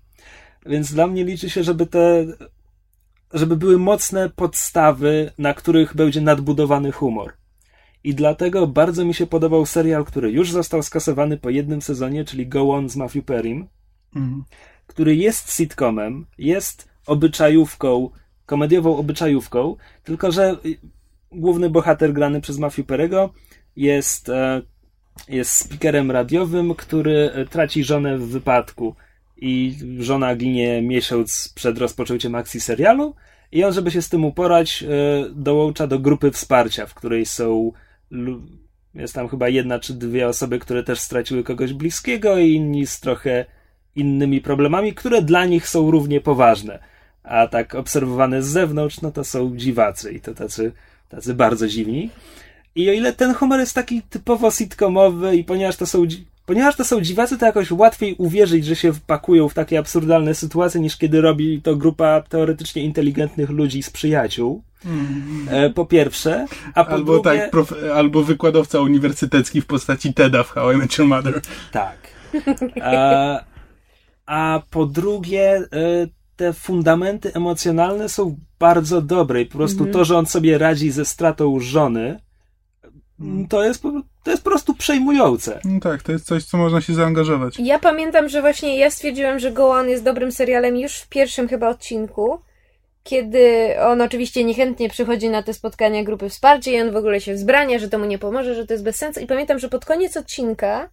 Więc 0.65 0.93
dla 0.93 1.07
mnie 1.07 1.23
liczy 1.23 1.49
się, 1.49 1.63
żeby 1.63 1.85
te, 1.85 2.25
żeby 3.33 3.57
były 3.57 3.77
mocne 3.77 4.29
podstawy, 4.29 5.31
na 5.37 5.53
których 5.53 5.95
będzie 5.95 6.21
nadbudowany 6.21 6.91
humor. 6.91 7.33
I 8.03 8.15
dlatego 8.15 8.67
bardzo 8.67 9.05
mi 9.05 9.13
się 9.13 9.27
podobał 9.27 9.65
serial, 9.65 10.05
który 10.05 10.31
już 10.31 10.51
został 10.51 10.83
skasowany 10.83 11.37
po 11.37 11.49
jednym 11.49 11.81
sezonie, 11.81 12.25
czyli 12.25 12.47
Go 12.47 12.69
On 12.69 12.89
z 12.89 12.95
Matthew 12.95 13.25
Perrym 13.25 13.67
Mhm. 14.15 14.43
który 14.87 15.15
jest 15.15 15.53
sitcomem, 15.53 16.25
jest 16.37 16.89
obyczajówką, 17.07 18.09
komediową 18.45 18.97
obyczajówką, 18.97 19.75
tylko 20.03 20.31
że 20.31 20.57
główny 21.31 21.69
bohater 21.69 22.13
grany 22.13 22.41
przez 22.41 22.57
Matthew 22.57 22.85
Perego 22.85 23.33
jest, 23.75 24.29
e, 24.29 24.61
jest 25.29 25.51
speakerem 25.51 26.11
radiowym, 26.11 26.75
który 26.75 27.31
traci 27.49 27.83
żonę 27.83 28.17
w 28.17 28.27
wypadku 28.27 28.95
i 29.37 29.75
żona 29.99 30.35
ginie 30.35 30.81
miesiąc 30.81 31.53
przed 31.55 31.77
rozpoczęciem 31.77 32.35
akcji 32.35 32.61
serialu 32.61 33.15
i 33.51 33.63
on, 33.63 33.73
żeby 33.73 33.91
się 33.91 34.01
z 34.01 34.09
tym 34.09 34.25
uporać, 34.25 34.83
e, 34.83 34.87
dołącza 35.29 35.87
do 35.87 35.99
grupy 35.99 36.31
wsparcia, 36.31 36.85
w 36.85 36.93
której 36.93 37.25
są 37.25 37.71
jest 38.95 39.13
tam 39.13 39.27
chyba 39.27 39.49
jedna 39.49 39.79
czy 39.79 39.93
dwie 39.93 40.27
osoby, 40.27 40.59
które 40.59 40.83
też 40.83 40.99
straciły 40.99 41.43
kogoś 41.43 41.73
bliskiego 41.73 42.37
i 42.37 42.53
inni 42.53 42.87
z 42.87 42.99
trochę 42.99 43.45
innymi 43.95 44.41
problemami, 44.41 44.93
które 44.93 45.21
dla 45.21 45.45
nich 45.45 45.69
są 45.69 45.91
równie 45.91 46.21
poważne. 46.21 46.79
A 47.27 47.47
tak 47.47 47.75
obserwowane 47.75 48.43
z 48.43 48.45
zewnątrz, 48.47 49.01
no 49.01 49.11
to 49.11 49.23
są 49.23 49.57
dziwacy 49.57 50.11
i 50.11 50.21
to 50.21 50.33
tacy, 50.33 50.71
tacy 51.09 51.33
bardzo 51.33 51.67
dziwni. 51.67 52.09
I 52.75 52.89
o 52.89 52.93
ile 52.93 53.13
ten 53.13 53.33
humor 53.33 53.59
jest 53.59 53.73
taki 53.73 54.01
typowo 54.01 54.51
sitcomowy 54.51 55.35
i 55.35 55.43
ponieważ 55.43 55.75
to 55.75 55.85
są 55.85 56.05
ponieważ 56.45 56.75
to 56.75 56.85
są 56.85 57.01
dziwacy, 57.01 57.37
to 57.37 57.45
jakoś 57.45 57.71
łatwiej 57.71 58.15
uwierzyć, 58.17 58.65
że 58.65 58.75
się 58.75 58.93
wpakują 58.93 59.49
w 59.49 59.53
takie 59.53 59.79
absurdalne 59.79 60.35
sytuacje, 60.35 60.81
niż 60.81 60.97
kiedy 60.97 61.21
robi 61.21 61.61
to 61.61 61.75
grupa 61.75 62.21
teoretycznie 62.21 62.83
inteligentnych 62.83 63.49
ludzi 63.49 63.83
z 63.83 63.89
przyjaciół. 63.89 64.63
E, 65.49 65.69
po 65.69 65.85
pierwsze, 65.85 66.45
a 66.73 66.83
po 66.83 66.91
Albo 66.91 67.13
drugie... 67.13 67.39
tak, 67.39 67.51
prof, 67.51 67.73
albo 67.93 68.23
wykładowca 68.23 68.79
uniwersytecki 68.79 69.61
w 69.61 69.65
postaci 69.65 70.13
Teda 70.13 70.43
w 70.43 70.49
How 70.49 70.71
I 70.71 70.77
Met 70.77 70.97
Your 70.97 71.07
Mother. 71.07 71.41
Tak. 71.71 71.97
A, 72.81 73.39
a 74.25 74.61
po 74.69 74.85
drugie, 74.85 75.55
e, 75.57 76.07
te 76.35 76.53
fundamenty 76.53 77.33
emocjonalne 77.33 78.09
są 78.09 78.35
bardzo 78.59 79.01
dobre 79.01 79.41
i 79.41 79.45
po 79.45 79.57
prostu 79.57 79.77
Mhm. 79.77 79.93
to, 79.93 80.05
że 80.05 80.17
on 80.17 80.25
sobie 80.25 80.57
radzi 80.57 80.91
ze 80.91 81.05
stratą 81.05 81.59
żony, 81.59 82.19
Mm. 83.19 83.47
to 83.47 83.63
jest, 83.63 83.81
po- 83.81 84.01
to 84.23 84.31
jest 84.31 84.43
po 84.43 84.49
prostu 84.49 84.73
przejmujące. 84.73 85.59
No 85.65 85.79
tak, 85.79 86.03
to 86.03 86.11
jest 86.11 86.25
coś, 86.25 86.43
co 86.43 86.57
można 86.57 86.81
się 86.81 86.93
zaangażować. 86.93 87.59
Ja 87.59 87.79
pamiętam, 87.79 88.29
że 88.29 88.41
właśnie 88.41 88.77
ja 88.77 88.89
stwierdziłam, 88.91 89.39
że 89.39 89.51
Go 89.51 89.69
On 89.69 89.89
jest 89.89 90.03
dobrym 90.03 90.31
serialem 90.31 90.77
już 90.77 90.97
w 90.97 91.09
pierwszym 91.09 91.47
chyba 91.47 91.69
odcinku, 91.69 92.39
kiedy 93.03 93.75
on 93.81 94.01
oczywiście 94.01 94.43
niechętnie 94.43 94.89
przychodzi 94.89 95.29
na 95.29 95.43
te 95.43 95.53
spotkania 95.53 96.03
grupy 96.03 96.29
wsparcia 96.29 96.71
i 96.71 96.81
on 96.81 96.91
w 96.91 96.95
ogóle 96.95 97.21
się 97.21 97.33
wzbrania, 97.33 97.79
że 97.79 97.89
to 97.89 97.99
mu 97.99 98.05
nie 98.05 98.17
pomoże, 98.19 98.55
że 98.55 98.65
to 98.67 98.73
jest 98.73 98.83
bez 98.83 98.95
sensu. 98.95 99.19
I 99.19 99.27
pamiętam, 99.27 99.59
że 99.59 99.69
pod 99.69 99.85
koniec 99.85 100.17
odcinka, 100.17 100.89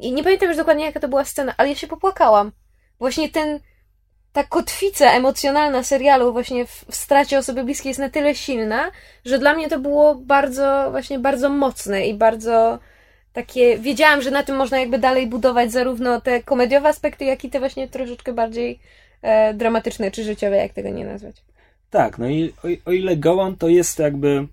i 0.00 0.12
nie 0.12 0.24
pamiętam 0.24 0.48
już 0.48 0.56
dokładnie 0.56 0.84
jaka 0.84 1.00
to 1.00 1.08
była 1.08 1.24
scena, 1.24 1.54
ale 1.56 1.68
ja 1.68 1.74
się 1.74 1.86
popłakałam. 1.86 2.52
Właśnie 2.98 3.28
ten, 3.28 3.60
ta 4.36 4.44
kotwica 4.44 5.12
emocjonalna 5.12 5.82
serialu 5.82 6.32
właśnie 6.32 6.66
w, 6.66 6.84
w 6.90 6.94
stracie 6.94 7.38
osoby 7.38 7.64
bliskiej 7.64 7.90
jest 7.90 8.00
na 8.00 8.10
tyle 8.10 8.34
silna, 8.34 8.90
że 9.24 9.38
dla 9.38 9.54
mnie 9.54 9.68
to 9.68 9.78
było 9.78 10.14
bardzo, 10.14 10.88
właśnie 10.90 11.18
bardzo 11.18 11.48
mocne 11.48 12.06
i 12.06 12.14
bardzo 12.14 12.78
takie, 13.32 13.78
wiedziałam, 13.78 14.22
że 14.22 14.30
na 14.30 14.42
tym 14.42 14.56
można 14.56 14.78
jakby 14.78 14.98
dalej 14.98 15.26
budować 15.26 15.72
zarówno 15.72 16.20
te 16.20 16.42
komediowe 16.42 16.88
aspekty, 16.88 17.24
jak 17.24 17.44
i 17.44 17.50
te 17.50 17.58
właśnie 17.58 17.88
troszeczkę 17.88 18.32
bardziej 18.32 18.78
e, 19.22 19.54
dramatyczne 19.54 20.10
czy 20.10 20.24
życiowe, 20.24 20.56
jak 20.56 20.72
tego 20.72 20.88
nie 20.88 21.04
nazwać. 21.04 21.36
Tak, 21.90 22.18
no 22.18 22.28
i 22.28 22.52
o, 22.64 22.90
o 22.90 22.92
ile 22.92 23.16
Gołan 23.16 23.56
to 23.56 23.68
jest 23.68 23.98
jakby 23.98 24.46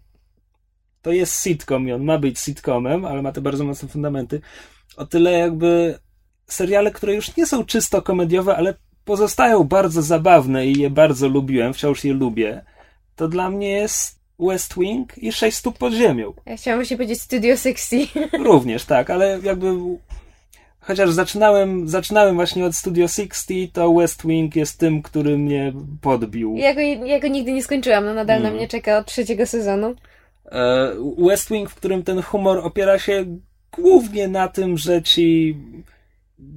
to 1.01 1.11
jest 1.11 1.43
sitcom 1.43 1.87
i 1.87 1.91
on 1.91 2.03
ma 2.03 2.17
być 2.17 2.39
sitcomem, 2.39 3.05
ale 3.05 3.21
ma 3.21 3.31
te 3.31 3.41
bardzo 3.41 3.63
mocne 3.63 3.89
fundamenty, 3.89 4.41
o 4.97 5.05
tyle 5.05 5.31
jakby 5.31 5.99
seriale, 6.47 6.91
które 6.91 7.15
już 7.15 7.37
nie 7.37 7.45
są 7.45 7.65
czysto 7.65 8.01
komediowe, 8.01 8.55
ale 8.55 8.73
pozostają 9.05 9.63
bardzo 9.63 10.01
zabawne 10.01 10.67
i 10.67 10.79
je 10.79 10.89
bardzo 10.89 11.27
lubiłem, 11.27 11.73
wciąż 11.73 12.03
je 12.03 12.13
lubię, 12.13 12.61
to 13.15 13.27
dla 13.27 13.49
mnie 13.49 13.69
jest 13.69 14.19
West 14.39 14.79
Wing 14.79 15.17
i 15.17 15.31
Sześć 15.31 15.57
stóp 15.57 15.77
pod 15.77 15.93
ziemią. 15.93 16.33
Ja 16.45 16.57
chciałam 16.57 16.79
właśnie 16.79 16.97
powiedzieć 16.97 17.21
Studio 17.21 17.57
60. 17.57 18.09
Również, 18.45 18.85
tak, 18.85 19.09
ale 19.09 19.39
jakby 19.43 19.73
chociaż 20.79 21.11
zaczynałem, 21.11 21.87
zaczynałem 21.89 22.35
właśnie 22.35 22.65
od 22.65 22.75
Studio 22.75 23.07
60, 23.07 23.73
to 23.73 23.93
West 23.93 24.27
Wing 24.27 24.55
jest 24.55 24.79
tym, 24.79 25.01
który 25.01 25.37
mnie 25.37 25.73
podbił. 26.01 26.55
Ja 26.57 26.73
go, 26.73 26.81
ja 26.81 27.19
go 27.19 27.27
nigdy 27.27 27.51
nie 27.51 27.63
skończyłam, 27.63 28.05
no 28.05 28.13
nadal 28.13 28.41
na 28.41 28.47
Mm. 28.47 28.57
mnie 28.57 28.67
czeka 28.67 28.97
od 28.97 29.05
trzeciego 29.07 29.45
sezonu. 29.45 29.95
E, 30.51 30.89
West 31.17 31.49
Wing, 31.51 31.69
w 31.69 31.75
którym 31.75 32.03
ten 32.03 32.21
humor 32.21 32.57
opiera 32.63 32.99
się 32.99 33.25
głównie 33.77 34.27
na 34.27 34.47
tym, 34.47 34.77
że 34.77 35.01
ci 35.01 35.57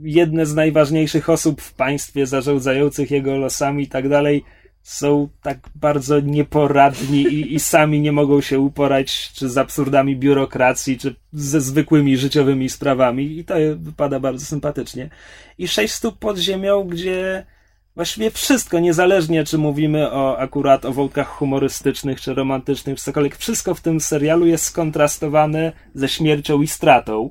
jedne 0.03 0.47
z 0.47 0.55
najważniejszych 0.55 1.31
osób 1.31 1.61
w 1.61 1.75
państwie 1.75 2.27
zarządzających 2.27 3.11
jego 3.11 3.37
losami 3.37 3.85
i 3.85 3.89
tak 3.89 4.09
dalej 4.09 4.45
są 4.83 5.29
tak 5.43 5.59
bardzo 5.75 6.21
nieporadni 6.21 7.23
i, 7.23 7.55
i 7.55 7.61
sami 7.61 8.01
nie 8.01 8.13
mogą 8.13 8.41
się 8.41 8.59
uporać 8.59 9.33
czy 9.33 9.49
z 9.49 9.59
absurdami 9.59 10.17
biurokracji, 10.17 10.99
czy 10.99 11.15
ze 11.33 11.61
zwykłymi 11.61 12.17
życiowymi 12.17 12.69
sprawami 12.69 13.39
i 13.39 13.45
to 13.45 13.55
wypada 13.77 14.21
bardzo 14.21 14.47
sympatycznie. 14.47 15.11
I 15.59 15.69
sześć 15.69 15.95
stóp 15.95 16.19
pod 16.19 16.39
ziemią, 16.39 16.85
gdzie 16.85 17.47
właściwie 17.95 18.31
wszystko, 18.31 18.79
niezależnie 18.79 19.45
czy 19.45 19.59
mówimy 19.59 20.13
o 20.13 20.39
akurat 20.39 20.85
o 20.85 20.93
wątkach 20.93 21.29
humorystycznych, 21.29 22.21
czy 22.21 22.35
romantycznych, 22.35 22.99
czy 22.99 23.05
cokolwiek, 23.05 23.37
wszystko 23.37 23.75
w 23.75 23.81
tym 23.81 24.01
serialu 24.01 24.47
jest 24.47 24.65
skontrastowane 24.65 25.73
ze 25.95 26.09
śmiercią 26.09 26.63
i 26.63 26.67
stratą. 26.67 27.31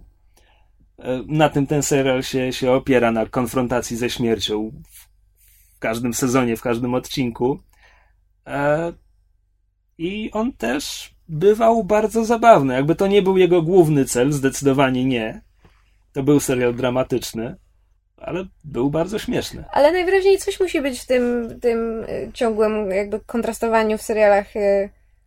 E, 1.00 1.24
Na 1.28 1.50
tym 1.50 1.68
ten 1.68 1.84
serial 1.84 2.24
się, 2.24 2.54
się 2.54 2.72
opiera, 2.72 3.12
na 3.12 3.26
konfrontacji 3.26 3.98
ze 3.98 4.10
śmiercią 4.10 4.72
w 4.92 5.80
każdym 5.80 6.14
sezonie, 6.14 6.58
w 6.58 6.62
każdym 6.62 6.94
odcinku. 6.94 7.60
E, 8.48 8.94
I 9.98 10.32
on 10.32 10.54
też 10.54 11.16
bywał 11.28 11.84
bardzo 11.84 12.26
zabawny. 12.26 12.74
Jakby 12.74 12.96
to 12.96 13.08
nie 13.08 13.22
był 13.22 13.38
jego 13.38 13.62
główny 13.62 14.06
cel, 14.06 14.32
zdecydowanie 14.32 15.06
nie. 15.06 15.42
To 16.14 16.24
był 16.24 16.40
serial 16.40 16.76
dramatyczny, 16.76 17.56
ale 18.18 18.46
był 18.64 18.90
bardzo 18.90 19.20
śmieszny. 19.20 19.64
Ale 19.72 19.92
najwyraźniej 19.92 20.38
coś 20.38 20.60
musi 20.60 20.82
być 20.82 21.00
w 21.00 21.06
tym, 21.06 21.50
tym 21.62 22.04
y, 22.04 22.32
ciągłym 22.34 22.92
jakby 22.92 23.20
kontrastowaniu 23.20 23.98
w 23.98 24.02
serialach 24.02 24.48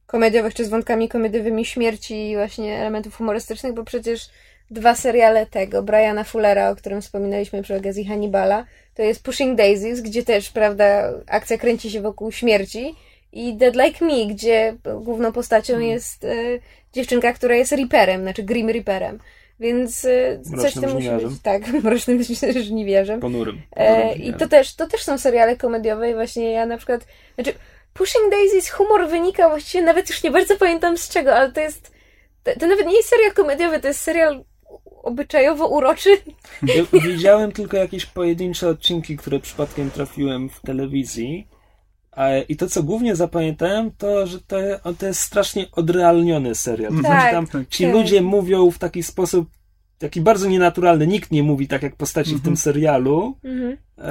komediowych 0.07 0.55
czy 0.55 0.65
z 0.65 0.69
wątkami 0.69 1.09
komediowymi 1.09 1.65
śmierci 1.65 2.31
i 2.31 2.37
właśnie 2.37 2.79
elementów 2.79 3.17
humorystycznych, 3.17 3.75
bo 3.75 3.85
przecież 3.85 4.31
dwa 4.71 4.95
seriale 4.95 5.47
tego, 5.47 5.83
Briana 5.83 6.25
Fullera, 6.25 6.71
o 6.71 6.77
którym 6.77 7.01
wspominaliśmy 7.01 7.63
przy 7.63 7.77
okazji 7.77 8.05
Hannibala, 8.05 8.65
to 8.95 9.03
jest 9.03 9.23
Pushing 9.23 9.59
Daisies, 9.59 10.01
gdzie 10.01 10.23
też, 10.23 10.51
prawda, 10.51 11.13
akcja 11.27 11.59
kręci 11.59 11.91
się 11.91 12.01
wokół 12.01 12.33
śmierci 12.33 12.95
i 13.33 13.55
Dead 13.55 13.75
Like 13.77 14.05
Me, 14.05 14.27
gdzie 14.27 14.77
główną 15.01 15.33
postacią 15.33 15.79
jest 15.79 16.25
y, 16.25 16.61
dziewczynka, 16.93 17.33
która 17.33 17.55
jest 17.55 17.73
Reaperem, 17.73 18.23
znaczy 18.23 18.43
Grim 18.43 18.69
Reaperem. 18.69 19.19
Więc 19.61 20.05
y, 20.05 20.41
coś 20.61 20.75
tym 20.75 20.93
musi 20.93 21.11
być. 21.11 21.43
Tak, 21.43 21.69
mrocznym 21.85 22.23
żniwiarzem. 22.63 23.21
Ponurym. 23.21 23.63
E, 23.77 24.03
ponurym 24.03 24.23
I 24.23 24.35
to 24.35 24.49
też, 24.49 24.75
to 24.75 24.87
też 24.87 25.03
są 25.03 25.19
seriale 25.19 25.57
komediowe 25.57 26.11
i 26.11 26.15
właśnie 26.15 26.53
ja 26.53 26.67
na 26.67 26.77
przykład, 26.77 27.07
znaczy 27.35 27.53
Pushing 27.95 28.31
Daisies 28.31 28.71
humor 28.71 29.09
wynika 29.09 29.49
właściwie, 29.49 29.85
nawet 29.85 30.09
już 30.09 30.23
nie 30.23 30.31
bardzo 30.31 30.57
pamiętam 30.57 30.99
z 30.99 31.09
czego, 31.09 31.35
ale 31.35 31.53
to 31.53 31.61
jest, 31.61 31.93
to, 32.43 32.61
to 32.61 32.67
nawet 32.67 32.87
nie 32.87 32.97
jest 32.97 33.09
serial 33.09 33.33
komediowy, 33.33 33.81
to 33.81 33.89
jest 33.89 34.01
serial 34.01 34.45
obyczajowo 35.03 35.69
uroczy. 35.69 36.11
Widziałem 37.03 37.53
tylko 37.53 37.77
jakieś 37.77 38.07
pojedyncze 38.07 38.69
odcinki, 38.69 39.17
które 39.17 39.41
przypadkiem 39.41 39.91
trafiłem 39.91 40.49
w 40.49 40.61
telewizji. 40.61 41.49
I 42.49 42.57
to, 42.57 42.69
co 42.69 42.83
głównie 42.83 43.17
zapamiętałem, 43.17 43.91
to, 43.99 44.27
że 44.27 44.41
to, 44.41 44.57
to 44.99 45.07
jest 45.07 45.21
strasznie 45.21 45.67
odrealniony 45.73 46.55
serial. 46.55 46.93
To 46.97 47.03
Tak, 47.03 47.33
znaczy 47.33 47.51
tam 47.51 47.67
ci 47.71 47.85
tak. 47.85 47.93
ludzie 47.93 48.23
mówią 48.23 48.71
w 48.71 48.79
taki 48.79 49.03
sposób, 49.03 49.49
taki 49.99 50.21
bardzo 50.21 50.49
nienaturalny. 50.49 51.07
Nikt 51.07 51.31
nie 51.31 51.43
mówi 51.43 51.69
tak 51.69 51.83
jak 51.83 51.97
postaci 51.97 52.35
w 52.35 52.43
tym 52.43 52.57
serialu. 52.57 53.37
E, 53.99 54.05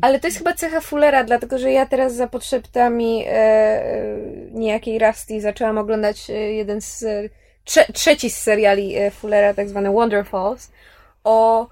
Ale 0.00 0.20
to 0.20 0.26
jest 0.26 0.38
chyba 0.38 0.52
cecha 0.54 0.80
Fullera, 0.80 1.24
dlatego 1.24 1.58
że 1.58 1.72
ja 1.72 1.86
teraz 1.86 2.14
za 2.14 2.26
potrzebami 2.26 3.24
e, 3.26 3.30
e, 3.30 4.16
niejakiej 4.52 4.98
Rusty 4.98 5.40
zaczęłam 5.40 5.78
oglądać 5.78 6.30
e, 6.30 6.34
jeden 6.34 6.80
z, 6.80 7.02
e, 7.02 7.28
trze, 7.64 7.84
trzeci 7.92 8.30
z 8.30 8.36
seriali 8.36 8.96
e, 8.96 9.10
Fullera, 9.10 9.54
tak 9.54 9.68
zwany 9.68 9.90
Wonder 9.90 10.26
Falls, 10.26 10.70
o 11.24 11.66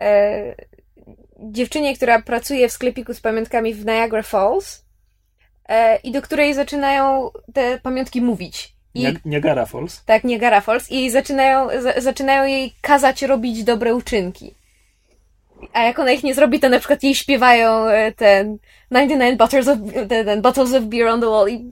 e, 0.00 0.54
dziewczynie, 1.38 1.96
która 1.96 2.22
pracuje 2.22 2.68
w 2.68 2.72
sklepiku 2.72 3.14
z 3.14 3.20
pamiątkami 3.20 3.74
w 3.74 3.86
Niagara 3.86 4.22
Falls 4.22 4.84
e, 5.68 5.96
i 5.96 6.12
do 6.12 6.22
której 6.22 6.54
zaczynają 6.54 7.30
te 7.54 7.80
pamiątki 7.80 8.20
mówić. 8.20 8.74
I, 8.94 9.02
Niag- 9.06 9.20
Niagara 9.24 9.66
Falls. 9.66 10.04
tak, 10.04 10.24
Niagara 10.24 10.60
Falls 10.60 10.90
i 10.90 11.10
zaczynają, 11.10 11.68
za, 11.82 12.00
zaczynają 12.00 12.44
jej 12.44 12.74
kazać 12.80 13.22
robić 13.22 13.64
dobre 13.64 13.94
uczynki. 13.94 14.54
A 15.72 15.82
jak 15.82 15.98
ona 15.98 16.12
ich 16.12 16.22
nie 16.22 16.34
zrobi, 16.34 16.60
to 16.60 16.68
na 16.68 16.78
przykład 16.78 17.02
jej 17.02 17.14
śpiewają 17.14 17.88
e, 17.88 18.12
ten 18.12 18.58
99 18.90 19.38
bottles 19.38 19.68
of, 19.68 19.78
ten, 20.08 20.42
bottles 20.42 20.74
of 20.74 20.84
beer 20.84 21.08
on 21.08 21.20
the 21.20 21.26
wall 21.26 21.48
i 21.48 21.70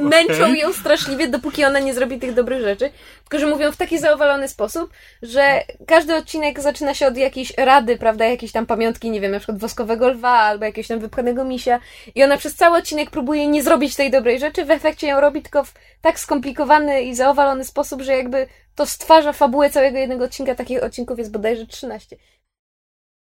męczą 0.00 0.54
ją 0.54 0.72
straszliwie, 0.72 1.28
dopóki 1.28 1.64
ona 1.64 1.78
nie 1.78 1.94
zrobi 1.94 2.18
tych 2.18 2.34
dobrych 2.34 2.62
rzeczy. 2.62 2.90
Tylko, 3.20 3.38
że 3.38 3.46
mówią 3.46 3.72
w 3.72 3.76
taki 3.76 3.98
zaowalony 3.98 4.48
sposób, 4.48 4.90
że 5.22 5.62
każdy 5.86 6.16
odcinek 6.16 6.60
zaczyna 6.60 6.94
się 6.94 7.06
od 7.06 7.16
jakiejś 7.16 7.52
rady, 7.56 7.96
prawda, 7.96 8.24
jakiejś 8.24 8.52
tam 8.52 8.66
pamiątki, 8.66 9.10
nie 9.10 9.20
wiem, 9.20 9.32
na 9.32 9.38
przykład 9.38 9.58
woskowego 9.58 10.08
lwa 10.08 10.30
albo 10.30 10.64
jakiegoś 10.64 10.88
tam 10.88 10.98
wypchanego 10.98 11.44
misia 11.44 11.80
i 12.14 12.24
ona 12.24 12.36
przez 12.36 12.54
cały 12.54 12.78
odcinek 12.78 13.10
próbuje 13.10 13.46
nie 13.46 13.62
zrobić 13.62 13.96
tej 13.96 14.10
dobrej 14.10 14.38
rzeczy, 14.38 14.64
w 14.64 14.70
efekcie 14.70 15.06
ją 15.06 15.20
robi 15.20 15.42
tylko 15.42 15.64
w 15.64 15.74
tak 16.00 16.20
skomplikowany 16.20 17.02
i 17.02 17.14
zaowalony 17.14 17.64
sposób, 17.64 18.02
że 18.02 18.16
jakby 18.16 18.46
to 18.74 18.86
stwarza 18.86 19.32
fabułę 19.32 19.70
całego 19.70 19.98
jednego 19.98 20.24
odcinka. 20.24 20.54
Takich 20.54 20.82
odcinków 20.82 21.18
jest 21.18 21.32
bodajże 21.32 21.66
13. 21.66 22.16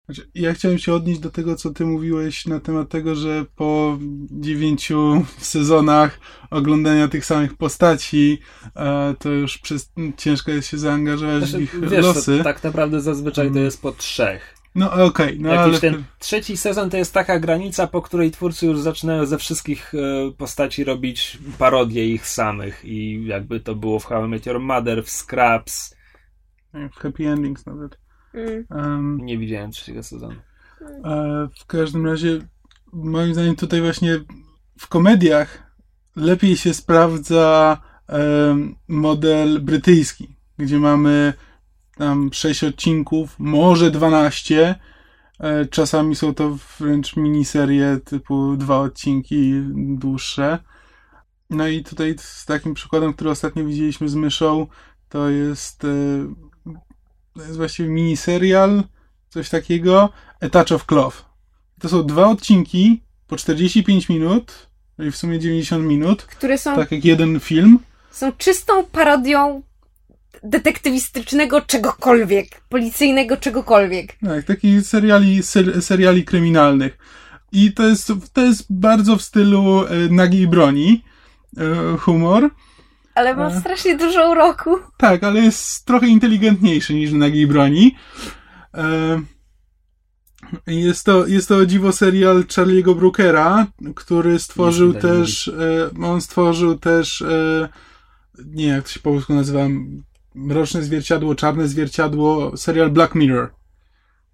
Znaczy, 0.07 0.31
Ja 0.35 0.55
chciałem 0.55 0.79
się 0.79 0.95
odnieść 0.95 1.21
do 1.21 1.31
tego, 1.31 1.57
co 1.57 1.71
ty 1.71 1.85
mówiłeś 1.87 2.47
na 2.47 2.61
temat 2.61 2.89
tego, 2.89 3.15
że 3.15 3.45
po 3.57 3.99
dziewięciu 4.31 5.25
sezonach 5.39 6.21
oglądania 6.51 7.09
tych 7.09 7.25
samych 7.25 7.57
postaci, 7.57 8.39
e, 8.77 9.15
to 9.19 9.31
już 9.31 9.59
przez, 9.59 9.93
ciężko 10.17 10.51
jest 10.51 10.69
się 10.69 10.79
zaangażować 10.79 11.45
w 11.45 11.49
Znaczy, 11.49 11.65
ich 11.65 11.81
wiesz, 11.81 12.05
losy. 12.05 12.39
to, 12.39 12.45
tak 12.45 12.65
naprawdę 12.65 13.01
zazwyczaj 13.01 13.47
to 13.47 13.51
Mm. 13.53 13.65
jest 13.65 13.83
po 13.83 13.93
trzech. 13.93 14.57
No 14.75 14.93
okej, 14.93 15.41
no 15.41 15.49
Jakiś 15.55 15.69
ale... 15.73 15.81
ten 15.81 16.05
trzeci 16.19 16.57
sezon 16.57 16.91
to 16.91 16.97
jest 16.97 17.15
taka 17.15 17.39
granica, 17.41 17.87
po 17.87 18.03
której 18.03 18.31
twórcy 18.31 18.67
już 18.67 18.79
zaczynają 18.81 19.27
ze 19.27 19.39
wszystkich 19.39 19.93
e, 19.95 19.99
postaci 20.33 20.85
robić 20.85 21.39
parodie 21.59 22.07
ich 22.07 22.27
samych 22.29 22.85
i 22.85 23.25
jakby 23.27 23.61
to 23.61 23.75
było 23.75 23.99
w 23.99 24.05
How 24.05 24.27
I 24.27 24.29
Met 24.29 24.47
Your 24.47 24.61
Mother, 24.61 25.05
w 25.05 25.11
Scraps. 25.11 25.97
W 26.75 26.97
Happy 26.97 27.29
Endings 27.29 27.67
nawet. 27.67 27.99
Mm. 28.37 28.65
Um, 28.71 29.19
Nie 29.23 29.39
widziałem 29.39 29.71
trzeciego 29.71 30.03
sezonu. 30.03 30.35
e, 31.05 31.49
w 31.61 31.67
każdym 31.67 32.07
razie, 32.07 32.39
moim 32.93 33.35
zdaniem, 33.35 33.57
tutaj 33.57 33.81
właśnie 33.81 34.21
w 34.79 34.89
komediach 34.89 35.63
lepiej 36.17 36.57
się 36.57 36.75
sprawdza 36.75 37.79
em, 38.09 38.77
model 38.89 39.61
brytyjski, 39.61 40.37
gdzie 40.59 40.79
mamy 40.79 41.33
tam 41.97 42.31
6 42.33 42.65
odcinków, 42.65 43.35
może 43.39 43.91
12. 43.91 44.75
E, 45.41 45.67
Czasami 45.67 46.17
są 46.17 46.35
to 46.35 46.59
wręcz 46.81 47.17
miniserie 47.17 48.01
typu 48.05 48.57
dwa 48.57 48.79
odcinki 48.79 49.53
dłuższe. 49.75 50.59
No 51.51 51.69
i 51.69 51.85
tutaj 51.85 52.15
z 52.19 52.47
takim 52.47 52.75
przykładem, 52.75 53.15
który 53.15 53.31
ostatnio 53.31 53.65
widzieliśmy 53.65 54.09
z 54.09 54.15
myszą, 54.15 54.67
to 55.09 55.29
jest, 55.29 55.85
e, 55.85 55.89
to 57.37 57.43
jest 57.43 57.57
właściwie 57.57 57.89
miniserial, 57.89 58.83
coś 59.29 59.49
takiego, 59.49 60.13
A 60.41 60.49
Touch 60.49 60.73
of 60.73 60.87
Cloth. 60.87 61.25
To 61.81 61.89
są 61.89 62.03
dwa 62.03 62.27
odcinki 62.27 63.03
po 63.27 63.37
45 63.37 64.09
minut, 64.09 64.69
czyli 64.97 65.11
w 65.11 65.17
sumie 65.17 65.39
90 65.39 65.85
minut, 65.85 66.23
Które 66.23 66.59
są, 66.59 66.77
tak 66.77 66.93
jak 66.93 67.05
jeden 67.05 67.41
film. 67.41 67.79
są 68.11 68.33
czystą 68.33 68.85
parodią 68.85 69.63
detektywistycznego 70.43 71.61
czegokolwiek, 71.61 72.61
policyjnego 72.69 73.37
czegokolwiek. 73.37 74.17
Tak, 74.25 74.45
takich 74.45 74.83
seriali, 74.83 75.43
ser, 75.43 75.83
seriali 75.83 76.25
kryminalnych. 76.25 76.99
I 77.53 77.73
to 77.73 77.89
jest, 77.89 78.13
to 78.33 78.41
jest 78.41 78.67
bardzo 78.71 79.17
w 79.17 79.23
stylu 79.23 79.87
e, 79.87 79.89
nagiej 80.11 80.49
broni 80.49 81.05
e, 81.59 81.97
humor. 81.99 82.51
Ale 83.17 83.37
ma 83.37 83.49
E. 83.49 83.61
strasznie 83.61 83.97
dużo 83.97 84.31
uroku. 84.31 84.71
Tak, 84.97 85.25
ale 85.25 85.41
jest 85.41 85.85
trochę 85.85 86.07
inteligentniejszy 86.07 86.95
niż 86.95 87.13
nagiej 87.13 87.47
broni. 87.47 87.97
E, 88.75 89.21
Jest 90.67 91.07
to, 91.07 91.27
jest 91.27 91.49
to 91.49 91.67
dziwo 91.67 91.93
serial 91.93 92.43
Charlie'ego 92.45 92.95
Brookera, 92.97 93.67
który 93.95 94.39
stworzył 94.39 94.93
też, 94.95 95.49
e, 95.49 95.91
on 96.05 96.21
stworzył 96.21 96.79
też, 96.79 97.23
e, 97.23 97.69
nie 98.47 98.67
jak 98.67 98.85
to 98.85 98.91
się 98.91 99.01
po 99.01 99.11
polsku 99.11 99.35
nazywa, 99.35 99.61
Mroczne 100.35 100.83
Zwierciadło, 100.83 101.35
Czarne 101.35 101.69
Zwierciadło, 101.69 102.57
serial 102.57 102.91
Black 102.91 103.15
Mirror. 103.15 103.55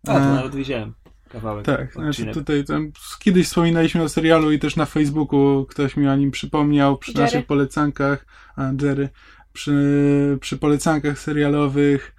A, 0.07 0.13
to 0.13 0.19
E, 0.19 0.35
nawet 0.35 0.55
widziałem 0.55 0.95
kawałek. 1.33 1.67
Tak, 1.67 1.93
znaczy 1.93 2.27
tutaj 2.27 2.65
tam, 2.65 2.93
kiedyś 3.19 3.47
wspominaliśmy 3.47 4.03
o 4.03 4.09
serialu 4.09 4.53
i 4.53 4.59
też 4.59 4.77
na 4.77 4.87
Facebooku 4.87 5.67
ktoś 5.71 5.97
mi 5.97 6.09
o 6.09 6.17
nim 6.17 6.31
przypomniał 6.31 6.99
przy 6.99 7.13
Jerry. 7.13 7.23
naszych 7.23 7.47
polecankach, 7.47 8.27
a 8.57 8.71
Jerry, 8.83 9.09
przy, 9.53 10.39
przy 10.41 10.59
polecankach 10.59 11.19
serialowych. 11.19 12.15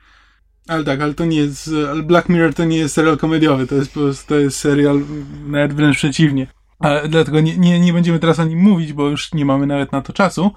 Ale 0.68 0.84
tak, 0.84 1.02
ale 1.02 1.14
to 1.14 1.26
nie 1.26 1.38
jest, 1.38 1.72
Black 2.03 2.30
Mirror 2.30 2.53
to 2.53 2.65
nie 2.65 2.77
jest 2.77 2.95
serial 2.95 3.18
komediowy, 3.18 3.68
to 3.68 3.76
jest 3.76 3.94
po 3.94 3.99
prostu, 3.99 4.27
to 4.27 4.35
jest 4.35 4.57
serial 4.57 5.02
nawet 5.48 5.73
wręcz 5.73 5.98
przeciwnie. 5.98 6.48
Ale 6.80 7.07
dlatego 7.07 7.40
nie, 7.40 7.57
nie, 7.57 7.80
nie 7.80 7.94
będziemy 7.94 8.19
teraz 8.19 8.40
o 8.40 8.45
nim 8.45 8.60
mówić, 8.60 8.94
bo 8.94 9.10
już 9.10 9.34
nie 9.34 9.45
mamy 9.45 9.68
nawet 9.68 9.91
na 9.91 10.02
to 10.02 10.14
czasu. 10.14 10.52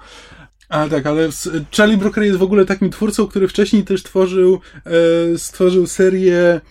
A 0.69 0.87
tak, 0.87 1.05
ale 1.05 1.29
Charlie 1.77 1.97
Brooker 1.97 2.23
jest 2.23 2.37
w 2.37 2.43
ogóle 2.43 2.65
takim 2.65 2.89
twórcą, 2.89 3.27
który 3.27 3.47
wcześniej 3.47 3.83
też 3.83 4.03
tworzył, 4.03 4.59
e, 4.85 5.37
stworzył 5.37 5.87
serię 5.87 6.61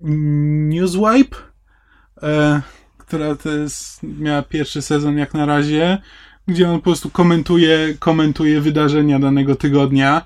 Newswipe, 0.00 1.36
e, 2.22 2.62
która 2.98 3.36
to 3.36 3.50
jest, 3.50 4.02
miała 4.02 4.42
pierwszy 4.42 4.82
sezon 4.82 5.18
jak 5.18 5.34
na 5.34 5.46
razie, 5.46 5.98
gdzie 6.48 6.68
on 6.68 6.76
po 6.76 6.82
prostu 6.82 7.10
komentuje, 7.10 7.94
komentuje 7.98 8.60
wydarzenia 8.60 9.18
danego 9.18 9.56
tygodnia. 9.56 10.24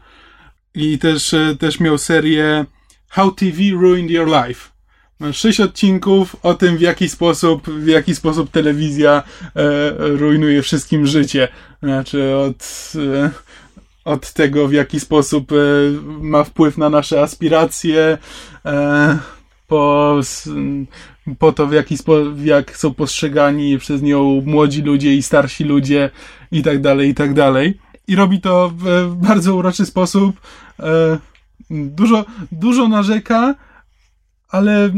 I 0.75 0.99
też, 0.99 1.35
e, 1.35 1.57
też 1.59 1.81
miał 1.81 1.99
serię 1.99 2.65
How 3.09 3.33
TV 3.33 3.59
Ruined 3.73 4.11
Your 4.11 4.27
Life. 4.27 4.73
Ma 5.19 5.33
sześć 5.33 5.61
odcinków 5.61 6.37
o 6.43 6.55
tym, 6.55 6.77
w 6.77 6.81
jaki 6.81 7.09
sposób, 7.09 7.71
w 7.71 7.87
jaki 7.87 8.15
sposób 8.15 8.51
telewizja 8.51 9.23
e, 9.57 9.91
rujnuje 9.99 10.63
wszystkim 10.63 11.07
życie. 11.07 11.49
Znaczy 11.83 12.35
od, 12.37 12.93
e, 12.97 13.31
od 14.05 14.33
tego, 14.33 14.69
w 14.69 14.73
jaki 14.73 15.01
sposób 15.01 15.53
e, 15.53 15.57
ma 16.21 16.45
wpływ 16.45 16.79
na 16.79 16.91
nasze 16.91 17.23
aspiracje, 17.23 18.19
e, 18.65 19.19
po, 19.67 20.21
po 21.39 21.53
to, 21.53 21.67
w 21.67 21.73
jaki 21.73 21.97
spo, 21.97 22.17
jak 22.45 22.77
są 22.77 22.95
postrzegani 22.95 23.79
przez 23.79 24.03
nią 24.03 24.43
młodzi 24.47 24.83
ludzie 24.83 25.15
i 25.15 25.23
starsi 25.23 25.65
ludzie 25.65 26.11
i 26.53 26.63
tak 26.63 26.81
dalej, 26.81 27.09
i 27.09 27.15
tak 27.15 27.35
dalej. 27.35 27.79
I 28.09 28.17
robi 28.17 28.41
to 28.41 28.73
w, 28.77 29.15
bardzo 29.17 29.55
uroczy 29.55 29.87
sposób. 29.87 30.41
E, 30.81 31.19
dużo, 31.71 32.25
dużo 32.53 32.89
narzeka, 32.89 33.55
ale, 34.49 34.91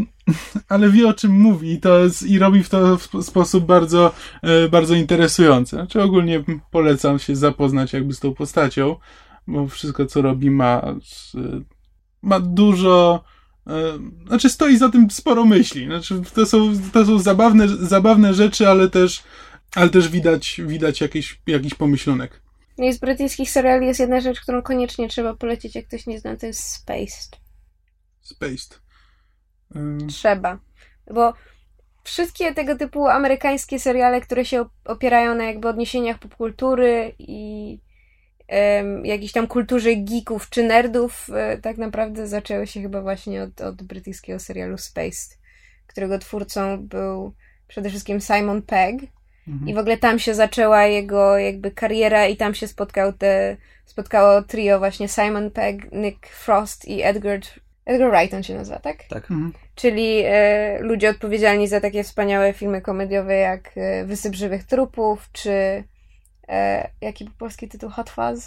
ale 0.69 0.91
wie 0.91 1.09
o 1.09 1.15
czym 1.15 1.33
mówi 1.33 1.73
i, 1.73 1.81
to 1.81 1.99
i 2.27 2.39
robi 2.39 2.63
w 2.63 2.69
to 2.69 2.97
w 2.97 3.03
sp- 3.07 3.23
sposób 3.23 3.65
bardzo, 3.65 4.13
e, 4.43 4.69
bardzo 4.69 4.95
interesujący. 4.95 5.77
Znaczy 5.77 6.03
ogólnie 6.03 6.45
polecam 6.71 7.19
się 7.19 7.37
zapoznać 7.37 7.93
jakby 7.93 8.15
z 8.15 8.21
tą 8.21 8.35
postacią, 8.35 8.97
bo 9.47 9.67
wszystko 9.67 10.07
co 10.07 10.23
robi 10.23 10.51
ma, 10.51 10.83
ma 12.23 12.41
dużo 12.41 13.25
znaczy 14.27 14.51
stoi 14.51 14.77
za 14.77 14.89
tym 14.89 15.11
sporo 15.11 15.45
myśli. 15.45 15.87
Znaczy 15.87 16.23
to 16.35 16.47
są, 16.47 16.73
to 16.93 17.07
są 17.07 17.19
zabawne, 17.19 17.69
zabawne 17.69 18.35
rzeczy, 18.35 18.69
ale 18.69 18.91
też, 18.91 19.23
ale 19.75 19.91
też 19.91 20.09
widać, 20.09 20.61
widać 20.67 21.01
jakiś, 21.01 21.41
jakiś 21.47 21.75
pomyślunek. 21.75 22.41
No 22.79 22.85
i 22.85 22.93
z 22.93 22.99
brytyjskich 22.99 23.51
seriali 23.51 23.87
jest 23.87 24.01
jedna 24.01 24.21
rzecz, 24.21 24.41
którą 24.41 24.63
koniecznie 24.63 25.09
trzeba 25.09 25.35
polecić, 25.35 25.75
jak 25.75 25.87
ktoś 25.87 26.07
nie 26.07 26.21
zna, 26.21 26.37
to 26.37 26.47
jest 26.47 26.63
Spaced. 26.63 27.41
Spaced. 28.21 28.81
Ym, 29.77 30.09
Trzeba. 30.09 30.59
Bo 31.15 31.35
wszystkie 32.05 32.55
tego 32.55 32.77
typu 32.77 33.09
amerykańskie 33.09 33.79
seriale, 33.79 34.21
które 34.21 34.45
się 34.45 34.61
op- 34.63 34.69
opierają 34.85 35.35
na 35.35 35.45
jakby 35.45 35.69
odniesieniach 35.69 36.19
popkultury 36.19 37.15
i 37.19 37.79
jakiejś 39.05 39.33
tam 39.33 39.47
kulturze 39.47 39.97
geeków 39.97 40.51
czy 40.51 40.63
nerdów, 40.63 41.31
e, 41.35 41.59
tak 41.59 41.79
naprawdę 41.79 42.27
zaczęły 42.27 42.67
się 42.67 42.83
chyba 42.83 43.03
właśnie 43.03 43.43
od, 43.43 43.61
od 43.61 43.83
brytyjskiego 43.83 44.39
serialu 44.39 44.79
Spaced, 44.79 45.39
którego 45.87 46.19
twórcą 46.19 46.79
był 46.79 47.33
przede 47.69 47.91
wszystkim 47.91 48.21
Simon 48.21 48.63
Pegg. 48.63 49.03
mhm. 49.49 49.69
I 49.69 49.75
w 49.75 49.79
ogóle 49.79 49.97
tam 49.97 50.19
się 50.19 50.35
zaczęła 50.35 50.85
jego 50.85 51.39
jakby 51.39 51.71
kariera 51.71 52.27
i 52.27 52.37
tam 52.37 52.55
się 52.55 52.69
spotkał 52.69 53.13
te, 53.13 53.57
spotkało 53.85 54.43
trio 54.43 54.79
właśnie 54.79 55.09
Simon 55.09 55.51
Pegg, 55.51 55.93
Nick 55.93 56.27
Frost 56.27 56.89
i 56.89 57.03
Edgar, 57.03 57.41
Edgar 57.85 58.11
Wright 58.11 58.35
on 58.35 58.43
się 58.43 58.55
nazywa, 58.55 58.79
tak? 58.79 59.05
Tak. 59.05 59.31
Mhm. 59.31 59.53
Czyli 59.75 60.23
e, 60.25 60.79
ludzie 60.81 61.11
odpowiedzialni 61.11 61.69
za 61.69 61.81
takie 61.81 62.05
wspaniałe 62.05 62.53
filmy 62.53 62.81
komediowe 62.81 63.35
jak 63.35 63.71
e, 63.77 64.05
Wysyp 64.05 64.35
żywych 64.35 64.65
trupów, 64.65 65.29
czy 65.33 65.85
e, 66.49 66.91
jaki 67.01 67.25
był 67.25 67.35
polski 67.39 67.69
tytuł 67.69 67.91
Hot 67.91 68.11
Fuzz? 68.11 68.45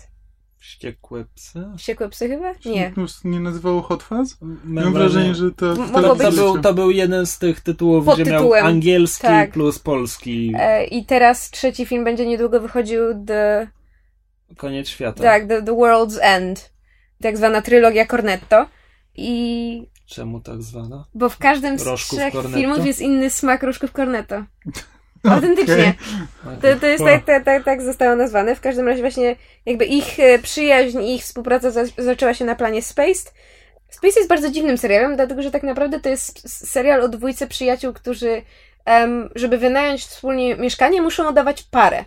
Wściekłe 0.57 1.25
psy? 1.35 1.65
Wściekłe 1.77 2.09
psy 2.09 2.27
chyba? 2.29 2.53
Nie. 2.65 2.93
Nie 3.23 3.39
nazywało 3.39 3.81
Hot 3.81 4.03
Fuzz? 4.03 4.37
Mam 4.41 4.83
Mam 4.83 4.93
wrażenie, 4.93 5.35
że 5.35 5.51
to... 5.51 5.75
To, 5.75 6.31
był, 6.31 6.61
to 6.61 6.73
był 6.73 6.91
jeden 6.91 7.25
z 7.25 7.39
tych 7.39 7.61
tytułów, 7.61 8.05
Pod 8.05 8.15
gdzie 8.19 8.31
miał 8.31 8.39
tytułem. 8.41 8.65
angielski 8.65 9.21
Tak. 9.21 9.51
plus 9.51 9.79
polski. 9.79 10.53
E, 10.59 10.85
I 10.85 11.05
teraz 11.05 11.49
trzeci 11.51 11.85
film 11.85 12.03
będzie 12.03 12.25
niedługo 12.25 12.59
wychodził 12.59 13.01
The, 13.25 13.67
Koniec 14.57 14.87
świata. 14.87 15.23
tak, 15.23 15.47
The, 15.47 15.63
The 15.63 15.71
World's 15.71 16.17
End. 16.21 16.71
Tak 17.21 17.37
zwana 17.37 17.61
trylogia 17.61 18.05
Cornetto. 18.05 18.65
I 19.15 19.89
Czemu 20.05 20.39
tak 20.41 20.61
zwana? 20.61 21.05
Bo 21.13 21.29
w 21.29 21.37
każdym 21.37 21.79
z 21.79 21.87
Rożków 21.87 22.19
trzech 22.19 22.33
Cornetto? 22.33 22.57
filmów 22.57 22.85
jest 22.85 23.01
inny 23.01 23.29
smak 23.29 23.63
różków 23.63 23.91
cornetto. 23.91 24.43
Autentycznie. 25.23 25.93
Okej. 26.45 26.73
To, 26.73 26.79
to 26.79 26.85
jest 26.87 27.03
tak, 27.03 27.25
tak, 27.25 27.43
tak, 27.43 27.63
tak 27.63 27.81
zostało 27.81 28.15
nazwane. 28.15 28.55
W 28.55 28.61
każdym 28.61 28.87
razie 28.87 29.01
właśnie 29.01 29.35
jakby 29.65 29.85
ich 29.85 30.19
e, 30.19 30.39
przyjaźń 30.39 31.01
i 31.01 31.15
ich 31.15 31.21
współpraca 31.21 31.71
za, 31.71 31.83
zaczęła 31.97 32.33
się 32.33 32.45
na 32.45 32.55
planie 32.55 32.81
Spaced. 32.81 33.33
Space 33.89 34.19
jest 34.19 34.29
bardzo 34.29 34.51
dziwnym 34.51 34.77
serialem, 34.77 35.15
dlatego 35.15 35.41
że 35.41 35.51
tak 35.51 35.63
naprawdę 35.63 35.99
to 35.99 36.09
jest 36.09 36.67
serial 36.69 37.01
o 37.01 37.07
dwójce 37.07 37.47
przyjaciół, 37.47 37.93
którzy 37.93 38.41
em, 38.85 39.29
żeby 39.35 39.57
wynająć 39.57 40.01
wspólnie 40.01 40.55
mieszkanie, 40.55 41.01
muszą 41.01 41.27
oddawać 41.27 41.63
parę 41.63 42.05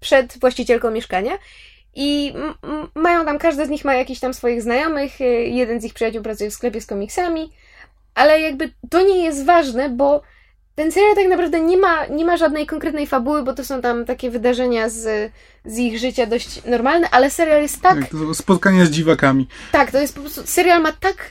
przed 0.00 0.38
właścicielką 0.38 0.90
mieszkania. 0.90 1.32
I 1.94 2.34
mają 2.94 3.24
tam, 3.24 3.38
każdy 3.38 3.66
z 3.66 3.68
nich 3.68 3.84
ma 3.84 3.94
jakichś 3.94 4.20
tam 4.20 4.34
swoich 4.34 4.62
znajomych, 4.62 5.20
e, 5.20 5.24
jeden 5.24 5.80
z 5.80 5.84
ich 5.84 5.94
przyjaciół 5.94 6.22
pracuje 6.22 6.50
w 6.50 6.54
sklepie 6.54 6.80
z 6.80 6.86
komiksami, 6.86 7.52
ale 8.14 8.40
jakby 8.40 8.72
to 8.90 9.02
nie 9.02 9.24
jest 9.24 9.44
ważne, 9.44 9.88
bo 9.88 10.22
ten 10.74 10.92
serial 10.92 11.14
tak 11.14 11.28
naprawdę 11.28 11.60
nie 11.60 11.76
ma, 11.76 12.06
nie 12.06 12.24
ma 12.24 12.36
żadnej 12.36 12.66
konkretnej 12.66 13.06
fabuły, 13.06 13.42
bo 13.42 13.52
to 13.54 13.64
są 13.64 13.80
tam 13.80 14.04
takie 14.04 14.30
wydarzenia 14.30 14.88
z, 14.88 15.32
z 15.64 15.78
ich 15.78 15.98
życia 15.98 16.26
dość 16.26 16.64
normalne, 16.64 17.10
ale 17.10 17.30
serial 17.30 17.62
jest 17.62 17.80
tak, 17.80 17.98
Tak, 18.00 18.10
spotkania 18.34 18.84
z 18.86 18.90
dziwakami. 18.90 19.48
tak, 19.72 19.90
to 19.90 19.98
jest 20.00 20.14
po 20.14 20.20
prostu, 20.20 20.42
serial 20.44 20.82
ma 20.82 20.92
tak, 20.92 21.30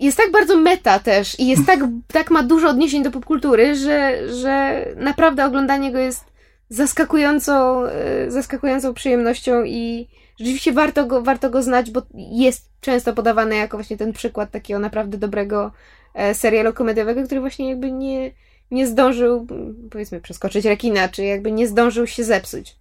jest 0.00 0.16
tak 0.16 0.30
bardzo 0.30 0.56
meta 0.56 0.98
też 0.98 1.40
i 1.40 1.46
jest 1.46 1.66
tak, 1.66 1.80
tak 2.12 2.30
ma 2.30 2.42
dużo 2.42 2.68
odniesień 2.68 3.02
do 3.02 3.10
popkultury, 3.10 3.74
że, 3.76 4.28
że 4.34 4.84
naprawdę 4.96 5.46
oglądanie 5.46 5.92
go 5.92 5.98
jest 5.98 6.24
zaskakującą, 6.68 7.84
e, 7.84 8.30
zaskakującą 8.30 8.94
przyjemnością 8.94 9.64
i 9.64 10.08
rzeczywiście 10.40 10.72
warto 10.72 11.06
go, 11.06 11.22
warto 11.22 11.50
go 11.50 11.62
znać, 11.62 11.90
bo 11.90 12.02
jest 12.14 12.70
często 12.80 13.12
podawany 13.12 13.56
jako 13.56 13.76
właśnie 13.76 13.96
ten 13.96 14.12
przykład 14.12 14.50
takiego 14.50 14.80
naprawdę 14.80 15.18
dobrego 15.18 15.72
e, 16.14 16.34
serialu 16.34 16.72
komediowego, 16.72 17.24
który 17.24 17.40
właśnie 17.40 17.68
jakby 17.70 17.92
nie, 17.92 18.30
nie 18.70 18.86
zdążył, 18.86 19.46
powiedzmy, 19.90 20.20
przeskoczyć 20.20 20.64
rekina, 20.64 21.08
czy 21.08 21.24
jakby 21.24 21.52
nie 21.52 21.68
zdążył 21.68 22.06
się 22.06 22.24
zepsuć. 22.24 22.76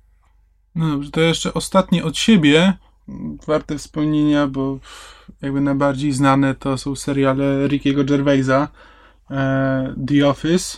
No 0.75 0.89
dobrze, 0.89 1.11
to 1.11 1.21
jeszcze 1.21 1.53
ostatnie 1.53 2.03
od 2.03 2.17
siebie, 2.17 2.73
warte 3.47 3.77
wspomnienia, 3.77 4.47
bo 4.47 4.79
jakby 5.41 5.61
najbardziej 5.61 6.11
znane 6.11 6.55
to 6.55 6.77
są 6.77 6.95
seriale 6.95 7.67
Rickiego 7.67 8.03
Gervaisa, 8.03 8.67
e, 9.31 9.95
The 10.07 10.27
Office 10.27 10.77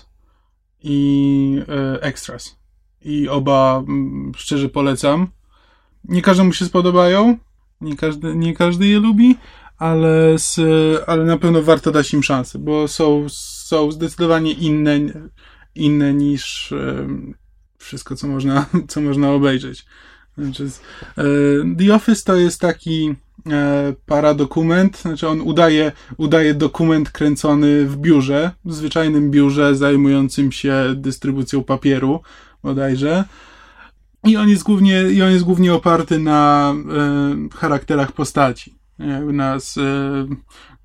i 0.84 1.62
e, 1.68 2.02
Extras. 2.02 2.56
I 3.02 3.30
oba 3.30 3.84
mm, 3.88 4.32
szczerze 4.36 4.70
polecam. 4.70 5.28
Nie 6.04 6.22
każdemu 6.22 6.54
się 6.54 6.66
spodobają, 6.66 7.38
nie 7.82 7.96
każdy, 7.96 8.36
nie 8.36 8.54
każdy 8.54 8.88
je 8.88 9.00
lubi, 9.00 9.36
ale, 9.78 10.40
z, 10.40 10.60
ale 11.08 11.26
na 11.26 11.38
pewno 11.38 11.62
warto 11.62 11.92
dać 11.92 12.14
im 12.14 12.24
szansę, 12.24 12.60
bo 12.60 12.88
są, 12.88 13.26
są 13.30 13.92
zdecydowanie 13.92 14.52
inne, 14.52 15.00
inne 15.76 16.14
niż 16.14 16.74
wszystko, 17.78 18.16
co 18.16 18.28
można, 18.28 18.66
co 18.90 19.02
można 19.02 19.32
obejrzeć. 19.32 19.86
Znaczy, 20.38 20.70
e, 21.18 21.24
The 21.78 21.96
Office 21.96 22.24
to 22.24 22.36
jest 22.36 22.62
taki 22.62 23.16
e, 23.52 23.94
paradokument, 24.06 24.98
znaczy 24.98 25.28
on 25.28 25.42
udaje, 25.42 25.92
udaje 26.18 26.54
dokument 26.54 27.12
kręcony 27.12 27.86
w 27.86 27.98
biurze, 27.98 28.52
w 28.66 28.74
zwyczajnym 28.74 29.32
biurze 29.32 29.76
zajmującym 29.76 30.52
się 30.52 30.94
dystrybucją 30.96 31.64
papieru 31.64 32.22
bodajże. 32.64 33.24
I 34.24 34.38
on 34.38 34.50
jest 34.50 34.64
głównie, 34.64 35.04
i 35.04 35.22
on 35.22 35.32
jest 35.32 35.44
głównie 35.44 35.74
oparty 35.74 36.20
na 36.20 36.74
e, 36.74 37.58
charakterach 37.58 38.12
postaci. 38.12 38.75
Na, 39.00 39.56
e, 39.56 39.60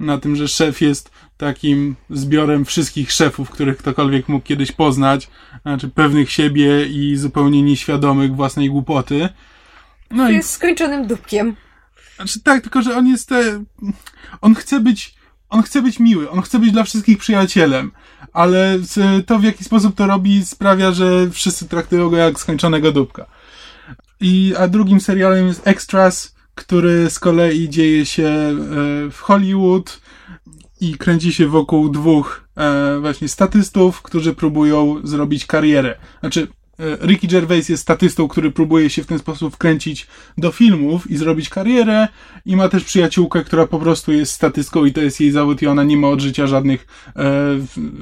na 0.00 0.18
tym, 0.18 0.36
że 0.36 0.48
szef 0.48 0.80
jest 0.80 1.10
takim 1.36 1.96
zbiorem 2.10 2.64
wszystkich 2.64 3.12
szefów, 3.12 3.50
których 3.50 3.76
ktokolwiek 3.76 4.28
mógł 4.28 4.44
kiedyś 4.44 4.72
poznać, 4.72 5.30
znaczy 5.62 5.88
pewnych 5.88 6.30
siebie 6.30 6.86
i 6.86 7.16
zupełnie 7.16 7.62
nieświadomych 7.62 8.36
własnej 8.36 8.70
głupoty. 8.70 9.28
No 10.10 10.30
jest 10.30 10.50
i... 10.50 10.52
skończonym 10.52 11.06
dupkiem. 11.06 11.56
Znaczy 12.16 12.40
tak, 12.40 12.62
tylko 12.62 12.82
że 12.82 12.96
on 12.96 13.06
jest. 13.06 13.32
E, 13.32 13.64
on 14.40 14.54
chce 14.54 14.80
być. 14.80 15.20
On 15.50 15.62
chce 15.62 15.82
być 15.82 16.00
miły, 16.00 16.30
on 16.30 16.42
chce 16.42 16.58
być 16.58 16.72
dla 16.72 16.84
wszystkich 16.84 17.18
przyjacielem, 17.18 17.92
ale 18.32 18.78
to 19.26 19.38
w 19.38 19.44
jaki 19.44 19.64
sposób 19.64 19.94
to 19.94 20.06
robi 20.06 20.46
sprawia, 20.46 20.92
że 20.92 21.30
wszyscy 21.30 21.68
traktują 21.68 22.10
go 22.10 22.16
jak 22.16 22.40
skończonego 22.40 22.92
dupka. 22.92 23.26
I, 24.20 24.54
a 24.58 24.68
drugim 24.68 25.00
serialem 25.00 25.46
jest 25.46 25.66
Extras, 25.66 26.34
który 26.60 27.10
z 27.10 27.18
kolei 27.18 27.68
dzieje 27.68 28.06
się 28.06 28.24
e, 28.26 28.56
w 29.10 29.18
Hollywood 29.20 30.00
i 30.80 30.94
kręci 30.94 31.32
się 31.32 31.46
wokół 31.46 31.88
dwóch 31.88 32.48
e, 32.56 32.98
właśnie 33.00 33.28
statystów, 33.28 34.02
którzy 34.02 34.34
próbują 34.34 35.00
zrobić 35.04 35.46
karierę. 35.46 35.98
Znaczy, 36.20 36.48
e, 36.78 37.06
Ricky 37.06 37.28
Gervais 37.28 37.68
jest 37.68 37.82
statystą, 37.82 38.28
który 38.28 38.50
próbuje 38.50 38.90
się 38.90 39.02
w 39.02 39.06
ten 39.06 39.18
sposób 39.18 39.54
wkręcić 39.54 40.06
do 40.38 40.52
filmów 40.52 41.10
i 41.10 41.16
zrobić 41.16 41.48
karierę 41.48 42.08
i 42.46 42.56
ma 42.56 42.68
też 42.68 42.84
przyjaciółkę, 42.84 43.44
która 43.44 43.66
po 43.66 43.78
prostu 43.78 44.12
jest 44.12 44.32
statystką 44.32 44.84
i 44.84 44.92
to 44.92 45.00
jest 45.00 45.20
jej 45.20 45.30
zawód 45.30 45.62
i 45.62 45.66
ona 45.66 45.84
nie 45.84 45.96
ma 45.96 46.08
od 46.08 46.20
życia 46.20 46.46
żadnych, 46.46 46.86
e, 47.16 47.32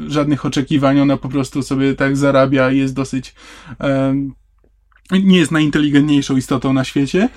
żadnych 0.08 0.46
oczekiwań, 0.46 1.00
ona 1.00 1.16
po 1.16 1.28
prostu 1.28 1.62
sobie 1.62 1.94
tak 1.94 2.16
zarabia 2.16 2.70
i 2.70 2.78
jest 2.78 2.94
dosyć 2.94 3.34
e, 3.80 4.14
nie 5.12 5.38
jest 5.38 5.52
najinteligentniejszą 5.52 6.36
istotą 6.36 6.72
na 6.72 6.84
świecie, 6.84 7.28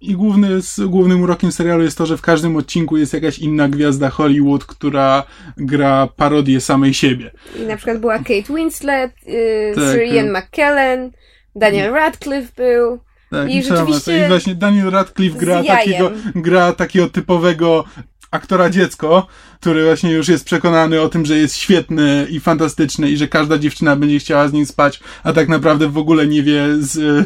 i 0.00 0.14
główny, 0.14 0.62
z, 0.62 0.80
głównym 0.80 1.22
urokiem 1.22 1.52
serialu 1.52 1.82
jest 1.82 1.98
to, 1.98 2.06
że 2.06 2.16
w 2.16 2.22
każdym 2.22 2.56
odcinku 2.56 2.96
jest 2.96 3.14
jakaś 3.14 3.38
inna 3.38 3.68
gwiazda 3.68 4.10
Hollywood, 4.10 4.64
która 4.64 5.24
gra 5.56 6.08
parodię 6.16 6.60
samej 6.60 6.94
siebie. 6.94 7.30
I 7.62 7.66
na 7.66 7.76
przykład 7.76 7.98
była 7.98 8.18
Kate 8.18 8.54
Winslet, 8.54 9.12
yy, 9.26 9.72
tak, 9.74 9.84
Sir 9.84 10.02
Ian 10.02 10.32
tak. 10.32 10.44
McKellen, 10.44 11.10
Daniel 11.56 11.92
Radcliffe 11.92 12.52
był. 12.56 12.98
Tak, 13.30 13.50
i, 13.50 13.62
rzeczywiście. 13.62 14.24
I 14.24 14.28
właśnie 14.28 14.54
Daniel 14.54 14.90
Radcliffe 14.90 15.38
gra 15.38 15.64
takiego, 15.64 16.10
gra 16.34 16.72
takiego 16.72 17.08
typowego 17.08 17.84
aktora 18.30 18.70
dziecko, 18.70 19.26
który 19.60 19.84
właśnie 19.84 20.10
już 20.10 20.28
jest 20.28 20.44
przekonany 20.44 21.00
o 21.00 21.08
tym, 21.08 21.26
że 21.26 21.38
jest 21.38 21.56
świetny 21.56 22.26
i 22.30 22.40
fantastyczny 22.40 23.10
i 23.10 23.16
że 23.16 23.28
każda 23.28 23.58
dziewczyna 23.58 23.96
będzie 23.96 24.18
chciała 24.18 24.48
z 24.48 24.52
nim 24.52 24.66
spać, 24.66 25.00
a 25.24 25.32
tak 25.32 25.48
naprawdę 25.48 25.88
w 25.88 25.98
ogóle 25.98 26.26
nie 26.26 26.42
wie 26.42 26.64
z 26.78 26.98
e, 26.98 27.24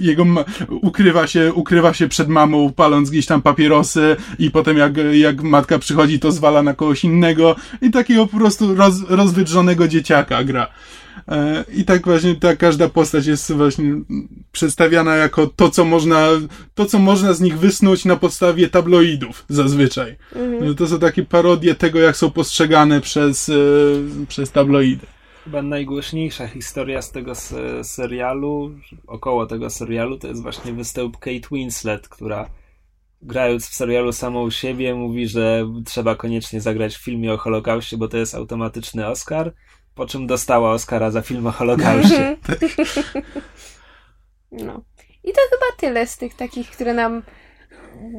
jego 0.00 0.26
ukrywa 0.68 1.26
się, 1.26 1.52
ukrywa 1.54 1.94
się 1.94 2.08
przed 2.08 2.28
mamą 2.28 2.72
paląc 2.72 3.10
gdzieś 3.10 3.26
tam 3.26 3.42
papierosy 3.42 4.16
i 4.38 4.50
potem 4.50 4.76
jak, 4.76 4.92
jak 5.12 5.42
matka 5.42 5.78
przychodzi 5.78 6.20
to 6.20 6.32
zwala 6.32 6.62
na 6.62 6.74
kogoś 6.74 7.04
innego 7.04 7.56
i 7.82 7.90
takiego 7.90 8.26
po 8.26 8.36
prostu 8.36 8.74
roz, 8.74 8.94
rozwydrzonego 9.08 9.88
dzieciaka 9.88 10.44
gra. 10.44 10.66
E, 11.28 11.64
I 11.74 11.84
tak 11.84 12.04
właśnie 12.04 12.34
ta 12.34 12.56
każda 12.56 12.88
postać 12.88 13.26
jest 13.26 13.52
właśnie 13.52 13.94
przedstawiana 14.52 15.16
jako 15.16 15.46
to, 15.46 15.70
co 15.70 15.84
można, 15.84 16.28
to, 16.74 16.86
co 16.86 16.98
można 16.98 17.32
z 17.32 17.40
nich 17.40 17.58
wysnuć 17.58 18.04
na 18.04 18.16
podstawie 18.16 18.68
tabloidów 18.68 19.44
zazwyczaj. 19.48 20.16
Mhm. 20.36 20.74
To 20.74 20.86
są 20.86 20.98
takie 20.98 21.22
parodie 21.22 21.74
tego, 21.74 21.98
jak 21.98 22.16
są 22.16 22.30
postrzegane 22.30 23.00
przez, 23.00 23.48
e, 23.48 23.52
przez 24.28 24.50
tabloidy. 24.50 25.06
Chyba 25.44 25.62
najgłośniejsza 25.62 26.48
historia 26.48 27.02
z 27.02 27.12
tego 27.12 27.32
serialu, 27.82 28.74
około 29.06 29.46
tego 29.46 29.70
serialu, 29.70 30.18
to 30.18 30.28
jest 30.28 30.42
właśnie 30.42 30.72
występ 30.72 31.18
Kate 31.18 31.48
Winslet, 31.52 32.08
która 32.08 32.50
grając 33.22 33.68
w 33.68 33.74
serialu 33.74 34.12
samą 34.12 34.50
siebie 34.50 34.94
mówi, 34.94 35.28
że 35.28 35.68
trzeba 35.84 36.14
koniecznie 36.14 36.60
zagrać 36.60 36.96
w 36.96 37.04
filmie 37.04 37.32
o 37.32 37.36
Holokauście, 37.36 37.96
bo 37.96 38.08
to 38.08 38.16
jest 38.16 38.34
automatyczny 38.34 39.06
Oscar 39.06 39.52
po 39.94 40.06
czym 40.06 40.26
dostała 40.26 40.72
Oscara 40.72 41.10
za 41.10 41.22
film 41.22 41.46
o 41.46 41.50
Holokauście. 41.50 42.36
no. 44.52 44.82
I 45.24 45.32
to 45.32 45.40
chyba 45.50 45.76
tyle 45.78 46.06
z 46.06 46.16
tych 46.16 46.34
takich, 46.34 46.70
które 46.70 46.94
nam 46.94 47.22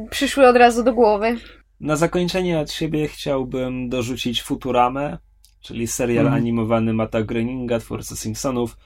przyszły 0.10 0.48
od 0.48 0.56
razu 0.56 0.84
do 0.84 0.94
głowy. 0.94 1.38
Na 1.80 1.96
zakończenie 1.96 2.60
od 2.60 2.72
siebie 2.72 3.08
chciałbym 3.08 3.90
dorzucić 3.90 4.44
Futuramę, 4.44 5.18
czyli 5.62 5.88
serial 5.88 6.28
mm. 6.28 6.40
animowany 6.40 6.94
Mata 6.94 7.24
Groeninga, 7.24 7.80
twórcy 7.80 8.16
Simpsonów. 8.16 8.78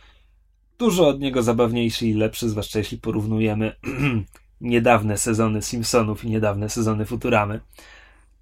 Dużo 0.77 1.07
od 1.07 1.19
niego 1.19 1.43
zabawniejszy 1.43 2.07
i 2.07 2.13
lepszy, 2.13 2.49
zwłaszcza 2.49 2.79
jeśli 2.79 2.97
porównujemy 2.97 3.75
niedawne 4.61 5.17
sezony 5.17 5.61
Simpsonów 5.61 6.23
i 6.23 6.29
niedawne 6.29 6.69
sezony 6.69 7.05
Futuramy. 7.05 7.59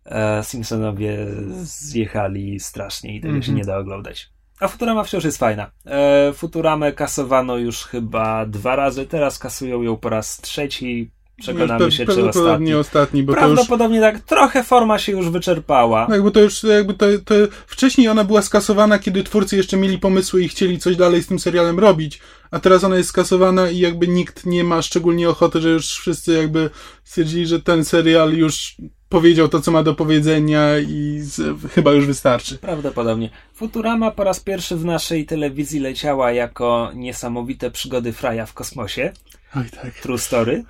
E, 0.05 0.43
Simpsonowie 0.43 1.27
zjechali 1.63 2.59
strasznie 2.59 3.15
i 3.15 3.21
tego 3.21 3.29
mm 3.29 3.41
-hmm. 3.41 3.45
się 3.45 3.51
mhm. 3.51 3.57
nie 3.57 3.73
da 3.73 3.77
oglądać. 3.77 4.29
A 4.59 4.67
Futurama 4.67 5.03
wciąż 5.03 5.23
jest 5.23 5.37
fajna. 5.37 5.71
E, 5.85 6.33
Futuramę 6.33 6.91
kasowano 6.91 7.57
już 7.57 7.83
chyba 7.83 8.45
dwa 8.45 8.75
razy, 8.75 9.05
teraz 9.05 9.39
kasują 9.39 9.81
ją 9.81 9.97
po 9.97 10.09
raz 10.09 10.41
trzeci. 10.41 11.11
Przekonamy 11.41 11.91
się, 11.91 12.05
czy 12.05 12.29
ostatni. 12.29 12.73
ostatni 12.73 13.23
bo 13.23 13.33
Prawdopodobnie 13.33 13.97
już... 13.97 14.05
tak, 14.05 14.19
trochę 14.19 14.63
forma 14.63 14.99
się 14.99 15.11
już 15.11 15.29
wyczerpała. 15.29 16.05
No, 16.09 16.15
jakby 16.15 16.31
to 16.31 16.39
już, 16.39 16.63
jakby 16.63 16.93
to, 16.93 17.05
to 17.25 17.35
wcześniej 17.67 18.07
ona 18.07 18.23
była 18.23 18.41
skasowana, 18.41 18.99
kiedy 18.99 19.23
twórcy 19.23 19.57
jeszcze 19.57 19.77
mieli 19.77 19.99
pomysły 19.99 20.43
i 20.43 20.47
chcieli 20.47 20.79
coś 20.79 20.95
dalej 20.95 21.23
z 21.23 21.27
tym 21.27 21.39
serialem 21.39 21.79
robić, 21.79 22.19
a 22.51 22.59
teraz 22.59 22.83
ona 22.83 22.95
jest 22.95 23.09
skasowana 23.09 23.69
i 23.69 23.77
jakby 23.79 24.07
nikt 24.07 24.45
nie 24.45 24.63
ma 24.63 24.81
szczególnie 24.81 25.29
ochoty, 25.29 25.61
że 25.61 25.69
już 25.69 25.85
wszyscy 25.85 26.33
jakby 26.33 26.69
stwierdzili, 27.03 27.45
że 27.45 27.61
ten 27.61 27.85
serial 27.85 28.33
już 28.33 28.75
powiedział 29.13 29.47
to, 29.47 29.61
co 29.61 29.71
ma 29.71 29.83
do 29.83 29.93
powiedzenia 29.93 30.77
i 30.77 31.19
z, 31.19 31.61
chyba 31.71 31.91
już 31.91 32.05
wystarczy. 32.05 32.57
Prawdopodobnie. 32.57 33.29
Futurama 33.53 34.11
po 34.11 34.23
raz 34.23 34.39
pierwszy 34.39 34.75
w 34.75 34.85
naszej 34.85 35.25
telewizji 35.25 35.79
leciała 35.79 36.31
jako 36.31 36.91
niesamowite 36.95 37.71
przygody 37.71 38.13
Fraja 38.13 38.45
w 38.45 38.53
kosmosie. 38.53 39.11
Oj, 39.55 39.63
tak. 39.81 39.93
True 39.93 40.17
Story. 40.17 40.63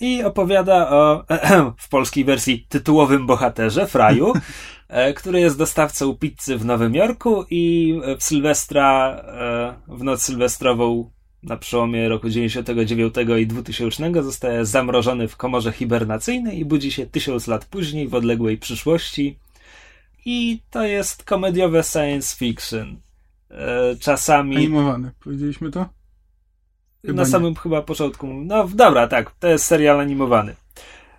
I 0.00 0.22
opowiada 0.22 0.90
o, 0.90 1.24
w 1.84 1.88
polskiej 1.88 2.24
wersji, 2.24 2.66
tytułowym 2.68 3.26
bohaterze, 3.26 3.86
Fraju, 3.86 4.32
e, 4.88 5.14
który 5.14 5.40
jest 5.40 5.58
dostawcą 5.58 6.16
pizzy 6.16 6.58
w 6.58 6.64
Nowym 6.64 6.94
Jorku 6.94 7.44
i 7.50 7.94
w 8.18 8.24
Sylwestra, 8.24 9.10
e, 9.10 9.74
w 9.88 10.02
noc 10.02 10.22
sylwestrową 10.22 11.10
na 11.42 11.56
przełomie 11.56 12.08
roku 12.08 12.28
99 12.28 13.14
i 13.40 13.46
2000 13.46 14.22
zostaje 14.22 14.66
zamrożony 14.66 15.28
w 15.28 15.36
komorze 15.36 15.72
hibernacyjnej 15.72 16.58
i 16.58 16.64
budzi 16.64 16.92
się 16.92 17.06
tysiąc 17.06 17.46
lat 17.46 17.64
później 17.64 18.08
w 18.08 18.14
odległej 18.14 18.58
przyszłości. 18.58 19.38
I 20.24 20.60
to 20.70 20.84
jest 20.84 21.24
komediowe 21.24 21.82
science 21.82 22.36
fiction. 22.36 22.96
E, 23.50 23.96
czasami. 23.96 24.56
Animowane, 24.56 25.10
powiedzieliśmy 25.24 25.70
to? 25.70 25.86
Chyba 27.06 27.14
na 27.14 27.24
samym 27.24 27.54
chyba 27.54 27.82
początku. 27.82 28.26
No 28.26 28.68
dobra, 28.68 29.08
tak, 29.08 29.30
to 29.30 29.48
jest 29.48 29.64
serial 29.64 30.00
animowany. 30.00 30.54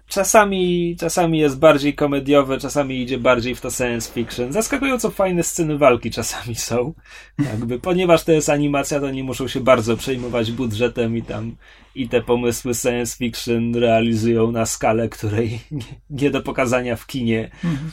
Czasami, 0.09 0.95
czasami 0.99 1.39
jest 1.39 1.59
bardziej 1.59 1.95
komediowe, 1.95 2.57
czasami 2.57 3.01
idzie 3.01 3.17
bardziej 3.17 3.55
w 3.55 3.61
to 3.61 3.71
science 3.71 4.13
fiction. 4.13 4.53
Zaskakująco 4.53 5.11
fajne 5.11 5.43
sceny 5.43 5.77
walki 5.77 6.11
czasami 6.11 6.55
są. 6.55 6.93
Jakby, 7.39 7.79
ponieważ 7.79 8.23
to 8.23 8.31
jest 8.31 8.49
animacja, 8.49 8.99
to 8.99 9.11
nie 9.11 9.23
muszą 9.23 9.47
się 9.47 9.59
bardzo 9.59 9.97
przejmować 9.97 10.51
budżetem 10.51 11.17
i 11.17 11.21
tam 11.21 11.55
i 11.95 12.09
te 12.09 12.21
pomysły 12.21 12.73
science 12.73 13.17
fiction 13.17 13.75
realizują 13.75 14.51
na 14.51 14.65
skalę, 14.65 15.09
której 15.09 15.59
nie, 15.71 15.83
nie 16.09 16.31
do 16.31 16.41
pokazania 16.41 16.95
w 16.95 17.07
kinie. 17.07 17.51
Mhm. 17.63 17.91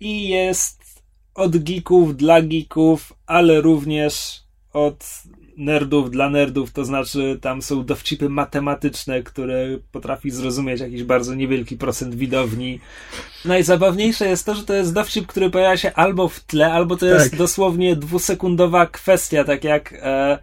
I 0.00 0.28
jest 0.28 1.02
od 1.34 1.56
geeków 1.56 2.16
dla 2.16 2.42
geeków, 2.42 3.12
ale 3.26 3.60
również 3.60 4.42
od 4.72 5.22
nerdów 5.56 6.10
dla 6.10 6.30
nerdów, 6.30 6.72
to 6.72 6.84
znaczy 6.84 7.38
tam 7.40 7.62
są 7.62 7.84
dowcipy 7.84 8.28
matematyczne, 8.28 9.22
które 9.22 9.66
potrafi 9.92 10.30
zrozumieć 10.30 10.80
jakiś 10.80 11.02
bardzo 11.04 11.34
niewielki 11.34 11.76
procent 11.76 12.14
widowni. 12.14 12.80
Najzabawniejsze 13.44 14.28
jest 14.28 14.46
to, 14.46 14.54
że 14.54 14.64
to 14.64 14.74
jest 14.74 14.94
dowcip, 14.94 15.26
który 15.26 15.50
pojawia 15.50 15.76
się 15.76 15.92
albo 15.92 16.28
w 16.28 16.40
tle, 16.40 16.72
albo 16.72 16.96
to 16.96 17.06
jest 17.06 17.30
tak. 17.30 17.38
dosłownie 17.38 17.96
dwusekundowa 17.96 18.86
kwestia, 18.86 19.44
tak 19.44 19.64
jak 19.64 19.94
e, 20.02 20.38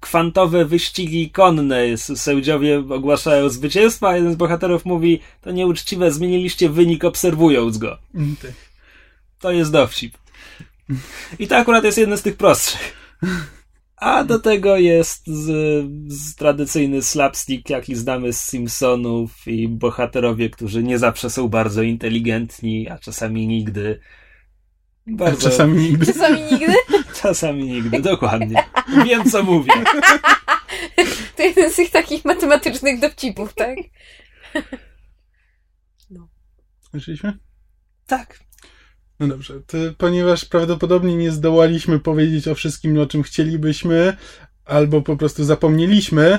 kwantowe 0.00 0.64
wyścigi 0.64 1.30
konne. 1.30 1.96
Sędziowie 1.96 2.78
ogłaszają 2.78 3.48
zwycięstwo, 3.48 4.08
a 4.08 4.16
jeden 4.16 4.32
z 4.32 4.36
bohaterów 4.36 4.84
mówi, 4.84 5.20
to 5.40 5.50
nieuczciwe, 5.50 6.12
zmieniliście 6.12 6.68
wynik 6.68 7.04
obserwując 7.04 7.78
go. 7.78 7.98
Mm, 8.14 8.36
tak. 8.42 8.52
To 9.40 9.52
jest 9.52 9.72
dowcip. 9.72 10.18
I 11.38 11.48
to 11.48 11.56
akurat 11.56 11.84
jest 11.84 11.98
jeden 11.98 12.18
z 12.18 12.22
tych 12.22 12.36
prostszych. 12.36 12.94
A 13.96 14.24
do 14.24 14.38
tego 14.38 14.76
jest 14.76 15.26
z, 15.26 15.46
z 16.12 16.34
tradycyjny 16.34 17.02
slapstick, 17.02 17.70
jaki 17.70 17.94
znamy 17.94 18.32
z 18.32 18.40
Simpsonów 18.40 19.46
i 19.46 19.68
bohaterowie, 19.68 20.50
którzy 20.50 20.82
nie 20.82 20.98
zawsze 20.98 21.30
są 21.30 21.48
bardzo 21.48 21.82
inteligentni, 21.82 22.88
a 22.88 22.98
czasami 22.98 23.46
nigdy. 23.46 24.00
Bardzo... 25.06 25.48
A 25.48 25.50
czasami 25.50 25.82
nigdy. 25.82 26.06
Czasami 26.06 26.42
nigdy? 26.42 26.74
Czasami 27.22 27.64
nigdy, 27.64 28.00
dokładnie. 28.02 28.64
Wiem, 29.04 29.30
co 29.30 29.42
mówię. 29.42 29.72
To 31.36 31.42
jeden 31.42 31.70
z 31.70 31.76
tych 31.76 31.90
takich 31.90 32.24
matematycznych 32.24 33.00
dowcipów, 33.00 33.54
tak? 33.54 33.78
No. 36.10 36.28
Słyszeliśmy? 36.90 37.38
Tak. 38.06 38.43
No 39.20 39.28
dobrze, 39.28 39.60
to, 39.66 39.78
ponieważ 39.98 40.44
prawdopodobnie 40.44 41.16
nie 41.16 41.30
zdołaliśmy 41.30 42.00
powiedzieć 42.00 42.48
o 42.48 42.54
wszystkim, 42.54 42.98
o 42.98 43.06
czym 43.06 43.22
chcielibyśmy, 43.22 44.16
albo 44.64 45.02
po 45.02 45.16
prostu 45.16 45.44
zapomnieliśmy, 45.44 46.38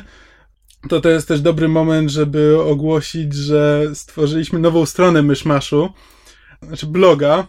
to 0.90 1.02
to 1.02 1.10
jest 1.10 1.28
też 1.28 1.42
dobry 1.42 1.68
moment, 1.68 2.10
żeby 2.10 2.62
ogłosić, 2.62 3.34
że 3.34 3.86
stworzyliśmy 3.94 4.60
nową 4.60 4.86
stronę 4.86 5.22
Myszmaszu, 5.22 5.90
znaczy 6.62 6.86
bloga, 6.86 7.48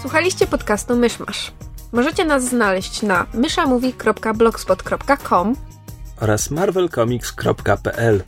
Słuchaliście 0.00 0.46
podcastu 0.46 0.96
Myszmasz. 0.96 1.52
Możecie 1.92 2.24
nas 2.24 2.44
znaleźć 2.44 3.02
na 3.02 3.26
myszamovie.blogspot.com 3.34 5.54
oraz 6.20 6.50
marvelcomics.pl. 6.50 8.22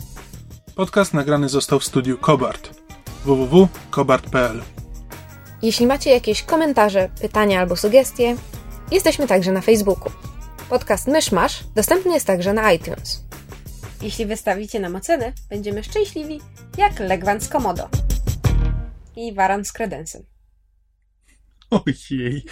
Podcast 0.74 1.14
nagrany 1.14 1.48
został 1.48 1.80
w 1.80 1.84
studiu 1.84 2.18
Kobart 2.18 2.80
www.kobart.pl. 3.24 4.62
Jeśli 5.62 5.86
macie 5.86 6.10
jakieś 6.10 6.42
komentarze, 6.42 7.08
pytania 7.20 7.60
albo 7.60 7.76
sugestie, 7.76 8.36
jesteśmy 8.90 9.26
także 9.26 9.52
na 9.52 9.60
Facebooku. 9.60 10.12
Podcast 10.68 11.06
Myszmasz 11.06 11.64
dostępny 11.74 12.14
jest 12.14 12.26
także 12.26 12.52
na 12.52 12.72
iTunes. 12.72 13.24
Jeśli 14.02 14.26
wystawicie 14.26 14.80
nam 14.80 14.96
ocenę, 14.96 15.32
będziemy 15.50 15.84
szczęśliwi 15.84 16.40
jak 16.78 17.00
Legwan 17.00 17.40
z 17.40 17.48
Komodo 17.48 17.88
i 19.16 19.34
Waran 19.34 19.64
z 19.64 19.72
Kredensem. 19.72 20.22
Ojej. 21.70 22.44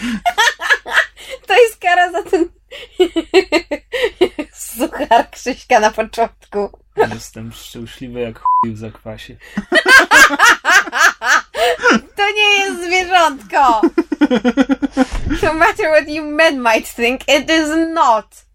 To 1.49 1.55
jest 1.55 1.77
kara 1.77 2.13
za 2.13 2.23
ten 2.23 2.49
suchar 4.53 5.31
Krzyśka 5.31 5.81
na 5.81 5.91
początku. 5.91 6.79
Jestem 7.15 7.53
szczęśliwy 7.53 8.21
jak 8.21 8.39
chuj 8.39 8.73
w 8.73 8.79
zakwasie. 8.79 9.37
To 12.17 12.31
nie 12.37 12.59
jest 12.59 12.85
zwierzątko! 12.85 13.81
No 15.43 15.55
matter 15.55 15.91
what 15.91 16.09
you 16.09 16.25
men 16.25 16.63
might 16.63 16.95
think, 16.95 17.21
it 17.29 17.51
is 17.51 17.69
not! 17.95 18.48